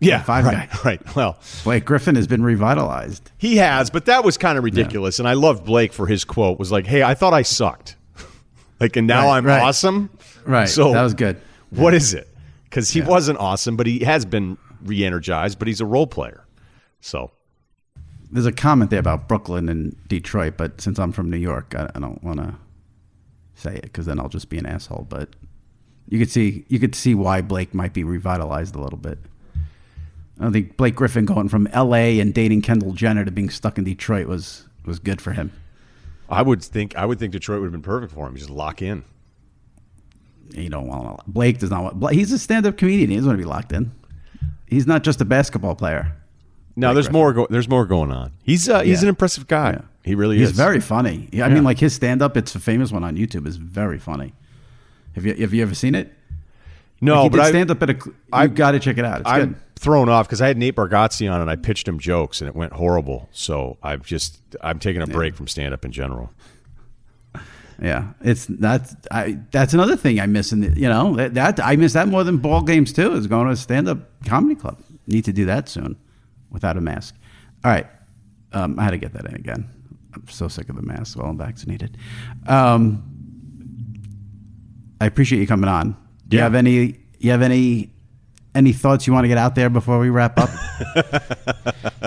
Yeah, 0.00 0.22
five 0.22 0.44
right, 0.44 0.70
guy. 0.70 0.78
right. 0.84 1.16
Well, 1.16 1.38
Blake 1.64 1.86
Griffin 1.86 2.14
has 2.14 2.26
been 2.26 2.42
revitalized. 2.42 3.30
He 3.38 3.56
has, 3.56 3.88
but 3.88 4.04
that 4.04 4.22
was 4.22 4.36
kind 4.36 4.58
of 4.58 4.64
ridiculous. 4.64 5.18
Yeah. 5.18 5.22
And 5.22 5.28
I 5.30 5.32
loved 5.32 5.64
Blake 5.64 5.94
for 5.94 6.06
his 6.06 6.26
quote 6.26 6.58
was 6.58 6.70
like, 6.70 6.86
"Hey, 6.86 7.02
I 7.02 7.14
thought 7.14 7.32
I 7.32 7.40
sucked, 7.42 7.96
like, 8.80 8.96
and 8.96 9.06
now 9.06 9.26
right, 9.26 9.38
I'm 9.38 9.46
right. 9.46 9.62
awesome." 9.62 10.10
Right. 10.44 10.68
So 10.68 10.92
that 10.92 11.02
was 11.02 11.14
good. 11.14 11.40
What 11.70 11.92
yeah. 11.92 11.98
is 11.98 12.14
it? 12.14 12.28
Because 12.64 12.90
he 12.90 13.00
yeah. 13.00 13.08
wasn't 13.08 13.38
awesome, 13.38 13.76
but 13.76 13.86
he 13.86 14.00
has 14.00 14.24
been 14.24 14.56
re-energized. 14.82 15.58
But 15.58 15.68
he's 15.68 15.80
a 15.80 15.86
role 15.86 16.06
player, 16.06 16.44
so. 17.00 17.30
There's 18.32 18.46
a 18.46 18.52
comment 18.52 18.90
there 18.90 19.00
about 19.00 19.26
Brooklyn 19.26 19.68
and 19.68 19.96
Detroit, 20.06 20.54
but 20.56 20.80
since 20.80 21.00
I'm 21.00 21.10
from 21.10 21.30
New 21.30 21.36
York, 21.36 21.74
I, 21.76 21.90
I 21.96 21.98
don't 21.98 22.22
want 22.22 22.38
to 22.38 22.54
say 23.56 23.74
it 23.74 23.82
because 23.82 24.06
then 24.06 24.20
I'll 24.20 24.28
just 24.28 24.48
be 24.48 24.58
an 24.58 24.66
asshole. 24.66 25.06
But 25.08 25.30
you 26.08 26.18
could 26.18 26.30
see 26.30 26.64
you 26.68 26.78
could 26.78 26.94
see 26.94 27.14
why 27.14 27.40
Blake 27.40 27.74
might 27.74 27.92
be 27.92 28.04
revitalized 28.04 28.74
a 28.74 28.80
little 28.80 28.98
bit. 28.98 29.18
I 30.38 30.44
don't 30.44 30.52
think 30.52 30.76
Blake 30.76 30.94
Griffin 30.94 31.26
going 31.26 31.48
from 31.48 31.66
L.A. 31.68 32.18
and 32.18 32.32
dating 32.32 32.62
Kendall 32.62 32.92
Jenner 32.92 33.24
to 33.24 33.30
being 33.30 33.50
stuck 33.50 33.78
in 33.78 33.84
Detroit 33.84 34.26
was 34.26 34.66
was 34.86 34.98
good 34.98 35.20
for 35.20 35.32
him. 35.32 35.52
I 36.28 36.42
would 36.42 36.62
think 36.62 36.96
I 36.96 37.04
would 37.04 37.18
think 37.18 37.32
Detroit 37.32 37.60
would 37.60 37.66
have 37.66 37.72
been 37.72 37.82
perfect 37.82 38.12
for 38.12 38.26
him. 38.26 38.36
Just 38.36 38.50
lock 38.50 38.82
in. 38.82 39.04
You 40.54 40.68
don't 40.68 40.88
want 40.88 41.18
to. 41.18 41.24
Blake 41.30 41.58
does 41.58 41.70
not 41.70 41.96
want. 41.96 42.14
He's 42.14 42.32
a 42.32 42.38
stand-up 42.38 42.76
comedian. 42.76 43.10
He 43.10 43.16
doesn't 43.16 43.28
want 43.28 43.38
to 43.38 43.44
be 43.44 43.48
locked 43.48 43.72
in. 43.72 43.92
He's 44.70 44.86
not 44.86 45.02
just 45.02 45.20
a 45.20 45.24
basketball 45.24 45.74
player. 45.74 46.16
No, 46.76 46.86
Blake 46.88 46.94
there's 46.94 47.06
Griffin. 47.06 47.12
more. 47.12 47.32
Go, 47.32 47.46
there's 47.50 47.68
more 47.68 47.84
going 47.84 48.12
on. 48.12 48.32
He's 48.42 48.68
uh, 48.68 48.80
he's 48.80 49.00
yeah. 49.00 49.06
an 49.06 49.08
impressive 49.10 49.46
guy. 49.46 49.72
Yeah. 49.72 49.80
He 50.02 50.14
really 50.14 50.38
he's 50.38 50.44
is. 50.44 50.50
He's 50.50 50.58
very 50.58 50.80
funny. 50.80 51.28
I 51.32 51.36
yeah. 51.36 51.48
mean, 51.48 51.64
like 51.64 51.78
his 51.78 51.92
stand-up. 51.92 52.36
It's 52.36 52.54
a 52.54 52.60
famous 52.60 52.90
one 52.90 53.04
on 53.04 53.16
YouTube. 53.16 53.46
is 53.46 53.56
very 53.56 53.98
funny. 53.98 54.32
Have 55.14 55.26
you 55.26 55.34
have 55.34 55.52
you 55.52 55.62
ever 55.62 55.74
seen 55.74 55.94
it? 55.94 56.12
No, 57.00 57.24
like 57.24 57.32
but 57.32 57.46
stand 57.48 57.70
up 57.70 57.82
at 57.82 57.90
a. 57.90 57.98
I've 58.32 58.54
got 58.54 58.72
to 58.72 58.80
check 58.80 58.98
it 58.98 59.04
out. 59.04 59.20
It's 59.20 59.28
I'm 59.28 59.52
good. 59.52 59.76
thrown 59.76 60.08
off 60.08 60.26
because 60.26 60.40
I 60.40 60.48
had 60.48 60.56
Nate 60.56 60.76
Bargatze 60.76 61.30
on 61.30 61.40
and 61.40 61.50
I 61.50 61.56
pitched 61.56 61.88
him 61.88 61.98
jokes 61.98 62.40
and 62.40 62.48
it 62.48 62.54
went 62.54 62.72
horrible. 62.74 63.28
So 63.32 63.78
I've 63.82 64.04
just 64.04 64.40
I'm 64.60 64.78
taking 64.78 65.02
a 65.02 65.06
break 65.06 65.34
from 65.34 65.48
stand 65.48 65.74
up 65.74 65.84
in 65.84 65.92
general. 65.92 66.30
Yeah, 67.82 68.12
it's 68.20 68.44
that's 68.46 68.94
I 69.10 69.38
that's 69.52 69.72
another 69.72 69.96
thing 69.96 70.20
I 70.20 70.26
miss 70.26 70.52
in 70.52 70.60
the, 70.60 70.78
you 70.78 70.88
know 70.88 71.16
that, 71.16 71.32
that 71.34 71.60
I 71.64 71.76
miss 71.76 71.94
that 71.94 72.08
more 72.08 72.24
than 72.24 72.36
ball 72.36 72.62
games 72.62 72.92
too. 72.92 73.12
Is 73.14 73.26
going 73.26 73.46
to 73.46 73.52
a 73.52 73.56
stand 73.56 73.88
up 73.88 73.98
comedy 74.26 74.54
club. 74.54 74.82
Need 75.06 75.24
to 75.24 75.32
do 75.32 75.46
that 75.46 75.68
soon, 75.68 75.96
without 76.50 76.76
a 76.76 76.80
mask. 76.82 77.14
All 77.64 77.70
right, 77.70 77.86
um, 78.52 78.78
I 78.78 78.84
had 78.84 78.90
to 78.90 78.98
get 78.98 79.14
that 79.14 79.24
in 79.24 79.34
again. 79.34 79.66
I'm 80.14 80.28
so 80.28 80.46
sick 80.46 80.68
of 80.68 80.76
the 80.76 80.82
mask. 80.82 81.16
Well, 81.16 81.26
I'm 81.26 81.38
vaccinated. 81.38 81.96
Um, 82.46 83.02
I 85.00 85.06
appreciate 85.06 85.40
you 85.40 85.46
coming 85.46 85.70
on. 85.70 85.96
Do 86.28 86.36
you 86.36 86.42
have 86.42 86.54
any? 86.54 86.98
You 87.18 87.30
have 87.30 87.42
any? 87.42 87.92
Any 88.54 88.72
thoughts 88.72 89.06
you 89.06 89.12
want 89.12 89.24
to 89.24 89.28
get 89.28 89.38
out 89.38 89.54
there 89.54 89.70
before 89.70 90.00
we 90.00 90.10
wrap 90.10 90.36
up? 90.36 90.50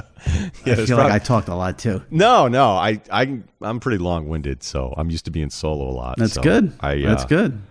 yeah, 0.65 0.73
I 0.73 0.85
feel 0.85 0.97
like 0.97 1.11
I 1.11 1.19
talked 1.19 1.47
a 1.47 1.55
lot 1.55 1.77
too. 1.77 2.01
No, 2.09 2.47
no, 2.47 2.71
I, 2.71 3.01
I, 3.11 3.39
I'm 3.61 3.79
pretty 3.79 3.97
long 3.97 4.27
winded, 4.27 4.63
so 4.63 4.93
I'm 4.97 5.09
used 5.09 5.25
to 5.25 5.31
being 5.31 5.49
solo 5.49 5.89
a 5.89 5.91
lot. 5.91 6.17
That's 6.17 6.33
so 6.33 6.41
good. 6.41 6.73
I, 6.79 7.03
uh, 7.03 7.09
That's 7.09 7.25
good. 7.25 7.61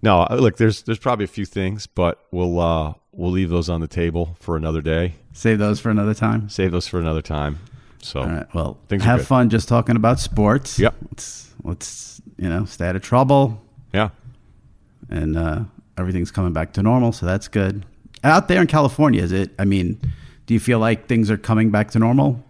No, 0.00 0.26
look, 0.30 0.56
there's 0.56 0.82
there's 0.82 0.98
probably 0.98 1.24
a 1.24 1.28
few 1.28 1.44
things, 1.44 1.86
but 1.86 2.24
we'll 2.30 2.60
uh, 2.60 2.94
we'll 3.12 3.32
leave 3.32 3.50
those 3.50 3.68
on 3.68 3.80
the 3.80 3.88
table 3.88 4.36
for 4.40 4.56
another 4.56 4.80
day. 4.80 5.14
Save 5.32 5.58
those 5.58 5.80
for 5.80 5.90
another 5.90 6.14
time. 6.14 6.48
Save 6.48 6.72
those 6.72 6.86
for 6.86 7.00
another 7.00 7.22
time. 7.22 7.58
So, 8.00 8.22
right. 8.22 8.54
Well, 8.54 8.78
have 9.00 9.26
fun 9.26 9.50
just 9.50 9.68
talking 9.68 9.96
about 9.96 10.20
sports. 10.20 10.78
Yep. 10.78 10.94
Let's 11.10 11.54
let's 11.64 12.22
you 12.36 12.48
know 12.48 12.64
stay 12.64 12.86
out 12.88 12.96
of 12.96 13.02
trouble. 13.02 13.60
Yeah. 13.92 14.10
And 15.10 15.36
uh, 15.36 15.64
everything's 15.96 16.30
coming 16.30 16.52
back 16.52 16.72
to 16.74 16.82
normal, 16.82 17.12
so 17.12 17.26
that's 17.26 17.48
good. 17.48 17.84
Out 18.22 18.48
there 18.48 18.60
in 18.60 18.66
California, 18.66 19.22
is 19.22 19.32
it? 19.32 19.50
I 19.58 19.64
mean, 19.64 20.00
do 20.48 20.54
you 20.54 20.60
feel 20.60 20.78
like 20.78 21.06
things 21.06 21.30
are 21.30 21.36
coming 21.36 21.70
back 21.70 21.90
to 21.90 21.98
normal? 21.98 22.42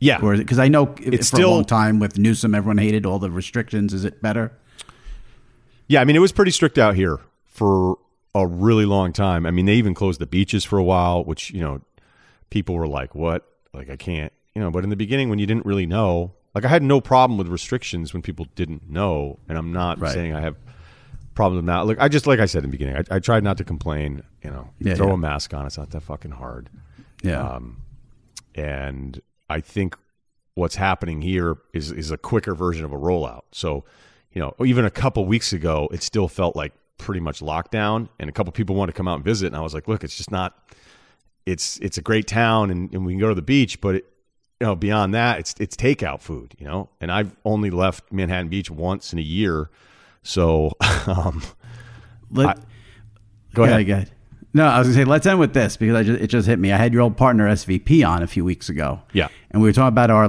Yeah, 0.00 0.18
because 0.20 0.58
I 0.58 0.68
know 0.68 0.94
it's 1.00 1.30
for 1.30 1.36
still, 1.36 1.48
a 1.48 1.54
long 1.54 1.64
time 1.64 1.98
with 1.98 2.18
Newsom, 2.18 2.54
everyone 2.54 2.76
hated 2.76 3.06
all 3.06 3.18
the 3.18 3.30
restrictions. 3.30 3.94
Is 3.94 4.04
it 4.04 4.20
better? 4.20 4.52
Yeah, 5.88 6.02
I 6.02 6.04
mean, 6.04 6.14
it 6.14 6.18
was 6.18 6.30
pretty 6.30 6.50
strict 6.50 6.76
out 6.76 6.94
here 6.94 7.20
for 7.46 7.96
a 8.34 8.46
really 8.46 8.84
long 8.84 9.14
time. 9.14 9.46
I 9.46 9.50
mean, 9.50 9.64
they 9.64 9.76
even 9.76 9.94
closed 9.94 10.20
the 10.20 10.26
beaches 10.26 10.62
for 10.62 10.78
a 10.78 10.84
while, 10.84 11.24
which 11.24 11.50
you 11.52 11.60
know, 11.60 11.80
people 12.50 12.74
were 12.74 12.86
like, 12.86 13.14
"What? 13.14 13.48
Like, 13.72 13.88
I 13.88 13.96
can't." 13.96 14.32
You 14.54 14.60
know, 14.60 14.70
but 14.70 14.84
in 14.84 14.90
the 14.90 14.96
beginning, 14.96 15.30
when 15.30 15.38
you 15.38 15.46
didn't 15.46 15.64
really 15.64 15.86
know, 15.86 16.34
like, 16.54 16.66
I 16.66 16.68
had 16.68 16.82
no 16.82 17.00
problem 17.00 17.38
with 17.38 17.48
restrictions 17.48 18.12
when 18.12 18.20
people 18.20 18.46
didn't 18.56 18.90
know, 18.90 19.38
and 19.48 19.56
I'm 19.56 19.72
not 19.72 20.00
right. 20.00 20.12
saying 20.12 20.34
I 20.34 20.42
have 20.42 20.56
problem 21.34 21.64
now. 21.66 21.84
Look, 21.84 21.98
I 22.00 22.08
just 22.08 22.26
like 22.26 22.40
I 22.40 22.46
said 22.46 22.64
in 22.64 22.70
the 22.70 22.76
beginning, 22.76 22.96
I, 22.96 23.16
I 23.16 23.18
tried 23.18 23.44
not 23.44 23.56
to 23.58 23.64
complain. 23.64 24.22
You 24.42 24.50
know, 24.50 24.70
yeah, 24.78 24.94
throw 24.94 25.08
yeah. 25.08 25.14
a 25.14 25.16
mask 25.18 25.54
on. 25.54 25.66
It's 25.66 25.78
not 25.78 25.90
that 25.90 26.02
fucking 26.02 26.32
hard. 26.32 26.70
Yeah. 27.22 27.42
Um, 27.42 27.82
and 28.54 29.20
I 29.48 29.60
think 29.60 29.96
what's 30.54 30.76
happening 30.76 31.22
here 31.22 31.56
is 31.72 31.90
is 31.92 32.10
a 32.10 32.16
quicker 32.16 32.54
version 32.54 32.84
of 32.84 32.92
a 32.92 32.98
rollout. 32.98 33.42
So, 33.52 33.84
you 34.32 34.40
know, 34.40 34.54
even 34.64 34.84
a 34.84 34.90
couple 34.90 35.24
weeks 35.26 35.52
ago, 35.52 35.88
it 35.92 36.02
still 36.02 36.28
felt 36.28 36.56
like 36.56 36.72
pretty 36.98 37.20
much 37.20 37.40
lockdown, 37.40 38.08
and 38.18 38.30
a 38.30 38.32
couple 38.32 38.52
people 38.52 38.76
wanted 38.76 38.92
to 38.92 38.96
come 38.96 39.08
out 39.08 39.16
and 39.16 39.24
visit, 39.24 39.48
and 39.48 39.56
I 39.56 39.60
was 39.60 39.74
like, 39.74 39.88
look, 39.88 40.04
it's 40.04 40.16
just 40.16 40.30
not. 40.30 40.56
it's 41.46 41.78
it's 41.80 41.98
a 41.98 42.02
great 42.02 42.26
town 42.26 42.70
and, 42.70 42.92
and 42.94 43.04
we 43.04 43.12
can 43.12 43.20
go 43.20 43.28
to 43.28 43.34
the 43.34 43.42
beach, 43.42 43.80
but 43.80 43.96
it, 43.96 44.04
you 44.60 44.66
know 44.66 44.74
beyond 44.76 45.12
that, 45.14 45.38
it's 45.40 45.54
it's 45.58 45.76
takeout 45.76 46.22
food. 46.22 46.54
You 46.58 46.66
know, 46.66 46.88
and 47.00 47.12
I've 47.12 47.36
only 47.44 47.70
left 47.70 48.10
Manhattan 48.12 48.48
Beach 48.48 48.70
once 48.70 49.12
in 49.12 49.18
a 49.18 49.22
year, 49.22 49.68
so 50.24 50.72
um, 51.06 51.40
Let, 52.32 52.58
I- 52.58 52.60
go 53.54 53.62
yeah, 53.64 53.70
ahead. 53.76 53.88
ahead. 53.88 54.10
No, 54.52 54.66
I 54.66 54.78
was 54.78 54.88
gonna 54.88 54.98
say 54.98 55.04
let's 55.04 55.26
end 55.26 55.38
with 55.40 55.52
this 55.54 55.76
because 55.76 55.94
I 55.96 56.02
just, 56.04 56.20
it 56.22 56.26
just 56.28 56.46
hit 56.48 56.58
me. 56.60 56.72
I 56.72 56.76
had 56.76 56.92
your 56.92 57.02
old 57.02 57.16
partner 57.16 57.48
SVP 57.48 58.08
on 58.08 58.22
a 58.22 58.26
few 58.26 58.44
weeks 58.44 58.68
ago. 58.68 59.00
Yeah. 59.12 59.28
and 59.50 59.60
we 59.62 59.68
were 59.68 59.72
talking 59.72 59.88
about 59.88 60.10
our 60.10 60.28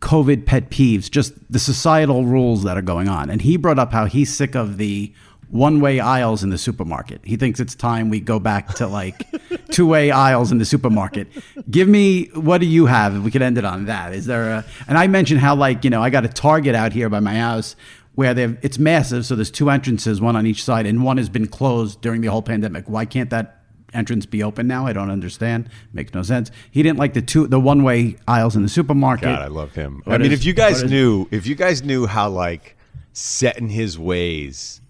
COVID 0.00 0.44
pet 0.46 0.70
peeves, 0.70 1.10
just 1.10 1.32
the 1.50 1.58
societal 1.58 2.24
rules 2.26 2.62
that 2.64 2.76
are 2.76 2.82
going 2.82 3.08
on, 3.08 3.30
and 3.30 3.40
he 3.40 3.56
brought 3.56 3.78
up 3.78 3.92
how 3.92 4.04
he's 4.04 4.34
sick 4.34 4.54
of 4.54 4.76
the 4.76 5.12
one-way 5.50 5.98
aisles 6.00 6.42
in 6.42 6.50
the 6.50 6.58
supermarket. 6.58 7.20
He 7.24 7.36
thinks 7.36 7.58
it's 7.60 7.74
time 7.74 8.10
we 8.10 8.20
go 8.20 8.38
back 8.38 8.74
to 8.74 8.86
like 8.86 9.26
two-way 9.70 10.10
aisles 10.10 10.52
in 10.52 10.58
the 10.58 10.64
supermarket. 10.64 11.28
Give 11.70 11.88
me 11.88 12.26
what 12.34 12.58
do 12.58 12.66
you 12.66 12.86
have? 12.86 13.16
If 13.16 13.22
we 13.22 13.30
could 13.30 13.42
end 13.42 13.56
it 13.58 13.64
on 13.64 13.86
that, 13.86 14.12
is 14.14 14.26
there 14.26 14.50
a? 14.50 14.64
And 14.88 14.98
I 14.98 15.06
mentioned 15.06 15.40
how 15.40 15.54
like 15.54 15.84
you 15.84 15.90
know 15.90 16.02
I 16.02 16.10
got 16.10 16.24
a 16.24 16.28
Target 16.28 16.74
out 16.74 16.92
here 16.92 17.08
by 17.08 17.20
my 17.20 17.34
house 17.36 17.74
where 18.14 18.56
it's 18.62 18.78
massive, 18.78 19.26
so 19.26 19.34
there's 19.34 19.50
two 19.50 19.70
entrances, 19.70 20.20
one 20.20 20.36
on 20.36 20.46
each 20.46 20.62
side, 20.62 20.86
and 20.86 21.02
one 21.04 21.16
has 21.16 21.28
been 21.28 21.46
closed 21.46 22.00
during 22.00 22.20
the 22.20 22.28
whole 22.28 22.42
pandemic. 22.42 22.88
Why 22.88 23.04
can't 23.04 23.30
that 23.30 23.62
entrance 23.92 24.26
be 24.26 24.42
open 24.42 24.66
now? 24.66 24.86
I 24.86 24.92
don't 24.92 25.10
understand. 25.10 25.68
Makes 25.92 26.14
no 26.14 26.22
sense. 26.22 26.50
He 26.70 26.82
didn't 26.82 26.98
like 26.98 27.14
the 27.14 27.22
two 27.22 27.46
the 27.46 27.60
one 27.60 27.82
way 27.82 28.16
aisles 28.28 28.56
in 28.56 28.62
the 28.62 28.68
supermarket. 28.68 29.24
God, 29.26 29.42
I 29.42 29.48
love 29.48 29.74
him. 29.74 30.02
I 30.06 30.10
What 30.10 30.20
mean, 30.20 30.32
is- 30.32 30.40
if 30.40 30.46
you 30.46 30.52
guys 30.52 30.82
is- 30.82 30.90
knew, 30.90 31.26
if 31.30 31.46
you 31.46 31.54
guys 31.54 31.82
knew 31.82 32.06
how 32.06 32.28
like 32.30 32.76
set 33.12 33.58
in 33.58 33.68
his 33.68 33.98
ways, 33.98 34.80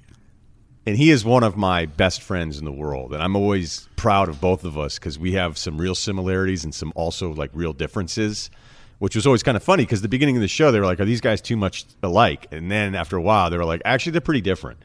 and 0.86 0.96
he 0.98 1.10
is 1.10 1.24
one 1.24 1.42
of 1.42 1.56
my 1.56 1.86
best 1.86 2.20
friends 2.22 2.58
in 2.58 2.64
the 2.66 2.72
world, 2.72 3.14
and 3.14 3.22
I'm 3.22 3.36
always 3.36 3.88
proud 3.96 4.28
of 4.28 4.40
both 4.40 4.64
of 4.64 4.76
us 4.78 4.98
because 4.98 5.18
we 5.18 5.32
have 5.32 5.56
some 5.56 5.78
real 5.78 5.94
similarities 5.94 6.62
and 6.64 6.74
some 6.74 6.92
also 6.94 7.32
like 7.32 7.50
real 7.54 7.72
differences. 7.72 8.50
Which 8.98 9.16
was 9.16 9.26
always 9.26 9.42
kind 9.42 9.56
of 9.56 9.62
funny 9.62 9.82
because 9.84 10.02
the 10.02 10.08
beginning 10.08 10.36
of 10.36 10.42
the 10.42 10.48
show 10.48 10.70
they 10.70 10.80
were 10.80 10.86
like, 10.86 11.00
"Are 11.00 11.04
these 11.04 11.20
guys 11.20 11.40
too 11.40 11.56
much 11.56 11.84
alike?" 12.02 12.46
And 12.52 12.70
then 12.70 12.94
after 12.94 13.16
a 13.16 13.22
while 13.22 13.50
they 13.50 13.56
were 13.58 13.64
like, 13.64 13.82
"Actually, 13.84 14.12
they're 14.12 14.20
pretty 14.20 14.40
different." 14.40 14.78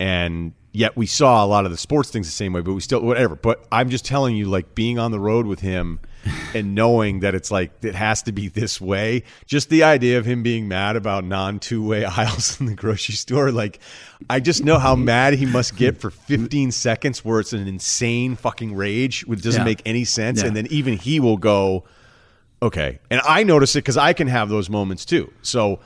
And 0.00 0.52
yet 0.72 0.96
we 0.96 1.06
saw 1.06 1.44
a 1.44 1.46
lot 1.46 1.64
of 1.64 1.70
the 1.72 1.76
sports 1.76 2.10
things 2.10 2.26
the 2.28 2.32
same 2.32 2.52
way, 2.52 2.60
but 2.60 2.72
we 2.72 2.80
still 2.80 3.00
whatever. 3.02 3.34
But 3.34 3.66
I'm 3.72 3.90
just 3.90 4.04
telling 4.04 4.36
you, 4.36 4.46
like 4.46 4.74
being 4.74 4.98
on 4.98 5.10
the 5.10 5.18
road 5.18 5.44
with 5.46 5.58
him 5.60 5.98
and 6.54 6.74
knowing 6.76 7.20
that 7.20 7.34
it's 7.34 7.50
like 7.50 7.72
it 7.82 7.96
has 7.96 8.22
to 8.22 8.32
be 8.32 8.46
this 8.48 8.80
way. 8.80 9.24
Just 9.46 9.70
the 9.70 9.82
idea 9.82 10.18
of 10.18 10.24
him 10.24 10.44
being 10.44 10.68
mad 10.68 10.94
about 10.94 11.24
non 11.24 11.58
two 11.58 11.84
way 11.84 12.04
aisles 12.16 12.60
in 12.60 12.66
the 12.66 12.74
grocery 12.74 13.16
store, 13.16 13.50
like 13.50 13.80
I 14.30 14.38
just 14.38 14.62
know 14.62 14.78
how 14.78 14.94
mad 14.94 15.34
he 15.34 15.46
must 15.46 15.74
get 15.76 16.00
for 16.00 16.10
15 16.10 16.70
seconds, 16.70 17.24
where 17.24 17.40
it's 17.40 17.52
an 17.52 17.66
insane 17.66 18.36
fucking 18.36 18.76
rage, 18.76 19.26
which 19.26 19.42
doesn't 19.42 19.62
Yeah. 19.62 19.64
make 19.64 19.82
any 19.84 20.04
sense, 20.04 20.40
Yeah. 20.42 20.46
and 20.46 20.56
then 20.56 20.68
even 20.70 20.96
he 20.96 21.18
will 21.18 21.38
go. 21.38 21.84
Okay. 22.60 22.98
And 23.10 23.20
I 23.24 23.44
notice 23.44 23.76
it 23.76 23.80
because 23.80 23.96
I 23.96 24.12
can 24.12 24.26
have 24.26 24.48
those 24.48 24.68
moments 24.68 25.04
too. 25.04 25.32
So 25.42 25.80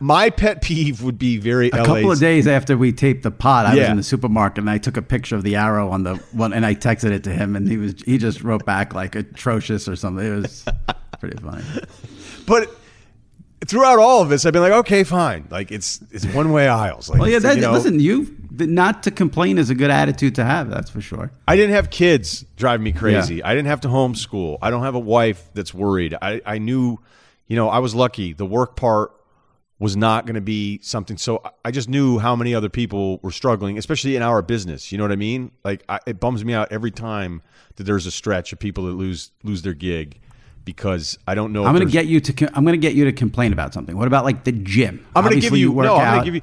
my 0.00 0.30
pet 0.30 0.62
peeve 0.62 1.02
would 1.02 1.18
be 1.18 1.38
very 1.38 1.70
a 1.70 1.76
LA. 1.76 1.84
couple 1.84 2.12
of 2.12 2.20
days 2.20 2.46
after 2.46 2.76
we 2.76 2.92
taped 2.92 3.22
the 3.22 3.30
pod, 3.30 3.66
I 3.66 3.74
was 3.74 3.88
in 3.88 3.96
the 3.96 4.02
supermarket 4.02 4.58
and 4.58 4.70
I 4.70 4.78
took 4.78 4.96
a 4.96 5.02
picture 5.02 5.34
of 5.34 5.42
the 5.42 5.56
arrow 5.56 5.90
on 5.90 6.04
the 6.04 6.16
one, 6.32 6.52
and 6.52 6.64
I 6.64 6.74
texted 6.74 7.10
it 7.10 7.24
to 7.24 7.30
him, 7.30 7.56
and 7.56 7.68
he 7.68 7.76
was 7.76 7.94
he 8.04 8.18
just 8.18 8.42
wrote 8.42 8.64
back 8.64 8.94
like 8.94 9.16
atrocious 9.16 9.88
or 9.88 9.96
something. 9.96 10.24
It 10.24 10.36
was 10.42 10.64
pretty 11.20 11.38
funny. 11.38 11.64
But 12.46 12.70
throughout 13.66 13.98
all 13.98 14.22
of 14.22 14.28
this, 14.28 14.46
I've 14.46 14.52
been 14.52 14.62
like, 14.62 14.72
okay, 14.72 15.04
fine. 15.04 15.48
Like 15.50 15.72
it's 15.72 16.00
it's 16.12 16.26
one 16.26 16.52
way 16.52 16.68
aisles. 16.68 17.08
Like, 17.08 17.20
Well, 17.20 17.30
yeah, 17.30 17.38
that, 17.40 17.56
you 17.56 17.62
know, 17.62 17.72
listen, 17.72 17.98
you 17.98 18.36
not 18.54 19.02
to 19.04 19.10
complain 19.10 19.58
is 19.58 19.70
a 19.70 19.74
good 19.74 19.90
attitude 19.90 20.34
to 20.36 20.44
have. 20.44 20.68
That's 20.70 20.90
for 20.90 21.00
sure. 21.00 21.30
I 21.48 21.56
didn't 21.56 21.74
have 21.74 21.90
kids 21.90 22.44
drive 22.56 22.80
me 22.80 22.92
crazy. 22.92 23.42
I 23.42 23.54
didn't 23.54 23.68
have 23.68 23.80
to 23.82 23.88
homeschool. 23.88 24.58
I 24.60 24.70
don't 24.70 24.82
have 24.82 24.94
a 24.94 25.00
wife 25.00 25.48
that's 25.54 25.72
worried. 25.72 26.14
I, 26.20 26.40
I 26.44 26.58
knew, 26.58 26.98
you 27.46 27.56
know, 27.56 27.68
I 27.68 27.78
was 27.78 27.94
lucky. 27.94 28.32
The 28.32 28.46
work 28.46 28.76
part 28.76 29.12
was 29.78 29.96
not 29.96 30.26
going 30.26 30.34
to 30.36 30.40
be 30.40 30.78
something. 30.82 31.16
So 31.16 31.42
I- 31.64 31.70
just 31.70 31.88
knew 31.88 32.18
how 32.18 32.36
many 32.36 32.54
other 32.54 32.68
people 32.68 33.18
were 33.22 33.32
struggling, 33.32 33.78
especially 33.78 34.14
in 34.16 34.22
our 34.22 34.42
business. 34.42 34.92
You 34.92 34.98
know 34.98 35.04
what 35.04 35.12
I 35.12 35.16
mean? 35.16 35.50
Like 35.64 35.82
I, 35.88 35.98
it 36.06 36.20
bums 36.20 36.44
me 36.44 36.52
out 36.54 36.70
every 36.70 36.90
time 36.90 37.42
that 37.76 37.84
there's 37.84 38.06
a 38.06 38.10
stretch 38.10 38.52
of 38.52 38.58
people 38.58 38.84
that 38.84 38.92
lose 38.92 39.32
lose 39.42 39.62
their 39.62 39.74
gig 39.74 40.20
because 40.64 41.18
I 41.26 41.34
don't 41.34 41.52
know. 41.52 41.64
I'm 41.64 41.74
going 41.74 41.86
to 41.86 41.92
get 41.92 42.06
you 42.06 42.20
to. 42.20 42.50
I'm 42.54 42.64
going 42.64 42.78
to 42.80 42.86
get 42.86 42.94
you 42.94 43.06
to 43.06 43.12
complain 43.12 43.52
about 43.52 43.74
something. 43.74 43.96
What 43.96 44.06
about 44.06 44.24
like 44.24 44.44
the 44.44 44.52
gym? 44.52 45.04
I'm 45.16 45.24
going 45.24 45.34
to 45.34 45.40
give 45.40 45.56
you, 45.56 45.72
work 45.72 45.86
no. 45.86 45.96
I'm 45.96 46.12
going 46.14 46.20
to 46.20 46.24
give 46.24 46.34
you. 46.34 46.42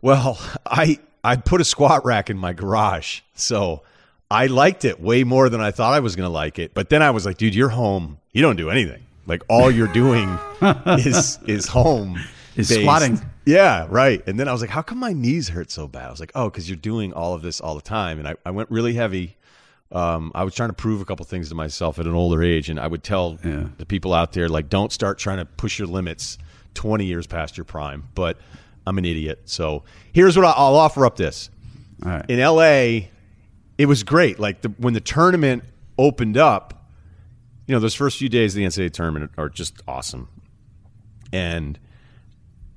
Well, 0.00 0.38
I 0.66 0.98
I 1.24 1.36
put 1.36 1.60
a 1.60 1.64
squat 1.64 2.04
rack 2.04 2.30
in 2.30 2.38
my 2.38 2.52
garage, 2.52 3.20
so 3.34 3.82
I 4.30 4.46
liked 4.46 4.84
it 4.84 5.00
way 5.00 5.24
more 5.24 5.48
than 5.48 5.60
I 5.60 5.70
thought 5.70 5.92
I 5.94 6.00
was 6.00 6.16
going 6.16 6.26
to 6.28 6.32
like 6.32 6.58
it. 6.58 6.74
But 6.74 6.88
then 6.90 7.02
I 7.02 7.10
was 7.10 7.24
like, 7.26 7.38
dude, 7.38 7.54
you're 7.54 7.68
home. 7.70 8.18
You 8.32 8.42
don't 8.42 8.56
do 8.56 8.70
anything. 8.70 9.02
Like 9.26 9.42
all 9.48 9.70
you're 9.70 9.92
doing 9.92 10.38
is 10.86 11.38
is 11.46 11.66
home 11.66 12.18
Is 12.56 12.68
based. 12.68 12.80
squatting. 12.80 13.20
Yeah, 13.44 13.86
right. 13.90 14.22
And 14.26 14.38
then 14.38 14.48
I 14.48 14.52
was 14.52 14.60
like, 14.60 14.70
how 14.70 14.82
come 14.82 14.98
my 14.98 15.12
knees 15.12 15.48
hurt 15.48 15.70
so 15.70 15.86
bad? 15.88 16.06
I 16.06 16.10
was 16.10 16.20
like, 16.20 16.32
oh, 16.34 16.48
because 16.50 16.68
you're 16.68 16.76
doing 16.76 17.12
all 17.12 17.34
of 17.34 17.42
this 17.42 17.60
all 17.60 17.74
the 17.74 17.80
time. 17.82 18.18
And 18.18 18.28
I, 18.28 18.34
I 18.46 18.50
went 18.50 18.70
really 18.70 18.94
heavy. 18.94 19.36
Um, 19.90 20.32
I 20.34 20.44
was 20.44 20.54
trying 20.54 20.68
to 20.68 20.74
prove 20.74 21.00
a 21.00 21.04
couple 21.06 21.24
things 21.24 21.48
to 21.48 21.54
myself 21.54 21.98
at 21.98 22.06
an 22.06 22.12
older 22.14 22.42
age, 22.42 22.68
and 22.68 22.78
I 22.78 22.86
would 22.86 23.02
tell 23.02 23.38
Yeah. 23.42 23.68
the 23.78 23.86
people 23.86 24.12
out 24.12 24.32
there 24.32 24.48
like, 24.48 24.68
don't 24.68 24.92
start 24.92 25.18
trying 25.18 25.38
to 25.38 25.46
push 25.46 25.78
your 25.78 25.88
limits 25.88 26.36
20 26.74 27.06
years 27.06 27.26
past 27.26 27.56
your 27.56 27.64
prime. 27.64 28.08
But 28.14 28.36
I'm 28.88 28.98
an 28.98 29.04
idiot, 29.04 29.42
so 29.44 29.84
here's 30.12 30.36
what 30.36 30.44
I'll 30.46 30.76
offer 30.76 31.04
up. 31.06 31.16
This 31.16 31.50
All 32.04 32.10
right. 32.10 32.24
in 32.28 32.40
LA, 32.40 33.08
it 33.76 33.86
was 33.86 34.02
great. 34.02 34.38
Like 34.40 34.62
the, 34.62 34.70
when 34.78 34.94
the 34.94 35.00
tournament 35.00 35.62
opened 35.98 36.36
up, 36.36 36.88
you 37.66 37.74
know, 37.74 37.80
those 37.80 37.94
first 37.94 38.18
few 38.18 38.28
days 38.28 38.54
of 38.54 38.58
the 38.58 38.64
NCAA 38.64 38.92
tournament 38.92 39.30
are 39.36 39.48
just 39.48 39.82
awesome. 39.86 40.28
And 41.32 41.78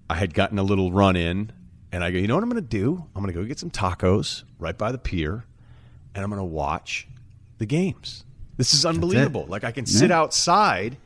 I 0.09 0.16
had 0.16 0.34
gotten 0.34 0.59
a 0.59 0.64
little 0.64 0.91
run 0.91 1.16
in, 1.16 1.51
and 1.91 2.03
I 2.03 2.12
go, 2.12 2.18
you 2.18 2.28
know 2.28 2.36
what 2.36 2.43
I'm 2.43 2.49
going 2.49 2.62
to 2.62 2.68
do? 2.70 3.05
I'm 3.16 3.22
going 3.24 3.34
to 3.34 3.39
go 3.39 3.45
get 3.45 3.59
some 3.59 3.72
tacos 3.72 4.43
right 4.59 4.78
by 4.78 4.91
the 4.91 4.97
pier, 4.97 5.45
and 6.14 6.24
I'm 6.24 6.30
going 6.30 6.39
to 6.41 6.43
watch 6.43 7.07
the 7.57 7.66
games. 7.66 8.26
This 8.57 8.74
is 8.74 8.86
unbelievable. 8.86 9.45
Like 9.47 9.64
I 9.64 9.72
can 9.72 9.86
sit 9.86 10.09
Yeah. 10.09 10.20
outside 10.20 10.97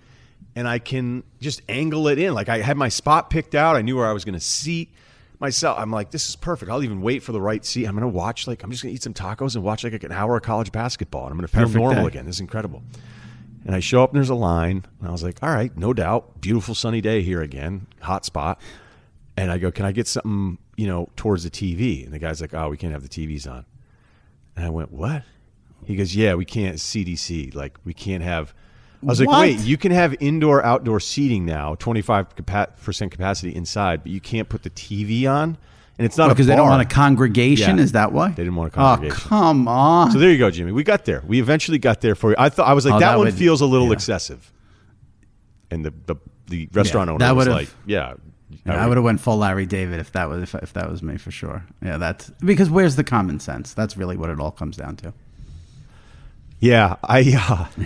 and 0.56 0.68
I 0.68 0.80
can 0.80 1.24
just 1.42 1.62
angle 1.68 2.08
it 2.08 2.18
in. 2.18 2.34
Like 2.34 2.50
I 2.50 2.60
had 2.60 2.78
my 2.78 2.90
spot 2.90 3.30
picked 3.30 3.56
out. 3.56 3.76
I 3.76 3.82
knew 3.82 3.98
where 3.98 4.08
I 4.08 4.14
was 4.14 4.24
going 4.24 4.34
to 4.36 4.40
seat 4.40 4.94
myself. 5.40 5.78
I'm 5.78 5.92
like, 5.92 6.12
this 6.12 6.30
is 6.30 6.36
perfect. 6.36 6.72
I'll 6.72 6.84
even 6.84 7.02
wait 7.02 7.24
for 7.24 7.32
the 7.32 7.42
right 7.42 7.64
seat. 7.66 7.86
I'm 7.86 7.94
going 7.94 8.02
to 8.02 8.08
watch 8.08 8.48
like 8.48 8.64
I'm 8.64 8.72
just 8.72 8.84
going 8.84 8.92
to 8.92 8.96
eat 8.96 9.04
some 9.04 9.14
tacos 9.14 9.56
and 9.56 9.64
watch 9.64 9.84
like 9.84 10.04
an 10.04 10.12
hour 10.12 10.38
of 10.38 10.44
college 10.44 10.72
basketball, 10.72 11.24
and 11.24 11.32
I'm 11.32 11.38
going 11.38 11.48
to 11.48 11.56
feel 11.56 11.70
normal 11.70 12.04
day. 12.04 12.08
again. 12.08 12.26
This 12.26 12.36
is 12.36 12.42
incredible. 12.42 12.84
And 13.66 13.76
I 13.76 13.80
show 13.80 14.04
up 14.04 14.12
and 14.12 14.18
there's 14.18 14.30
a 14.30 14.36
line, 14.36 14.86
and 15.00 15.10
I 15.10 15.12
was 15.12 15.24
like, 15.24 15.40
all 15.42 15.50
right, 15.50 15.76
no 15.76 15.92
doubt, 15.92 16.40
beautiful 16.40 16.76
sunny 16.76 17.02
day 17.02 17.24
here 17.24 17.42
again, 17.42 17.88
hot 18.00 18.24
spot. 18.24 18.62
And 19.38 19.52
I 19.52 19.58
go, 19.58 19.72
can 19.72 19.86
I 19.86 19.92
get 19.92 20.08
something, 20.08 20.60
you 20.78 20.88
know, 20.88 21.10
towards 21.16 21.44
the 21.44 21.50
TV? 21.50 22.06
And 22.06 22.14
the 22.14 22.20
guy's 22.20 22.42
like, 22.42 22.54
oh, 22.54 22.70
we 22.70 22.78
can't 22.78 22.94
have 22.94 23.02
the 23.02 23.10
TVs 23.10 23.52
on. 23.52 23.66
And 24.56 24.66
I 24.66 24.70
went, 24.70 24.92
what? 24.92 25.24
He 25.84 25.96
goes, 25.96 26.16
yeah, 26.16 26.36
we 26.36 26.46
can't 26.46 26.78
CDC. 26.78 27.54
Like 27.56 27.78
we 27.84 27.94
can't 27.94 28.24
have. 28.24 28.54
I 29.06 29.10
was 29.10 29.20
like, 29.22 29.30
wait, 29.30 29.60
you 29.60 29.78
can 29.78 29.92
have 29.92 30.16
indoor 30.20 30.64
outdoor 30.66 31.00
seating 31.00 31.46
now, 31.46 31.76
twenty 31.76 32.02
five 32.02 32.28
percent 32.84 33.12
capacity 33.12 33.56
inside, 33.56 34.04
but 34.04 34.12
you 34.12 34.20
can't 34.20 34.50
put 34.50 34.64
the 34.64 34.70
TV 34.72 35.30
on, 35.30 35.58
and 35.98 36.06
it's 36.06 36.18
not 36.18 36.30
because 36.30 36.48
they 36.48 36.56
don't 36.56 36.68
want 36.68 36.82
a 36.82 36.94
congregation. 36.94 37.78
Yeah. 37.78 37.84
Is 37.84 37.92
that 37.94 38.12
why 38.12 38.30
They 38.30 38.44
didn't 38.44 38.56
want 38.56 38.74
a 38.74 38.76
Oh, 38.78 38.82
congregation. 38.96 39.30
come 39.30 39.68
on. 39.68 40.12
So 40.12 40.20
there 40.20 40.32
you 40.32 40.38
go, 40.38 40.50
Jimmy. 40.52 40.72
We 40.72 40.84
got 40.84 41.06
there. 41.06 41.24
We 41.26 41.40
eventually 41.40 41.78
got 41.78 42.02
there 42.02 42.16
for 42.16 42.32
you. 42.32 42.36
I 42.40 42.50
thought 42.50 42.68
I 42.68 42.74
was 42.74 42.86
like, 42.86 42.96
Oh, 42.96 43.00
that, 43.00 43.12
that 43.12 43.18
one 43.18 43.26
would- 43.28 43.36
feels 43.36 43.62
a 43.62 43.66
little 43.66 43.88
yeah. 43.88 43.94
excessive. 43.94 44.52
And 45.72 45.86
the 45.86 45.94
the, 46.06 46.16
the 46.48 46.70
restaurant 46.74 47.08
Yeah, 47.08 47.14
owner 47.14 47.20
that 47.26 47.36
was 47.36 47.48
like, 47.48 47.70
yeah. 47.86 48.14
Yeah, 48.66 48.84
I 48.84 48.88
would 48.88 48.98
have 48.98 49.04
went 49.04 49.20
full 49.20 49.38
Larry 49.38 49.66
David 49.66 50.00
if 50.00 50.12
that 50.14 50.30
was 50.30 50.44
if, 50.44 50.56
if 50.64 50.74
that 50.74 50.90
was 50.90 51.02
me 51.04 51.18
for 51.18 51.30
sure. 51.32 51.66
Yeah, 51.84 51.98
that's 51.98 52.30
because 52.44 52.70
where's 52.70 52.96
the 52.96 53.04
common 53.04 53.40
sense? 53.40 53.74
That's 53.74 53.98
really 53.98 54.16
what 54.18 54.30
it 54.30 54.40
all 54.40 54.52
comes 54.52 54.78
down 54.78 54.96
to. 54.98 55.14
Yeah, 56.60 56.96
I. 57.04 57.36
Uh, 57.38 57.84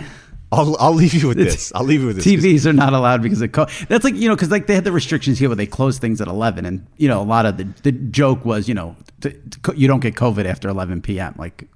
I'll 0.52 0.76
I'll 0.80 0.94
leave 0.94 1.14
you 1.14 1.28
with 1.28 1.36
this. 1.36 1.72
I'll 1.74 1.84
leave 1.84 2.00
you 2.00 2.08
with 2.08 2.16
this. 2.16 2.26
TVs 2.26 2.66
are 2.66 2.72
not 2.72 2.92
allowed 2.92 3.22
because 3.22 3.40
of 3.40 3.52
co- 3.52 3.66
that's 3.88 4.04
like 4.04 4.14
you 4.16 4.28
know 4.28 4.34
because 4.34 4.50
like 4.50 4.66
they 4.66 4.74
had 4.74 4.84
the 4.84 4.92
restrictions 4.92 5.38
here 5.38 5.48
where 5.48 5.56
they 5.56 5.66
closed 5.66 6.00
things 6.00 6.20
at 6.20 6.28
eleven 6.28 6.66
and 6.66 6.86
you 6.96 7.08
know 7.08 7.20
a 7.20 7.24
lot 7.24 7.46
of 7.46 7.56
the 7.56 7.64
the 7.82 7.92
joke 7.92 8.44
was 8.44 8.68
you 8.68 8.74
know 8.74 8.96
t- 9.20 9.30
t- 9.30 9.72
you 9.76 9.86
don't 9.86 10.00
get 10.00 10.14
COVID 10.16 10.44
after 10.46 10.68
eleven 10.68 11.02
p.m. 11.02 11.34
Like 11.38 11.68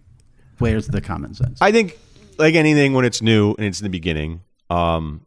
where's 0.59 0.89
the 0.89 1.01
common 1.01 1.35
sense? 1.35 1.59
I 1.61 1.70
think 1.70 1.99
like 2.39 2.55
anything 2.55 2.95
when 2.95 3.05
it's 3.05 3.22
new 3.22 3.55
and 3.55 3.66
it's 3.66 3.81
in 3.81 3.85
the 3.85 3.91
beginning. 3.91 4.43
Um, 4.70 5.25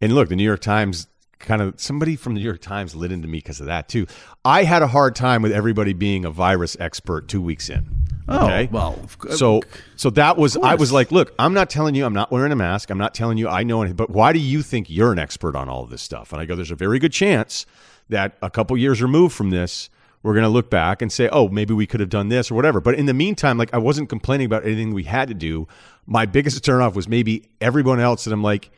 and 0.00 0.14
look, 0.14 0.28
the 0.28 0.36
New 0.36 0.44
York 0.44 0.60
Times 0.60 1.06
kind 1.38 1.62
of 1.62 1.80
somebody 1.80 2.16
from 2.16 2.34
the 2.34 2.40
New 2.40 2.46
York 2.46 2.60
Times 2.60 2.94
lit 2.94 3.12
into 3.12 3.28
me 3.28 3.38
because 3.38 3.60
of 3.60 3.66
that 3.66 3.88
too. 3.88 4.06
I 4.44 4.64
had 4.64 4.82
a 4.82 4.86
hard 4.86 5.14
time 5.14 5.42
with 5.42 5.52
everybody 5.52 5.92
being 5.92 6.24
a 6.24 6.30
virus 6.30 6.76
expert 6.80 7.28
two 7.28 7.42
weeks 7.42 7.68
in. 7.68 7.97
Oh, 8.28 8.46
Okay? 8.46 8.68
well, 8.70 8.98
so 9.30 9.62
so 9.96 10.10
that 10.10 10.36
was 10.36 10.56
I 10.56 10.74
was 10.74 10.92
like, 10.92 11.10
look, 11.10 11.34
I'm 11.38 11.54
not 11.54 11.70
telling 11.70 11.94
you 11.94 12.04
I'm 12.04 12.12
not 12.12 12.30
wearing 12.30 12.52
a 12.52 12.56
mask. 12.56 12.90
I'm 12.90 12.98
not 12.98 13.14
telling 13.14 13.38
you 13.38 13.48
I 13.48 13.62
know 13.62 13.82
anything. 13.82 13.96
But 13.96 14.10
why 14.10 14.32
do 14.32 14.38
you 14.38 14.62
think 14.62 14.90
you're 14.90 15.12
an 15.12 15.18
expert 15.18 15.56
on 15.56 15.68
all 15.68 15.82
of 15.82 15.90
this 15.90 16.02
stuff? 16.02 16.32
And 16.32 16.40
I 16.40 16.44
go, 16.44 16.54
there's 16.54 16.70
a 16.70 16.76
very 16.76 16.98
good 16.98 17.12
chance 17.12 17.66
that 18.08 18.36
a 18.42 18.50
couple 18.50 18.76
years 18.76 19.02
removed 19.02 19.34
from 19.34 19.50
this, 19.50 19.90
we're 20.22 20.34
going 20.34 20.44
to 20.44 20.50
look 20.50 20.70
back 20.70 21.00
and 21.02 21.12
say, 21.12 21.28
oh, 21.30 21.48
maybe 21.48 21.74
we 21.74 21.86
could 21.86 22.00
have 22.00 22.08
done 22.08 22.28
this 22.28 22.50
or 22.50 22.54
whatever. 22.54 22.80
But 22.80 22.94
in 22.96 23.06
the 23.06 23.14
meantime, 23.14 23.58
like 23.58 23.72
I 23.72 23.78
wasn't 23.78 24.08
complaining 24.08 24.46
about 24.46 24.64
anything 24.64 24.92
we 24.92 25.04
had 25.04 25.28
to 25.28 25.34
do. 25.34 25.68
My 26.06 26.26
biggest 26.26 26.62
turnoff 26.64 26.94
was 26.94 27.08
maybe 27.08 27.48
everyone 27.60 28.00
else 28.00 28.24
that 28.24 28.32
I'm 28.32 28.42
like, 28.42 28.70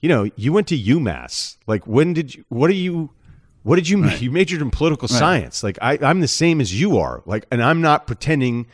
you 0.00 0.08
know, 0.08 0.30
you 0.36 0.52
went 0.52 0.68
to 0.68 0.78
UMass. 0.78 1.56
Like, 1.66 1.86
when 1.86 2.12
did 2.12 2.34
you, 2.34 2.44
what 2.48 2.70
are 2.70 2.74
you, 2.74 3.10
what 3.62 3.76
did 3.76 3.88
you, 3.88 4.02
right. 4.02 4.20
you 4.20 4.30
majored 4.30 4.62
in 4.62 4.70
political 4.70 5.08
right. 5.10 5.18
science. 5.18 5.62
Like, 5.62 5.78
I, 5.82 5.98
I'm 6.00 6.20
the 6.20 6.28
same 6.28 6.60
as 6.60 6.78
you 6.78 6.98
are. 6.98 7.22
Like, 7.26 7.46
and 7.50 7.62
I'm 7.62 7.80
not 7.80 8.06
pretending 8.06 8.66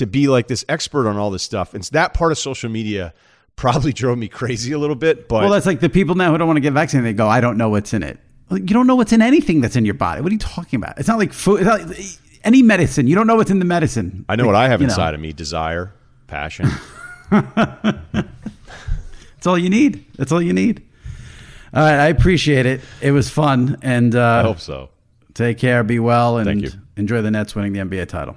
to 0.00 0.06
be 0.06 0.28
like 0.28 0.48
this 0.48 0.64
expert 0.68 1.08
on 1.08 1.16
all 1.16 1.30
this 1.30 1.42
stuff. 1.42 1.74
And 1.74 1.84
that 1.84 2.14
part 2.14 2.32
of 2.32 2.38
social 2.38 2.68
media 2.68 3.14
probably 3.56 3.92
drove 3.92 4.18
me 4.18 4.28
crazy 4.28 4.72
a 4.72 4.78
little 4.78 4.96
bit. 4.96 5.28
But 5.28 5.42
well, 5.42 5.50
that's 5.50 5.66
like 5.66 5.80
the 5.80 5.88
people 5.88 6.14
now 6.14 6.32
who 6.32 6.38
don't 6.38 6.48
want 6.48 6.56
to 6.56 6.62
get 6.62 6.72
vaccinated. 6.72 7.14
They 7.14 7.16
go, 7.16 7.28
I 7.28 7.40
don't 7.40 7.56
know 7.56 7.68
what's 7.68 7.94
in 7.94 8.02
it. 8.02 8.18
You 8.50 8.60
don't 8.60 8.88
know 8.88 8.96
what's 8.96 9.12
in 9.12 9.22
anything 9.22 9.60
that's 9.60 9.76
in 9.76 9.84
your 9.84 9.94
body. 9.94 10.22
What 10.22 10.30
are 10.30 10.32
you 10.32 10.38
talking 10.38 10.78
about? 10.78 10.98
It's 10.98 11.06
not 11.06 11.18
like 11.18 11.32
food. 11.32 11.60
It's 11.60 11.66
Not 11.66 11.86
like 11.86 11.98
any 12.42 12.62
medicine. 12.62 13.06
You 13.06 13.14
don't 13.14 13.28
know 13.28 13.36
what's 13.36 13.50
in 13.50 13.60
the 13.60 13.64
medicine. 13.64 14.24
I 14.28 14.34
know 14.34 14.44
like, 14.44 14.54
what 14.54 14.56
I 14.56 14.68
have 14.68 14.82
inside 14.82 15.10
know. 15.10 15.16
of 15.16 15.20
me: 15.20 15.32
desire, 15.32 15.92
passion. 16.26 16.68
That's 17.30 18.26
all 19.46 19.56
you 19.56 19.70
need. 19.70 20.04
That's 20.16 20.32
all 20.32 20.42
you 20.42 20.52
need. 20.52 20.82
All 21.72 21.84
right, 21.84 22.00
I 22.00 22.08
appreciate 22.08 22.66
it. 22.66 22.80
It 23.00 23.12
was 23.12 23.30
fun, 23.30 23.78
and 23.82 24.16
uh, 24.16 24.38
I 24.38 24.42
hope 24.42 24.58
so. 24.58 24.90
Take 25.34 25.58
care. 25.58 25.84
Be 25.84 26.00
well, 26.00 26.38
and 26.38 26.76
enjoy 26.96 27.22
the 27.22 27.30
Nets 27.30 27.54
winning 27.54 27.72
the 27.72 27.78
NBA 27.78 28.08
title. 28.08 28.36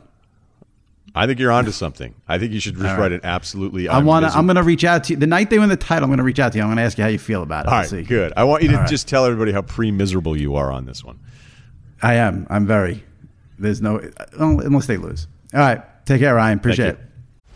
I 1.16 1.28
think 1.28 1.40
you're 1.40 1.52
onto 1.52 1.72
something. 1.72 2.16
I 2.28 2.40
think 2.40 2.54
you 2.54 2.60
should 2.60 2.74
just 2.74 2.86
right. 2.86 2.98
write 2.98 3.12
it 3.12 3.22
absolutely. 3.24 3.88
I 3.88 4.00
want 4.00 4.26
to. 4.26 4.36
I'm 4.36 4.48
going 4.48 4.56
to 4.56 4.64
reach 4.64 4.84
out 4.84 5.04
to 5.06 5.14
you 5.14 5.18
the 5.18 5.28
night 5.28 5.52
they 5.52 5.60
win 5.60 5.70
the 5.70 5.78
title. 5.78 6.06
I'm 6.06 6.10
going 6.10 6.18
to 6.18 6.24
reach 6.24 6.40
out 6.40 6.54
to 6.54 6.58
you. 6.58 6.64
I'm 6.64 6.70
going 6.70 6.78
to 6.78 6.84
ask 6.84 6.98
you 6.98 7.04
how 7.04 7.10
you 7.10 7.20
feel 7.20 7.44
about 7.44 7.66
it. 7.66 7.72
All 7.72 7.80
right, 7.80 7.88
see. 7.88 8.02
good. 8.02 8.34
I 8.36 8.46
want 8.46 8.64
you 8.64 8.70
to 8.70 8.80
All 8.82 8.88
just 8.88 9.06
right. 9.06 9.10
tell 9.10 9.26
everybody 9.26 9.52
how 9.52 9.62
pre 9.62 9.92
miserable 9.92 10.36
you 10.36 10.56
are 10.56 10.72
on 10.72 10.86
this 10.86 11.04
one. 11.04 11.20
I 12.02 12.16
am. 12.16 12.48
I'm 12.50 12.66
very. 12.66 13.04
There's 13.60 13.82
no 13.82 14.00
uh, 14.00 14.26
unless 14.40 14.88
they 14.88 14.98
lose. 14.98 15.28
All 15.54 15.60
right. 15.60 15.82
Take 16.06 16.20
care, 16.20 16.34
Ryan. 16.36 16.58
Appreciate 16.58 16.90
it. 16.90 17.00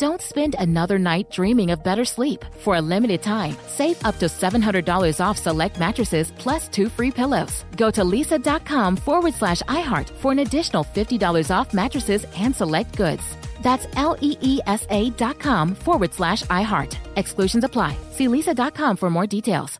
Don't 0.00 0.22
spend 0.22 0.56
another 0.58 0.98
night 0.98 1.30
dreaming 1.30 1.72
of 1.72 1.84
better 1.84 2.06
sleep. 2.06 2.42
For 2.60 2.76
a 2.76 2.80
limited 2.80 3.22
time, 3.22 3.58
save 3.66 4.02
up 4.06 4.16
to 4.20 4.28
$700 4.28 5.20
off 5.20 5.36
select 5.36 5.78
mattresses 5.78 6.32
plus 6.38 6.68
two 6.68 6.88
free 6.88 7.10
pillows. 7.10 7.66
Go 7.76 7.90
to 7.90 8.02
leesa.com 8.02 8.96
forward 8.96 9.34
slash 9.34 9.60
iHeart 9.64 10.08
for 10.08 10.32
an 10.32 10.38
additional 10.38 10.84
$50 10.84 11.50
off 11.54 11.74
mattresses 11.74 12.24
and 12.34 12.56
select 12.56 12.96
goods. 12.96 13.22
That's 13.60 13.86
L 13.96 14.16
E 14.22 14.38
E 14.40 14.60
S 14.66 14.86
A 14.88 15.10
dot 15.10 15.38
com 15.38 15.74
forward 15.74 16.14
slash 16.14 16.44
iHeart. 16.44 16.96
Exclusions 17.16 17.64
apply. 17.64 17.94
See 18.12 18.26
leesa.com 18.26 18.96
for 18.96 19.10
more 19.10 19.26
details. 19.26 19.78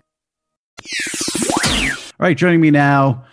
All 1.81 2.27
right, 2.27 2.37
joining 2.37 2.61
me 2.61 2.71
now, 2.71 3.25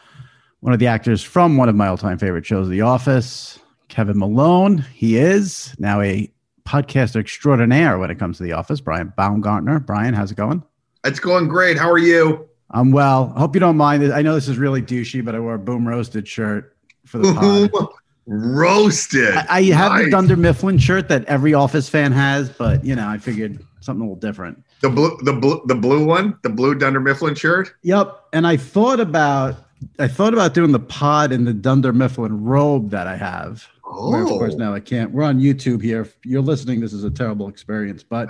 one 0.61 0.71
of 0.71 0.79
the 0.79 0.87
actors 0.87 1.21
from 1.21 1.57
one 1.57 1.67
of 1.67 1.75
my 1.75 1.87
all 1.87 1.97
time 1.97 2.17
favorite 2.17 2.45
shows, 2.45 2.69
The 2.69 2.79
Office, 2.79 3.59
Kevin 3.89 4.17
Malone. 4.17 4.85
He 4.93 5.17
is 5.17 5.75
now 5.79 5.99
a 5.99 6.31
podcaster 6.67 7.21
extraordinaire 7.21 7.97
when 7.97 8.11
it 8.11 8.19
comes 8.19 8.37
to 8.37 8.43
The 8.43 8.51
Office, 8.51 8.81
Brian 8.81 9.13
Baumgartner. 9.15 9.79
Brian, 9.79 10.13
how's 10.13 10.31
it 10.31 10.37
going? 10.37 10.61
It's 11.05 11.19
going 11.19 11.47
great. 11.47 11.77
How 11.77 11.89
are 11.89 11.97
you? 11.97 12.49
I'm 12.71 12.91
well. 12.91 13.31
I 13.35 13.39
hope 13.39 13.55
you 13.55 13.61
don't 13.61 13.77
mind. 13.77 14.11
I 14.11 14.21
know 14.21 14.35
this 14.35 14.49
is 14.49 14.57
really 14.57 14.81
douchey, 14.81 15.23
but 15.23 15.33
I 15.33 15.39
wore 15.39 15.53
a 15.53 15.59
Boom 15.59 15.87
Roasted 15.87 16.27
shirt 16.27 16.75
for 17.05 17.19
the 17.19 17.33
pod. 17.33 17.87
Roasted. 18.25 19.33
I, 19.33 19.45
I 19.49 19.63
have 19.63 19.93
nice. 19.93 20.05
the 20.05 20.11
Dunder 20.11 20.35
Mifflin 20.35 20.77
shirt 20.77 21.07
that 21.07 21.23
every 21.25 21.53
Office 21.53 21.87
fan 21.87 22.11
has, 22.11 22.49
but 22.49 22.83
you 22.83 22.93
know, 22.93 23.07
I 23.07 23.17
figured 23.17 23.65
something 23.79 24.01
a 24.01 24.03
little 24.03 24.19
different. 24.19 24.61
The 24.81 24.89
blue, 24.89 25.17
the 25.23 25.31
blue, 25.31 25.61
the 25.65 25.75
blue 25.75 26.05
one, 26.05 26.37
the 26.43 26.49
blue 26.49 26.75
Dunder 26.75 26.99
Mifflin 26.99 27.35
shirt. 27.35 27.73
Yep. 27.83 28.25
And 28.33 28.45
I 28.45 28.57
thought 28.57 28.99
about, 28.99 29.55
I 29.97 30.09
thought 30.09 30.33
about 30.33 30.53
doing 30.53 30.73
the 30.73 30.79
pod 30.79 31.31
in 31.31 31.45
the 31.45 31.53
Dunder 31.53 31.93
Mifflin 31.93 32.43
robe 32.43 32.89
that 32.89 33.07
I 33.07 33.15
have. 33.15 33.65
Oh. 33.89 34.11
Where 34.11 34.23
of 34.23 34.27
course 34.27 34.53
oh. 34.55 34.57
now 34.57 34.73
I 34.73 34.79
can't. 34.79 35.11
We're 35.11 35.23
on 35.23 35.39
YouTube 35.39 35.81
here. 35.81 36.01
If 36.01 36.17
you're 36.25 36.41
listening, 36.41 36.79
this 36.79 36.93
is 36.93 37.03
a 37.03 37.09
terrible 37.09 37.47
experience, 37.47 38.03
but 38.03 38.29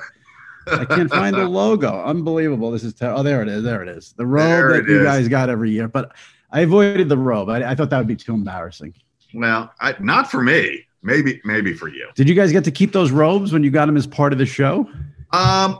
I 0.68 0.86
can't 0.86 1.10
find 1.10 1.36
the 1.36 1.48
logo. 1.50 2.04
Unbelievable. 2.04 2.72
This 2.72 2.84
is 2.84 2.94
ter- 2.94 3.14
oh, 3.14 3.24
there 3.24 3.42
it 3.42 3.48
is. 3.48 3.64
There 3.64 3.82
it 3.82 3.90
is. 3.90 4.14
The 4.18 4.26
robe 4.26 4.48
there 4.48 4.70
that 4.74 4.88
you 4.88 5.00
is. 5.00 5.04
guys 5.04 5.28
got 5.28 5.50
every 5.50 5.72
year. 5.72 5.88
But 5.88 6.16
I 6.52 6.62
avoided 6.62 7.10
the 7.10 7.18
robe. 7.18 7.50
I, 7.50 7.72
I 7.72 7.76
thought 7.76 7.90
that 7.90 7.98
would 7.98 8.08
be 8.08 8.16
too 8.16 8.34
embarrassing. 8.34 8.94
Well, 9.34 9.74
I, 9.80 9.96
not 10.00 10.30
for 10.30 10.44
me. 10.44 10.86
Maybe, 11.04 11.42
maybe 11.46 11.74
for 11.74 11.88
you. 11.88 12.10
Did 12.16 12.28
you 12.28 12.36
guys 12.36 12.52
get 12.52 12.64
to 12.66 12.72
keep 12.72 12.92
those 12.92 13.12
robes 13.12 13.54
when 13.54 13.64
you 13.64 13.72
got 13.72 13.86
them 13.86 13.98
as 13.98 14.08
part 14.08 14.34
of 14.34 14.40
the 14.40 14.46
show? 14.46 14.90
Um, 15.32 15.80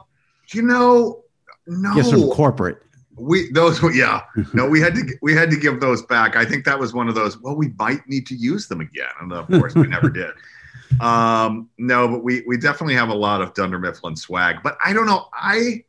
you 0.50 0.62
know, 0.62 1.24
no. 1.66 1.94
Yes, 1.96 2.12
from 2.12 2.30
corporate. 2.30 2.82
We 3.18 3.52
those 3.52 3.82
yeah 3.96 4.22
no 4.54 4.70
we 4.70 4.80
had 4.80 4.96
to 4.96 5.18
we 5.22 5.34
had 5.34 5.50
to 5.52 5.58
give 5.58 5.80
those 5.80 6.04
back. 6.04 6.36
I 6.36 6.46
think 6.46 6.66
that 6.66 6.80
was 6.80 6.94
one 6.94 7.10
of 7.10 7.16
those. 7.16 7.38
Well, 7.40 7.56
we 7.56 7.74
might 7.80 8.08
need 8.08 8.28
to 8.28 8.36
use 8.36 8.68
them 8.68 8.82
again, 8.82 9.10
and 9.20 9.32
of 9.34 9.48
course 9.48 9.76
we 9.76 9.88
never 9.88 10.10
did. 10.10 10.32
Um, 11.02 11.70
no, 11.78 12.08
but 12.08 12.24
we 12.24 12.44
we 12.48 12.58
definitely 12.58 12.96
have 12.96 13.10
a 13.10 13.14
lot 13.14 13.42
of 13.42 13.54
Dunder 13.54 13.78
Mifflin 13.78 14.16
swag. 14.16 14.64
But 14.64 14.78
I 14.84 14.94
don't 14.94 15.06
know. 15.06 15.26
I 15.34 15.84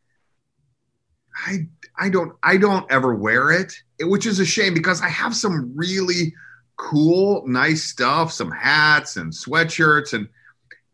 I 1.47 1.69
I 1.97 2.09
don't 2.09 2.35
I 2.43 2.57
don't 2.57 2.85
ever 2.91 3.15
wear 3.15 3.53
it, 3.53 3.73
which 4.01 4.27
is 4.27 4.41
a 4.41 4.45
shame 4.45 4.75
because 4.75 5.01
I 5.01 5.09
have 5.09 5.37
some 5.37 5.73
really 5.75 6.35
cool, 6.77 7.47
nice 7.47 7.85
stuff, 7.85 8.33
some 8.33 8.51
hats 8.51 9.17
and 9.17 9.33
sweatshirts 9.33 10.15
and 10.15 10.29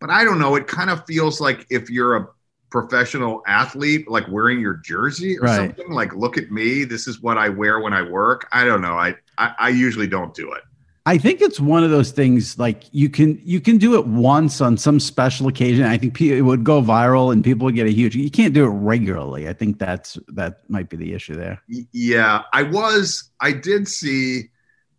but 0.01 0.11
I 0.11 0.23
don't 0.23 0.39
know, 0.39 0.55
it 0.55 0.67
kind 0.67 0.91
of 0.91 1.07
feels 1.07 1.41
like 1.41 1.67
if 1.71 1.89
you're 1.89 2.17
a 2.17 2.29
professional 2.75 3.41
athlete 3.47 4.11
like 4.11 4.27
wearing 4.27 4.59
your 4.59 4.75
jersey 4.75 5.39
or 5.39 5.43
Right. 5.43 5.57
something 5.57 5.93
like 5.93 6.13
look 6.13 6.37
at 6.37 6.51
me 6.51 6.83
this 6.83 7.07
is 7.07 7.23
what 7.23 7.39
i 7.39 7.49
wear 7.49 7.79
when 7.79 7.93
i 7.93 8.03
work 8.03 8.49
i 8.51 8.65
don't 8.65 8.81
know 8.83 8.95
I, 8.95 9.15
I 9.39 9.55
i 9.61 9.69
usually 9.69 10.09
don't 10.09 10.35
do 10.35 10.51
it 10.53 10.63
I 11.07 11.19
think 11.19 11.43
it's 11.43 11.61
one 11.61 11.85
of 11.85 11.91
those 11.91 12.13
things 12.13 12.59
like 12.59 12.85
you 12.91 13.11
can 13.11 13.39
you 13.45 13.61
can 13.61 13.77
do 13.77 13.95
it 13.99 14.07
once 14.07 14.63
on 14.63 14.79
some 14.79 14.99
special 14.99 15.49
occasion. 15.49 15.85
I 15.85 15.99
think 15.99 16.19
it 16.19 16.41
would 16.41 16.65
go 16.65 16.81
viral 16.81 17.31
and 17.31 17.45
people 17.45 17.67
would 17.67 17.75
get 17.75 17.87
a 17.87 17.93
huge. 17.93 18.17
You 18.17 18.31
can't 18.31 18.55
do 18.55 18.65
it 18.65 18.71
regularly. 18.71 19.47
I 19.47 19.53
think 19.53 19.79
that's 19.79 20.17
that 20.29 20.61
might 20.71 20.89
be 20.89 20.97
the 20.97 21.13
issue 21.13 21.35
there. 21.37 21.61
Yeah 21.93 22.43
i 22.55 22.63
was 22.63 23.31
i 23.49 23.53
did 23.53 23.87
see 23.87 24.49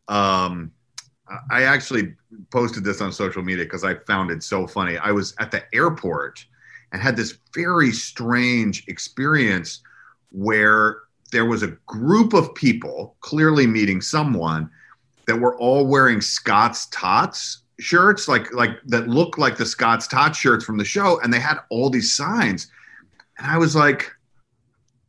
um 0.07 0.71
i 1.49 1.63
actually 1.63 2.13
posted 2.51 2.83
this 2.83 3.01
on 3.01 3.11
social 3.11 3.41
media 3.41 3.65
because 3.65 3.83
i 3.83 3.95
found 4.11 4.29
it 4.29 4.43
so 4.43 4.67
funny 4.67 4.97
i 4.99 5.11
was 5.11 5.33
at 5.39 5.49
the 5.49 5.63
airport 5.73 6.45
and 6.91 7.01
had 7.01 7.15
this 7.15 7.37
very 7.53 7.91
strange 7.91 8.87
experience 8.87 9.81
where 10.31 10.99
there 11.31 11.45
was 11.45 11.63
a 11.63 11.77
group 11.85 12.33
of 12.33 12.53
people 12.55 13.15
clearly 13.21 13.67
meeting 13.67 14.01
someone 14.01 14.69
that 15.27 15.35
were 15.35 15.57
all 15.57 15.85
wearing 15.85 16.21
scott's 16.21 16.87
tots 16.87 17.63
shirts 17.79 18.27
like 18.27 18.53
like 18.53 18.71
that 18.85 19.07
looked 19.07 19.37
like 19.37 19.57
the 19.57 19.65
scott's 19.65 20.07
tots 20.07 20.37
shirts 20.37 20.63
from 20.63 20.77
the 20.77 20.85
show 20.85 21.19
and 21.21 21.33
they 21.33 21.39
had 21.39 21.57
all 21.69 21.89
these 21.89 22.13
signs 22.13 22.71
and 23.37 23.47
i 23.47 23.57
was 23.57 23.75
like 23.75 24.15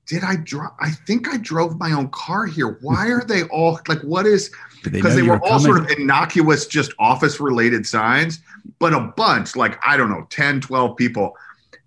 did 0.06 0.22
I 0.22 0.36
drive? 0.36 0.70
I 0.78 0.90
think 0.90 1.28
I 1.28 1.36
drove 1.36 1.78
my 1.78 1.92
own 1.92 2.08
car 2.10 2.46
here. 2.46 2.78
Why 2.80 3.08
are 3.08 3.24
they 3.24 3.42
all 3.44 3.80
like, 3.88 4.00
what 4.02 4.24
is, 4.24 4.50
because 4.84 5.16
they, 5.16 5.22
you 5.22 5.30
were 5.30 5.44
all 5.44 5.58
sort 5.58 5.78
of 5.78 5.90
innocuous, 5.90 6.66
just 6.66 6.92
office 6.98 7.40
related 7.40 7.86
signs, 7.86 8.40
but 8.78 8.92
a 8.92 9.00
bunch, 9.00 9.56
like, 9.56 9.78
I 9.84 9.96
don't 9.96 10.10
know, 10.10 10.26
10, 10.30 10.60
12 10.60 10.96
people. 10.96 11.36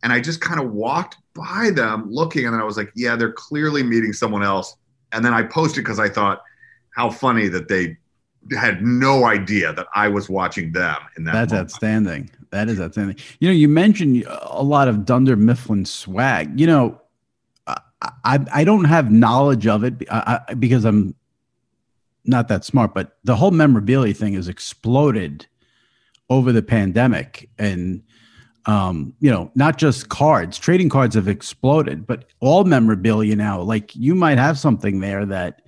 And 0.03 0.13
I 0.13 0.19
just 0.19 0.41
kind 0.41 0.59
of 0.59 0.71
walked 0.71 1.17
by 1.33 1.71
them 1.73 2.07
looking, 2.09 2.45
and 2.45 2.53
then 2.53 2.61
I 2.61 2.65
was 2.65 2.77
like, 2.77 2.91
yeah, 2.95 3.15
they're 3.15 3.33
clearly 3.33 3.83
meeting 3.83 4.13
someone 4.13 4.43
else. 4.43 4.75
And 5.11 5.25
then 5.25 5.33
I 5.33 5.43
posted 5.43 5.83
because 5.83 5.99
I 5.99 6.09
thought, 6.09 6.41
how 6.91 7.09
funny 7.09 7.47
that 7.49 7.67
they 7.67 7.97
had 8.51 8.81
no 8.81 9.25
idea 9.25 9.73
that 9.73 9.87
I 9.95 10.07
was 10.07 10.29
watching 10.29 10.71
them 10.71 10.97
in 11.17 11.23
that. 11.25 11.33
That's 11.33 11.51
moment. 11.51 11.65
outstanding. 11.65 12.29
That 12.51 12.69
is 12.69 12.79
outstanding. 12.79 13.17
You 13.39 13.49
know, 13.49 13.53
you 13.53 13.67
mentioned 13.67 14.25
a 14.27 14.63
lot 14.63 14.87
of 14.87 15.05
Dunder 15.05 15.35
Mifflin 15.35 15.85
swag. 15.85 16.59
You 16.59 16.67
know, 16.67 17.01
I 17.67 17.79
I, 18.01 18.45
I 18.53 18.63
don't 18.63 18.85
have 18.85 19.11
knowledge 19.11 19.67
of 19.67 19.83
it 19.83 19.99
because 20.59 20.85
I'm 20.85 21.15
not 22.25 22.47
that 22.47 22.65
smart, 22.65 22.93
but 22.93 23.17
the 23.23 23.35
whole 23.35 23.51
memorabilia 23.51 24.13
thing 24.13 24.33
has 24.33 24.47
exploded 24.47 25.47
over 26.29 26.51
the 26.51 26.61
pandemic, 26.61 27.49
and 27.57 28.03
um, 28.65 29.13
you 29.19 29.31
know, 29.31 29.51
not 29.55 29.77
just 29.77 30.09
cards. 30.09 30.57
Trading 30.57 30.89
cards 30.89 31.15
have 31.15 31.27
exploded, 31.27 32.05
but 32.05 32.25
all 32.39 32.63
memorabilia 32.63 33.35
now. 33.35 33.61
Like 33.61 33.95
you 33.95 34.15
might 34.15 34.37
have 34.37 34.57
something 34.59 34.99
there 34.99 35.25
that 35.25 35.61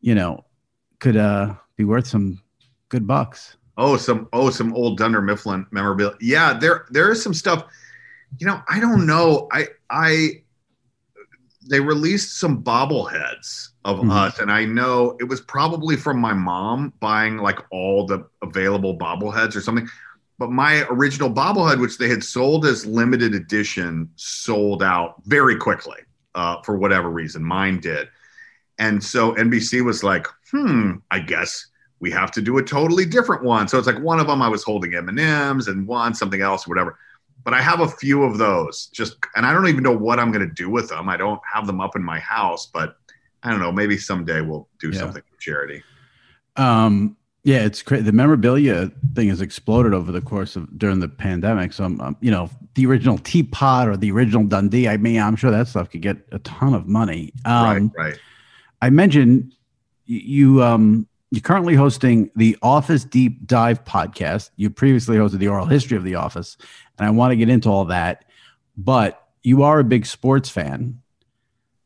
you 0.00 0.14
know 0.14 0.44
could 0.98 1.16
uh, 1.16 1.54
be 1.76 1.84
worth 1.84 2.06
some 2.06 2.40
good 2.88 3.06
bucks. 3.06 3.56
Oh, 3.76 3.96
some 3.96 4.28
oh, 4.32 4.50
some 4.50 4.74
old 4.74 4.98
Dunder 4.98 5.22
Mifflin 5.22 5.66
memorabilia. 5.70 6.16
Yeah, 6.20 6.52
there 6.54 6.86
there 6.90 7.10
is 7.10 7.22
some 7.22 7.34
stuff. 7.34 7.64
You 8.38 8.46
know, 8.46 8.62
I 8.68 8.80
don't 8.80 9.06
know. 9.06 9.48
I 9.52 9.68
I 9.90 10.42
they 11.68 11.80
released 11.80 12.38
some 12.40 12.62
bobbleheads 12.62 13.68
of 13.84 13.98
Mhm. 14.00 14.10
us, 14.10 14.38
and 14.40 14.50
I 14.50 14.64
know 14.64 15.16
it 15.20 15.24
was 15.24 15.40
probably 15.40 15.96
from 15.96 16.18
my 16.20 16.32
mom 16.32 16.92
buying 17.00 17.36
like 17.38 17.60
all 17.70 18.06
the 18.06 18.26
available 18.42 18.98
bobbleheads 18.98 19.54
or 19.54 19.60
something. 19.60 19.88
But 20.42 20.50
my 20.50 20.84
original 20.90 21.30
bobblehead, 21.30 21.80
which 21.80 21.98
they 21.98 22.08
had 22.08 22.24
sold 22.24 22.66
as 22.66 22.84
limited 22.84 23.32
edition, 23.32 24.10
sold 24.16 24.82
out 24.82 25.22
very 25.24 25.54
quickly 25.54 25.98
uh, 26.34 26.60
for 26.62 26.76
whatever 26.76 27.10
reason. 27.10 27.44
Mine 27.44 27.78
did. 27.78 28.08
And 28.80 29.00
so 29.04 29.36
NBC 29.36 29.84
was 29.84 30.02
like, 30.02 30.26
hmm, 30.50 30.94
I 31.12 31.20
guess 31.20 31.68
we 32.00 32.10
have 32.10 32.32
to 32.32 32.42
do 32.42 32.58
a 32.58 32.62
totally 32.64 33.04
different 33.06 33.44
one. 33.44 33.68
So 33.68 33.78
it's 33.78 33.86
like 33.86 34.00
one 34.00 34.18
of 34.18 34.26
them 34.26 34.42
I 34.42 34.48
was 34.48 34.64
holding 34.64 34.96
M&Ms 34.96 35.68
and 35.68 35.86
one 35.86 36.12
something 36.12 36.40
else, 36.40 36.66
whatever. 36.66 36.98
But 37.44 37.54
I 37.54 37.62
have 37.62 37.78
a 37.78 37.86
few 37.88 38.24
of 38.24 38.36
those 38.36 38.86
just, 38.86 39.18
and 39.36 39.46
I 39.46 39.52
don't 39.52 39.68
even 39.68 39.84
know 39.84 39.96
what 39.96 40.18
I'm 40.18 40.32
going 40.32 40.48
to 40.48 40.52
do 40.52 40.68
with 40.68 40.88
them. 40.88 41.08
I 41.08 41.16
don't 41.16 41.40
have 41.54 41.68
them 41.68 41.80
up 41.80 41.94
in 41.94 42.02
my 42.02 42.18
house, 42.18 42.66
but 42.66 42.96
I 43.44 43.50
don't 43.50 43.60
know. 43.60 43.70
Maybe 43.70 43.96
someday 43.96 44.40
we'll 44.40 44.66
do 44.80 44.90
Yeah. 44.90 44.98
something 44.98 45.22
for 45.22 45.36
charity. 45.38 45.84
Um, 46.56 47.16
yeah, 47.44 47.64
it's 47.64 47.82
crazy. 47.82 48.04
The 48.04 48.12
memorabilia 48.12 48.90
thing 49.14 49.28
has 49.28 49.40
exploded 49.40 49.94
over 49.94 50.12
the 50.12 50.20
course 50.20 50.54
of 50.54 50.78
during 50.78 51.00
the 51.00 51.08
pandemic. 51.08 51.72
So, 51.72 51.84
I'm, 51.84 52.00
um, 52.00 52.16
you 52.20 52.30
know, 52.30 52.48
the 52.74 52.86
original 52.86 53.18
teapot 53.18 53.88
or 53.88 53.96
the 53.96 54.12
original 54.12 54.44
Dundie. 54.44 54.88
I 54.88 54.96
mean, 54.96 55.20
I'm 55.20 55.36
sure 55.36 55.50
that 55.50 55.66
stuff 55.68 55.90
could 55.90 56.02
get 56.02 56.18
a 56.30 56.38
ton 56.40 56.72
of 56.72 56.86
money. 56.86 57.32
Um, 57.44 57.92
right, 57.96 58.06
right. 58.06 58.18
I 58.80 58.90
mentioned 58.90 59.54
you. 60.06 60.62
Um, 60.62 61.06
you're 61.30 61.40
currently 61.40 61.74
hosting 61.74 62.30
the 62.36 62.58
Office 62.62 63.04
Deep 63.04 63.46
Dive 63.46 63.82
podcast. 63.84 64.50
You 64.56 64.68
previously 64.68 65.16
hosted 65.16 65.38
the 65.38 65.48
oral 65.48 65.64
history 65.64 65.96
of 65.96 66.04
the 66.04 66.14
Office, 66.14 66.58
and 66.98 67.06
I 67.06 67.10
want 67.10 67.32
to 67.32 67.36
get 67.36 67.48
into 67.48 67.70
all 67.70 67.86
that. 67.86 68.26
But 68.76 69.26
you 69.42 69.62
are 69.62 69.80
a 69.80 69.84
big 69.84 70.06
sports 70.06 70.48
fan. 70.48 71.00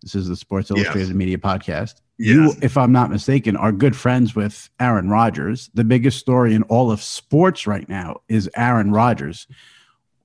This 0.02 0.14
is 0.14 0.28
the 0.28 0.36
Sports 0.36 0.70
Yes. 0.70 0.84
Illustrated 0.84 1.16
Media 1.16 1.38
podcast. 1.38 2.00
You, 2.18 2.54
if 2.62 2.78
I'm 2.78 2.92
not 2.92 3.10
mistaken, 3.10 3.56
are 3.56 3.72
good 3.72 3.94
friends 3.94 4.34
with 4.34 4.70
Aaron 4.80 5.10
Rodgers. 5.10 5.70
The 5.74 5.84
biggest 5.84 6.18
story 6.18 6.54
in 6.54 6.62
all 6.64 6.90
of 6.90 7.02
sports 7.02 7.66
right 7.66 7.86
now 7.88 8.22
is 8.28 8.48
Aaron 8.56 8.90
Rodgers. 8.90 9.46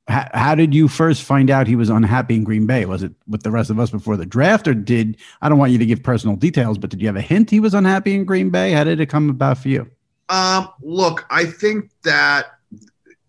How, 0.07 0.27
how 0.33 0.55
did 0.55 0.73
you 0.73 0.87
first 0.87 1.23
find 1.23 1.49
out 1.49 1.67
he 1.67 1.75
was 1.75 1.89
unhappy 1.89 2.35
in 2.35 2.43
Green 2.43 2.65
Bay? 2.65 2.85
Was 2.85 3.03
it 3.03 3.11
with 3.27 3.43
the 3.43 3.51
rest 3.51 3.69
of 3.69 3.79
us 3.79 3.91
before 3.91 4.15
the 4.15 4.25
draft, 4.25 4.67
or 4.67 4.73
did 4.73 5.17
I 5.41 5.49
don't 5.49 5.57
want 5.57 5.73
you 5.73 5.77
to 5.79 5.85
give 5.85 6.01
personal 6.01 6.35
details, 6.37 6.77
but 6.77 6.89
did 6.89 7.01
you 7.01 7.07
have 7.07 7.17
a 7.17 7.21
hint 7.21 7.49
he 7.49 7.59
was 7.59 7.73
unhappy 7.73 8.15
in 8.15 8.23
Green 8.23 8.49
Bay? 8.49 8.71
How 8.71 8.85
did 8.85 8.99
it 9.01 9.07
come 9.07 9.29
about 9.29 9.57
for 9.57 9.67
you? 9.67 9.89
Um, 10.29 10.69
look, 10.81 11.25
I 11.29 11.45
think 11.45 11.91
that 12.03 12.45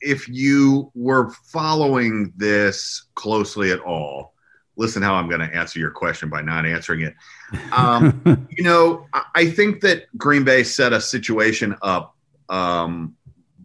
if 0.01 0.28
you 0.28 0.90
were 0.94 1.30
following 1.47 2.32
this 2.36 3.06
closely 3.16 3.72
at 3.72 3.80
all, 3.80 4.31
listen 4.77 5.03
how 5.03 5.15
I'm 5.15 5.28
going 5.28 5.40
to 5.40 5.55
answer 5.55 5.78
your 5.78 5.90
question 5.90 6.28
by 6.28 6.43
not 6.43 6.66
answering 6.66 7.03
it. 7.03 7.15
Um, 7.73 8.49
you 8.51 8.65
know, 8.65 9.07
I- 9.35 9.51
think 9.51 9.82
that 9.82 10.05
Green 10.16 10.43
Bay 10.43 10.62
set 10.62 10.94
a 10.94 11.01
situation 11.03 11.77
up 11.82 12.16
um, 12.49 13.15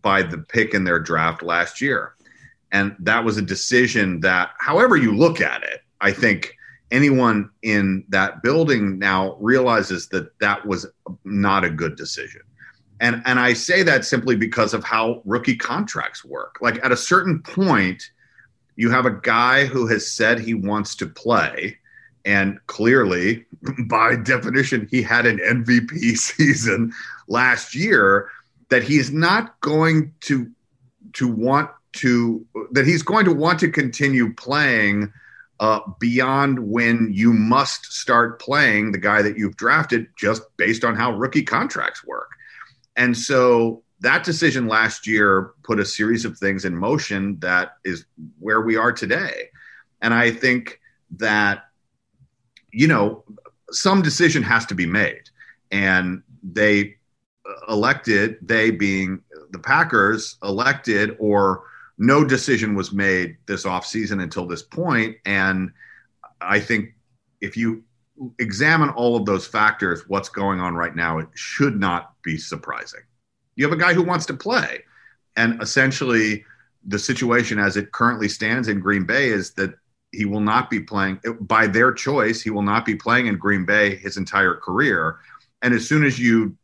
by 0.02 0.24
the 0.24 0.40
pick 0.40 0.74
in 0.74 0.84
their 0.84 1.00
draft 1.00 1.42
last 1.42 1.80
year. 1.80 2.14
And 2.74 2.98
that 3.00 3.24
was 3.24 3.38
a 3.38 3.42
decision 3.42 4.20
that, 4.22 4.52
however 4.60 4.98
you 4.98 5.16
look 5.16 5.40
at 5.40 5.64
it, 5.64 5.84
I 6.02 6.12
think 6.12 6.54
anyone 6.92 7.50
in 7.62 8.04
that 8.10 8.44
building 8.44 9.00
now 9.00 9.38
realizes 9.40 10.10
that 10.10 10.38
that 10.40 10.66
was 10.66 10.86
not 11.24 11.64
a 11.64 11.70
good 11.70 11.96
decision. 11.96 12.42
And, 13.00 13.22
and 13.26 13.40
I 13.40 13.54
say 13.54 13.84
that 13.84 14.06
simply 14.06 14.36
because 14.36 14.74
of 14.74 14.84
how 14.84 15.22
rookie 15.24 15.56
contracts 15.56 16.26
work. 16.26 16.58
Like 16.62 16.84
at 16.84 16.92
a 16.92 16.98
certain 16.98 17.42
point, 17.42 18.04
you 18.78 18.90
have 18.90 19.06
a 19.06 19.12
guy 19.12 19.66
who 19.66 19.88
has 19.88 20.10
said 20.10 20.40
he 20.40 20.54
wants 20.54 20.96
to 20.96 21.06
play 21.06 21.78
and 22.24 22.60
clearly 22.68 23.46
by 23.88 24.16
definition 24.16 24.88
he 24.90 25.02
had 25.02 25.26
an 25.26 25.40
mvp 25.40 25.92
season 26.18 26.94
last 27.28 27.76
year 27.76 28.30
that 28.70 28.84
he's 28.84 29.12
not 29.12 29.60
going 29.60 30.14
to 30.22 30.50
to 31.14 31.28
want 31.28 31.70
to 31.94 32.46
that 32.72 32.86
he's 32.86 33.02
going 33.02 33.26
to 33.26 33.34
want 33.34 33.60
to 33.60 33.70
continue 33.70 34.34
playing 34.34 35.12
uh, 35.60 35.80
beyond 36.00 36.60
when 36.60 37.10
you 37.12 37.34
must 37.34 37.86
start 37.86 38.40
playing 38.40 38.92
the 38.92 38.98
guy 38.98 39.22
that 39.22 39.38
you've 39.38 39.58
drafted 39.58 40.08
just 40.16 40.44
based 40.58 40.84
on 40.84 40.96
how 40.96 41.12
rookie 41.12 41.44
contracts 41.44 42.06
work. 42.06 42.30
And 42.96 43.18
so 43.18 43.84
that 44.00 44.24
decision 44.24 44.68
last 44.68 45.08
year 45.08 45.54
put 45.64 45.80
a 45.80 45.86
series 45.86 46.26
of 46.26 46.38
things 46.38 46.66
in 46.66 46.76
motion 46.76 47.40
that 47.40 47.74
is 47.84 48.06
where 48.40 48.62
we 48.62 48.76
are 48.76 48.92
today 48.92 49.50
and 50.02 50.14
i 50.14 50.32
think 50.32 50.80
that 51.12 51.64
you 52.78 52.88
know, 52.88 53.24
some 53.72 54.04
decision 54.04 54.44
has 54.44 54.66
to 54.68 54.76
be 54.76 54.86
made. 54.86 55.30
And 55.72 56.22
they 56.44 56.98
elected, 57.68 58.38
they 58.42 58.72
being 58.72 59.22
the 59.50 59.60
Packers, 59.60 60.38
elected, 60.44 61.16
or 61.20 61.64
no 61.98 62.24
decision 62.24 62.76
was 62.76 62.92
made 62.92 63.38
this 63.48 63.66
offseason 63.66 64.22
until 64.22 64.46
this 64.46 64.62
point. 64.62 65.18
And 65.26 65.72
I 66.40 66.60
think 66.60 66.94
if 67.42 67.58
you 67.58 67.84
examine 68.38 68.90
all 68.90 69.16
of 69.16 69.26
those 69.26 69.48
factors, 69.48 70.04
what's 70.08 70.30
going 70.30 70.60
on 70.60 70.76
right 70.76 70.96
now, 70.96 71.18
it 71.18 71.30
should 71.34 71.80
not 71.80 72.14
be 72.22 72.38
surprising. 72.38 73.02
You 73.58 73.66
have 73.66 73.78
a 73.78 73.82
guy 73.82 73.94
who 73.94 74.04
wants 74.04 74.26
to 74.28 74.34
play. 74.34 74.84
And 75.36 75.62
essentially, 75.62 76.46
the 76.86 76.98
situation 76.98 77.60
as 77.60 77.76
it 77.76 77.92
currently 77.92 78.30
stands 78.30 78.70
in 78.70 78.80
Green 78.80 79.06
Bay 79.06 79.28
is 79.28 79.52
that 79.56 79.74
he 80.14 80.24
will 80.24 80.40
not 80.40 80.70
be 80.70 80.80
playing 80.80 81.20
by 81.42 81.68
their 81.68 81.92
choice. 81.92 82.42
He 82.42 82.50
will 82.50 82.62
not 82.62 82.86
be 82.86 82.96
playing 82.96 83.28
in 83.28 83.38
Green 83.38 83.66
Bay 83.66 83.98
his 83.98 84.16
entire 84.16 84.56
career. 84.56 85.18
And 85.62 85.74
as 85.74 85.86
soon 85.86 86.06
as 86.06 86.18
you 86.18 86.56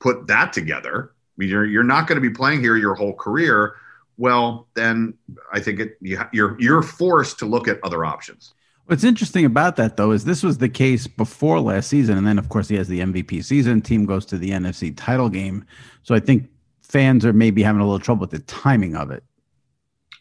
put 0.00 0.26
that 0.28 0.52
together, 0.52 1.12
you're, 1.36 1.66
you're 1.66 1.82
not 1.82 2.06
going 2.06 2.16
to 2.16 2.26
be 2.26 2.34
playing 2.34 2.60
here 2.60 2.76
your 2.76 2.94
whole 2.94 3.14
career. 3.14 3.74
well, 4.16 4.68
then 4.74 5.14
I 5.52 5.60
think 5.60 5.80
it, 5.80 5.96
you, 6.00 6.20
you're 6.32 6.56
you're 6.60 6.82
forced 6.82 7.38
to 7.40 7.46
look 7.46 7.68
at 7.68 7.80
other 7.82 8.04
options. 8.04 8.54
What's 8.86 9.04
interesting 9.04 9.44
about 9.46 9.76
that, 9.76 9.96
though, 9.96 10.10
is 10.10 10.24
this 10.24 10.42
was 10.42 10.58
the 10.58 10.68
case 10.68 11.06
before 11.06 11.58
last 11.60 11.88
season, 11.88 12.18
and 12.18 12.26
then 12.26 12.38
of 12.38 12.50
course 12.50 12.68
he 12.68 12.76
has 12.76 12.86
the 12.86 13.00
MVP 13.00 13.42
season. 13.42 13.80
Team 13.80 14.04
goes 14.04 14.26
to 14.26 14.36
the 14.36 14.50
NFC 14.50 14.92
title 14.94 15.30
game, 15.30 15.64
so 16.02 16.14
I 16.14 16.20
think 16.20 16.50
fans 16.82 17.24
are 17.24 17.32
maybe 17.32 17.62
having 17.62 17.80
a 17.80 17.84
little 17.84 17.98
trouble 17.98 18.20
with 18.22 18.30
the 18.30 18.40
timing 18.40 18.94
of 18.94 19.10
it. 19.10 19.24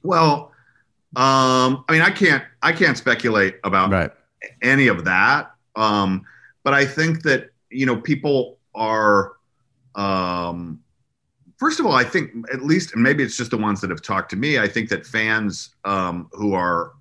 Well, 0.02 0.52
um, 1.16 1.84
I 1.88 1.92
mean, 1.92 2.02
I 2.02 2.10
can't 2.10 2.44
I 2.62 2.72
can't 2.72 2.98
speculate 2.98 3.56
about 3.64 3.92
Right. 3.92 4.12
any 4.62 4.88
of 4.88 5.04
that. 5.06 5.52
Um, 5.76 6.26
but 6.64 6.74
I 6.74 6.86
think 6.86 7.24
that 7.24 7.50
you 7.70 7.86
know 7.86 7.98
people 7.98 8.58
are. 8.74 9.34
Um, 9.96 10.80
first 11.58 11.80
of 11.80 11.86
all, 11.86 11.94
I 11.94 12.04
think 12.04 12.32
at 12.52 12.64
least, 12.64 12.94
and 12.94 13.04
maybe 13.04 13.24
it's 13.24 13.38
just 13.38 13.52
the 13.52 13.58
ones 13.58 13.82
that 13.82 13.90
have 13.90 14.02
talked 14.02 14.30
to 14.32 14.36
me. 14.38 14.58
I 14.58 14.68
think 14.68 14.90
that 14.90 15.06
fans 15.06 15.76
um, 15.86 16.30
who 16.32 16.54
are 16.54 16.94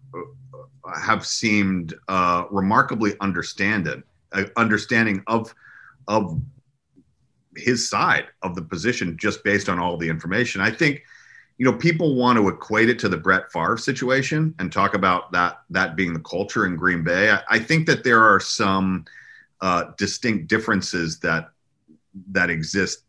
have 1.02 1.26
seemed 1.26 1.94
uh, 2.08 2.44
remarkably 2.50 3.14
understanding, 3.20 4.02
uh, 4.32 4.44
understanding 4.56 5.22
of 5.26 5.54
of 6.08 6.40
his 7.56 7.88
side 7.88 8.24
of 8.42 8.54
the 8.54 8.62
position 8.62 9.16
just 9.18 9.44
based 9.44 9.68
on 9.68 9.78
all 9.78 9.96
the 9.96 10.08
information. 10.08 10.60
I 10.60 10.70
think 10.70 11.02
you 11.58 11.64
know 11.64 11.76
people 11.76 12.16
want 12.16 12.38
to 12.38 12.48
equate 12.48 12.88
it 12.88 12.98
to 13.00 13.08
the 13.08 13.16
Brett 13.16 13.52
Favre 13.52 13.76
situation 13.76 14.54
and 14.58 14.72
talk 14.72 14.94
about 14.94 15.32
that 15.32 15.62
that 15.70 15.96
being 15.96 16.12
the 16.12 16.20
culture 16.20 16.66
in 16.66 16.76
Green 16.76 17.04
Bay. 17.04 17.30
I, 17.30 17.42
I 17.50 17.58
think 17.58 17.86
that 17.86 18.04
there 18.04 18.22
are 18.22 18.40
some 18.40 19.04
uh, 19.60 19.92
distinct 19.98 20.48
differences 20.48 21.20
that 21.20 21.50
that 22.30 22.50
exist 22.50 23.04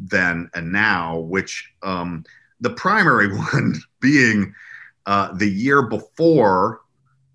then 0.00 0.50
and 0.54 0.72
now, 0.72 1.18
which 1.18 1.72
um, 1.82 2.24
the 2.60 2.70
primary 2.70 3.28
one 3.52 3.74
being 4.00 4.54
uh, 5.06 5.32
the 5.32 5.48
year 5.48 5.82
before 5.82 6.80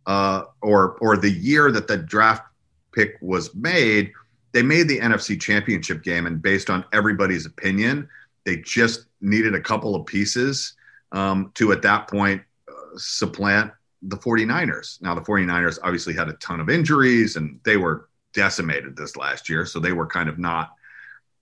uh, 0.05 0.43
or 0.61 0.97
or 0.99 1.17
the 1.17 1.31
year 1.31 1.71
that 1.71 1.87
the 1.87 1.97
draft 1.97 2.43
pick 2.91 3.17
was 3.21 3.53
made, 3.55 4.11
they 4.51 4.61
made 4.61 4.87
the 4.87 4.99
NFC 4.99 5.39
Championship 5.39 6.03
game, 6.03 6.25
and 6.25 6.41
based 6.41 6.69
on 6.69 6.85
everybody's 6.93 7.45
opinion, 7.45 8.07
they 8.45 8.57
just 8.57 9.05
needed 9.21 9.55
a 9.55 9.61
couple 9.61 9.95
of 9.95 10.05
pieces 10.05 10.73
um, 11.11 11.51
to 11.55 11.71
at 11.71 11.81
that 11.81 12.07
point 12.07 12.41
uh, 12.67 12.97
supplant 12.97 13.71
the 14.01 14.17
49ers. 14.17 15.01
Now 15.01 15.15
the 15.15 15.21
49ers 15.21 15.79
obviously 15.81 16.13
had 16.13 16.27
a 16.27 16.33
ton 16.33 16.59
of 16.59 16.69
injuries 16.69 17.37
and 17.37 17.59
they 17.63 17.77
were 17.77 18.09
decimated 18.33 18.97
this 18.97 19.15
last 19.15 19.49
year, 19.49 19.65
so 19.65 19.79
they 19.79 19.93
were 19.93 20.07
kind 20.07 20.29
of 20.29 20.37
not 20.37 20.71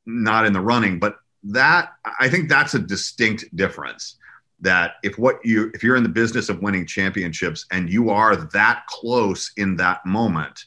not 0.05 0.45
in 0.45 0.53
the 0.53 0.61
running, 0.61 0.99
but 0.99 1.17
that 1.43 1.93
I 2.19 2.29
think 2.29 2.49
that's 2.49 2.73
a 2.73 2.79
distinct 2.79 3.55
difference 3.55 4.17
that 4.61 4.95
if 5.03 5.17
what 5.17 5.43
you 5.43 5.71
if 5.73 5.83
you're 5.83 5.95
in 5.95 6.03
the 6.03 6.09
business 6.09 6.49
of 6.49 6.61
winning 6.61 6.85
championships 6.85 7.65
and 7.71 7.89
you 7.89 8.09
are 8.09 8.35
that 8.35 8.85
close 8.87 9.51
in 9.57 9.75
that 9.77 10.05
moment, 10.05 10.65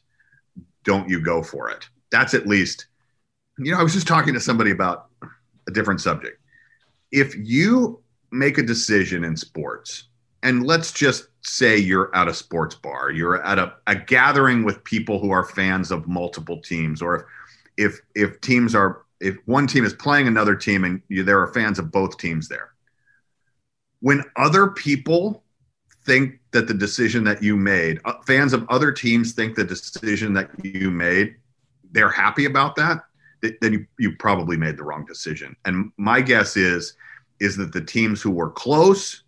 don't 0.82 1.08
you 1.08 1.20
go 1.20 1.42
for 1.42 1.70
it? 1.70 1.88
That's 2.10 2.34
at 2.34 2.46
least 2.46 2.86
you 3.58 3.72
know, 3.72 3.78
I 3.78 3.82
was 3.82 3.94
just 3.94 4.08
talking 4.08 4.34
to 4.34 4.40
somebody 4.40 4.70
about 4.70 5.06
a 5.68 5.70
different 5.70 6.00
subject. 6.00 6.40
If 7.12 7.34
you 7.36 8.02
make 8.30 8.58
a 8.58 8.62
decision 8.62 9.24
in 9.24 9.36
sports, 9.36 10.08
and 10.42 10.66
let's 10.66 10.92
just 10.92 11.28
say 11.42 11.78
you're 11.78 12.14
at 12.14 12.28
a 12.28 12.34
sports 12.34 12.74
bar, 12.74 13.10
you're 13.10 13.42
at 13.44 13.58
a, 13.58 13.74
a 13.86 13.94
gathering 13.94 14.64
with 14.64 14.82
people 14.84 15.20
who 15.20 15.30
are 15.30 15.44
fans 15.44 15.90
of 15.90 16.08
multiple 16.08 16.60
teams, 16.60 17.00
or 17.00 17.16
if 17.16 17.24
if 17.76 18.00
if 18.14 18.40
teams 18.40 18.74
are 18.74 19.02
if 19.20 19.36
one 19.46 19.66
team 19.66 19.84
is 19.84 19.94
playing 19.94 20.26
another 20.26 20.54
team 20.54 20.84
and 20.84 21.00
you, 21.08 21.22
there 21.22 21.40
are 21.40 21.52
fans 21.54 21.78
of 21.78 21.90
both 21.90 22.18
teams 22.18 22.48
there, 22.48 22.73
when 24.04 24.22
other 24.36 24.66
people 24.68 25.42
think 26.04 26.38
that 26.50 26.68
the 26.68 26.74
decision 26.74 27.24
that 27.24 27.42
you 27.42 27.56
made, 27.56 27.98
uh, 28.04 28.12
fans 28.26 28.52
of 28.52 28.68
other 28.68 28.92
teams 28.92 29.32
think 29.32 29.56
the 29.56 29.64
decision 29.64 30.34
that 30.34 30.50
you 30.62 30.90
made, 30.90 31.36
they're 31.90 32.10
happy 32.10 32.44
about 32.44 32.76
that, 32.76 33.06
then 33.40 33.72
you, 33.72 33.86
you 33.98 34.14
probably 34.18 34.58
made 34.58 34.76
the 34.76 34.84
wrong 34.84 35.06
decision. 35.06 35.56
And 35.64 35.90
my 35.96 36.20
guess 36.20 36.54
is 36.54 36.92
is 37.40 37.56
that 37.56 37.72
the 37.72 37.80
teams 37.80 38.20
who 38.20 38.30
were 38.30 38.50
close 38.50 39.22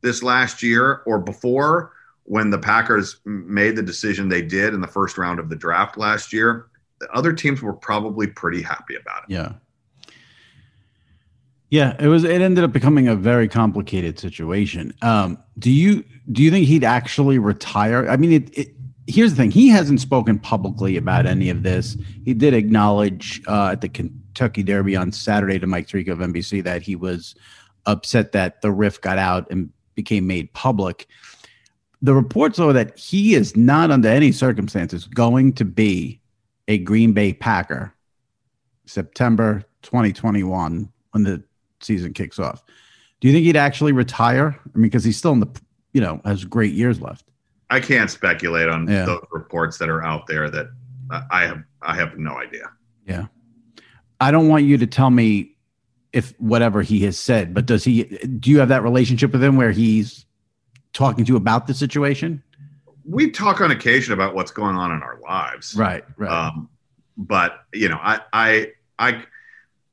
this 0.00 0.22
last 0.22 0.62
year 0.62 1.02
or 1.04 1.18
before 1.18 1.92
when 2.24 2.48
the 2.48 2.58
Packers 2.58 3.20
made 3.26 3.76
the 3.76 3.82
decision 3.82 4.30
they 4.30 4.40
did 4.40 4.72
in 4.72 4.80
the 4.80 4.86
first 4.86 5.18
round 5.18 5.40
of 5.40 5.50
the 5.50 5.56
draft 5.56 5.98
last 5.98 6.32
year, 6.32 6.68
the 7.00 7.10
other 7.10 7.34
teams 7.34 7.60
were 7.60 7.74
probably 7.74 8.28
pretty 8.28 8.62
happy 8.62 8.94
about 8.96 9.24
it. 9.24 9.30
Yeah. 9.34 9.52
Yeah, 11.72 11.96
it 11.98 12.08
was. 12.08 12.22
It 12.24 12.42
ended 12.42 12.64
up 12.64 12.72
becoming 12.72 13.08
a 13.08 13.16
very 13.16 13.48
complicated 13.48 14.18
situation. 14.18 14.92
Um, 15.00 15.38
do 15.58 15.70
you 15.70 16.04
do 16.30 16.42
you 16.42 16.50
think 16.50 16.66
he'd 16.66 16.84
actually 16.84 17.38
retire? 17.38 18.06
I 18.10 18.18
mean, 18.18 18.30
it, 18.30 18.58
it, 18.58 18.68
here's 19.06 19.30
the 19.30 19.36
thing: 19.38 19.50
he 19.50 19.70
hasn't 19.70 19.98
spoken 19.98 20.38
publicly 20.38 20.98
about 20.98 21.24
any 21.24 21.48
of 21.48 21.62
this. 21.62 21.96
He 22.26 22.34
did 22.34 22.52
acknowledge 22.52 23.40
uh, 23.48 23.70
at 23.72 23.80
the 23.80 23.88
Kentucky 23.88 24.62
Derby 24.62 24.96
on 24.96 25.12
Saturday 25.12 25.58
to 25.58 25.66
Mike 25.66 25.88
Tirico 25.88 26.08
of 26.08 26.18
NBC 26.18 26.62
that 26.62 26.82
he 26.82 26.94
was 26.94 27.34
upset 27.86 28.32
that 28.32 28.60
the 28.60 28.70
riff 28.70 29.00
got 29.00 29.16
out 29.16 29.50
and 29.50 29.70
became 29.94 30.26
made 30.26 30.52
public. 30.52 31.06
The 32.02 32.12
reports 32.12 32.58
are 32.58 32.74
that 32.74 32.98
he 32.98 33.32
is 33.34 33.56
not 33.56 33.90
under 33.90 34.10
any 34.10 34.30
circumstances 34.30 35.06
going 35.06 35.54
to 35.54 35.64
be 35.64 36.20
a 36.68 36.76
Green 36.76 37.14
Bay 37.14 37.32
Packer 37.32 37.94
September 38.84 39.64
2021 39.80 40.92
when 41.12 41.22
the 41.22 41.42
season 41.84 42.12
kicks 42.12 42.38
off. 42.38 42.62
Do 43.20 43.28
you 43.28 43.34
think 43.34 43.44
he'd 43.44 43.56
actually 43.56 43.92
retire? 43.92 44.58
I 44.74 44.78
mean, 44.78 44.82
because 44.84 45.04
he's 45.04 45.16
still 45.16 45.32
in 45.32 45.40
the, 45.40 45.48
you 45.92 46.00
know, 46.00 46.20
has 46.24 46.44
great 46.44 46.72
years 46.74 47.00
left. 47.00 47.24
I 47.70 47.80
can't 47.80 48.10
speculate 48.10 48.68
on 48.68 48.88
Yeah. 48.88 49.04
those 49.06 49.24
reports 49.30 49.78
that 49.78 49.88
are 49.88 50.02
out 50.04 50.26
there 50.26 50.50
that 50.50 50.66
uh, 51.10 51.22
I 51.30 51.46
have 51.46 51.62
I 51.80 51.94
have 51.94 52.18
no 52.18 52.36
idea. 52.36 52.70
Yeah. 53.06 53.26
I 54.20 54.30
don't 54.30 54.48
want 54.48 54.64
you 54.64 54.76
to 54.78 54.86
tell 54.86 55.10
me 55.10 55.56
if 56.12 56.32
whatever 56.38 56.82
he 56.82 57.00
has 57.04 57.18
said, 57.18 57.54
but 57.54 57.66
does 57.66 57.82
he, 57.84 58.04
do 58.04 58.50
you 58.50 58.58
have 58.60 58.68
that 58.68 58.82
relationship 58.82 59.32
with 59.32 59.42
him 59.42 59.56
where 59.56 59.72
he's 59.72 60.26
talking 60.92 61.24
to 61.24 61.28
you 61.32 61.36
about 61.36 61.66
the 61.66 61.74
situation? 61.74 62.42
We 63.04 63.30
talk 63.30 63.60
on 63.60 63.70
occasion 63.70 64.12
about 64.12 64.34
what's 64.34 64.50
going 64.52 64.76
on 64.76 64.92
in 64.92 65.02
our 65.02 65.18
lives. 65.20 65.74
Right. 65.74 66.04
Right. 66.16 66.30
Um, 66.30 66.68
but 67.16 67.64
you 67.72 67.88
know, 67.88 67.98
I 68.00 68.20
I 68.32 68.72
I 68.98 69.24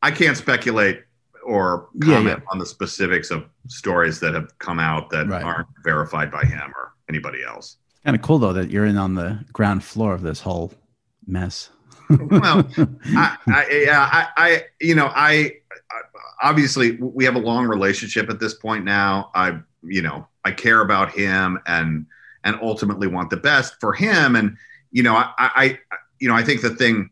I 0.03 0.11
can't 0.11 0.37
speculate 0.37 1.01
or 1.49 1.89
Yeah, 2.05 2.15
comment 2.15 2.43
on 2.51 2.59
the 2.59 2.65
specifics 2.65 3.31
of 3.31 3.45
stories 3.67 4.19
that 4.19 4.33
have 4.33 4.57
come 4.59 4.79
out 4.79 5.09
that 5.09 5.27
Right. 5.27 5.43
aren't 5.43 5.67
verified 5.83 6.31
by 6.31 6.43
him 6.43 6.71
or 6.75 6.93
anybody 7.09 7.43
else. 7.43 7.77
kind 8.05 8.15
of 8.15 8.21
cool 8.21 8.39
though 8.39 8.53
that 8.53 8.69
you're 8.69 8.85
in 8.85 8.97
on 8.97 9.15
the 9.15 9.43
ground 9.51 9.83
floor 9.83 10.13
of 10.13 10.21
this 10.21 10.41
whole 10.41 10.71
mess. 11.27 11.69
well, 12.09 12.67
I, 13.15 13.37
I, 13.47 13.81
yeah, 13.85 14.09
I, 14.11 14.27
I, 14.37 14.63
you 14.79 14.95
know, 14.95 15.07
I, 15.13 15.53
I 15.91 16.01
obviously 16.49 16.93
we 17.01 17.25
have 17.25 17.35
a 17.35 17.39
long 17.39 17.65
relationship 17.67 18.29
at 18.29 18.39
this 18.39 18.53
point 18.53 18.85
now. 18.85 19.29
I, 19.35 19.59
you 19.83 20.01
know, 20.01 20.27
I 20.45 20.51
care 20.51 20.81
about 20.81 21.11
him 21.11 21.59
and 21.67 22.05
and 22.45 22.57
ultimately 22.61 23.07
want 23.07 23.29
the 23.29 23.37
best 23.37 23.75
for 23.79 23.93
him. 23.93 24.35
And 24.35 24.55
you 24.91 25.03
know, 25.03 25.15
I, 25.15 25.31
I, 25.37 25.79
you 26.19 26.27
know, 26.29 26.35
I 26.35 26.43
think 26.43 26.61
the 26.61 26.73
thing, 26.75 27.09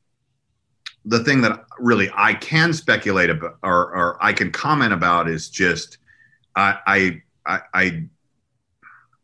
the 1.07 1.23
thing 1.23 1.41
that 1.41 1.65
really 1.79 2.09
I 2.15 2.33
can 2.33 2.73
speculate 2.73 3.29
about 3.29 3.57
or, 3.63 3.95
or 3.95 4.17
I 4.19 4.33
can 4.33 4.51
comment 4.51 4.91
about 4.91 5.29
is 5.29 5.49
just, 5.49 5.99
I, 6.55 7.21
I, 7.45 7.61
I, 7.73 8.03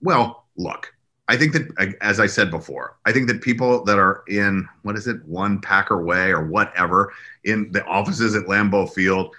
well, 0.01 0.45
look, 0.55 0.93
I 1.27 1.35
think 1.35 1.51
that, 1.53 1.95
as 2.01 2.19
I 2.19 2.27
said 2.27 2.49
before, 2.51 2.97
I 3.05 3.11
think 3.11 3.27
that 3.27 3.41
people 3.41 3.83
that 3.83 3.99
are 3.99 4.23
in 4.27 4.67
what 4.83 4.95
is 4.95 5.07
it, 5.07 5.23
one 5.25 5.59
Packer 5.59 6.03
way 6.03 6.29
or 6.31 6.45
whatever, 6.45 7.13
in 7.43 7.71
the 7.71 7.83
offices 7.85 8.35
at 8.35 8.45
Lambeau 8.45 8.89
Field, 8.89 9.35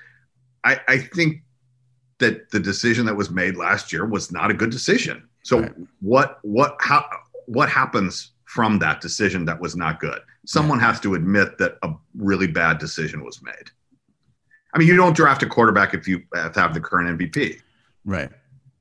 I, 0.65 0.81
I 0.87 0.99
think 0.99 1.43
that 2.19 2.51
the 2.51 2.61
decision 2.61 3.07
that 3.07 3.17
was 3.17 3.31
made 3.31 3.57
last 3.57 3.93
year 3.93 4.05
was 4.07 4.31
not 4.33 4.51
a 4.51 4.55
good 4.55 4.71
decision. 4.71 5.29
So 5.43 5.61
Right. 5.61 5.73
what, 6.01 6.39
what, 6.43 6.77
how, 6.81 7.07
what 7.47 7.69
happens 7.69 8.33
from 8.45 8.79
that 8.81 9.01
decision 9.01 9.45
that 9.47 9.61
was 9.61 9.77
not 9.77 9.99
good? 9.99 10.21
Someone 10.45 10.81
has 10.81 11.01
to 11.01 11.15
admit 11.15 11.59
that 11.59 11.79
a 11.83 11.93
really 12.17 12.47
bad 12.47 12.79
decision 12.79 13.25
was 13.25 13.43
made. 13.43 13.71
I 14.75 14.79
mean, 14.79 14.89
you 14.89 14.97
don't 14.97 15.17
draft 15.17 15.43
a 15.43 15.47
quarterback 15.47 15.95
if 15.95 16.09
you 16.09 16.23
have 16.35 16.55
have 16.57 16.75
the 16.75 16.81
current 16.81 17.19
MVP. 17.19 17.61
Right. 18.05 18.31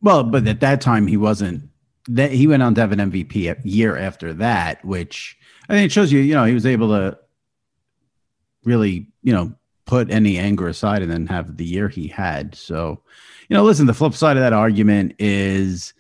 Well, 0.02 0.23
but 0.23 0.48
at 0.48 0.60
that 0.61 0.81
time 0.81 1.07
he 1.07 1.18
wasn't. 1.18 1.69
That 2.10 2.31
he 2.31 2.48
went 2.48 2.64
on 2.64 2.76
to 2.76 2.81
have 2.81 2.91
an 2.91 2.99
MVP 2.99 3.49
a 3.49 3.68
year 3.68 3.95
after 3.95 4.34
that, 4.34 4.84
which 4.84 5.38
I 5.69 5.73
think 5.73 5.85
it 5.85 5.91
shows 5.91 6.11
you. 6.11 6.19
You 6.19 6.35
know, 6.35 6.44
he 6.44 6.53
was 6.53 6.65
able 6.65 6.90
to 6.90 7.18
really, 8.65 9.07
you 9.22 9.31
know, 9.31 9.53
put 9.85 10.11
any 10.11 10.38
anger 10.38 10.68
aside 10.68 11.02
and 11.02 11.11
then 11.11 11.27
have 11.27 11.56
the 11.56 11.65
year 11.65 11.88
he 11.88 12.07
had. 12.07 12.56
So, 12.56 13.02
you 13.48 13.56
know, 13.56 13.64
listen. 13.64 13.85
The 13.85 13.94
flip 13.94 14.15
side 14.15 14.35
of 14.35 14.44
that 14.44 14.52
argument 14.52 15.15
is, 15.19 15.94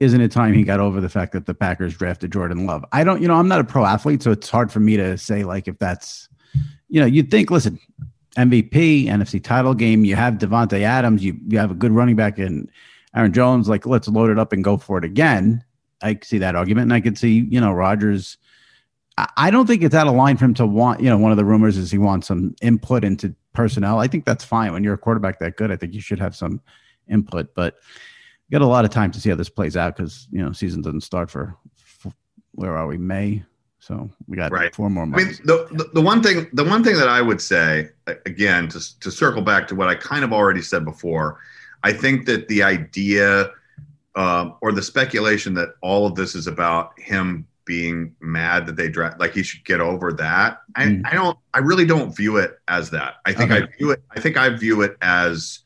isn't 0.00 0.20
it 0.20 0.32
time 0.32 0.54
he 0.54 0.64
got 0.64 0.80
over 0.80 1.00
the 1.00 1.08
fact 1.08 1.32
that 1.32 1.46
the 1.46 1.54
Packers 1.54 1.96
drafted 1.96 2.32
Jordan 2.32 2.66
Love? 2.66 2.84
I 2.92 3.04
don't. 3.04 3.22
You 3.22 3.28
know, 3.28 3.34
I'm 3.34 3.48
not 3.48 3.60
a 3.60 3.64
pro 3.64 3.84
athlete, 3.84 4.22
so 4.22 4.32
it's 4.32 4.48
hard 4.48 4.72
for 4.72 4.80
me 4.80 4.96
to 4.96 5.16
say 5.16 5.44
like 5.44 5.68
if 5.68 5.78
that's. 5.78 6.28
You 6.88 7.00
know, 7.00 7.06
you'd 7.06 7.30
think. 7.30 7.52
Listen, 7.52 7.78
MVP, 8.36 9.04
NFC 9.06 9.42
title 9.42 9.74
game. 9.74 10.04
You 10.04 10.16
have 10.16 10.34
Davante 10.34 10.80
Adams. 10.80 11.22
You 11.22 11.38
you 11.46 11.58
have 11.58 11.70
a 11.70 11.74
good 11.74 11.92
running 11.92 12.16
back 12.16 12.38
in 12.38 12.68
Aaron 13.14 13.32
Jones, 13.32 13.68
like 13.68 13.86
let's 13.86 14.08
load 14.08 14.30
it 14.30 14.38
up 14.38 14.52
and 14.52 14.62
go 14.62 14.76
for 14.76 14.98
it 14.98 15.04
again. 15.04 15.64
I 16.02 16.18
see 16.22 16.38
that 16.38 16.56
argument, 16.56 16.84
and 16.84 16.92
I 16.92 17.00
could 17.00 17.18
see 17.18 17.46
you 17.50 17.60
know 17.60 17.72
Rodgers. 17.72 18.38
I 19.36 19.50
don't 19.50 19.66
think 19.66 19.82
it's 19.82 19.94
out 19.94 20.06
of 20.06 20.14
line 20.14 20.38
for 20.38 20.46
him 20.46 20.54
to 20.54 20.66
want. 20.66 21.00
You 21.00 21.10
know, 21.10 21.18
one 21.18 21.30
of 21.30 21.36
the 21.36 21.44
rumors 21.44 21.76
is 21.76 21.90
he 21.90 21.98
wants 21.98 22.28
some 22.28 22.54
input 22.62 23.04
into 23.04 23.34
personnel. 23.52 23.98
I 23.98 24.06
think 24.06 24.24
that's 24.24 24.44
fine 24.44 24.72
when 24.72 24.82
you're 24.82 24.94
a 24.94 24.98
quarterback 24.98 25.40
that 25.40 25.56
good. 25.56 25.70
I 25.70 25.76
think 25.76 25.92
you 25.92 26.00
should 26.00 26.20
have 26.20 26.34
some 26.34 26.60
input, 27.08 27.54
but 27.54 27.74
got 28.50 28.62
a 28.62 28.66
lot 28.66 28.84
of 28.84 28.90
time 28.90 29.10
to 29.12 29.20
see 29.20 29.30
how 29.30 29.36
this 29.36 29.48
plays 29.48 29.76
out 29.76 29.96
because 29.96 30.28
you 30.30 30.42
know 30.42 30.52
season 30.52 30.82
doesn't 30.82 31.02
start 31.02 31.30
for, 31.30 31.56
for 31.76 32.12
where 32.52 32.76
are 32.76 32.86
we 32.86 32.98
May 32.98 33.42
so 33.80 34.10
we 34.28 34.36
got 34.36 34.52
right. 34.52 34.74
four 34.74 34.90
more 34.90 35.06
months. 35.06 35.24
I 35.24 35.28
mean, 35.28 35.40
the, 35.44 35.66
the, 35.72 35.90
the, 35.94 36.00
one 36.02 36.22
thing, 36.22 36.46
the 36.52 36.64
one 36.64 36.84
thing 36.84 36.96
that 36.96 37.08
I 37.08 37.22
would 37.22 37.40
say 37.40 37.88
again, 38.26 38.68
to, 38.68 39.00
to 39.00 39.10
circle 39.10 39.40
back 39.40 39.66
to 39.68 39.74
what 39.74 39.88
I 39.88 39.94
kind 39.94 40.22
of 40.22 40.34
already 40.34 40.60
said 40.60 40.84
before, 40.84 41.40
I 41.82 41.94
think 41.94 42.26
that 42.26 42.46
the 42.48 42.62
idea 42.62 43.50
um, 44.14 44.56
or 44.60 44.72
the 44.72 44.82
speculation 44.82 45.54
that 45.54 45.70
all 45.80 46.06
of 46.06 46.14
this 46.14 46.34
is 46.34 46.46
about 46.46 46.98
him 47.00 47.46
being 47.64 48.14
mad 48.20 48.66
that 48.66 48.76
they 48.76 48.88
draft, 48.88 49.18
like 49.18 49.32
he 49.32 49.42
should 49.42 49.64
get 49.64 49.80
over 49.80 50.12
that. 50.12 50.60
I, 50.74 50.84
mm. 50.84 51.02
I 51.06 51.14
don't, 51.14 51.38
I 51.54 51.60
really 51.60 51.86
don't 51.86 52.14
view 52.14 52.36
it 52.36 52.58
as 52.68 52.90
that. 52.90 53.14
I 53.24 53.32
think 53.32 53.50
okay. 53.50 53.62
I 53.62 53.76
view 53.78 53.92
it, 53.92 54.02
I 54.10 54.20
think 54.20 54.36
I 54.36 54.50
view 54.50 54.82
it 54.82 54.96
as 55.00 55.60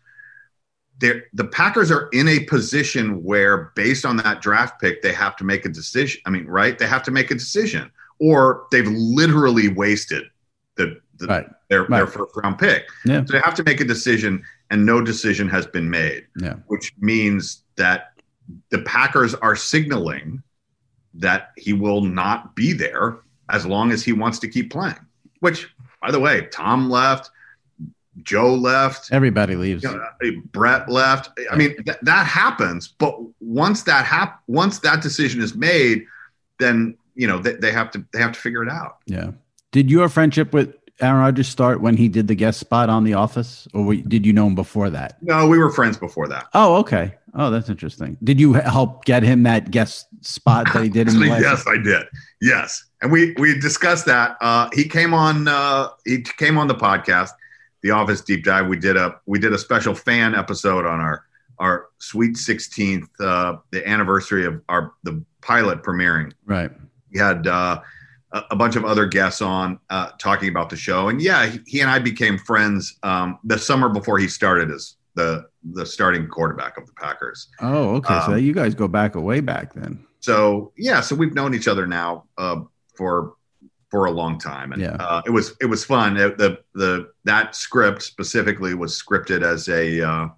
the 1.32 1.44
Packers 1.44 1.90
are 1.90 2.08
in 2.12 2.28
a 2.28 2.40
position 2.44 3.22
where, 3.22 3.72
based 3.74 4.04
on 4.04 4.16
that 4.18 4.40
draft 4.40 4.80
pick, 4.80 5.02
they 5.02 5.12
have 5.12 5.36
to 5.36 5.44
make 5.44 5.64
a 5.64 5.68
decision. 5.68 6.20
I 6.26 6.30
mean, 6.30 6.46
right? 6.46 6.78
They 6.78 6.86
have 6.86 7.02
to 7.04 7.10
make 7.10 7.30
a 7.30 7.34
decision 7.34 7.90
or 8.18 8.66
they've 8.70 8.88
literally 8.88 9.68
wasted 9.68 10.24
the, 10.76 11.00
the 11.18 11.26
right. 11.26 11.46
their 11.68 11.82
right. 11.82 11.90
their 11.90 12.06
first 12.06 12.34
round 12.36 12.58
pick. 12.58 12.88
Yeah. 13.04 13.24
So 13.24 13.32
they 13.32 13.40
have 13.40 13.54
to 13.54 13.64
make 13.64 13.80
a 13.80 13.84
decision, 13.84 14.42
and 14.70 14.84
no 14.84 15.00
decision 15.00 15.48
has 15.48 15.66
been 15.66 15.90
made. 15.90 16.26
Yeah. 16.40 16.54
Which 16.66 16.94
means 16.98 17.62
that 17.76 18.12
the 18.70 18.80
Packers 18.82 19.34
are 19.34 19.56
signaling 19.56 20.42
that 21.14 21.52
he 21.56 21.72
will 21.72 22.00
not 22.00 22.56
be 22.56 22.72
there 22.72 23.18
as 23.50 23.64
long 23.66 23.92
as 23.92 24.02
he 24.02 24.12
wants 24.12 24.38
to 24.40 24.48
keep 24.48 24.72
playing. 24.72 24.96
Which, 25.40 25.68
by 26.00 26.10
the 26.10 26.20
way, 26.20 26.48
Tom 26.50 26.90
left. 26.90 27.30
Joe 28.22 28.54
left. 28.54 29.12
Everybody 29.12 29.56
leaves. 29.56 29.82
You 29.82 29.90
know, 29.90 30.40
Brett 30.52 30.88
left. 30.88 31.30
I 31.50 31.56
mean, 31.56 31.76
th- 31.84 31.98
that 32.02 32.26
happens. 32.26 32.88
But 32.88 33.18
once 33.40 33.82
that 33.82 34.04
hap- 34.04 34.42
once 34.46 34.78
that 34.80 35.02
decision 35.02 35.42
is 35.42 35.54
made, 35.54 36.04
then 36.58 36.96
you 37.14 37.26
know 37.26 37.38
they, 37.38 37.54
they 37.54 37.72
have 37.72 37.90
to 37.92 38.04
they 38.12 38.18
have 38.20 38.32
to 38.32 38.40
figure 38.40 38.62
it 38.62 38.70
out. 38.70 38.98
Yeah. 39.06 39.32
Did 39.72 39.90
your 39.90 40.08
friendship 40.08 40.52
with 40.52 40.74
Aaron 41.00 41.20
Rodgers 41.20 41.48
start 41.48 41.80
when 41.80 41.96
he 41.96 42.08
did 42.08 42.28
the 42.28 42.36
guest 42.36 42.60
spot 42.60 42.88
on 42.88 43.04
The 43.04 43.14
Office, 43.14 43.66
or 43.74 43.94
did 43.94 44.24
you 44.24 44.32
know 44.32 44.46
him 44.46 44.54
before 44.54 44.90
that? 44.90 45.20
No, 45.22 45.48
we 45.48 45.58
were 45.58 45.70
friends 45.70 45.96
before 45.96 46.28
that. 46.28 46.46
Oh, 46.54 46.76
okay. 46.76 47.14
Oh, 47.36 47.50
that's 47.50 47.68
interesting. 47.68 48.16
Did 48.22 48.38
you 48.38 48.52
help 48.52 49.04
get 49.04 49.24
him 49.24 49.42
that 49.42 49.72
guest 49.72 50.06
spot 50.20 50.72
that 50.72 50.84
he 50.84 50.88
did? 50.88 51.08
Actually, 51.08 51.28
yes, 51.40 51.64
I 51.66 51.78
did. 51.78 52.06
Yes, 52.40 52.84
and 53.02 53.10
we 53.10 53.34
we 53.38 53.58
discussed 53.58 54.06
that. 54.06 54.36
Uh, 54.40 54.68
he 54.72 54.84
came 54.84 55.12
on. 55.12 55.48
Uh, 55.48 55.88
he 56.06 56.22
came 56.22 56.56
on 56.56 56.68
the 56.68 56.76
podcast, 56.76 57.30
The 57.84 57.90
Office 57.90 58.22
Deep 58.22 58.44
Dive. 58.44 58.66
We 58.66 58.78
did 58.78 58.96
a 58.96 59.20
we 59.26 59.38
did 59.38 59.52
a 59.52 59.58
special 59.58 59.94
fan 59.94 60.34
episode 60.34 60.86
on 60.86 61.00
our 61.00 61.26
our 61.58 61.88
Sweet 61.98 62.38
Sixteenth, 62.38 63.08
uh, 63.20 63.58
the 63.72 63.86
anniversary 63.86 64.46
of 64.46 64.62
our 64.70 64.94
the 65.04 65.22
pilot 65.42 65.82
premiering. 65.82 66.32
Right. 66.46 66.70
We 67.12 67.20
had 67.20 67.46
uh, 67.46 67.82
a 68.32 68.56
bunch 68.56 68.76
of 68.76 68.86
other 68.86 69.04
guests 69.04 69.42
on 69.42 69.78
uh, 69.90 70.12
talking 70.18 70.48
about 70.48 70.70
the 70.70 70.76
show, 70.76 71.08
and 71.08 71.20
yeah, 71.20 71.46
he, 71.46 71.60
he 71.66 71.80
and 71.82 71.90
I 71.90 71.98
became 71.98 72.38
friends 72.38 72.98
um, 73.02 73.38
the 73.44 73.58
summer 73.58 73.90
before 73.90 74.18
he 74.18 74.28
started 74.28 74.70
as 74.70 74.96
the 75.14 75.46
the 75.74 75.84
starting 75.84 76.26
quarterback 76.26 76.78
of 76.78 76.86
the 76.86 76.92
Packers. 76.94 77.48
Oh, 77.60 77.96
okay. 77.96 78.14
Um, 78.14 78.30
so 78.30 78.36
you 78.36 78.54
guys 78.54 78.74
go 78.74 78.88
back 78.88 79.14
a 79.14 79.20
way 79.20 79.40
back 79.40 79.74
then. 79.74 80.04
So 80.20 80.72
yeah, 80.78 81.02
so 81.02 81.14
we've 81.14 81.34
known 81.34 81.54
each 81.54 81.68
other 81.68 81.86
now 81.86 82.24
uh, 82.38 82.62
for 82.96 83.34
for 83.94 84.06
a 84.06 84.10
long 84.10 84.40
time, 84.40 84.72
and 84.72 84.82
yeah. 84.82 84.96
uh, 84.98 85.22
it 85.24 85.30
was 85.30 85.54
it 85.60 85.66
was 85.66 85.84
fun. 85.84 86.16
It, 86.16 86.36
the 86.36 86.58
the 86.74 87.12
that 87.22 87.54
script 87.54 88.02
specifically 88.02 88.74
was 88.74 89.00
scripted 89.00 89.44
as 89.44 89.68
a 89.68 90.00
uh, 90.00 90.28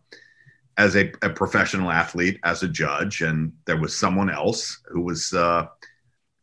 as 0.77 0.95
a, 0.95 1.11
a, 1.23 1.31
professional 1.31 1.91
athlete, 1.91 2.39
as 2.45 2.63
a 2.63 2.69
judge, 2.69 3.23
and 3.23 3.51
there 3.65 3.81
was 3.81 3.97
someone 3.97 4.29
else 4.29 4.83
who 4.91 5.01
was 5.01 5.33
uh, 5.33 5.69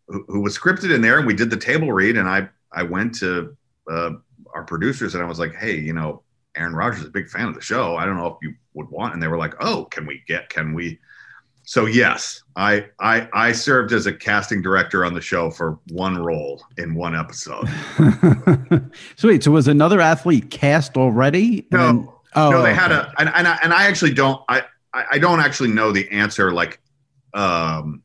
who, 0.07 0.41
was 0.41 0.57
scripted 0.57 0.91
in 0.91 1.01
there, 1.01 1.19
and 1.19 1.27
we 1.27 1.35
did 1.35 1.51
the 1.51 1.55
table 1.55 1.91
read, 1.91 2.17
and 2.17 2.27
I 2.27 2.49
I 2.71 2.81
went 2.81 3.13
to 3.19 3.55
uh, 3.87 4.13
our 4.55 4.63
producers 4.63 5.13
and 5.13 5.23
I 5.23 5.27
was 5.27 5.37
like, 5.37 5.53
hey, 5.53 5.75
you 5.75 5.93
know, 5.93 6.23
Aaron 6.57 6.73
Rodgers 6.73 7.01
is 7.01 7.09
a 7.09 7.11
big 7.11 7.29
fan 7.29 7.47
of 7.47 7.53
the 7.53 7.61
show. 7.61 7.95
I 7.95 8.05
don't 8.05 8.17
know 8.17 8.25
if 8.25 8.37
you 8.41 8.55
would 8.73 8.89
want, 8.89 9.13
and 9.13 9.21
they 9.21 9.27
were 9.27 9.37
like, 9.37 9.53
oh, 9.59 9.85
can 9.85 10.07
we 10.07 10.23
get, 10.27 10.49
can 10.49 10.73
we? 10.73 10.99
So 11.63 11.85
yes, 11.85 12.43
I 12.55 12.85
I 12.99 13.27
I 13.33 13.51
served 13.53 13.93
as 13.93 14.05
a 14.05 14.13
casting 14.13 14.61
director 14.61 15.05
on 15.05 15.13
the 15.13 15.21
show 15.21 15.49
for 15.49 15.79
one 15.89 16.17
role 16.17 16.61
in 16.77 16.93
one 16.93 17.15
episode. 17.15 17.67
Sweet. 19.15 19.43
so 19.43 19.51
was 19.51 19.67
another 19.67 20.01
athlete 20.01 20.51
cast 20.51 20.97
already? 20.97 21.65
No, 21.71 21.77
then, 21.77 22.09
oh, 22.35 22.49
no, 22.51 22.61
they 22.61 22.71
okay. 22.71 22.79
had 22.79 22.91
a, 22.91 23.13
and, 23.17 23.31
and 23.33 23.47
I, 23.47 23.59
and 23.63 23.73
I 23.73 23.85
actually 23.85 24.13
don't, 24.13 24.41
I 24.49 24.63
I 24.93 25.17
don't 25.17 25.39
actually 25.39 25.69
know 25.69 25.91
the 25.91 26.09
answer. 26.11 26.51
Like, 26.51 26.79
um, 27.33 28.03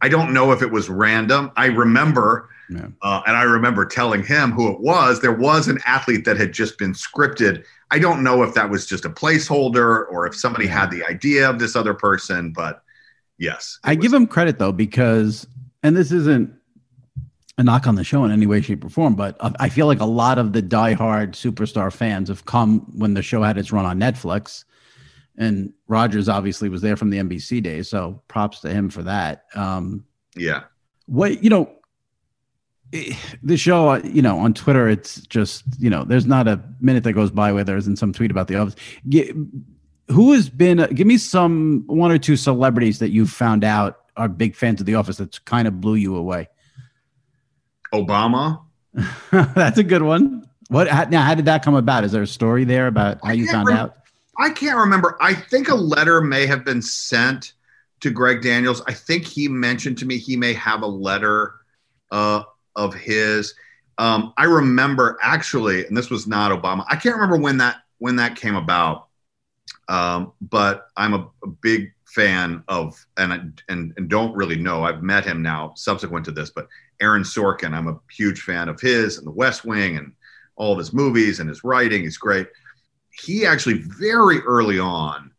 I 0.00 0.08
don't 0.08 0.32
know 0.32 0.52
if 0.52 0.62
it 0.62 0.70
was 0.70 0.88
random. 0.88 1.50
I 1.56 1.66
remember, 1.66 2.48
yeah. 2.70 2.86
uh, 3.02 3.22
and 3.26 3.36
I 3.36 3.42
remember 3.42 3.84
telling 3.84 4.24
him 4.24 4.52
who 4.52 4.72
it 4.72 4.80
was. 4.80 5.20
There 5.20 5.32
was 5.32 5.68
an 5.68 5.78
athlete 5.84 6.24
that 6.24 6.36
had 6.36 6.52
just 6.52 6.78
been 6.78 6.92
scripted. 6.92 7.64
I 7.90 7.98
don't 7.98 8.22
know 8.22 8.42
if 8.42 8.54
that 8.54 8.70
was 8.70 8.86
just 8.86 9.04
a 9.04 9.10
placeholder 9.10 10.06
or 10.10 10.26
if 10.26 10.34
somebody 10.34 10.66
had 10.66 10.90
the 10.90 11.04
idea 11.04 11.48
of 11.48 11.58
this 11.58 11.76
other 11.76 11.94
person, 11.94 12.52
but 12.52 12.82
yes. 13.38 13.78
I 13.84 13.94
was- 13.94 14.02
give 14.02 14.12
him 14.12 14.26
credit 14.26 14.58
though, 14.58 14.72
because, 14.72 15.46
and 15.82 15.96
this 15.96 16.12
isn't 16.12 16.52
a 17.58 17.62
knock 17.62 17.86
on 17.86 17.96
the 17.96 18.04
show 18.04 18.24
in 18.24 18.30
any 18.30 18.46
way, 18.46 18.62
shape, 18.62 18.84
or 18.84 18.88
form, 18.88 19.14
but 19.14 19.36
I 19.40 19.68
feel 19.68 19.86
like 19.86 20.00
a 20.00 20.06
lot 20.06 20.38
of 20.38 20.54
the 20.54 20.62
diehard 20.62 21.32
superstar 21.32 21.92
fans 21.92 22.28
have 22.28 22.46
come 22.46 22.80
when 22.96 23.12
the 23.12 23.22
show 23.22 23.42
had 23.42 23.58
its 23.58 23.70
run 23.72 23.84
on 23.84 24.00
Netflix 24.00 24.64
and 25.36 25.72
Rodgers 25.88 26.28
obviously 26.28 26.68
was 26.68 26.82
there 26.82 26.96
from 26.96 27.10
the 27.10 27.18
NBC 27.18 27.62
days, 27.62 27.88
so 27.88 28.22
props 28.28 28.60
to 28.60 28.70
him 28.70 28.90
for 28.90 29.02
that. 29.02 29.44
Um, 29.54 30.04
yeah. 30.36 30.64
What 31.06 31.42
you 31.42 31.50
know, 31.50 31.70
the 33.42 33.56
show, 33.56 33.88
uh, 33.88 34.00
you 34.04 34.22
know, 34.22 34.38
on 34.38 34.52
Twitter, 34.54 34.88
it's 34.88 35.20
just 35.26 35.64
you 35.78 35.90
know, 35.90 36.04
there's 36.04 36.26
not 36.26 36.46
a 36.46 36.62
minute 36.80 37.04
that 37.04 37.14
goes 37.14 37.30
by 37.30 37.52
where 37.52 37.64
there 37.64 37.76
isn't 37.76 37.96
some 37.96 38.12
tweet 38.12 38.30
about 38.30 38.48
the 38.48 38.56
office. 38.56 38.76
Who 40.08 40.32
has 40.32 40.50
been? 40.50 40.80
Uh, 40.80 40.86
give 40.88 41.06
me 41.06 41.16
some 41.16 41.84
one 41.86 42.10
or 42.10 42.18
two 42.18 42.36
celebrities 42.36 42.98
that 42.98 43.10
you 43.10 43.26
found 43.26 43.64
out 43.64 44.00
are 44.16 44.28
big 44.28 44.54
fans 44.54 44.80
of 44.80 44.86
the 44.86 44.94
office 44.94 45.16
that's 45.16 45.38
kind 45.38 45.66
of 45.66 45.80
blew 45.80 45.94
you 45.94 46.16
away. 46.16 46.48
Obama. 47.94 48.62
that's 49.30 49.78
a 49.78 49.84
good 49.84 50.02
one. 50.02 50.48
What 50.68 50.86
now? 51.10 51.22
How 51.22 51.34
did 51.34 51.46
that 51.46 51.64
come 51.64 51.74
about? 51.74 52.04
Is 52.04 52.12
there 52.12 52.22
a 52.22 52.26
story 52.26 52.64
there 52.64 52.86
about 52.86 53.18
how 53.24 53.32
you 53.32 53.46
found 53.46 53.70
out? 53.70 53.96
I 54.38 54.50
can't 54.50 54.78
remember. 54.78 55.16
I 55.20 55.34
think 55.34 55.68
a 55.68 55.74
letter 55.74 56.20
may 56.20 56.46
have 56.46 56.64
been 56.64 56.82
sent 56.82 57.52
to 58.00 58.10
Greg 58.10 58.42
Daniels. 58.42 58.82
I 58.86 58.92
think 58.92 59.24
he 59.24 59.48
mentioned 59.48 59.98
to 59.98 60.06
me 60.06 60.18
he 60.18 60.36
may 60.36 60.52
have 60.54 60.82
a 60.82 60.86
letter 60.86 61.54
uh, 62.10 62.42
of 62.76 62.94
his. 62.94 63.54
Um, 63.98 64.32
I 64.36 64.44
remember 64.44 65.18
actually, 65.22 65.86
and 65.86 65.96
this 65.96 66.10
was 66.10 66.26
not 66.26 66.50
Obama. 66.50 66.84
I 66.88 66.96
can't 66.96 67.14
remember 67.14 67.36
when 67.36 67.58
that 67.58 67.76
when 67.98 68.16
that 68.16 68.36
came 68.36 68.56
about, 68.56 69.08
um, 69.88 70.32
but 70.40 70.88
I'm 70.96 71.14
a, 71.14 71.30
a, 71.44 71.48
big 71.48 71.92
fan 72.06 72.64
of 72.68 73.04
and, 73.16 73.62
and 73.68 73.92
and 73.96 74.08
don't 74.08 74.34
really 74.34 74.56
know. 74.56 74.84
I've 74.84 75.02
met 75.02 75.24
him 75.24 75.42
now 75.42 75.72
subsequent 75.76 76.24
to 76.26 76.32
this, 76.32 76.50
but 76.50 76.66
Aaron 77.00 77.22
Sorkin. 77.22 77.74
I'm 77.74 77.88
a 77.88 78.00
huge 78.10 78.40
fan 78.40 78.68
of 78.68 78.80
his 78.80 79.18
and 79.18 79.26
The 79.26 79.32
West 79.32 79.64
Wing 79.64 79.96
and 79.96 80.12
all 80.56 80.72
of 80.72 80.78
his 80.78 80.92
movies 80.92 81.40
and 81.40 81.48
his 81.48 81.64
writing. 81.64 82.02
He's 82.02 82.16
great 82.16 82.48
he 83.12 83.46
actually 83.46 83.78
very 83.78 84.40
early 84.40 84.78
on, 84.78 85.30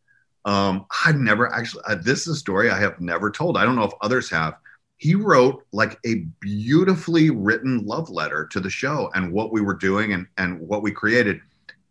um, 0.46 0.86
I've 1.06 1.18
never 1.18 1.52
actually, 1.54 1.84
uh, 1.88 1.96
this 1.96 2.28
is 2.28 2.36
a 2.36 2.40
story 2.40 2.70
I 2.70 2.80
have 2.80 3.00
never 3.00 3.32
told. 3.32 3.58
I 3.58 3.66
don't 3.66 3.76
know 3.76 3.84
if 3.84 3.94
others 4.02 4.30
have. 4.30 4.56
He 5.04 5.16
wrote 5.16 5.66
like 5.74 6.00
a 6.06 6.20
beautifully 6.40 7.30
written 7.30 7.86
love 7.86 8.10
letter 8.10 8.48
to 8.54 8.62
the 8.62 8.70
show 8.70 9.12
and 9.14 9.34
what 9.34 9.52
we 9.52 9.60
were 9.60 9.74
doing 9.74 10.14
and, 10.14 10.28
and 10.38 10.58
what 10.62 10.82
we 10.82 10.94
created. 10.94 11.42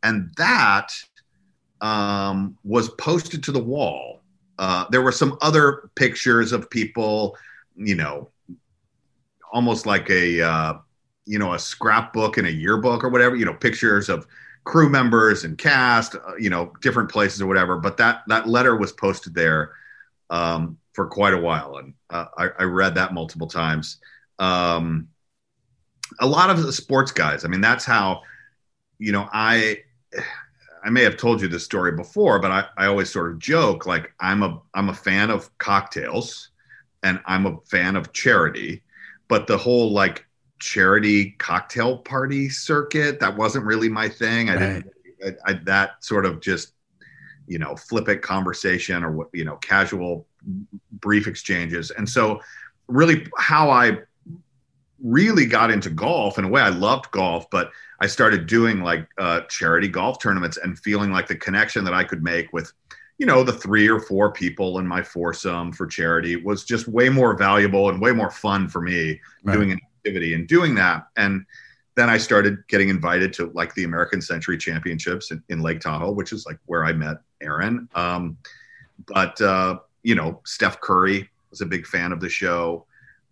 And 0.02 0.32
that 0.38 0.94
um, 1.82 2.56
was 2.64 2.88
posted 2.92 3.42
to 3.42 3.52
the 3.52 3.62
wall. 3.62 4.22
Uh, 4.58 4.86
there 4.90 5.02
were 5.02 5.12
some 5.12 5.36
other 5.42 5.90
pictures 5.94 6.52
of 6.52 6.70
people, 6.70 7.36
you 7.76 7.96
know, 7.96 8.30
almost 9.52 9.84
like 9.84 10.08
a, 10.08 10.40
uh, 10.40 10.78
you 11.26 11.38
know, 11.38 11.52
a 11.52 11.58
scrapbook 11.58 12.38
and 12.38 12.46
a 12.46 12.52
yearbook 12.52 13.04
or 13.04 13.10
whatever, 13.10 13.36
you 13.36 13.44
know, 13.44 13.52
pictures 13.52 14.08
of 14.08 14.26
crew 14.64 14.88
members 14.88 15.44
and 15.44 15.58
cast, 15.58 16.14
uh, 16.14 16.34
you 16.38 16.48
know, 16.48 16.72
different 16.80 17.10
places 17.10 17.42
or 17.42 17.46
whatever. 17.46 17.76
But 17.76 17.98
that 17.98 18.22
that 18.28 18.48
letter 18.48 18.74
was 18.74 18.90
posted 18.90 19.34
there 19.34 19.72
um, 20.30 20.78
for 20.92 21.06
quite 21.06 21.34
a 21.34 21.38
while, 21.38 21.76
and 21.78 21.94
uh, 22.10 22.26
I, 22.36 22.48
I, 22.58 22.62
read 22.64 22.94
that 22.96 23.14
multiple 23.14 23.46
times. 23.46 23.98
Um, 24.38 25.08
a 26.20 26.26
lot 26.26 26.50
of 26.50 26.62
the 26.62 26.72
sports 26.72 27.12
guys. 27.12 27.44
I 27.44 27.48
mean, 27.48 27.60
that's 27.60 27.84
how 27.84 28.22
you 28.98 29.12
know 29.12 29.28
I 29.32 29.78
I 30.84 30.90
may 30.90 31.02
have 31.02 31.16
told 31.16 31.40
you 31.40 31.48
this 31.48 31.64
story 31.64 31.92
before, 31.92 32.38
but 32.38 32.50
I, 32.50 32.66
I 32.76 32.86
always 32.86 33.10
sort 33.10 33.30
of 33.30 33.38
joke 33.38 33.86
like 33.86 34.12
I'm 34.20 34.42
a 34.42 34.60
I'm 34.74 34.88
a 34.88 34.94
fan 34.94 35.30
of 35.30 35.56
cocktails 35.58 36.50
and 37.02 37.20
I'm 37.26 37.46
a 37.46 37.58
fan 37.70 37.96
of 37.96 38.12
charity, 38.12 38.82
but 39.28 39.46
the 39.46 39.58
whole 39.58 39.92
like 39.92 40.26
charity 40.58 41.32
cocktail 41.38 41.98
party 41.98 42.48
circuit 42.48 43.18
that 43.20 43.36
wasn't 43.36 43.64
really 43.64 43.88
my 43.88 44.08
thing. 44.08 44.50
I 44.50 44.54
right. 44.54 44.60
didn't 44.60 44.92
I, 45.46 45.50
I, 45.50 45.52
that 45.64 46.04
sort 46.04 46.26
of 46.26 46.40
just 46.40 46.74
you 47.46 47.58
know 47.58 47.76
flippant 47.76 48.22
conversation 48.22 49.04
or 49.04 49.28
you 49.32 49.44
know 49.44 49.56
casual 49.56 50.26
brief 50.92 51.26
exchanges, 51.26 51.90
and 51.90 52.08
so 52.08 52.40
really 52.88 53.26
how 53.38 53.70
I 53.70 53.98
really 55.02 55.46
got 55.46 55.70
into 55.70 55.90
golf 55.90 56.38
in 56.38 56.44
a 56.44 56.48
way. 56.48 56.62
I 56.62 56.68
loved 56.68 57.10
golf, 57.10 57.50
but 57.50 57.72
I 58.00 58.06
started 58.06 58.46
doing 58.46 58.82
like 58.82 59.08
uh, 59.18 59.40
charity 59.42 59.88
golf 59.88 60.20
tournaments 60.20 60.58
and 60.58 60.78
feeling 60.78 61.10
like 61.10 61.26
the 61.26 61.36
connection 61.36 61.84
that 61.84 61.94
I 61.94 62.04
could 62.04 62.22
make 62.22 62.52
with, 62.52 62.72
you 63.18 63.26
know, 63.26 63.42
the 63.42 63.52
three 63.52 63.88
or 63.88 64.00
four 64.00 64.32
people 64.32 64.78
in 64.78 64.86
my 64.86 65.02
foursome 65.02 65.72
for 65.72 65.86
charity 65.86 66.36
was 66.36 66.64
just 66.64 66.88
way 66.88 67.08
more 67.08 67.36
valuable 67.36 67.88
and 67.88 68.00
way 68.00 68.12
more 68.12 68.30
fun 68.30 68.68
for 68.68 68.80
me 68.80 69.20
right. 69.42 69.54
doing 69.54 69.72
an 69.72 69.80
activity 69.98 70.34
and 70.34 70.46
doing 70.46 70.74
that. 70.76 71.08
And 71.16 71.44
then 71.94 72.08
I 72.08 72.16
started 72.16 72.58
getting 72.68 72.88
invited 72.88 73.32
to 73.34 73.50
like 73.54 73.74
the 73.74 73.84
American 73.84 74.22
Century 74.22 74.56
Championships 74.56 75.30
in, 75.30 75.42
in 75.48 75.60
Lake 75.60 75.80
Tahoe, 75.80 76.12
which 76.12 76.32
is 76.32 76.46
like 76.46 76.58
where 76.66 76.84
I 76.84 76.92
met 76.92 77.18
Aaron. 77.40 77.88
Um, 77.94 78.38
but 79.06 79.40
uh, 79.40 79.78
you 80.02 80.14
know, 80.14 80.40
Steph 80.44 80.80
Curry 80.80 81.28
was 81.50 81.60
a 81.60 81.66
big 81.66 81.86
fan 81.86 82.12
of 82.12 82.20
the 82.20 82.28
show. 82.28 82.86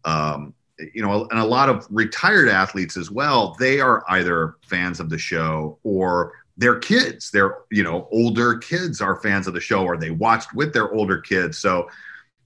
Um, 0.04 0.54
you 0.94 1.02
know, 1.02 1.28
and 1.30 1.38
a 1.38 1.44
lot 1.44 1.68
of 1.68 1.86
retired 1.90 2.48
athletes 2.48 2.96
as 2.96 3.10
well, 3.10 3.54
they 3.58 3.80
are 3.80 4.04
either 4.08 4.56
fans 4.62 4.98
of 4.98 5.10
the 5.10 5.18
show 5.18 5.78
or 5.82 6.32
their 6.56 6.78
kids, 6.78 7.30
their, 7.30 7.58
you 7.70 7.82
know, 7.82 8.08
older 8.12 8.58
kids 8.58 9.00
are 9.00 9.20
fans 9.20 9.46
of 9.46 9.54
the 9.54 9.60
show 9.60 9.84
or 9.84 9.96
they 9.96 10.10
watched 10.10 10.54
with 10.54 10.72
their 10.72 10.92
older 10.92 11.18
kids. 11.18 11.58
So, 11.58 11.88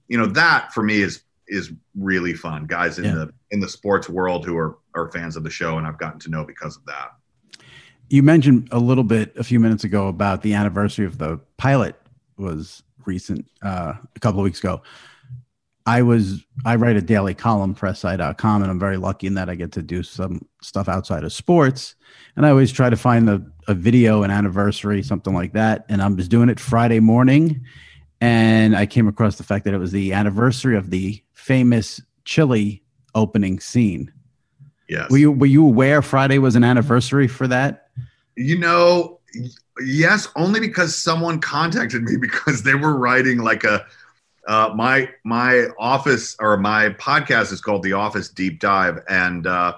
you 0.09 0.19
know, 0.19 0.27
that 0.27 0.73
for 0.73 0.83
me 0.83 1.03
is 1.03 1.23
is 1.47 1.73
really 1.95 2.35
fun. 2.35 2.67
Guys 2.67 2.99
in 2.99 3.05
yeah. 3.05 3.15
the 3.15 3.35
in 3.51 3.61
the 3.61 3.69
sports 3.69 4.09
world 4.09 4.45
who 4.45 4.57
are 4.57 4.79
are 4.95 5.11
fans 5.11 5.37
of 5.37 5.45
the 5.45 5.51
show 5.51 5.79
and 5.79 5.87
I've 5.87 5.99
gotten 5.99 6.19
to 6.21 6.31
know 6.31 6.45
because 6.45 6.77
of 6.77 6.85
that. 6.87 7.13
You 8.09 8.23
mentioned 8.23 8.69
a 8.71 8.79
little 8.79 9.05
bit 9.05 9.37
a 9.37 9.45
few 9.45 9.59
minutes 9.61 9.85
ago 9.85 10.09
about 10.09 10.43
the 10.43 10.55
anniversary 10.55 11.07
of 11.07 11.19
the 11.19 11.41
pilot 11.57 11.97
was 12.37 12.83
recent 13.06 13.47
uh, 13.62 13.94
a 14.14 14.20
couple 14.20 14.40
of 14.40 14.44
weeks 14.44 14.59
ago. 14.59 14.82
I 15.86 16.01
was 16.02 16.44
I 16.64 16.76
write 16.76 16.97
a 16.97 17.02
daily 17.02 17.35
column 17.35 17.76
SI.com 17.76 18.62
and 18.62 18.70
I'm 18.70 18.78
very 18.78 18.97
lucky 18.97 19.26
in 19.26 19.35
that 19.35 19.51
I 19.51 19.55
get 19.55 19.72
to 19.72 19.82
do 19.82 20.02
some 20.02 20.47
stuff 20.62 20.89
outside 20.89 21.24
of 21.24 21.32
sports. 21.32 21.94
And 22.36 22.47
I 22.47 22.51
always 22.51 22.72
try 22.72 22.89
to 22.89 22.97
find 22.97 23.28
a, 23.28 23.43
a 23.68 23.74
video, 23.74 24.22
an 24.22 24.31
anniversary, 24.31 25.02
something 25.02 25.35
like 25.35 25.52
that. 25.52 25.85
And 25.90 26.01
I 26.01 26.09
was 26.09 26.26
doing 26.26 26.48
it 26.48 26.59
Friday 26.59 27.01
morning 27.01 27.64
and 28.20 28.74
I 28.74 28.86
came 28.86 29.09
across 29.09 29.36
the 29.36 29.44
fact 29.44 29.66
that 29.66 29.74
it 29.74 29.78
was 29.78 29.93
the 29.93 30.14
anniversary 30.14 30.76
of 30.76 30.89
the 30.89 31.22
famous 31.35 32.01
Chili 32.24 32.82
opening 33.14 33.60
scene. 33.60 34.10
Yes. 34.89 35.10
Were 35.10 35.18
you 35.18 35.32
were 35.32 35.47
you 35.47 35.66
aware 35.66 36.01
Friday 36.01 36.39
was 36.39 36.56
an 36.56 36.64
anniversary 36.64 37.28
for 37.28 37.47
that? 37.48 37.89
You 38.36 38.59
know, 38.59 39.20
yes, 39.81 40.29
only 40.37 40.61
because 40.61 40.97
someone 40.97 41.41
contacted 41.41 42.03
me 42.03 42.17
because 42.21 42.63
they 42.63 42.75
were 42.75 42.97
writing 42.97 43.39
like 43.39 43.65
a 43.65 43.87
uh, 44.47 44.73
my 44.75 45.09
my 45.25 45.67
office 45.79 46.37
or 46.39 46.57
my 46.57 46.91
podcast 46.91 47.53
is 47.53 47.61
called 47.61 47.83
the 47.83 47.95
Office 47.95 48.29
Deep 48.29 48.61
Dive, 48.61 49.03
and 49.09 49.47
uh, 49.47 49.77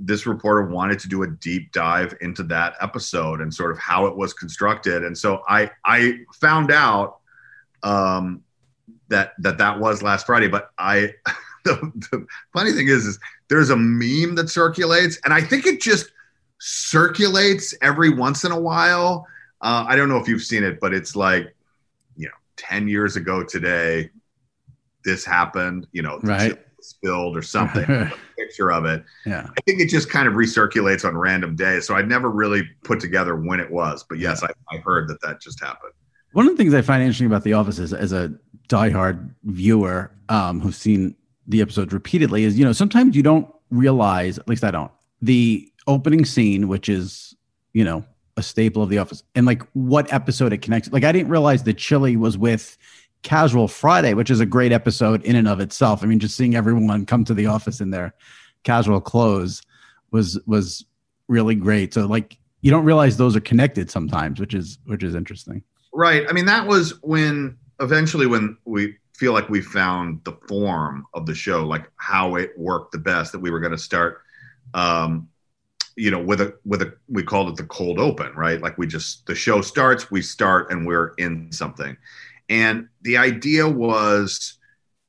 this 0.00 0.26
reporter 0.26 0.66
wanted 0.66 0.98
to 1.00 1.08
do 1.08 1.22
a 1.22 1.26
deep 1.26 1.72
dive 1.72 2.16
into 2.20 2.42
that 2.44 2.74
episode 2.80 3.40
and 3.40 3.52
sort 3.52 3.70
of 3.70 3.78
how 3.78 4.06
it 4.06 4.16
was 4.16 4.32
constructed. 4.32 5.04
And 5.04 5.16
so 5.16 5.42
I 5.48 5.70
I 5.84 6.20
found 6.40 6.70
out 6.70 7.18
um, 7.82 8.42
that 9.08 9.32
that 9.40 9.58
that 9.58 9.78
was 9.78 10.02
last 10.02 10.26
Friday, 10.26 10.48
but 10.48 10.70
I. 10.78 11.14
The, 11.64 11.92
the 12.12 12.26
funny 12.54 12.72
thing 12.72 12.88
is, 12.88 13.04
is 13.04 13.18
there's 13.48 13.68
a 13.68 13.76
meme 13.76 14.36
that 14.36 14.48
circulates, 14.48 15.18
and 15.24 15.34
I 15.34 15.42
think 15.42 15.66
it 15.66 15.82
just 15.82 16.12
circulates 16.58 17.74
every 17.82 18.10
once 18.10 18.44
in 18.44 18.52
a 18.52 18.60
while. 18.60 19.26
Uh, 19.60 19.84
I 19.88 19.96
don't 19.96 20.08
know 20.08 20.18
if 20.18 20.28
you've 20.28 20.42
seen 20.42 20.64
it, 20.64 20.80
but 20.80 20.92
it's 20.94 21.16
like 21.16 21.54
you 22.16 22.26
know, 22.26 22.34
10 22.56 22.88
years 22.88 23.16
ago 23.16 23.42
today, 23.44 24.10
this 25.04 25.24
happened, 25.24 25.86
you 25.92 26.02
know, 26.02 26.18
right. 26.22 26.58
spilled 26.80 27.36
or 27.36 27.42
something, 27.42 27.84
picture 28.38 28.70
of 28.70 28.84
it. 28.84 29.04
Yeah. 29.24 29.46
I 29.56 29.60
think 29.62 29.80
it 29.80 29.88
just 29.88 30.10
kind 30.10 30.28
of 30.28 30.34
recirculates 30.34 31.04
on 31.04 31.16
random 31.16 31.56
days. 31.56 31.86
So 31.86 31.94
I 31.94 32.02
never 32.02 32.30
really 32.30 32.62
put 32.84 33.00
together 33.00 33.36
when 33.36 33.60
it 33.60 33.70
was, 33.70 34.04
but 34.08 34.18
yes, 34.18 34.42
I, 34.42 34.48
I 34.70 34.78
heard 34.78 35.08
that 35.08 35.20
that 35.22 35.40
just 35.40 35.60
happened. 35.60 35.92
One 36.32 36.46
of 36.46 36.52
the 36.52 36.56
things 36.56 36.74
I 36.74 36.82
find 36.82 37.02
interesting 37.02 37.26
about 37.26 37.42
The 37.42 37.54
Office 37.54 37.78
is 37.78 37.92
as 37.92 38.12
a 38.12 38.32
diehard 38.68 39.30
viewer 39.44 40.10
um, 40.28 40.60
who's 40.60 40.76
seen 40.76 41.16
the 41.46 41.62
episodes 41.62 41.92
repeatedly 41.92 42.44
is, 42.44 42.58
you 42.58 42.64
know, 42.64 42.72
sometimes 42.72 43.16
you 43.16 43.22
don't 43.22 43.52
realize, 43.70 44.38
at 44.38 44.46
least 44.46 44.62
I 44.62 44.70
don't, 44.70 44.92
the 45.22 45.70
opening 45.88 46.24
scene, 46.24 46.68
which 46.68 46.88
is, 46.88 47.34
you 47.72 47.82
know, 47.82 48.04
a 48.36 48.42
staple 48.42 48.84
of 48.84 48.88
The 48.88 48.98
Office, 48.98 49.24
and 49.34 49.44
like 49.46 49.62
what 49.72 50.12
episode 50.12 50.52
it 50.52 50.62
connects. 50.62 50.92
Like 50.92 51.02
I 51.02 51.10
didn't 51.10 51.30
realize 51.30 51.64
that 51.64 51.74
Chili 51.74 52.16
was 52.16 52.38
with 52.38 52.78
Casual 53.22 53.66
Friday, 53.66 54.14
which 54.14 54.30
is 54.30 54.38
a 54.38 54.46
great 54.46 54.70
episode 54.70 55.24
in 55.24 55.34
and 55.34 55.48
of 55.48 55.58
itself. 55.58 56.04
I 56.04 56.06
mean, 56.06 56.20
just 56.20 56.36
seeing 56.36 56.54
everyone 56.54 57.04
come 57.04 57.24
to 57.24 57.34
the 57.34 57.46
office 57.46 57.80
in 57.80 57.90
their 57.90 58.14
casual 58.62 59.00
clothes 59.00 59.62
was 60.12 60.38
was 60.46 60.84
really 61.26 61.56
great. 61.56 61.92
So 61.92 62.06
like 62.06 62.38
you 62.60 62.70
don't 62.70 62.84
realize 62.84 63.16
those 63.16 63.34
are 63.34 63.40
connected 63.40 63.90
sometimes, 63.90 64.38
which 64.38 64.54
is 64.54 64.78
which 64.86 65.02
is 65.02 65.16
interesting. 65.16 65.64
Right. 65.92 66.24
I 66.28 66.32
mean, 66.32 66.46
that 66.46 66.66
was 66.66 67.02
when 67.02 67.56
eventually 67.80 68.26
when 68.26 68.56
we 68.64 68.96
feel 69.16 69.32
like 69.32 69.48
we 69.48 69.60
found 69.60 70.22
the 70.24 70.38
form 70.46 71.04
of 71.14 71.26
the 71.26 71.34
show, 71.34 71.66
like 71.66 71.90
how 71.96 72.36
it 72.36 72.52
worked 72.56 72.92
the 72.92 72.98
best, 72.98 73.32
that 73.32 73.40
we 73.40 73.50
were 73.50 73.58
going 73.58 73.72
to 73.72 73.78
start 73.78 74.22
um, 74.74 75.28
you 75.98 76.10
know 76.10 76.22
with 76.22 76.40
a 76.40 76.54
with 76.64 76.80
a 76.80 76.94
we 77.08 77.22
called 77.22 77.48
it 77.48 77.56
the 77.56 77.64
cold 77.64 77.98
open 77.98 78.32
right? 78.34 78.60
Like 78.60 78.78
we 78.78 78.86
just 78.86 79.26
the 79.26 79.34
show 79.34 79.60
starts 79.60 80.10
we 80.10 80.22
start 80.22 80.70
and 80.70 80.86
we're 80.86 81.08
in 81.18 81.52
something. 81.52 81.96
And 82.48 82.88
the 83.02 83.16
idea 83.16 83.68
was 83.68 84.54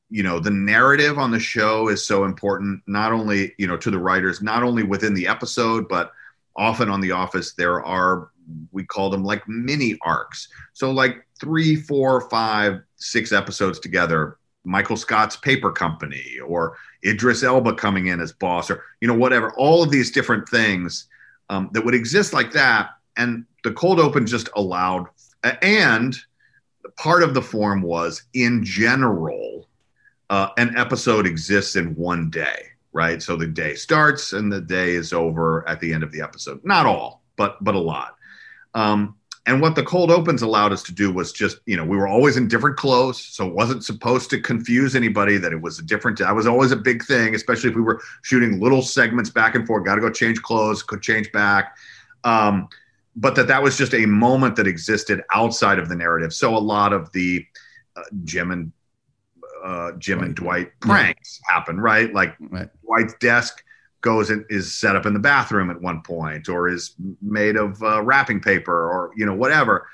you 0.09 0.23
know 0.23 0.39
the 0.39 0.49
narrative 0.49 1.19
on 1.19 1.31
the 1.31 1.39
show 1.39 1.87
is 1.87 2.03
so 2.03 2.25
important 2.25 2.81
not 2.87 3.11
only 3.11 3.53
you 3.59 3.67
know 3.67 3.77
to 3.77 3.91
the 3.91 3.99
writers 3.99 4.41
not 4.41 4.63
only 4.63 4.81
within 4.83 5.13
the 5.13 5.27
episode 5.27 5.87
but 5.87 6.11
often 6.55 6.89
on 6.89 6.99
the 6.99 7.11
office 7.11 7.53
there 7.53 7.83
are 7.85 8.31
we 8.71 8.83
call 8.83 9.11
them 9.11 9.23
like 9.23 9.47
mini 9.47 9.95
arcs. 10.01 10.47
So 10.73 10.89
like 10.89 11.27
three 11.39 11.75
four 11.75 12.27
five 12.29 12.81
six 12.95 13.31
episodes 13.31 13.79
together 13.79 14.38
Michael 14.69 14.97
Scott's 14.97 15.35
paper 15.35 15.71
company 15.71 16.37
or 16.45 16.77
Idris 17.03 17.43
Elba 17.43 17.73
coming 17.73 18.07
in 18.07 18.19
as 18.19 18.31
boss 18.31 18.69
or, 18.69 18.83
you 19.01 19.07
know, 19.07 19.15
whatever, 19.15 19.51
all 19.57 19.81
of 19.81 19.89
these 19.89 20.11
different 20.11 20.47
things 20.47 21.07
um, 21.49 21.69
that 21.73 21.83
would 21.83 21.95
exist 21.95 22.33
like 22.33 22.51
that. 22.51 22.91
And 23.17 23.45
the 23.63 23.71
cold 23.71 23.99
open 23.99 24.27
just 24.27 24.49
allowed, 24.55 25.07
and 25.61 26.15
part 26.97 27.23
of 27.23 27.33
the 27.33 27.41
form 27.41 27.81
was 27.81 28.23
in 28.33 28.63
general, 28.63 29.67
uh, 30.29 30.49
an 30.57 30.77
episode 30.77 31.25
exists 31.25 31.75
in 31.75 31.95
one 31.95 32.29
day, 32.29 32.67
right? 32.93 33.21
So 33.21 33.35
the 33.35 33.47
day 33.47 33.73
starts 33.73 34.33
and 34.33 34.51
the 34.51 34.61
day 34.61 34.91
is 34.91 35.13
over 35.13 35.67
at 35.67 35.79
the 35.79 35.91
end 35.91 36.03
of 36.03 36.11
the 36.11 36.21
episode. 36.21 36.63
Not 36.63 36.85
all, 36.85 37.23
but 37.35 37.61
but 37.63 37.75
a 37.75 37.79
lot. 37.79 38.15
Um, 38.75 39.15
and 39.49 39.61
what 39.61 39.73
the 39.73 39.81
cold 39.81 40.11
opens 40.11 40.43
allowed 40.43 40.71
us 40.71 40.83
to 40.83 40.93
do 40.93 41.11
was 41.11 41.31
just, 41.31 41.57
you 41.65 41.75
know, 41.75 41.83
we 41.83 41.97
were 41.97 42.07
always 42.07 42.37
in 42.37 42.47
different 42.47 42.77
clothes. 42.77 43.19
So 43.19 43.47
it 43.47 43.55
wasn't 43.55 43.83
supposed 43.83 44.29
to 44.29 44.39
confuse 44.39 44.95
anybody 44.95 45.37
that 45.37 45.51
it 45.51 45.59
was 45.59 45.79
a 45.79 45.81
different, 45.81 46.19
that 46.19 46.35
was 46.35 46.45
always 46.45 46.71
a 46.71 46.75
big 46.75 47.03
thing, 47.03 47.33
especially 47.33 47.71
if 47.71 47.75
we 47.75 47.81
were 47.81 47.99
shooting 48.21 48.59
little 48.59 48.83
segments 48.83 49.31
back 49.31 49.55
and 49.55 49.65
forth, 49.65 49.85
got 49.85 49.95
to 49.95 50.01
go 50.01 50.11
change 50.11 50.39
clothes, 50.43 50.83
could 50.83 51.01
change 51.01 51.31
back. 51.31 51.75
Um, 52.23 52.69
but 53.15 53.33
that 53.35 53.47
that 53.47 53.63
was 53.63 53.75
just 53.75 53.95
a 53.95 54.05
moment 54.05 54.55
that 54.57 54.67
existed 54.67 55.23
outside 55.33 55.79
of 55.79 55.89
the 55.89 55.95
narrative. 55.95 56.31
So 56.31 56.55
a 56.55 56.59
lot 56.59 56.93
of 56.93 57.11
the 57.11 57.43
uh, 57.95 58.03
Jim 58.23 58.51
and 58.51 58.71
uh, 59.63 59.93
Jim 59.93 60.21
and 60.21 60.35
Dwight 60.35 60.79
pranks 60.79 61.41
yeah. 61.41 61.55
happen, 61.55 61.79
right? 61.79 62.13
Like 62.13 62.35
right. 62.39 62.69
Dwight's 62.85 63.15
desk 63.15 63.63
goes 64.01 64.29
and 64.29 64.45
is 64.49 64.73
set 64.73 64.95
up 64.95 65.05
in 65.05 65.13
the 65.13 65.19
bathroom 65.19 65.69
at 65.69 65.81
one 65.81 66.01
point 66.01 66.47
or 66.49 66.69
is 66.69 66.95
made 67.21 67.55
of 67.55 67.81
uh, 67.83 68.01
wrapping 68.01 68.39
paper 68.39 68.89
or 68.89 69.11
you 69.15 69.25
know 69.25 69.35
whatever. 69.35 69.87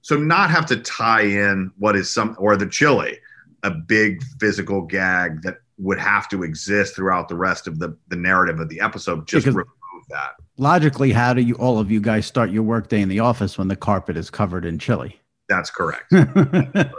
So 0.00 0.16
not 0.16 0.50
have 0.50 0.66
to 0.66 0.76
tie 0.78 1.22
in 1.22 1.70
what 1.78 1.94
is 1.96 2.12
some 2.12 2.34
or 2.38 2.56
the 2.56 2.66
chili 2.66 3.18
a 3.62 3.70
big 3.70 4.22
physical 4.40 4.82
gag 4.82 5.42
that 5.42 5.58
would 5.78 5.98
have 5.98 6.28
to 6.28 6.42
exist 6.42 6.96
throughout 6.96 7.28
the 7.28 7.34
rest 7.34 7.66
of 7.66 7.78
the 7.78 7.96
the 8.08 8.16
narrative 8.16 8.60
of 8.60 8.68
the 8.68 8.80
episode 8.80 9.26
just 9.26 9.44
because 9.46 9.54
remove 9.54 10.06
that. 10.10 10.32
logically 10.58 11.12
how 11.12 11.32
do 11.32 11.40
you 11.42 11.54
all 11.54 11.78
of 11.78 11.90
you 11.90 12.00
guys 12.00 12.26
start 12.26 12.50
your 12.50 12.62
workday 12.62 13.00
in 13.00 13.08
the 13.08 13.20
office 13.20 13.56
when 13.58 13.68
the 13.68 13.76
carpet 13.76 14.16
is 14.16 14.30
covered 14.30 14.64
in 14.64 14.78
chili? 14.78 15.18
That's 15.48 15.70
correct, 15.70 16.04
that's 16.10 16.90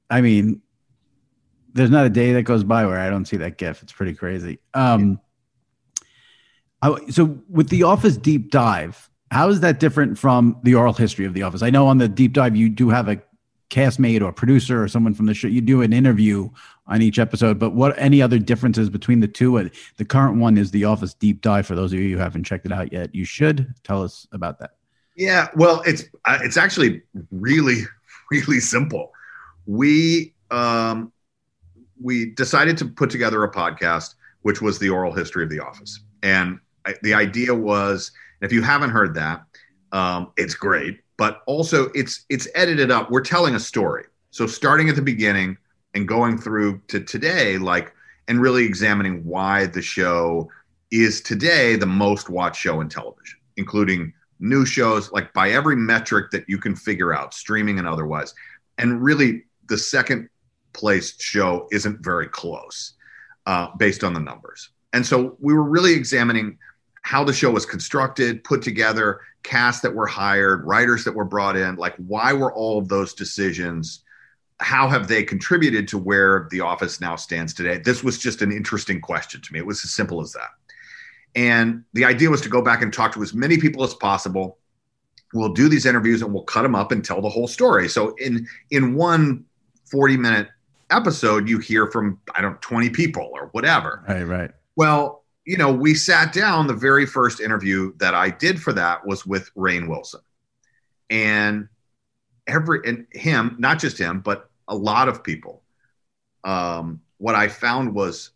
i 0.10 0.22
mean 0.22 0.62
there's 1.76 1.90
not 1.90 2.06
a 2.06 2.10
day 2.10 2.32
that 2.34 2.44
goes 2.44 2.64
by 2.64 2.86
where 2.86 2.98
I 2.98 3.10
don't 3.10 3.26
see 3.26 3.38
that 3.38 3.58
GIF. 3.58 3.84
It's 3.84 3.92
pretty 3.92 4.14
crazy. 4.14 4.60
Um, 4.74 5.20
so 7.10 7.38
with 7.50 7.70
the 7.70 7.84
Office 7.84 8.16
deep 8.16 8.50
dive, 8.50 9.10
how 9.30 9.50
is 9.50 9.60
that 9.60 9.80
different 9.80 10.18
from 10.18 10.58
the 10.64 10.76
oral 10.76 10.94
history 10.94 11.26
of 11.26 11.34
The 11.34 11.44
Office? 11.44 11.62
I 11.62 11.70
know 11.70 11.88
on 11.88 11.98
the 11.98 12.08
deep 12.08 12.32
dive 12.32 12.56
you 12.56 12.70
do 12.70 12.90
have 12.90 13.10
a 13.10 13.22
castmate 13.70 14.22
or 14.22 14.32
producer 14.32 14.82
or 14.82 14.88
someone 14.88 15.14
from 15.14 15.26
the 15.26 15.34
show. 15.34 15.50
You 15.50 15.60
do 15.60 15.82
an 15.82 15.92
interview 15.92 16.50
on 16.88 17.02
each 17.02 17.20
episode, 17.20 17.60
but 17.60 17.72
what 17.72 17.94
any 17.98 18.22
other 18.22 18.40
differences 18.40 18.90
between 18.90 19.20
the 19.20 19.28
two? 19.28 19.70
The 19.98 20.06
current 20.06 20.38
one 20.38 20.58
is 20.58 20.72
The 20.72 20.86
Office 20.86 21.14
deep 21.14 21.42
dive. 21.42 21.68
For 21.68 21.76
those 21.76 21.92
of 21.92 22.00
you 22.00 22.16
who 22.16 22.22
haven't 22.22 22.46
checked 22.46 22.66
it 22.66 22.72
out 22.72 22.94
yet, 22.94 23.14
you 23.14 23.26
should 23.26 23.74
tell 23.84 24.02
us 24.02 24.28
about 24.32 24.60
that. 24.60 24.72
Yeah, 25.18 25.50
well, 25.56 25.82
it's 25.86 26.06
uh, 26.24 26.40
it's 26.42 26.56
actually 26.56 27.02
really 27.32 27.82
really 28.32 28.62
simple. 28.62 29.12
We 29.66 30.34
um, 30.52 31.12
we 32.02 32.32
decided 32.32 32.78
to 32.80 32.86
put 32.86 33.10
together 33.10 33.44
a 33.44 33.52
podcast, 33.52 34.16
which 34.42 34.62
was 34.62 34.80
the 34.80 34.90
oral 34.90 35.14
history 35.14 35.44
of 35.44 35.50
The 35.50 35.60
Office, 35.60 36.02
and 36.24 36.60
the 37.02 37.14
idea 37.14 37.54
was 37.54 38.12
if 38.42 38.52
you 38.52 38.62
haven't 38.62 38.92
heard 38.92 39.16
that, 39.16 39.44
um, 39.92 40.32
it's 40.38 40.54
great. 40.54 41.00
But 41.18 41.42
also, 41.46 41.86
it's 41.96 42.26
it's 42.30 42.48
edited 42.56 42.92
up. 42.92 43.10
We're 43.10 43.22
telling 43.22 43.56
a 43.56 43.60
story. 43.60 44.06
So 44.32 44.46
starting 44.46 44.90
at 44.90 44.96
the 44.96 45.02
beginning 45.02 45.58
and 45.94 46.08
going 46.08 46.38
through 46.38 46.82
to 46.90 47.00
today, 47.00 47.58
like, 47.58 47.94
and 48.28 48.42
really 48.42 48.66
examining 48.66 49.24
why 49.24 49.68
the 49.68 49.82
show 49.82 50.50
is 50.92 51.22
today 51.22 51.78
the 51.78 51.86
most 51.86 52.30
watched 52.30 52.60
show 52.62 52.82
in 52.82 52.90
television, 52.90 53.40
including 53.56 54.14
new 54.40 54.66
shows, 54.66 55.10
like 55.14 55.32
by 55.34 55.52
every 55.52 55.78
metric 55.78 56.32
that 56.32 56.44
you 56.50 56.58
can 56.58 56.76
figure 56.76 57.14
out, 57.14 57.34
streaming 57.34 57.80
and 57.80 57.88
otherwise. 57.88 58.34
And 58.78 59.02
really, 59.02 59.46
the 59.70 59.78
second 59.78 60.28
place 60.76 61.20
show 61.20 61.68
isn't 61.72 62.04
very 62.04 62.28
close 62.28 62.94
uh, 63.46 63.70
based 63.78 64.04
on 64.04 64.14
the 64.14 64.20
numbers. 64.20 64.70
And 64.94 65.06
so 65.06 65.36
we 65.40 65.54
were 65.54 65.64
really 65.64 65.94
examining 65.94 66.58
how 67.02 67.24
the 67.24 67.34
show 67.34 67.52
was 67.52 67.66
constructed, 67.66 68.44
put 68.44 68.62
together, 68.62 69.22
cast 69.44 69.82
that 69.84 69.94
were 69.94 70.08
hired, 70.08 70.66
writers 70.66 71.04
that 71.04 71.14
were 71.14 71.26
brought 71.26 71.56
in, 71.56 71.76
like 71.76 71.96
why 71.98 72.34
were 72.34 72.54
all 72.54 72.80
of 72.80 72.88
those 72.88 73.14
decisions? 73.14 74.04
How 74.60 74.88
have 74.88 75.08
they 75.08 75.24
contributed 75.24 75.88
to 75.90 75.98
where 75.98 76.48
the 76.50 76.62
office 76.62 77.00
now 77.00 77.16
stands 77.16 77.54
today? 77.54 77.78
This 77.78 78.04
was 78.04 78.18
just 78.18 78.42
an 78.42 78.52
interesting 78.52 79.02
question 79.02 79.42
to 79.42 79.54
me. 79.54 79.60
It 79.60 79.66
was 79.66 79.84
as 79.84 79.92
simple 79.92 80.22
as 80.22 80.32
that. 80.34 80.50
And 81.36 81.84
the 81.94 82.06
idea 82.06 82.30
was 82.30 82.42
to 82.42 82.50
go 82.50 82.62
back 82.62 82.82
and 82.82 82.92
talk 82.92 83.14
to 83.14 83.22
as 83.22 83.34
many 83.34 83.58
people 83.58 83.84
as 83.84 83.94
possible. 83.94 84.58
We'll 85.34 85.54
do 85.54 85.68
these 85.68 85.86
interviews 85.86 86.22
and 86.22 86.34
we'll 86.34 86.44
cut 86.44 86.64
them 86.64 86.76
up 86.76 86.92
and 86.92 87.04
tell 87.04 87.22
the 87.22 87.30
whole 87.30 87.48
story. 87.48 87.90
So 87.90 88.16
in 88.16 88.48
in 88.72 88.96
one 88.96 89.46
40 89.92 90.18
minute 90.18 90.48
episode, 90.90 91.50
you 91.50 91.60
hear 91.60 91.88
from 91.88 92.20
I 92.36 92.42
don't 92.42 92.62
20 92.62 92.90
people 92.90 93.30
or 93.34 93.48
whatever. 93.52 94.04
Right, 94.08 94.24
right. 94.24 94.52
Well, 94.76 95.24
you 95.46 95.58
know, 95.58 95.72
we 95.72 95.94
sat 95.94 96.34
down. 96.34 96.68
The 96.68 96.74
very 96.74 97.06
first 97.06 97.40
interview 97.40 97.94
that 97.98 98.16
I 98.16 98.30
did 98.30 98.62
for 98.62 98.74
that 98.74 99.06
was 99.06 99.26
with 99.26 99.54
Rainn 99.56 99.88
Wilson, 99.88 100.22
and 101.10 101.68
every 102.48 102.80
and 102.86 103.06
him, 103.12 103.56
not 103.60 103.80
just 103.80 103.98
him, 103.98 104.22
but 104.22 104.50
a 104.68 104.76
lot 104.76 105.08
of 105.08 105.24
people. 105.24 105.62
Um, 106.44 107.02
what 107.18 107.36
I 107.36 107.48
found 107.48 107.94
was 107.94 108.32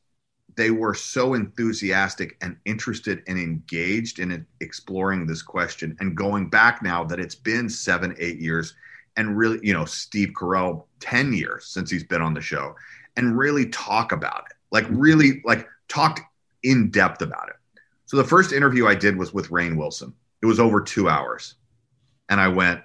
they 0.55 0.71
were 0.71 0.93
so 0.93 1.35
enthusiastic 1.35 2.37
and 2.41 2.57
interested 2.65 3.23
and 3.27 3.39
engaged 3.39 4.19
in 4.19 4.45
exploring 4.59 5.25
this 5.25 5.41
question 5.41 5.95
and 5.99 6.17
going 6.17 6.49
back 6.49 6.83
now 6.83 7.03
that 7.03 7.19
it's 7.19 7.35
been 7.35 7.69
seven, 7.69 8.15
eight 8.19 8.39
years, 8.39 8.75
and 9.19 9.37
really, 9.37 9.59
you 9.61 9.73
know, 9.73 9.83
Steve 9.83 10.29
Carell, 10.33 10.85
10 11.01 11.33
years 11.33 11.65
since 11.65 11.91
he's 11.91 12.05
been 12.05 12.21
on 12.21 12.33
the 12.33 12.39
show, 12.39 12.73
and 13.17 13.37
really 13.37 13.65
talk 13.67 14.13
about 14.13 14.45
it. 14.49 14.55
Like, 14.71 14.85
really, 14.89 15.41
like, 15.43 15.67
talked 15.89 16.21
in 16.63 16.89
depth 16.89 17.21
about 17.21 17.49
it. 17.49 17.55
So 18.05 18.15
the 18.15 18.23
first 18.23 18.53
interview 18.53 18.87
I 18.87 18.95
did 18.95 19.17
was 19.17 19.33
with 19.33 19.49
Rainn 19.49 19.75
Wilson. 19.75 20.13
It 20.41 20.45
was 20.45 20.57
over 20.57 20.79
two 20.79 21.09
hours. 21.09 21.55
And 22.29 22.39
I 22.39 22.47
went, 22.47 22.79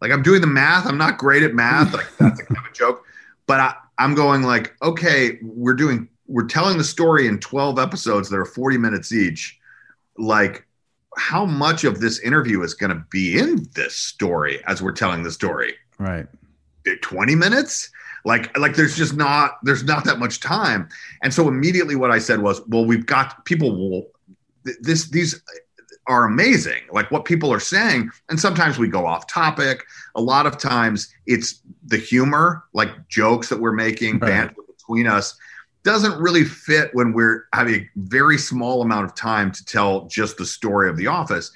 like, 0.00 0.10
I'm 0.10 0.24
doing 0.24 0.40
the 0.40 0.48
math. 0.48 0.86
I'm 0.86 0.98
not 0.98 1.18
great 1.18 1.44
at 1.44 1.54
math. 1.54 1.94
Like, 1.94 2.08
that's 2.18 2.40
a 2.40 2.44
kind 2.44 2.58
of 2.58 2.72
a 2.72 2.74
joke. 2.74 3.04
But 3.46 3.60
I, 3.60 3.74
I'm 3.98 4.16
going, 4.16 4.42
like, 4.42 4.74
okay, 4.82 5.38
we're 5.40 5.74
doing, 5.74 6.08
we're 6.26 6.48
telling 6.48 6.78
the 6.78 6.84
story 6.84 7.28
in 7.28 7.38
12 7.38 7.78
episodes 7.78 8.28
that 8.28 8.38
are 8.40 8.44
40 8.44 8.76
minutes 8.76 9.12
each. 9.12 9.60
Like, 10.18 10.66
how 11.16 11.44
much 11.44 11.84
of 11.84 12.00
this 12.00 12.18
interview 12.20 12.62
is 12.62 12.74
going 12.74 12.90
to 12.90 13.04
be 13.10 13.38
in 13.38 13.66
this 13.74 13.96
story 13.96 14.62
as 14.66 14.82
we're 14.82 14.92
telling 14.92 15.22
the 15.22 15.30
story? 15.30 15.74
Right. 15.98 16.26
20 17.02 17.34
minutes? 17.34 17.90
like 18.24 18.56
like 18.58 18.76
there's 18.76 18.96
just 18.96 19.14
not 19.14 19.58
there's 19.62 19.84
not 19.84 20.04
that 20.04 20.18
much 20.18 20.40
time 20.40 20.88
and 21.22 21.32
so 21.32 21.48
immediately 21.48 21.96
what 21.96 22.10
i 22.10 22.18
said 22.18 22.40
was 22.40 22.60
well 22.68 22.84
we've 22.84 23.06
got 23.06 23.44
people 23.44 23.76
will 23.76 24.06
this 24.80 25.10
these 25.10 25.42
are 26.06 26.24
amazing 26.24 26.82
like 26.90 27.10
what 27.10 27.24
people 27.24 27.52
are 27.52 27.60
saying 27.60 28.10
and 28.28 28.38
sometimes 28.38 28.78
we 28.78 28.88
go 28.88 29.06
off 29.06 29.26
topic 29.26 29.84
a 30.14 30.20
lot 30.20 30.46
of 30.46 30.58
times 30.58 31.12
it's 31.26 31.60
the 31.86 31.96
humor 31.96 32.64
like 32.72 32.90
jokes 33.08 33.48
that 33.48 33.60
we're 33.60 33.72
making 33.72 34.18
right. 34.18 34.28
banter 34.28 34.62
between 34.66 35.06
us 35.06 35.36
doesn't 35.84 36.20
really 36.20 36.44
fit 36.44 36.90
when 36.94 37.12
we're 37.12 37.46
having 37.52 37.74
a 37.74 37.88
very 37.96 38.38
small 38.38 38.82
amount 38.82 39.04
of 39.04 39.14
time 39.14 39.50
to 39.50 39.64
tell 39.64 40.06
just 40.06 40.36
the 40.36 40.46
story 40.46 40.88
of 40.88 40.96
the 40.96 41.06
office 41.06 41.50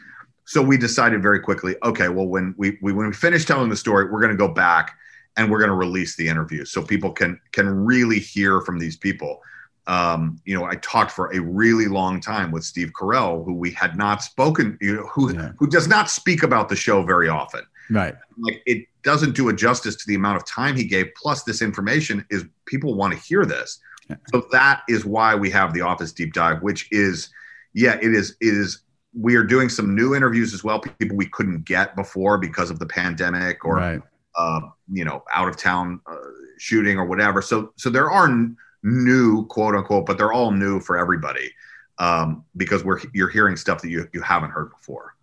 so 0.44 0.62
we 0.62 0.76
decided 0.76 1.22
very 1.22 1.40
quickly 1.40 1.74
okay 1.82 2.08
well 2.08 2.26
when 2.26 2.54
we, 2.56 2.78
we 2.82 2.92
when 2.92 3.06
we 3.06 3.12
finish 3.12 3.44
telling 3.44 3.68
the 3.68 3.76
story 3.76 4.10
we're 4.10 4.20
going 4.20 4.30
to 4.30 4.36
go 4.36 4.48
back 4.48 4.96
and 5.36 5.50
we're 5.50 5.58
going 5.58 5.70
to 5.70 5.76
release 5.76 6.16
the 6.16 6.28
interview 6.28 6.64
so 6.64 6.82
people 6.82 7.12
can 7.12 7.40
can 7.52 7.68
really 7.68 8.18
hear 8.18 8.60
from 8.62 8.78
these 8.78 8.96
people. 8.96 9.40
Um, 9.86 10.40
you 10.44 10.58
know, 10.58 10.64
I 10.64 10.76
talked 10.76 11.12
for 11.12 11.32
a 11.32 11.38
really 11.38 11.86
long 11.86 12.20
time 12.20 12.50
with 12.50 12.64
Steve 12.64 12.90
Carell, 12.98 13.44
who 13.44 13.54
we 13.54 13.70
had 13.70 13.96
not 13.96 14.22
spoken, 14.22 14.76
you 14.80 14.96
know, 14.96 15.06
who 15.06 15.32
yeah. 15.32 15.52
who 15.58 15.68
does 15.68 15.86
not 15.86 16.10
speak 16.10 16.42
about 16.42 16.68
the 16.68 16.76
show 16.76 17.02
very 17.02 17.28
often. 17.28 17.62
Right. 17.90 18.14
Like 18.38 18.62
it 18.66 18.86
doesn't 19.04 19.36
do 19.36 19.48
a 19.48 19.52
justice 19.52 19.94
to 19.96 20.04
the 20.08 20.16
amount 20.16 20.38
of 20.38 20.46
time 20.46 20.76
he 20.76 20.84
gave. 20.84 21.08
Plus, 21.14 21.44
this 21.44 21.62
information 21.62 22.24
is 22.30 22.44
people 22.64 22.94
want 22.94 23.12
to 23.12 23.18
hear 23.20 23.44
this. 23.44 23.78
Yeah. 24.08 24.16
So 24.32 24.46
that 24.52 24.82
is 24.88 25.04
why 25.04 25.34
we 25.34 25.50
have 25.50 25.72
the 25.72 25.80
Office 25.80 26.12
deep 26.12 26.32
dive, 26.32 26.62
which 26.62 26.88
is, 26.92 27.30
yeah, 27.74 27.94
it 27.96 28.14
is 28.14 28.36
it 28.40 28.54
is. 28.54 28.82
We 29.18 29.34
are 29.36 29.44
doing 29.44 29.70
some 29.70 29.94
new 29.94 30.14
interviews 30.14 30.52
as 30.52 30.62
well, 30.62 30.78
people 30.78 31.16
we 31.16 31.26
couldn't 31.30 31.64
get 31.64 31.96
before 31.96 32.36
because 32.36 32.70
of 32.70 32.78
the 32.78 32.86
pandemic 32.86 33.64
or 33.64 33.76
right 33.76 34.02
uh, 34.36 34.60
you 34.92 35.04
know, 35.04 35.24
out 35.32 35.48
of 35.48 35.56
town 35.56 36.00
uh, 36.06 36.16
shooting 36.58 36.98
or 36.98 37.06
whatever. 37.06 37.40
So, 37.42 37.72
so 37.76 37.90
there 37.90 38.10
are 38.10 38.26
n- 38.26 38.56
new 38.82 39.46
quote 39.46 39.74
unquote, 39.74 40.06
but 40.06 40.18
they're 40.18 40.32
all 40.32 40.52
new 40.52 40.80
for 40.80 40.96
everybody 40.96 41.50
um, 41.98 42.44
because 42.56 42.84
we're 42.84 43.00
you're 43.14 43.30
hearing 43.30 43.56
stuff 43.56 43.82
that 43.82 43.88
you 43.88 44.08
you 44.12 44.20
haven't 44.20 44.50
heard 44.50 44.70
before. 44.70 45.14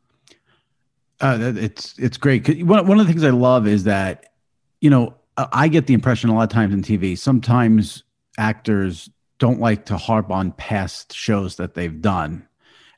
Uh, 1.22 1.54
it's 1.56 1.98
it's 2.00 2.18
great. 2.18 2.64
One 2.64 2.88
one 2.88 3.00
of 3.00 3.06
the 3.06 3.14
things 3.14 3.24
I 3.24 3.30
love 3.30 3.68
is 3.68 3.86
that 3.86 4.34
you 4.82 4.90
know 4.90 5.16
I 5.38 5.68
get 5.68 5.88
the 5.88 5.94
impression 5.94 6.30
a 6.30 6.36
lot 6.36 6.44
of 6.44 6.50
times 6.50 6.74
in 6.74 6.82
TV 6.82 7.18
sometimes 7.18 8.04
actors 8.38 9.10
don't 9.40 9.60
like 9.60 9.86
to 9.86 9.98
harp 9.98 10.32
on 10.32 10.52
past 10.52 11.14
shows 11.14 11.58
that 11.58 11.74
they've 11.74 12.02
done 12.02 12.48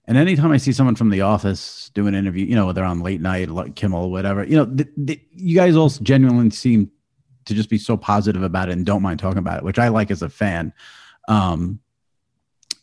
and 0.08 0.18
anytime 0.18 0.52
I 0.52 0.58
see 0.58 0.72
someone 0.72 0.96
from 0.96 1.10
The 1.10 1.22
Office 1.22 1.90
do 1.94 2.08
an 2.08 2.14
interview, 2.14 2.46
you 2.46 2.56
know, 2.56 2.72
they're 2.72 2.86
on 2.86 3.02
late 3.02 3.22
night, 3.22 3.50
like 3.50 3.76
Kimmel, 3.76 4.12
whatever, 4.12 4.44
you 4.44 4.56
know, 4.56 4.66
th- 4.66 4.90
th- 5.06 5.22
you 5.32 5.56
guys 5.56 5.76
all 5.76 5.90
genuinely 5.90 6.52
seem 6.52 6.92
to 7.46 7.54
just 7.54 7.70
be 7.70 7.78
so 7.78 7.98
positive 7.98 8.44
about 8.44 8.70
it 8.70 8.74
and 8.74 8.86
don't 8.86 9.02
mind 9.02 9.20
talking 9.20 9.40
about 9.40 9.58
it, 9.58 9.64
which 9.64 9.80
I 9.80 9.88
like 9.88 10.12
as 10.12 10.22
a 10.22 10.30
fan. 10.30 10.74
Um, 11.28 11.80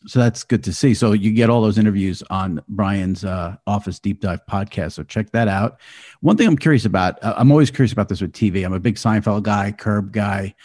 so 0.07 0.19
that's 0.19 0.43
good 0.43 0.65
to 0.65 0.73
see. 0.73 0.95
So 0.95 1.13
you 1.13 1.33
get 1.33 1.49
all 1.49 1.63
those 1.63 1.79
interviews 1.79 2.25
on 2.29 2.61
Brian's 2.67 3.25
uh, 3.25 3.57
Office 3.69 4.01
Deep 4.01 4.21
Dive 4.21 4.41
podcast. 4.51 4.93
So 4.93 5.05
check 5.05 5.31
that 5.31 5.47
out. 5.47 5.81
One 6.23 6.37
thing 6.37 6.49
I'm 6.49 6.59
curious 6.59 6.85
about, 6.85 7.23
uh, 7.23 7.35
I'm 7.37 7.53
always 7.53 7.71
curious 7.71 7.93
about 7.93 8.09
this 8.09 8.21
with 8.21 8.33
TV. 8.33 8.65
I'm 8.65 8.73
a 8.73 8.81
big 8.81 8.97
Seinfeld 8.97 9.45
guy, 9.45 9.71
Curb 9.71 10.13
guy, 10.13 10.57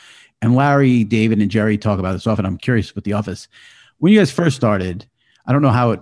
and 0.42 0.56
Larry, 0.56 1.04
David, 1.04 1.40
and 1.40 1.50
Jerry 1.50 1.78
talk 1.78 2.00
about 2.00 2.14
this 2.14 2.28
often. 2.28 2.46
I'm 2.46 2.58
curious 2.58 2.94
with 2.94 3.04
The 3.04 3.14
Office. 3.14 3.48
When 3.98 4.14
you 4.14 4.20
guys 4.20 4.32
first 4.32 4.56
started, 4.56 5.08
I 5.48 5.52
don't 5.52 5.62
know 5.62 5.70
how 5.70 5.92
it 5.92 6.02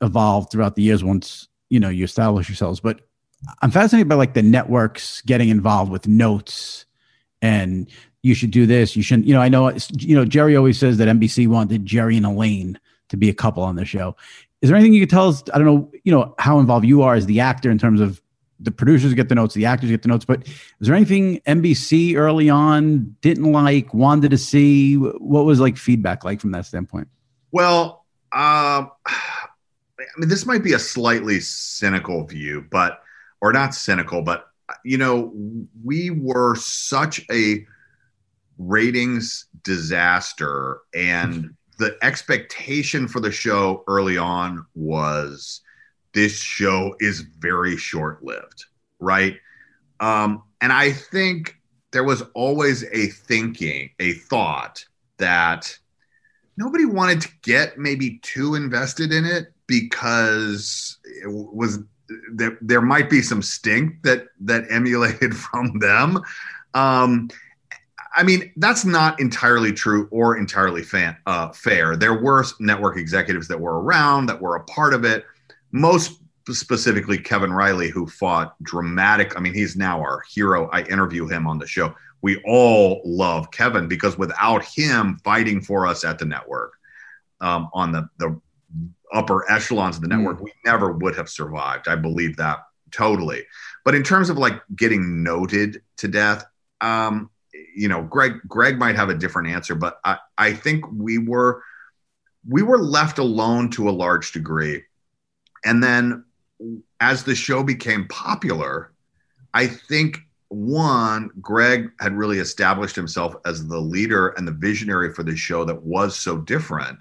evolved 0.00 0.50
throughout 0.50 0.76
the 0.76 0.82
years 0.82 1.02
once 1.02 1.48
you 1.70 1.80
know 1.80 1.88
you 1.88 2.04
establish 2.04 2.48
yourselves 2.48 2.80
but 2.80 3.00
i'm 3.62 3.70
fascinated 3.70 4.08
by 4.08 4.14
like 4.14 4.34
the 4.34 4.42
networks 4.42 5.22
getting 5.22 5.48
involved 5.48 5.90
with 5.90 6.06
notes 6.06 6.86
and 7.42 7.88
you 8.22 8.34
should 8.34 8.50
do 8.50 8.66
this 8.66 8.96
you 8.96 9.02
shouldn't 9.02 9.26
you 9.26 9.34
know 9.34 9.40
i 9.40 9.48
know 9.48 9.74
you 9.98 10.14
know 10.14 10.24
jerry 10.24 10.56
always 10.56 10.78
says 10.78 10.98
that 10.98 11.08
nbc 11.08 11.46
wanted 11.48 11.84
jerry 11.84 12.16
and 12.16 12.26
elaine 12.26 12.78
to 13.08 13.16
be 13.16 13.28
a 13.28 13.34
couple 13.34 13.62
on 13.62 13.76
the 13.76 13.84
show 13.84 14.14
is 14.62 14.68
there 14.68 14.76
anything 14.76 14.94
you 14.94 15.00
could 15.00 15.10
tell 15.10 15.28
us 15.28 15.42
i 15.52 15.58
don't 15.58 15.66
know 15.66 15.90
you 16.04 16.12
know 16.12 16.34
how 16.38 16.58
involved 16.58 16.86
you 16.86 17.02
are 17.02 17.14
as 17.14 17.26
the 17.26 17.40
actor 17.40 17.70
in 17.70 17.78
terms 17.78 18.00
of 18.00 18.20
the 18.60 18.70
producers 18.70 19.14
get 19.14 19.28
the 19.28 19.34
notes 19.34 19.54
the 19.54 19.66
actors 19.66 19.90
get 19.90 20.02
the 20.02 20.08
notes 20.08 20.24
but 20.24 20.46
is 20.46 20.56
there 20.80 20.94
anything 20.94 21.40
nbc 21.40 22.16
early 22.16 22.50
on 22.50 23.14
didn't 23.20 23.52
like 23.52 23.92
wanted 23.94 24.30
to 24.30 24.38
see? 24.38 24.94
What 24.94 25.44
was 25.44 25.60
like 25.60 25.76
feedback 25.76 26.24
like 26.24 26.40
from 26.40 26.52
that 26.52 26.66
standpoint? 26.66 27.08
Well 27.52 28.04
um 28.32 28.90
I 30.00 30.20
mean, 30.20 30.28
this 30.28 30.46
might 30.46 30.62
be 30.62 30.74
a 30.74 30.78
slightly 30.78 31.40
cynical 31.40 32.24
view, 32.24 32.64
but 32.70 33.02
or 33.40 33.52
not 33.52 33.74
cynical, 33.74 34.22
but 34.22 34.46
you 34.84 34.98
know, 34.98 35.32
we 35.84 36.10
were 36.10 36.54
such 36.56 37.24
a 37.30 37.66
ratings 38.58 39.46
disaster 39.62 40.80
and 40.94 41.54
the 41.78 41.96
expectation 42.02 43.06
for 43.06 43.20
the 43.20 43.30
show 43.30 43.84
early 43.86 44.18
on 44.18 44.66
was 44.74 45.60
this 46.18 46.40
show 46.40 46.96
is 46.98 47.20
very 47.20 47.76
short 47.76 48.24
lived, 48.24 48.64
right? 48.98 49.36
Um, 50.00 50.42
and 50.60 50.72
I 50.72 50.90
think 50.90 51.54
there 51.92 52.02
was 52.02 52.24
always 52.34 52.82
a 52.92 53.06
thinking, 53.06 53.90
a 54.00 54.14
thought 54.14 54.84
that 55.18 55.78
nobody 56.56 56.86
wanted 56.86 57.20
to 57.20 57.28
get 57.42 57.78
maybe 57.78 58.18
too 58.22 58.56
invested 58.56 59.12
in 59.12 59.24
it 59.24 59.52
because 59.68 60.98
it 61.04 61.28
was 61.28 61.78
there, 62.32 62.58
there 62.62 62.82
might 62.82 63.08
be 63.08 63.22
some 63.22 63.40
stink 63.40 64.02
that 64.02 64.26
that 64.40 64.64
emulated 64.70 65.36
from 65.36 65.78
them. 65.78 66.20
Um, 66.74 67.28
I 68.16 68.24
mean, 68.24 68.52
that's 68.56 68.84
not 68.84 69.20
entirely 69.20 69.72
true 69.72 70.08
or 70.10 70.36
entirely 70.36 70.82
fan, 70.82 71.16
uh, 71.26 71.50
fair. 71.52 71.96
There 71.96 72.20
were 72.20 72.44
network 72.58 72.96
executives 72.96 73.46
that 73.46 73.60
were 73.60 73.80
around 73.80 74.26
that 74.26 74.42
were 74.42 74.56
a 74.56 74.64
part 74.64 74.94
of 74.94 75.04
it. 75.04 75.24
Most 75.72 76.20
specifically, 76.50 77.18
Kevin 77.18 77.52
Reilly, 77.52 77.90
who 77.90 78.06
fought 78.06 78.54
dramatic. 78.62 79.36
I 79.36 79.40
mean, 79.40 79.54
he's 79.54 79.76
now 79.76 80.00
our 80.00 80.22
hero. 80.30 80.68
I 80.72 80.82
interview 80.82 81.26
him 81.26 81.46
on 81.46 81.58
the 81.58 81.66
show. 81.66 81.94
We 82.22 82.42
all 82.46 83.02
love 83.04 83.50
Kevin 83.50 83.86
because 83.86 84.18
without 84.18 84.64
him 84.64 85.18
fighting 85.22 85.60
for 85.60 85.86
us 85.86 86.04
at 86.04 86.18
the 86.18 86.24
network, 86.24 86.72
um, 87.40 87.68
on 87.72 87.92
the 87.92 88.08
the 88.18 88.40
upper 89.12 89.50
echelons 89.50 89.96
of 89.96 90.02
the 90.02 90.08
network, 90.08 90.38
mm. 90.38 90.42
we 90.42 90.52
never 90.64 90.92
would 90.92 91.16
have 91.16 91.28
survived. 91.28 91.88
I 91.88 91.96
believe 91.96 92.36
that 92.36 92.58
totally. 92.90 93.44
But 93.84 93.94
in 93.94 94.02
terms 94.02 94.30
of 94.30 94.38
like 94.38 94.60
getting 94.74 95.22
noted 95.22 95.82
to 95.98 96.08
death, 96.08 96.44
um, 96.80 97.30
you 97.74 97.88
know, 97.88 98.02
Greg 98.02 98.40
Greg 98.46 98.78
might 98.78 98.96
have 98.96 99.08
a 99.08 99.14
different 99.14 99.48
answer, 99.48 99.74
but 99.74 100.00
I, 100.04 100.18
I 100.36 100.52
think 100.52 100.84
we 100.92 101.18
were 101.18 101.62
we 102.48 102.62
were 102.62 102.78
left 102.78 103.18
alone 103.18 103.70
to 103.70 103.88
a 103.88 103.92
large 103.92 104.32
degree. 104.32 104.82
And 105.64 105.82
then 105.82 106.24
as 107.00 107.24
the 107.24 107.34
show 107.34 107.62
became 107.62 108.06
popular, 108.08 108.92
I 109.54 109.66
think 109.66 110.20
one, 110.48 111.30
Greg 111.40 111.90
had 112.00 112.16
really 112.16 112.38
established 112.38 112.96
himself 112.96 113.34
as 113.44 113.66
the 113.66 113.78
leader 113.78 114.28
and 114.28 114.48
the 114.48 114.52
visionary 114.52 115.12
for 115.12 115.22
the 115.22 115.36
show 115.36 115.64
that 115.64 115.82
was 115.82 116.16
so 116.16 116.38
different. 116.38 116.98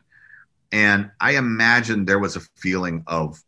And 0.71 1.09
I 1.21 1.37
imagine 1.37 2.05
there 2.05 2.19
was 2.19 2.35
a 2.35 2.41
feeling 2.57 3.03
of 3.07 3.41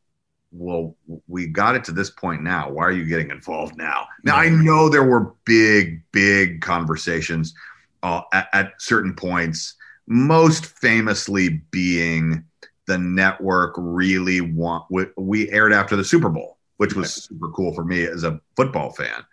well, 0.52 0.96
we 1.28 1.48
got 1.48 1.76
it 1.76 1.84
to 1.86 1.92
this 1.92 2.10
point 2.10 2.42
now. 2.42 2.72
Why 2.72 2.86
are 2.86 2.92
you 2.92 3.06
getting 3.06 3.30
involved 3.30 3.78
now? 3.78 4.08
Now, 4.24 4.36
I 4.36 4.50
know 4.50 4.90
there 4.90 5.04
were 5.04 5.34
big, 5.46 6.02
big 6.12 6.62
conversations 6.62 7.54
uh, 8.02 8.22
at, 8.34 8.50
at, 8.54 8.82
certain 8.82 9.14
points, 9.14 9.76
most 10.08 10.66
famously 10.66 11.62
being 11.72 12.44
the 12.90 12.98
network 12.98 13.76
really 13.78 14.42
want. 14.42 14.86
We, 14.90 15.06
we 15.16 15.50
aired 15.52 15.72
after 15.72 15.96
the 15.96 16.04
Super 16.04 16.30
Bowl, 16.30 16.58
which 16.78 16.96
was 16.96 17.14
super 17.14 17.50
cool 17.52 17.74
for 17.74 17.86
me 17.86 18.04
as 18.04 18.24
a 18.24 18.42
football 18.56 18.92
fan. 18.92 19.24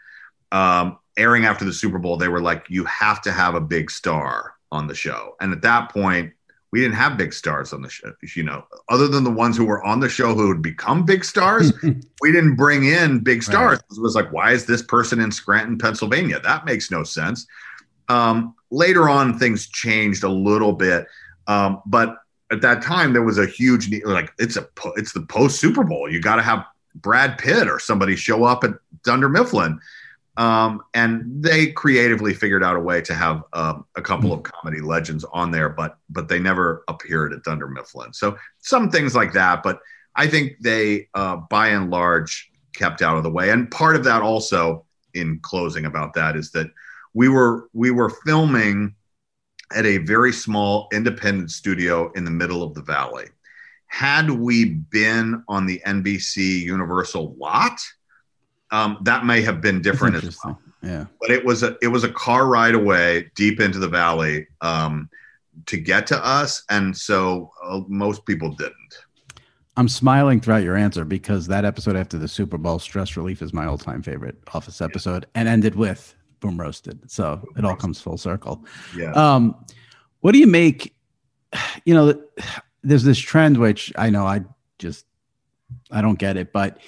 Um, 0.53 0.99
airing 1.16 1.47
after 1.47 1.65
the 1.65 1.73
Super 1.73 1.99
Bowl, 1.99 2.19
they 2.19 2.28
were 2.28 2.43
like, 2.43 2.66
you 2.69 2.85
have 2.85 3.23
to 3.23 3.33
have 3.33 3.55
a 3.55 3.61
big 3.61 3.91
star 3.91 4.53
on 4.70 4.87
the 4.87 4.95
show. 4.95 5.37
And 5.41 5.53
at 5.53 5.62
that 5.62 5.91
point, 5.91 6.35
we 6.70 6.81
didn't 6.81 6.97
have 6.97 7.16
big 7.16 7.33
stars 7.33 7.73
on 7.73 7.81
the 7.81 7.89
show, 7.89 8.12
you 8.35 8.43
know, 8.43 8.66
other 8.91 9.09
than 9.09 9.24
the 9.24 9.31
ones 9.31 9.57
who 9.57 9.65
were 9.65 9.83
on 9.83 10.01
the 10.01 10.09
show 10.11 10.35
who 10.35 10.53
had 10.53 10.61
become 10.61 11.07
big 11.07 11.24
stars. 11.24 11.73
we 12.20 12.33
didn't 12.33 12.57
bring 12.57 12.85
in 12.85 13.20
big 13.20 13.43
stars. 13.43 13.78
Right. 13.78 13.97
It 13.97 14.03
was 14.03 14.15
like, 14.15 14.31
why 14.33 14.53
is 14.53 14.66
this 14.66 14.83
person 14.83 15.19
in 15.19 15.33
Scranton, 15.33 15.78
Pennsylvania? 15.78 16.41
That 16.41 16.66
makes 16.66 16.91
no 16.91 17.05
sense. 17.05 17.47
Um, 18.11 18.55
later 18.70 19.09
on, 19.09 19.39
things 19.39 19.69
changed 19.69 20.24
a 20.24 20.28
little 20.28 20.74
bit, 20.74 21.07
um, 21.47 21.81
but 21.87 22.19
at 22.51 22.60
that 22.60 22.82
time 22.82 23.12
there 23.12 23.23
was 23.23 23.39
a 23.39 23.47
huge 23.47 23.89
need. 23.89 24.05
Like 24.05 24.32
it's 24.39 24.56
a 24.56 24.68
it's 24.97 25.12
the 25.12 25.23
post 25.23 25.60
Super 25.60 25.85
Bowl. 25.85 26.10
You 26.10 26.20
got 26.20 26.36
to 26.36 26.43
have 26.43 26.64
Brad 26.94 27.39
Pitt 27.39 27.68
or 27.68 27.78
somebody 27.78 28.16
show 28.16 28.44
up 28.44 28.64
at 28.64 28.73
Dunder 29.05 29.28
Mifflin. 29.28 29.81
Um, 30.39 30.82
and 30.93 31.43
they 31.43 31.68
creatively 31.73 32.35
figured 32.35 32.62
out 32.62 32.77
a 32.77 32.81
way 32.81 33.01
to 33.01 33.14
have 33.14 33.43
um, 33.55 33.86
a 33.97 34.02
couple 34.02 34.35
of 34.35 34.43
comedy 34.43 34.82
legends 34.82 35.24
on 35.32 35.51
there, 35.51 35.70
but 35.70 35.98
but 36.10 36.28
they 36.28 36.39
never 36.39 36.85
appeared 36.89 37.32
at 37.32 37.43
Dunder 37.43 37.68
Mifflin. 37.68 38.12
So 38.12 38.36
some 38.59 38.90
things 38.90 39.14
like 39.14 39.32
that, 39.32 39.62
but 39.62 39.81
I 40.14 40.27
think 40.27 40.59
they, 40.60 41.09
uh, 41.14 41.36
by 41.36 41.68
and 41.68 41.90
large, 41.90 42.51
kept 42.74 43.02
out 43.02 43.16
of 43.16 43.23
the 43.23 43.31
way. 43.31 43.51
And 43.51 43.70
part 43.70 43.97
of 43.97 44.05
that 44.05 44.23
also, 44.23 44.85
in 45.14 45.39
closing 45.40 45.85
about 45.85 46.14
that, 46.14 46.36
is 46.36 46.51
that 46.52 46.70
we 47.14 47.28
were 47.28 47.68
we 47.73 47.90
were 47.90 48.10
filming 48.10 48.94
at 49.74 49.84
a 49.84 49.98
very 49.98 50.32
small 50.32 50.88
independent 50.93 51.51
studio 51.51 52.10
in 52.12 52.24
the 52.24 52.30
middle 52.30 52.62
of 52.62 52.74
the 52.74 52.82
valley. 52.82 53.26
Had 53.86 54.30
we 54.30 54.74
been 54.74 55.43
on 55.48 55.66
the 55.66 55.80
NBC 55.86 56.60
Universal 56.60 57.34
lot, 57.38 57.78
um, 58.70 58.98
that 59.02 59.24
may 59.24 59.43
have 59.43 59.60
been 59.60 59.80
different 59.80 60.16
as 60.16 60.38
well. 60.44 60.60
Yeah, 60.82 61.06
but 61.20 61.30
it 61.30 61.44
was 61.44 61.62
a 61.62 61.76
it 61.82 61.88
was 61.88 62.05
a 62.05 62.09
car 62.10 62.47
ride 62.47 62.74
away 62.74 63.30
deep 63.34 63.60
into 63.60 63.78
the 63.78 63.88
valley 63.88 64.47
um, 64.60 65.09
to 65.66 65.76
get 65.76 66.06
to 66.09 66.26
us, 66.26 66.62
and 66.68 66.97
so 66.97 67.52
uh, 67.64 67.80
most 67.88 68.26
people 68.26 68.51
didn't. 68.51 68.74
I'm 69.78 69.88
smiling 69.88 70.40
throughout 70.40 70.62
your 70.62 70.76
answer 70.76 71.05
because 71.05 71.47
that 71.48 71.64
episode 71.64 71.97
after 71.97 72.18
the 72.18 72.28
Super 72.28 72.56
Bowl, 72.56 72.78
Stress 72.78 73.16
Relief, 73.16 73.43
is 73.43 73.52
my 73.52 73.66
all 73.66 73.78
time 73.78 74.02
favorite 74.02 74.36
Office 74.52 74.80
episode, 74.80 75.24
yeah. 75.24 75.40
and 75.40 75.48
ended 75.48 75.74
with 75.74 76.15
Boom 76.41 76.61
Roasted. 76.61 77.11
So 77.11 77.37
Boom 77.37 77.55
it 77.57 77.65
all 77.65 77.77
comes 77.77 78.01
full 78.01 78.19
circle. 78.19 78.65
Yeah. 78.97 79.13
Um, 79.13 79.55
what 80.21 80.33
do 80.33 80.39
you 80.39 80.47
make? 80.47 80.95
You 81.85 81.95
know, 81.95 82.23
there's 82.83 83.05
this 83.05 83.19
trend 83.19 83.59
which 83.59 83.93
I 83.97 84.11
know 84.11 84.27
I 84.27 84.43
just 84.79 85.07
I 85.91 86.01
don't 86.01 86.19
get 86.19 86.37
it, 86.37 86.53
but 86.53 86.79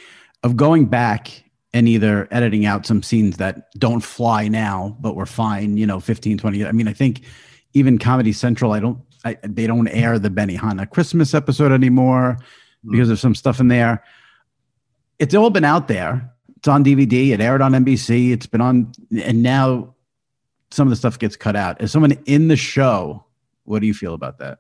of 0.43 0.57
going 0.57 0.87
back 0.87 1.45
and 1.73 1.89
either 1.89 2.29
editing 2.31 2.67
out 2.67 2.87
some 2.87 3.03
scenes 3.03 3.37
that 3.37 3.71
don't 3.79 4.01
fly 4.01 4.49
now 4.49 4.97
but 5.01 5.15
were 5.15 5.27
fine 5.27 5.77
you 5.77 5.87
know 5.87 6.01
15 6.01 6.39
20 6.39 6.65
i 6.65 6.73
mean 6.73 6.89
i 6.89 6.93
think 6.93 7.23
even 7.75 7.99
comedy 7.99 8.33
central 8.33 8.73
i 8.73 8.81
don't 8.81 8.99
I, 9.25 9.37
they 9.43 9.67
don't 9.67 9.89
air 9.89 10.19
the 10.19 10.31
Benny 10.31 10.57
benihana 10.57 10.89
christmas 10.89 11.35
episode 11.35 11.73
anymore 11.73 12.39
mm. 12.85 12.93
because 12.93 13.11
of 13.11 13.19
some 13.19 13.35
stuff 13.35 13.61
in 13.61 13.69
there 13.69 14.03
it's 15.19 15.35
all 15.35 15.51
been 15.51 15.65
out 15.65 15.89
there 15.89 16.33
it's 16.59 16.69
on 16.69 16.85
dvd 16.85 17.31
it 17.31 17.41
aired 17.41 17.63
on 17.63 17.73
nbc 17.73 18.33
it's 18.33 18.47
been 18.47 18.61
on 18.61 18.93
and 19.23 19.43
now 19.43 19.95
some 20.71 20.87
of 20.87 20.91
the 20.91 20.97
stuff 20.97 21.19
gets 21.19 21.35
cut 21.35 21.57
out. 21.57 21.81
As 21.81 21.91
someone 21.91 22.13
in 22.27 22.49
the 22.49 22.57
show 22.57 23.25
what 23.65 23.81
do 23.81 23.87
you 23.87 23.95
feel 23.95 24.15
about 24.15 24.39
that? 24.39 24.59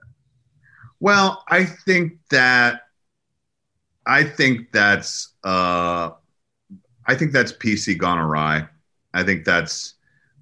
Well 1.00 1.44
i 1.48 1.64
think 1.64 2.14
that 2.30 2.82
i 4.06 4.24
think 4.24 4.72
that's 4.72 5.34
uh 5.44 6.10
I 7.08 7.14
think 7.14 7.32
that's 7.32 7.52
PC 7.52 7.96
gone 7.96 8.18
awry. 8.18 8.68
I 9.14 9.22
think 9.22 9.46
that's 9.46 9.94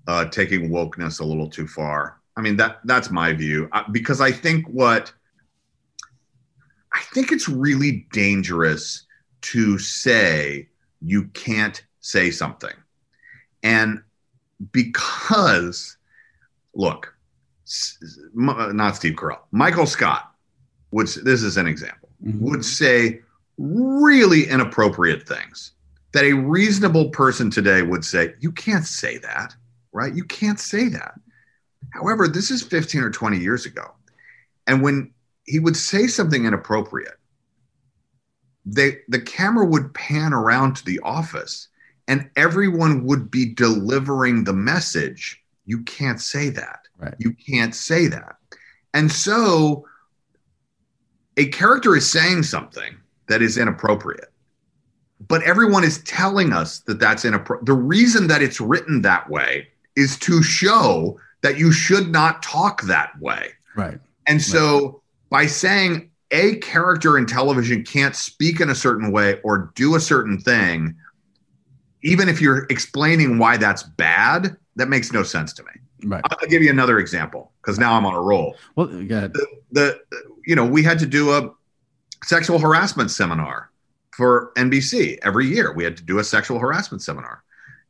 uh, 0.08 0.24
taking 0.26 0.68
wokeness 0.68 1.20
a 1.20 1.24
little 1.24 1.48
too 1.48 1.68
far. 1.68 2.20
I 2.36 2.42
mean 2.42 2.56
that 2.56 2.80
that's 2.84 3.10
my 3.10 3.32
view. 3.32 3.68
Uh, 3.72 3.84
because 3.92 4.20
I 4.20 4.32
think 4.32 4.66
what 4.68 5.12
I 6.92 7.00
think 7.14 7.32
it's 7.32 7.48
really 7.48 8.06
dangerous 8.12 9.06
to 9.42 9.78
say 9.78 10.68
you 11.01 11.24
can't 11.28 11.85
say 12.01 12.31
something, 12.31 12.74
and 13.62 14.02
because 14.73 15.97
look, 16.74 17.14
not 18.35 18.97
Steve 18.97 19.14
Carell, 19.14 19.40
Michael 19.51 19.86
Scott 19.86 20.32
would 20.90 21.09
this 21.09 21.43
is 21.43 21.56
an 21.56 21.66
example 21.66 22.06
mm-hmm. 22.24 22.44
would 22.44 22.64
say 22.64 23.20
really 23.59 24.48
inappropriate 24.48 25.27
things 25.28 25.73
that 26.12 26.24
a 26.24 26.32
reasonable 26.32 27.10
person 27.10 27.51
today 27.51 27.82
would 27.82 28.05
say, 28.05 28.35
you 28.40 28.52
can't 28.52 28.86
say 28.86 29.18
that, 29.18 29.55
right? 29.93 30.14
You 30.14 30.24
can't 30.24 30.60
say 30.60 30.89
that. 30.89 31.14
However, 31.90 32.28
this 32.28 32.51
is 32.51 32.62
15 32.62 33.02
or 33.02 33.10
20 33.10 33.39
years 33.39 33.66
ago. 33.66 33.94
And 34.66 34.82
when 34.82 35.12
he 35.44 35.59
would 35.59 35.77
say 35.77 36.06
something 36.06 36.44
inappropriate, 36.44 37.18
they, 38.66 38.98
the 39.09 39.20
camera 39.20 39.64
would 39.64 39.94
pan 39.94 40.32
around 40.32 40.76
to 40.76 40.84
the 40.84 41.01
office 41.01 41.68
and 42.09 42.28
everyone 42.36 43.05
would 43.05 43.30
be 43.30 43.47
delivering 43.47 44.44
the 44.44 44.52
message 44.52 45.43
you 45.64 45.82
can't 45.82 46.20
say 46.20 46.48
that. 46.51 46.80
Right. 46.98 47.14
You 47.18 47.32
can't 47.32 47.74
say 47.74 48.06
that. 48.06 48.36
And 48.94 49.10
so 49.10 49.86
a 51.36 51.47
character 51.47 51.97
is 51.97 52.09
saying 52.09 52.44
something 52.44 52.97
that 53.28 53.43
is 53.43 53.59
inappropriate 53.59 54.32
but 55.28 55.43
everyone 55.43 55.84
is 55.84 56.02
telling 56.02 56.52
us 56.52 56.80
that 56.80 56.98
that's 56.98 57.24
inappropriate. 57.24 57.66
The 57.66 57.74
reason 57.74 58.26
that 58.28 58.43
it's 58.43 58.60
written 58.60 59.02
that 59.02 59.28
way 59.30 59.68
is 59.97 60.18
to 60.20 60.43
show 60.43 61.18
that 61.43 61.59
you 61.59 61.72
should 61.72 62.10
not 62.10 62.43
talk 62.43 62.82
that 62.82 63.18
way. 63.20 63.51
Right. 63.74 63.98
And 64.26 64.43
so 64.43 64.84
right. 64.84 64.94
by 65.30 65.47
saying 65.47 66.10
a 66.30 66.56
character 66.56 67.18
in 67.18 67.26
television 67.26 67.84
can't 67.84 68.16
speak 68.16 68.60
in 68.60 68.70
a 68.70 68.74
certain 68.74 69.12
way 69.12 69.40
or 69.42 69.72
do 69.74 69.94
a 69.94 70.00
certain 70.00 70.38
thing, 70.38 70.96
even 72.02 72.28
if 72.28 72.40
you're 72.40 72.66
explaining 72.70 73.38
why 73.38 73.56
that's 73.56 73.82
bad, 73.82 74.56
that 74.76 74.88
makes 74.88 75.12
no 75.12 75.22
sense 75.22 75.52
to 75.54 75.62
me. 75.64 75.70
Right. 76.04 76.22
I'll 76.24 76.48
give 76.48 76.62
you 76.62 76.70
another 76.70 76.98
example 76.98 77.52
because 77.60 77.78
now 77.78 77.94
I'm 77.94 78.04
on 78.04 78.14
a 78.14 78.20
roll. 78.20 78.54
Well, 78.76 78.86
go. 78.86 79.28
The, 79.28 79.46
the 79.72 80.00
you 80.44 80.54
know 80.54 80.64
we 80.64 80.82
had 80.82 80.98
to 80.98 81.06
do 81.06 81.32
a 81.32 81.50
sexual 82.22 82.58
harassment 82.58 83.10
seminar 83.10 83.70
for 84.12 84.52
NBC 84.56 85.18
every 85.22 85.46
year. 85.46 85.72
We 85.72 85.84
had 85.84 85.96
to 85.96 86.02
do 86.02 86.18
a 86.18 86.24
sexual 86.24 86.58
harassment 86.58 87.02
seminar. 87.02 87.42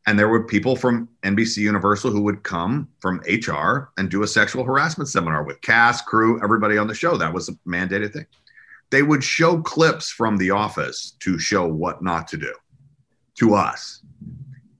And 0.07 0.17
there 0.19 0.29
were 0.29 0.45
people 0.45 0.77
from 0.77 1.09
NBC 1.25 1.59
Universal 1.59 2.13
who 2.13 2.23
would 2.23 2.45
come 2.45 2.89
from 3.01 3.21
HR 3.27 3.91
and 3.97 4.09
do 4.09 4.23
a 4.23 4.27
sexual 4.27 4.63
harassment 4.63 5.09
seminar 5.09 5.43
with 5.43 5.61
cast, 5.63 6.07
crew, 6.07 6.41
everybody 6.43 6.79
on 6.79 6.87
the 6.87 6.95
show. 6.95 7.17
That 7.17 7.35
was 7.35 7.49
a 7.49 7.53
mandated 7.69 8.13
thing. 8.13 8.27
They 8.91 9.03
would 9.03 9.25
show 9.25 9.61
clips 9.61 10.11
from 10.11 10.37
The 10.37 10.51
Office 10.53 11.17
to 11.21 11.39
show 11.41 11.67
what 11.67 12.03
not 12.03 12.29
to 12.29 12.37
do 12.37 12.55
to 13.37 13.55
us. 13.55 14.01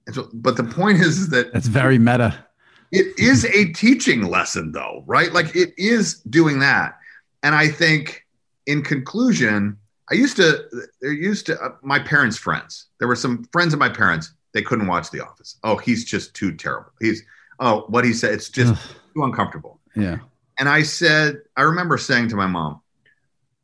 And 0.07 0.15
so, 0.15 0.29
but 0.33 0.57
the 0.57 0.63
point 0.63 0.99
is, 0.99 1.19
is 1.19 1.29
that 1.31 1.53
That's 1.53 1.67
very 1.67 1.99
meta. 1.99 2.47
it 2.93 3.19
is 3.19 3.45
a 3.47 3.73
teaching 3.73 4.23
lesson, 4.23 4.71
though, 4.71 5.03
right? 5.07 5.33
Like 5.33 5.57
it 5.57 5.75
is 5.77 6.21
doing 6.21 6.61
that. 6.61 6.97
And 7.43 7.55
I 7.55 7.67
think, 7.69 8.25
in 8.67 8.83
conclusion, 8.83 9.77
I 10.11 10.15
used 10.15 10.37
to, 10.37 10.65
there 11.01 11.13
used 11.13 11.47
to, 11.47 11.61
uh, 11.61 11.71
my 11.83 11.99
parents' 11.99 12.37
friends, 12.37 12.87
there 13.01 13.09
were 13.09 13.17
some 13.17 13.45
friends 13.53 13.73
of 13.73 13.81
my 13.81 13.89
parents, 13.89 14.33
they 14.57 14.63
couldn't 14.63 14.87
watch 14.87 15.11
The 15.11 15.21
Office. 15.21 15.59
Oh, 15.63 15.77
he's 15.77 16.05
just 16.05 16.35
too 16.35 16.55
terrible. 16.55 16.91
He's, 17.01 17.23
oh, 17.61 17.85
what 17.89 18.05
he 18.05 18.13
said, 18.13 18.33
it's 18.33 18.49
just 18.49 18.75
too 19.15 19.23
uncomfortable. 19.23 19.81
Yeah. 19.95 20.19
And 20.59 20.69
I 20.69 20.83
said, 20.83 21.43
I 21.57 21.63
remember 21.63 21.99
saying 21.99 22.31
to 22.31 22.37
my 22.37 22.47
mom, 22.47 22.81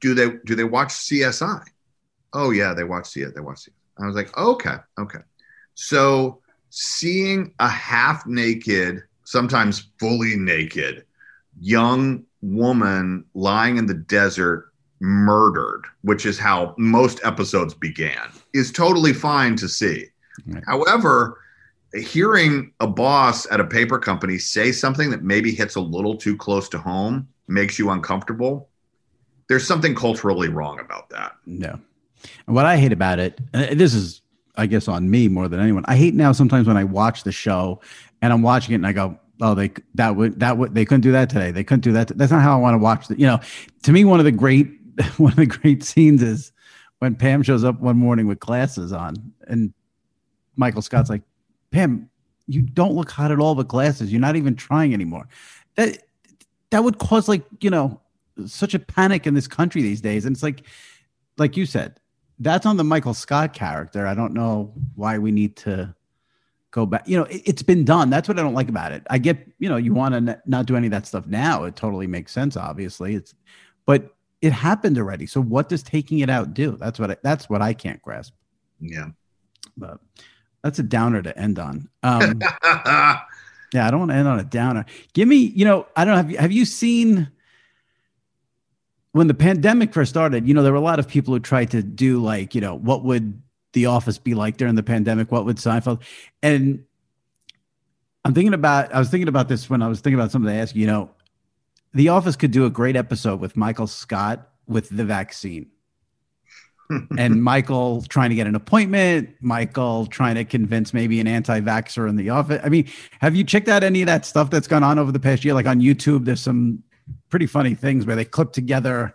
do 0.01 0.15
they, 0.15 0.33
do 0.45 0.55
they 0.55 0.65
watch 0.65 0.91
CSI? 0.91 1.65
Oh, 2.35 2.51
yeah, 2.51 2.75
they 2.75 2.85
watch 2.85 3.05
CSI. 3.05 3.35
They 3.35 3.41
watch 3.41 3.61
CSI. 3.61 3.71
I 4.03 4.07
was 4.07 4.17
like, 4.17 4.37
okay, 4.37 4.77
okay. 4.99 5.21
So 5.75 6.41
seeing 6.71 7.55
a 7.59 7.69
half 7.69 8.27
naked, 8.27 9.03
sometimes 9.25 9.89
fully 9.99 10.37
naked, 10.37 11.05
young 11.61 12.25
woman 12.43 13.25
lying 13.35 13.79
in 13.79 13.87
the 13.87 13.95
desert 13.95 14.73
murdered, 15.01 15.85
which 16.03 16.27
is 16.27 16.39
how 16.39 16.75
most 16.79 17.21
episodes 17.25 17.75
began, 17.75 18.31
is 18.53 18.71
totally 18.71 19.13
fine 19.13 19.57
to 19.57 19.69
see. 19.69 20.07
Right. 20.47 20.63
However, 20.67 21.39
hearing 21.95 22.73
a 22.81 22.87
boss 22.87 23.51
at 23.51 23.61
a 23.61 23.65
paper 23.65 23.99
company 23.99 24.39
say 24.39 24.73
something 24.73 25.11
that 25.11 25.23
maybe 25.23 25.53
hits 25.53 25.77
a 25.77 25.81
little 25.81 26.17
too 26.17 26.37
close 26.37 26.69
to 26.71 26.79
home 26.79 27.29
makes 27.49 27.79
you 27.79 27.91
uncomfortable. 27.91 28.69
There's 29.49 29.67
something 29.67 29.95
culturally 29.95 30.49
wrong 30.49 30.81
about 30.81 31.11
that. 31.11 31.33
No. 31.45 31.79
And 32.47 32.55
what 32.57 32.67
I 32.67 32.77
hate 32.77 32.93
about 32.93 33.19
it, 33.19 33.39
and 33.53 33.79
this 33.79 33.95
is, 33.95 34.23
I 34.57 34.67
guess, 34.67 34.89
on 34.89 35.11
me 35.11 35.29
more 35.29 35.49
than 35.49 35.61
anyone. 35.61 35.85
I 35.87 35.97
hate 35.97 36.15
now 36.15 36.33
sometimes 36.33 36.67
when 36.67 36.77
I 36.77 36.85
watch 36.85 37.25
the 37.25 37.33
show 37.33 37.81
and 38.23 38.33
I'm 38.33 38.43
watching 38.43 38.73
it 38.73 38.77
and 38.77 38.87
I 38.87 38.93
go, 38.93 39.19
"Oh, 39.41 39.55
they 39.55 39.73
that 39.95 40.17
would 40.17 40.39
that 40.41 40.57
would 40.57 40.75
they 40.75 40.85
couldn't 40.85 41.01
do 41.01 41.13
that 41.13 41.29
today. 41.29 41.51
They 41.51 41.65
couldn't 41.65 41.83
do 41.83 41.93
that. 41.93 42.17
That's 42.17 42.31
not 42.31 42.43
how 42.43 42.57
I 42.57 42.61
want 42.61 42.75
to 42.75 42.79
watch 42.79 43.11
it." 43.11 43.19
You 43.19 43.27
know, 43.27 43.41
to 43.83 43.93
me, 43.93 44.05
one 44.05 44.21
of 44.21 44.25
the 44.25 44.33
great 44.33 44.69
one 45.17 45.33
of 45.33 45.37
the 45.37 45.47
great 45.47 45.83
scenes 45.83 46.23
is 46.23 46.53
when 47.01 47.17
Pam 47.17 47.43
shows 47.43 47.65
up 47.65 47.81
one 47.81 47.97
morning 47.97 48.29
with 48.29 48.39
glasses 48.39 48.93
on, 48.93 49.17
and 49.49 49.75
Michael 50.57 50.83
Scott's 50.83 51.11
like, 51.11 51.23
"Pam, 51.71 52.09
you 52.47 52.63
don't 52.63 52.95
look 52.95 53.11
hot 53.11 53.31
at 53.33 53.39
all 53.39 53.55
with 53.55 53.69
glasses. 53.69 54.13
You're 54.13 54.21
not 54.21 54.37
even 54.37 54.57
trying 54.57 54.95
anymore." 54.95 55.29
That 55.77 55.99
that 56.71 56.85
would 56.85 56.99
cause 56.99 57.29
like 57.29 57.45
you 57.61 57.71
know 57.71 58.01
such 58.47 58.75
a 58.75 58.79
panic 58.79 59.27
in 59.27 59.35
this 59.35 59.49
country 59.49 59.83
these 59.83 60.01
days, 60.01 60.25
and 60.25 60.35
it's 60.35 60.43
like 60.43 60.65
like 61.39 61.57
you 61.57 61.67
said, 61.67 61.99
that's 62.39 62.67
on 62.67 62.77
the 62.77 62.85
Michael 62.85 63.15
Scott 63.15 63.53
character. 63.53 64.07
I 64.07 64.15
don't 64.15 64.35
know 64.35 64.73
why 64.95 65.19
we 65.19 65.31
need 65.31 65.57
to 65.59 65.95
go 66.71 66.87
back. 66.87 67.09
You 67.09 67.19
know, 67.19 67.25
it, 67.25 67.47
has 67.47 67.63
been 67.63 67.85
done. 67.85 68.11
That's 68.11 68.29
what 68.29 68.39
I 68.39 68.43
don't 68.43 68.55
like 68.55 68.69
about 68.69 68.93
it. 68.93 69.03
I 69.09 69.19
get, 69.19 69.47
you 69.59 69.69
know, 69.69 69.77
you 69.77 69.95
want 69.95 70.15
to 70.15 70.41
not 70.47 70.67
do 70.67 70.77
any 70.77 70.89
of 70.89 70.91
that 70.91 71.07
stuff 71.07 71.27
now. 71.27 71.65
It 71.65 71.77
totally 71.77 72.07
makes 72.07 72.33
sense, 72.33 72.57
obviously. 72.57 73.15
It's, 73.15 73.35
but 73.87 74.15
it 74.41 74.53
happened 74.53 74.99
already. 74.99 75.27
So 75.27 75.41
what 75.41 75.69
does 75.69 75.83
taking 75.83 76.19
it 76.19 76.29
out 76.29 76.53
do? 76.53 76.77
That's 76.77 76.99
what 76.99 77.13
I, 77.13 77.17
that's 77.23 77.49
what 77.49 77.63
I 77.63 77.75
can't 77.75 78.03
grasp. 78.03 78.35
Yeah. 78.81 79.09
But 79.77 80.01
that's 80.63 80.79
a 80.79 80.83
downer 80.83 81.23
to 81.23 81.37
end 81.39 81.59
on. 81.59 81.89
Um, 82.03 82.41
yeah, 82.65 83.87
I 83.87 83.91
don't 83.91 84.01
want 84.01 84.11
to 84.11 84.17
end 84.17 84.29
on 84.29 84.39
a 84.39 84.45
downer. 84.45 84.87
Give 85.13 85.29
me, 85.29 85.37
you 85.37 85.65
know, 85.65 85.87
I 85.97 86.05
don't 86.05 86.13
know. 86.13 86.17
Have 86.17 86.31
you, 86.31 86.39
have 86.39 86.53
you 86.53 86.65
seen? 86.65 87.29
when 89.13 89.27
the 89.27 89.35
pandemic 89.35 89.93
first 89.93 90.11
started, 90.11 90.49
you 90.49 90.55
know, 90.55 90.63
there 90.63 90.73
were 90.73 90.79
a 90.79 90.83
lot 90.83 90.99
of 90.99 91.07
people 91.07 91.35
who 91.35 91.41
tried 91.41 91.71
to 91.71 91.83
do 91.83 92.21
like, 92.23 92.55
you 92.55 92.61
know, 92.61 92.75
what 92.75 93.05
would 93.05 93.41
the 93.75 93.87
office 93.87 94.19
be 94.19 94.35
like 94.35 94.57
during 94.57 94.75
the 94.75 94.83
pandemic? 94.83 95.31
What 95.31 95.45
would 95.45 95.57
Seinfeld? 95.57 96.03
And 96.43 96.85
I'm 98.25 98.35
thinking 98.35 98.55
about, 98.55 98.93
I 98.93 98.99
was 98.99 99.11
thinking 99.11 99.29
about 99.29 99.49
this 99.49 99.69
when 99.69 99.83
I 99.83 99.89
was 99.89 100.01
thinking 100.01 100.19
about 100.19 100.31
something 100.31 100.51
to 100.51 100.59
ask, 100.59 100.75
you 100.75 100.87
know, 100.87 101.11
the 101.93 102.09
office 102.09 102.37
could 102.37 102.53
do 102.53 102.65
a 102.65 102.71
great 102.71 102.97
episode 102.97 103.39
with 103.39 103.55
Michael 103.55 103.87
Scott 103.87 104.49
with 104.67 104.89
the 104.89 105.05
vaccine. 105.05 105.67
And 107.19 107.43
Michael 107.43 108.03
trying 108.03 108.31
to 108.31 108.37
get 108.37 108.47
an 108.47 108.55
appointment, 108.55 109.31
Michael 109.41 110.07
trying 110.07 110.35
to 110.37 110.45
convince 110.45 110.93
maybe 110.93 111.21
an 111.21 111.27
anti-vaxxer 111.27 112.09
in 112.09 112.17
the 112.17 112.31
office. 112.31 112.61
I 112.65 112.69
mean, 112.69 112.89
have 113.21 113.35
you 113.37 113.45
checked 113.45 113.69
out 113.69 113.83
any 113.83 114.03
of 114.03 114.07
that 114.07 114.27
stuff 114.27 114.51
that's 114.51 114.67
gone 114.67 114.83
on 114.83 114.99
over 114.99 115.13
the 115.13 115.21
past 115.21 115.45
year? 115.45 115.55
Like 115.55 115.67
on 115.67 115.81
YouTube, 115.81 116.25
there's 116.25 116.41
some 116.41 116.83
pretty 117.29 117.47
funny 117.47 117.75
things 117.75 118.07
where 118.07 118.17
they 118.17 118.25
clip 118.25 118.53
together. 118.53 119.15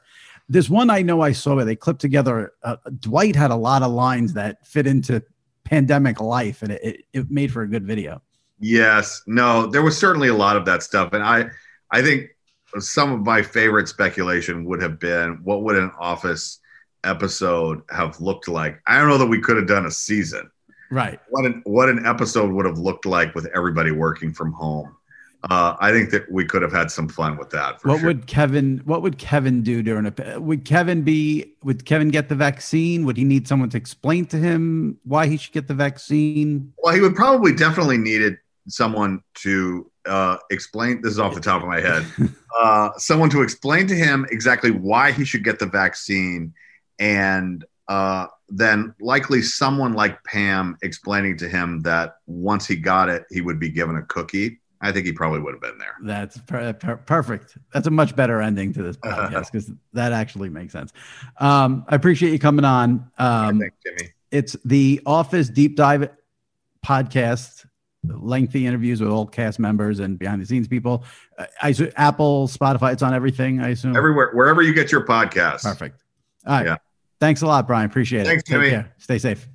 There's 0.50 0.70
one 0.70 0.90
I 0.90 1.02
know 1.02 1.22
I 1.22 1.34
saw 1.34 1.56
where 1.56 1.66
they 1.66 1.76
clipped 1.76 2.02
together. 2.02 2.54
Uh, 2.64 2.78
Dwight 3.00 3.36
had 3.36 3.52
a 3.52 3.56
lot 3.56 3.84
of 3.84 3.92
lines 3.92 4.34
that 4.34 4.66
fit 4.66 4.88
into 4.88 5.22
pandemic 5.64 6.22
life, 6.22 6.62
and 6.62 6.72
it, 6.72 6.84
it, 6.84 7.06
it 7.14 7.32
made 7.32 7.52
for 7.52 7.64
a 7.64 7.68
good 7.68 7.86
video. 7.86 8.22
Yes, 8.60 9.22
no, 9.28 9.68
there 9.68 9.84
was 9.84 9.98
certainly 9.98 10.30
a 10.30 10.34
lot 10.34 10.56
of 10.56 10.66
that 10.66 10.82
stuff, 10.84 11.14
and 11.14 11.24
I, 11.24 11.46
I 11.92 12.02
think 12.02 12.30
some 12.80 13.12
of 13.12 13.22
my 13.22 13.42
favorite 13.42 13.88
speculation 13.88 14.66
would 14.66 14.82
have 14.82 15.00
been 15.00 15.40
what 15.44 15.64
would 15.64 15.76
an 15.76 15.92
Office 16.00 16.60
episode 17.08 17.82
have 17.90 18.20
looked 18.20 18.48
like. 18.48 18.82
I 18.86 19.00
don't 19.00 19.10
know 19.10 19.18
that 19.18 19.28
we 19.28 19.40
could 19.40 19.58
have 19.58 19.68
done 19.68 19.86
a 19.86 19.92
season. 19.92 20.50
Right. 20.92 21.20
What 21.30 21.46
an 21.46 21.62
what 21.66 21.90
an 21.90 22.06
episode 22.06 22.52
would 22.52 22.66
have 22.66 22.78
looked 22.78 23.06
like 23.06 23.36
with 23.36 23.48
everybody 23.48 23.92
working 23.92 24.34
from 24.34 24.54
home 24.54 24.98
uh, 25.50 25.76
I 25.80 25.92
think 25.92 26.10
that 26.12 26.30
we 26.32 26.46
could 26.46 26.62
have 26.62 26.72
had 26.72 26.90
some 26.90 27.08
fun 27.08 27.38
with 27.38 27.52
that. 27.52 27.84
what 27.84 28.00
sure. 28.00 28.08
would 28.08 28.28
Kevin? 28.28 28.82
What 28.86 29.02
would 29.02 29.18
Kevin 29.18 29.62
do 29.62 29.84
during 29.84 30.06
a? 30.06 30.40
Would 30.40 30.66
Kevin 30.66 31.04
be? 31.04 31.54
Would 31.64 31.86
Kevin 31.86 32.10
get 32.10 32.28
the 32.28 32.36
vaccine? 32.36 33.06
Would 33.06 33.18
he 33.18 33.24
need 33.24 33.48
someone 33.48 33.70
to 33.70 33.78
explain 33.78 34.26
to 34.28 34.38
him 34.38 35.00
why 35.04 35.28
he 35.28 35.38
should 35.38 35.54
get 35.54 35.68
the 35.68 35.74
vaccine? 35.74 36.74
Well, 36.80 36.94
he 36.94 37.02
would 37.02 37.16
probably 37.16 37.54
definitely 37.54 37.98
needed 37.98 38.38
someone 38.68 39.22
to 39.36 39.90
uh, 40.06 40.38
explain. 40.50 41.02
This 41.02 41.14
is 41.14 41.20
off 41.20 41.36
the 41.36 41.42
top 41.42 41.62
of 41.62 41.68
my 41.68 41.82
head. 41.82 42.06
uh, 42.60 42.90
someone 42.98 43.30
to 43.30 43.42
explain 43.42 43.88
to 43.88 43.96
him 43.96 44.26
exactly 44.32 44.72
why 44.72 45.12
he 45.12 45.24
should 45.24 45.44
get 45.44 45.60
the 45.60 45.68
vaccine, 45.68 46.54
and 47.00 47.66
uh, 47.88 48.28
then 48.50 48.94
likely 49.00 49.42
someone 49.42 49.94
like 49.94 50.24
Pam 50.24 50.78
explaining 50.82 51.38
to 51.38 51.48
him 51.48 51.82
that 51.82 52.18
once 52.26 52.68
he 52.68 52.76
got 52.76 53.10
it, 53.10 53.26
he 53.30 53.42
would 53.42 53.60
be 53.60 53.70
given 53.70 53.96
a 53.96 54.04
cookie 54.04 54.60
I 54.82 54.92
think 54.92 55.06
he 55.06 55.12
probably 55.12 55.40
would 55.40 55.54
have 55.54 55.62
been 55.62 55.78
there. 55.78 55.96
That's 56.04 56.38
per- 56.40 56.74
per- 56.74 56.98
perfect. 56.98 57.58
That's 57.74 57.88
a 57.88 57.92
much 57.92 58.16
better 58.16 58.42
ending 58.42 58.74
to 58.74 58.84
this 58.84 58.98
podcast 59.04 59.52
because 59.52 59.72
that 59.94 60.12
actually 60.12 60.50
makes 60.50 60.74
sense. 60.74 60.94
Um, 61.40 61.86
I 61.88 61.96
appreciate 61.96 62.32
you 62.32 62.40
coming 62.40 62.66
on. 62.66 63.10
Um, 63.18 63.60
Thanks, 63.60 63.76
Jimmy. 63.84 64.14
It's 64.30 64.56
the 64.66 65.02
Office 65.06 65.50
Deep 65.50 65.76
Dive 65.76 66.10
podcast, 66.86 67.66
lengthy 68.04 68.68
interviews 68.68 69.02
with 69.02 69.10
all 69.10 69.26
cast 69.26 69.58
members 69.58 70.00
and 70.00 70.20
behind 70.20 70.42
the 70.42 70.46
scenes 70.46 70.68
people. 70.68 71.06
Uh, 71.38 71.46
I 71.62 71.74
Apple, 71.96 72.48
Spotify, 72.48 72.94
it's 72.94 73.04
on 73.04 73.14
everything. 73.14 73.60
I 73.62 73.70
assume 73.70 73.96
everywhere, 73.96 74.32
wherever 74.34 74.62
you 74.62 74.74
get 74.74 74.92
your 74.92 75.06
podcast. 75.06 75.64
Perfect. 75.64 76.04
All 76.46 76.54
right. 76.54 76.66
Yeah. 76.68 76.78
Thanks 77.20 77.42
a 77.42 77.48
lot, 77.48 77.68
Brian. 77.68 77.86
Appreciate 77.90 78.26
Thanks, 78.26 78.44
it. 78.48 78.54
Take 78.54 78.72
Jimmy. 78.72 78.86
Stay 78.98 79.18
safe. 79.18 79.48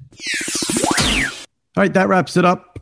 All 1.76 1.82
right, 1.82 1.92
that 1.94 2.08
wraps 2.08 2.36
it 2.36 2.44
up. 2.44 2.78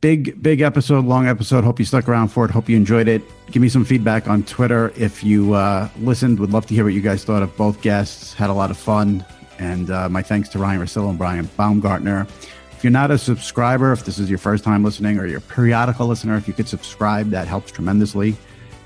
Big 0.00 0.40
big 0.40 0.60
episode 0.60 1.04
long 1.04 1.26
episode. 1.26 1.64
Hope 1.64 1.80
you 1.80 1.84
stuck 1.84 2.08
around 2.08 2.28
for 2.28 2.44
it. 2.44 2.52
Hope 2.52 2.68
you 2.68 2.76
enjoyed 2.76 3.08
it. 3.08 3.20
Give 3.50 3.60
me 3.60 3.68
some 3.68 3.84
feedback 3.84 4.28
on 4.28 4.44
twitter 4.44 4.92
if 4.96 5.24
you 5.24 5.54
uh, 5.54 5.88
listened. 5.98 6.38
Would 6.38 6.52
love 6.52 6.66
to 6.66 6.74
hear 6.74 6.84
what 6.84 6.92
you 6.92 7.00
guys 7.00 7.24
thought 7.24 7.42
of 7.42 7.56
both 7.56 7.82
guests. 7.82 8.32
Had 8.32 8.48
a 8.48 8.52
lot 8.52 8.70
of 8.70 8.76
fun. 8.76 9.24
And 9.58 9.90
uh, 9.90 10.08
my 10.08 10.22
thanks 10.22 10.48
to 10.50 10.60
ryan 10.60 10.80
Russillo 10.80 11.10
and 11.10 11.18
brian 11.18 11.50
baumgartner. 11.56 12.28
If 12.70 12.84
you're 12.84 12.92
not 12.92 13.10
a 13.10 13.18
subscriber 13.18 13.90
if 13.90 14.04
this 14.04 14.20
is 14.20 14.30
your 14.30 14.38
first 14.38 14.62
time 14.62 14.84
listening 14.84 15.18
or 15.18 15.26
your 15.26 15.40
periodical 15.40 16.06
listener 16.06 16.36
if 16.36 16.46
you 16.46 16.54
could 16.54 16.68
subscribe 16.68 17.30
that 17.30 17.48
helps 17.48 17.72
tremendously 17.72 18.36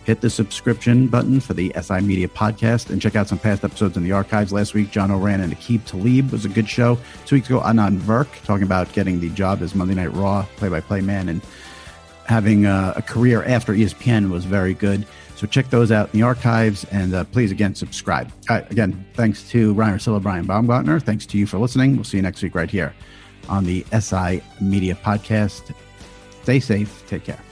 hit 0.05 0.21
the 0.21 0.31
subscription 0.31 1.07
button 1.07 1.41
for 1.41 1.55
the 1.55 1.73
SI 1.81 2.01
Media 2.01 2.29
podcast 2.29 2.91
and 2.91 3.01
check 3.01 3.17
out 3.17 3.29
some 3.29 3.39
past 3.39 3.65
episodes 3.65 3.97
in 3.97 4.03
the 4.03 4.13
archives. 4.13 4.53
Last 4.53 4.75
week, 4.75 4.91
John 4.91 5.11
Ourand 5.11 5.43
and 5.43 5.53
Aqib 5.57 5.85
Talib 5.85 6.33
was 6.33 6.45
a 6.45 6.49
good 6.49 6.69
show. 6.69 6.99
Two 7.27 7.37
weeks 7.37 7.49
ago, 7.49 7.61
Adnan 7.61 7.99
Virk 7.99 8.29
talking 8.45 8.65
about 8.65 8.93
getting 8.93 9.21
the 9.21 9.31
job 9.31 9.63
as 9.63 9.75
Monday 9.75 9.95
Night 9.95 10.13
Raw 10.13 10.45
play-by-play 10.57 11.01
man 11.03 11.29
and 11.29 11.41
having 12.27 12.67
a, 12.67 12.95
a 12.97 13.03
career 13.03 13.45
after 13.45 13.73
ESPN 13.73 14.31
was 14.31 14.45
very 14.45 14.75
good. 14.75 15.07
So 15.37 15.47
check 15.47 15.71
those 15.71 15.91
out 15.91 16.13
in 16.13 16.21
the 16.21 16.25
archives 16.25 16.85
and 16.85 17.15
uh, 17.15 17.25
please 17.25 17.51
again 17.51 17.75
subscribe. 17.75 18.31
Again, 18.49 19.05
thanks 19.15 19.49
to 19.51 19.75
Ryan 19.75 19.97
Russillo, 19.97 20.23
Brian 20.23 20.47
Baumgartner. 20.47 21.01
Thanks 21.01 21.27
to 21.27 21.39
you 21.39 21.47
for 21.47 21.59
listening. 21.59 21.97
We'll 21.97 22.05
see 22.05 22.19
you 22.19 22.23
next 22.23 22.43
week 22.43 22.55
right 22.55 22.71
here 22.71 22.95
on 23.49 23.65
the 23.65 23.85
SI 23.99 24.41
Media 24.61 24.95
podcast. 24.95 25.75
Stay 26.43 26.61
safe. 26.61 27.05
Take 27.09 27.25
care. 27.25 27.52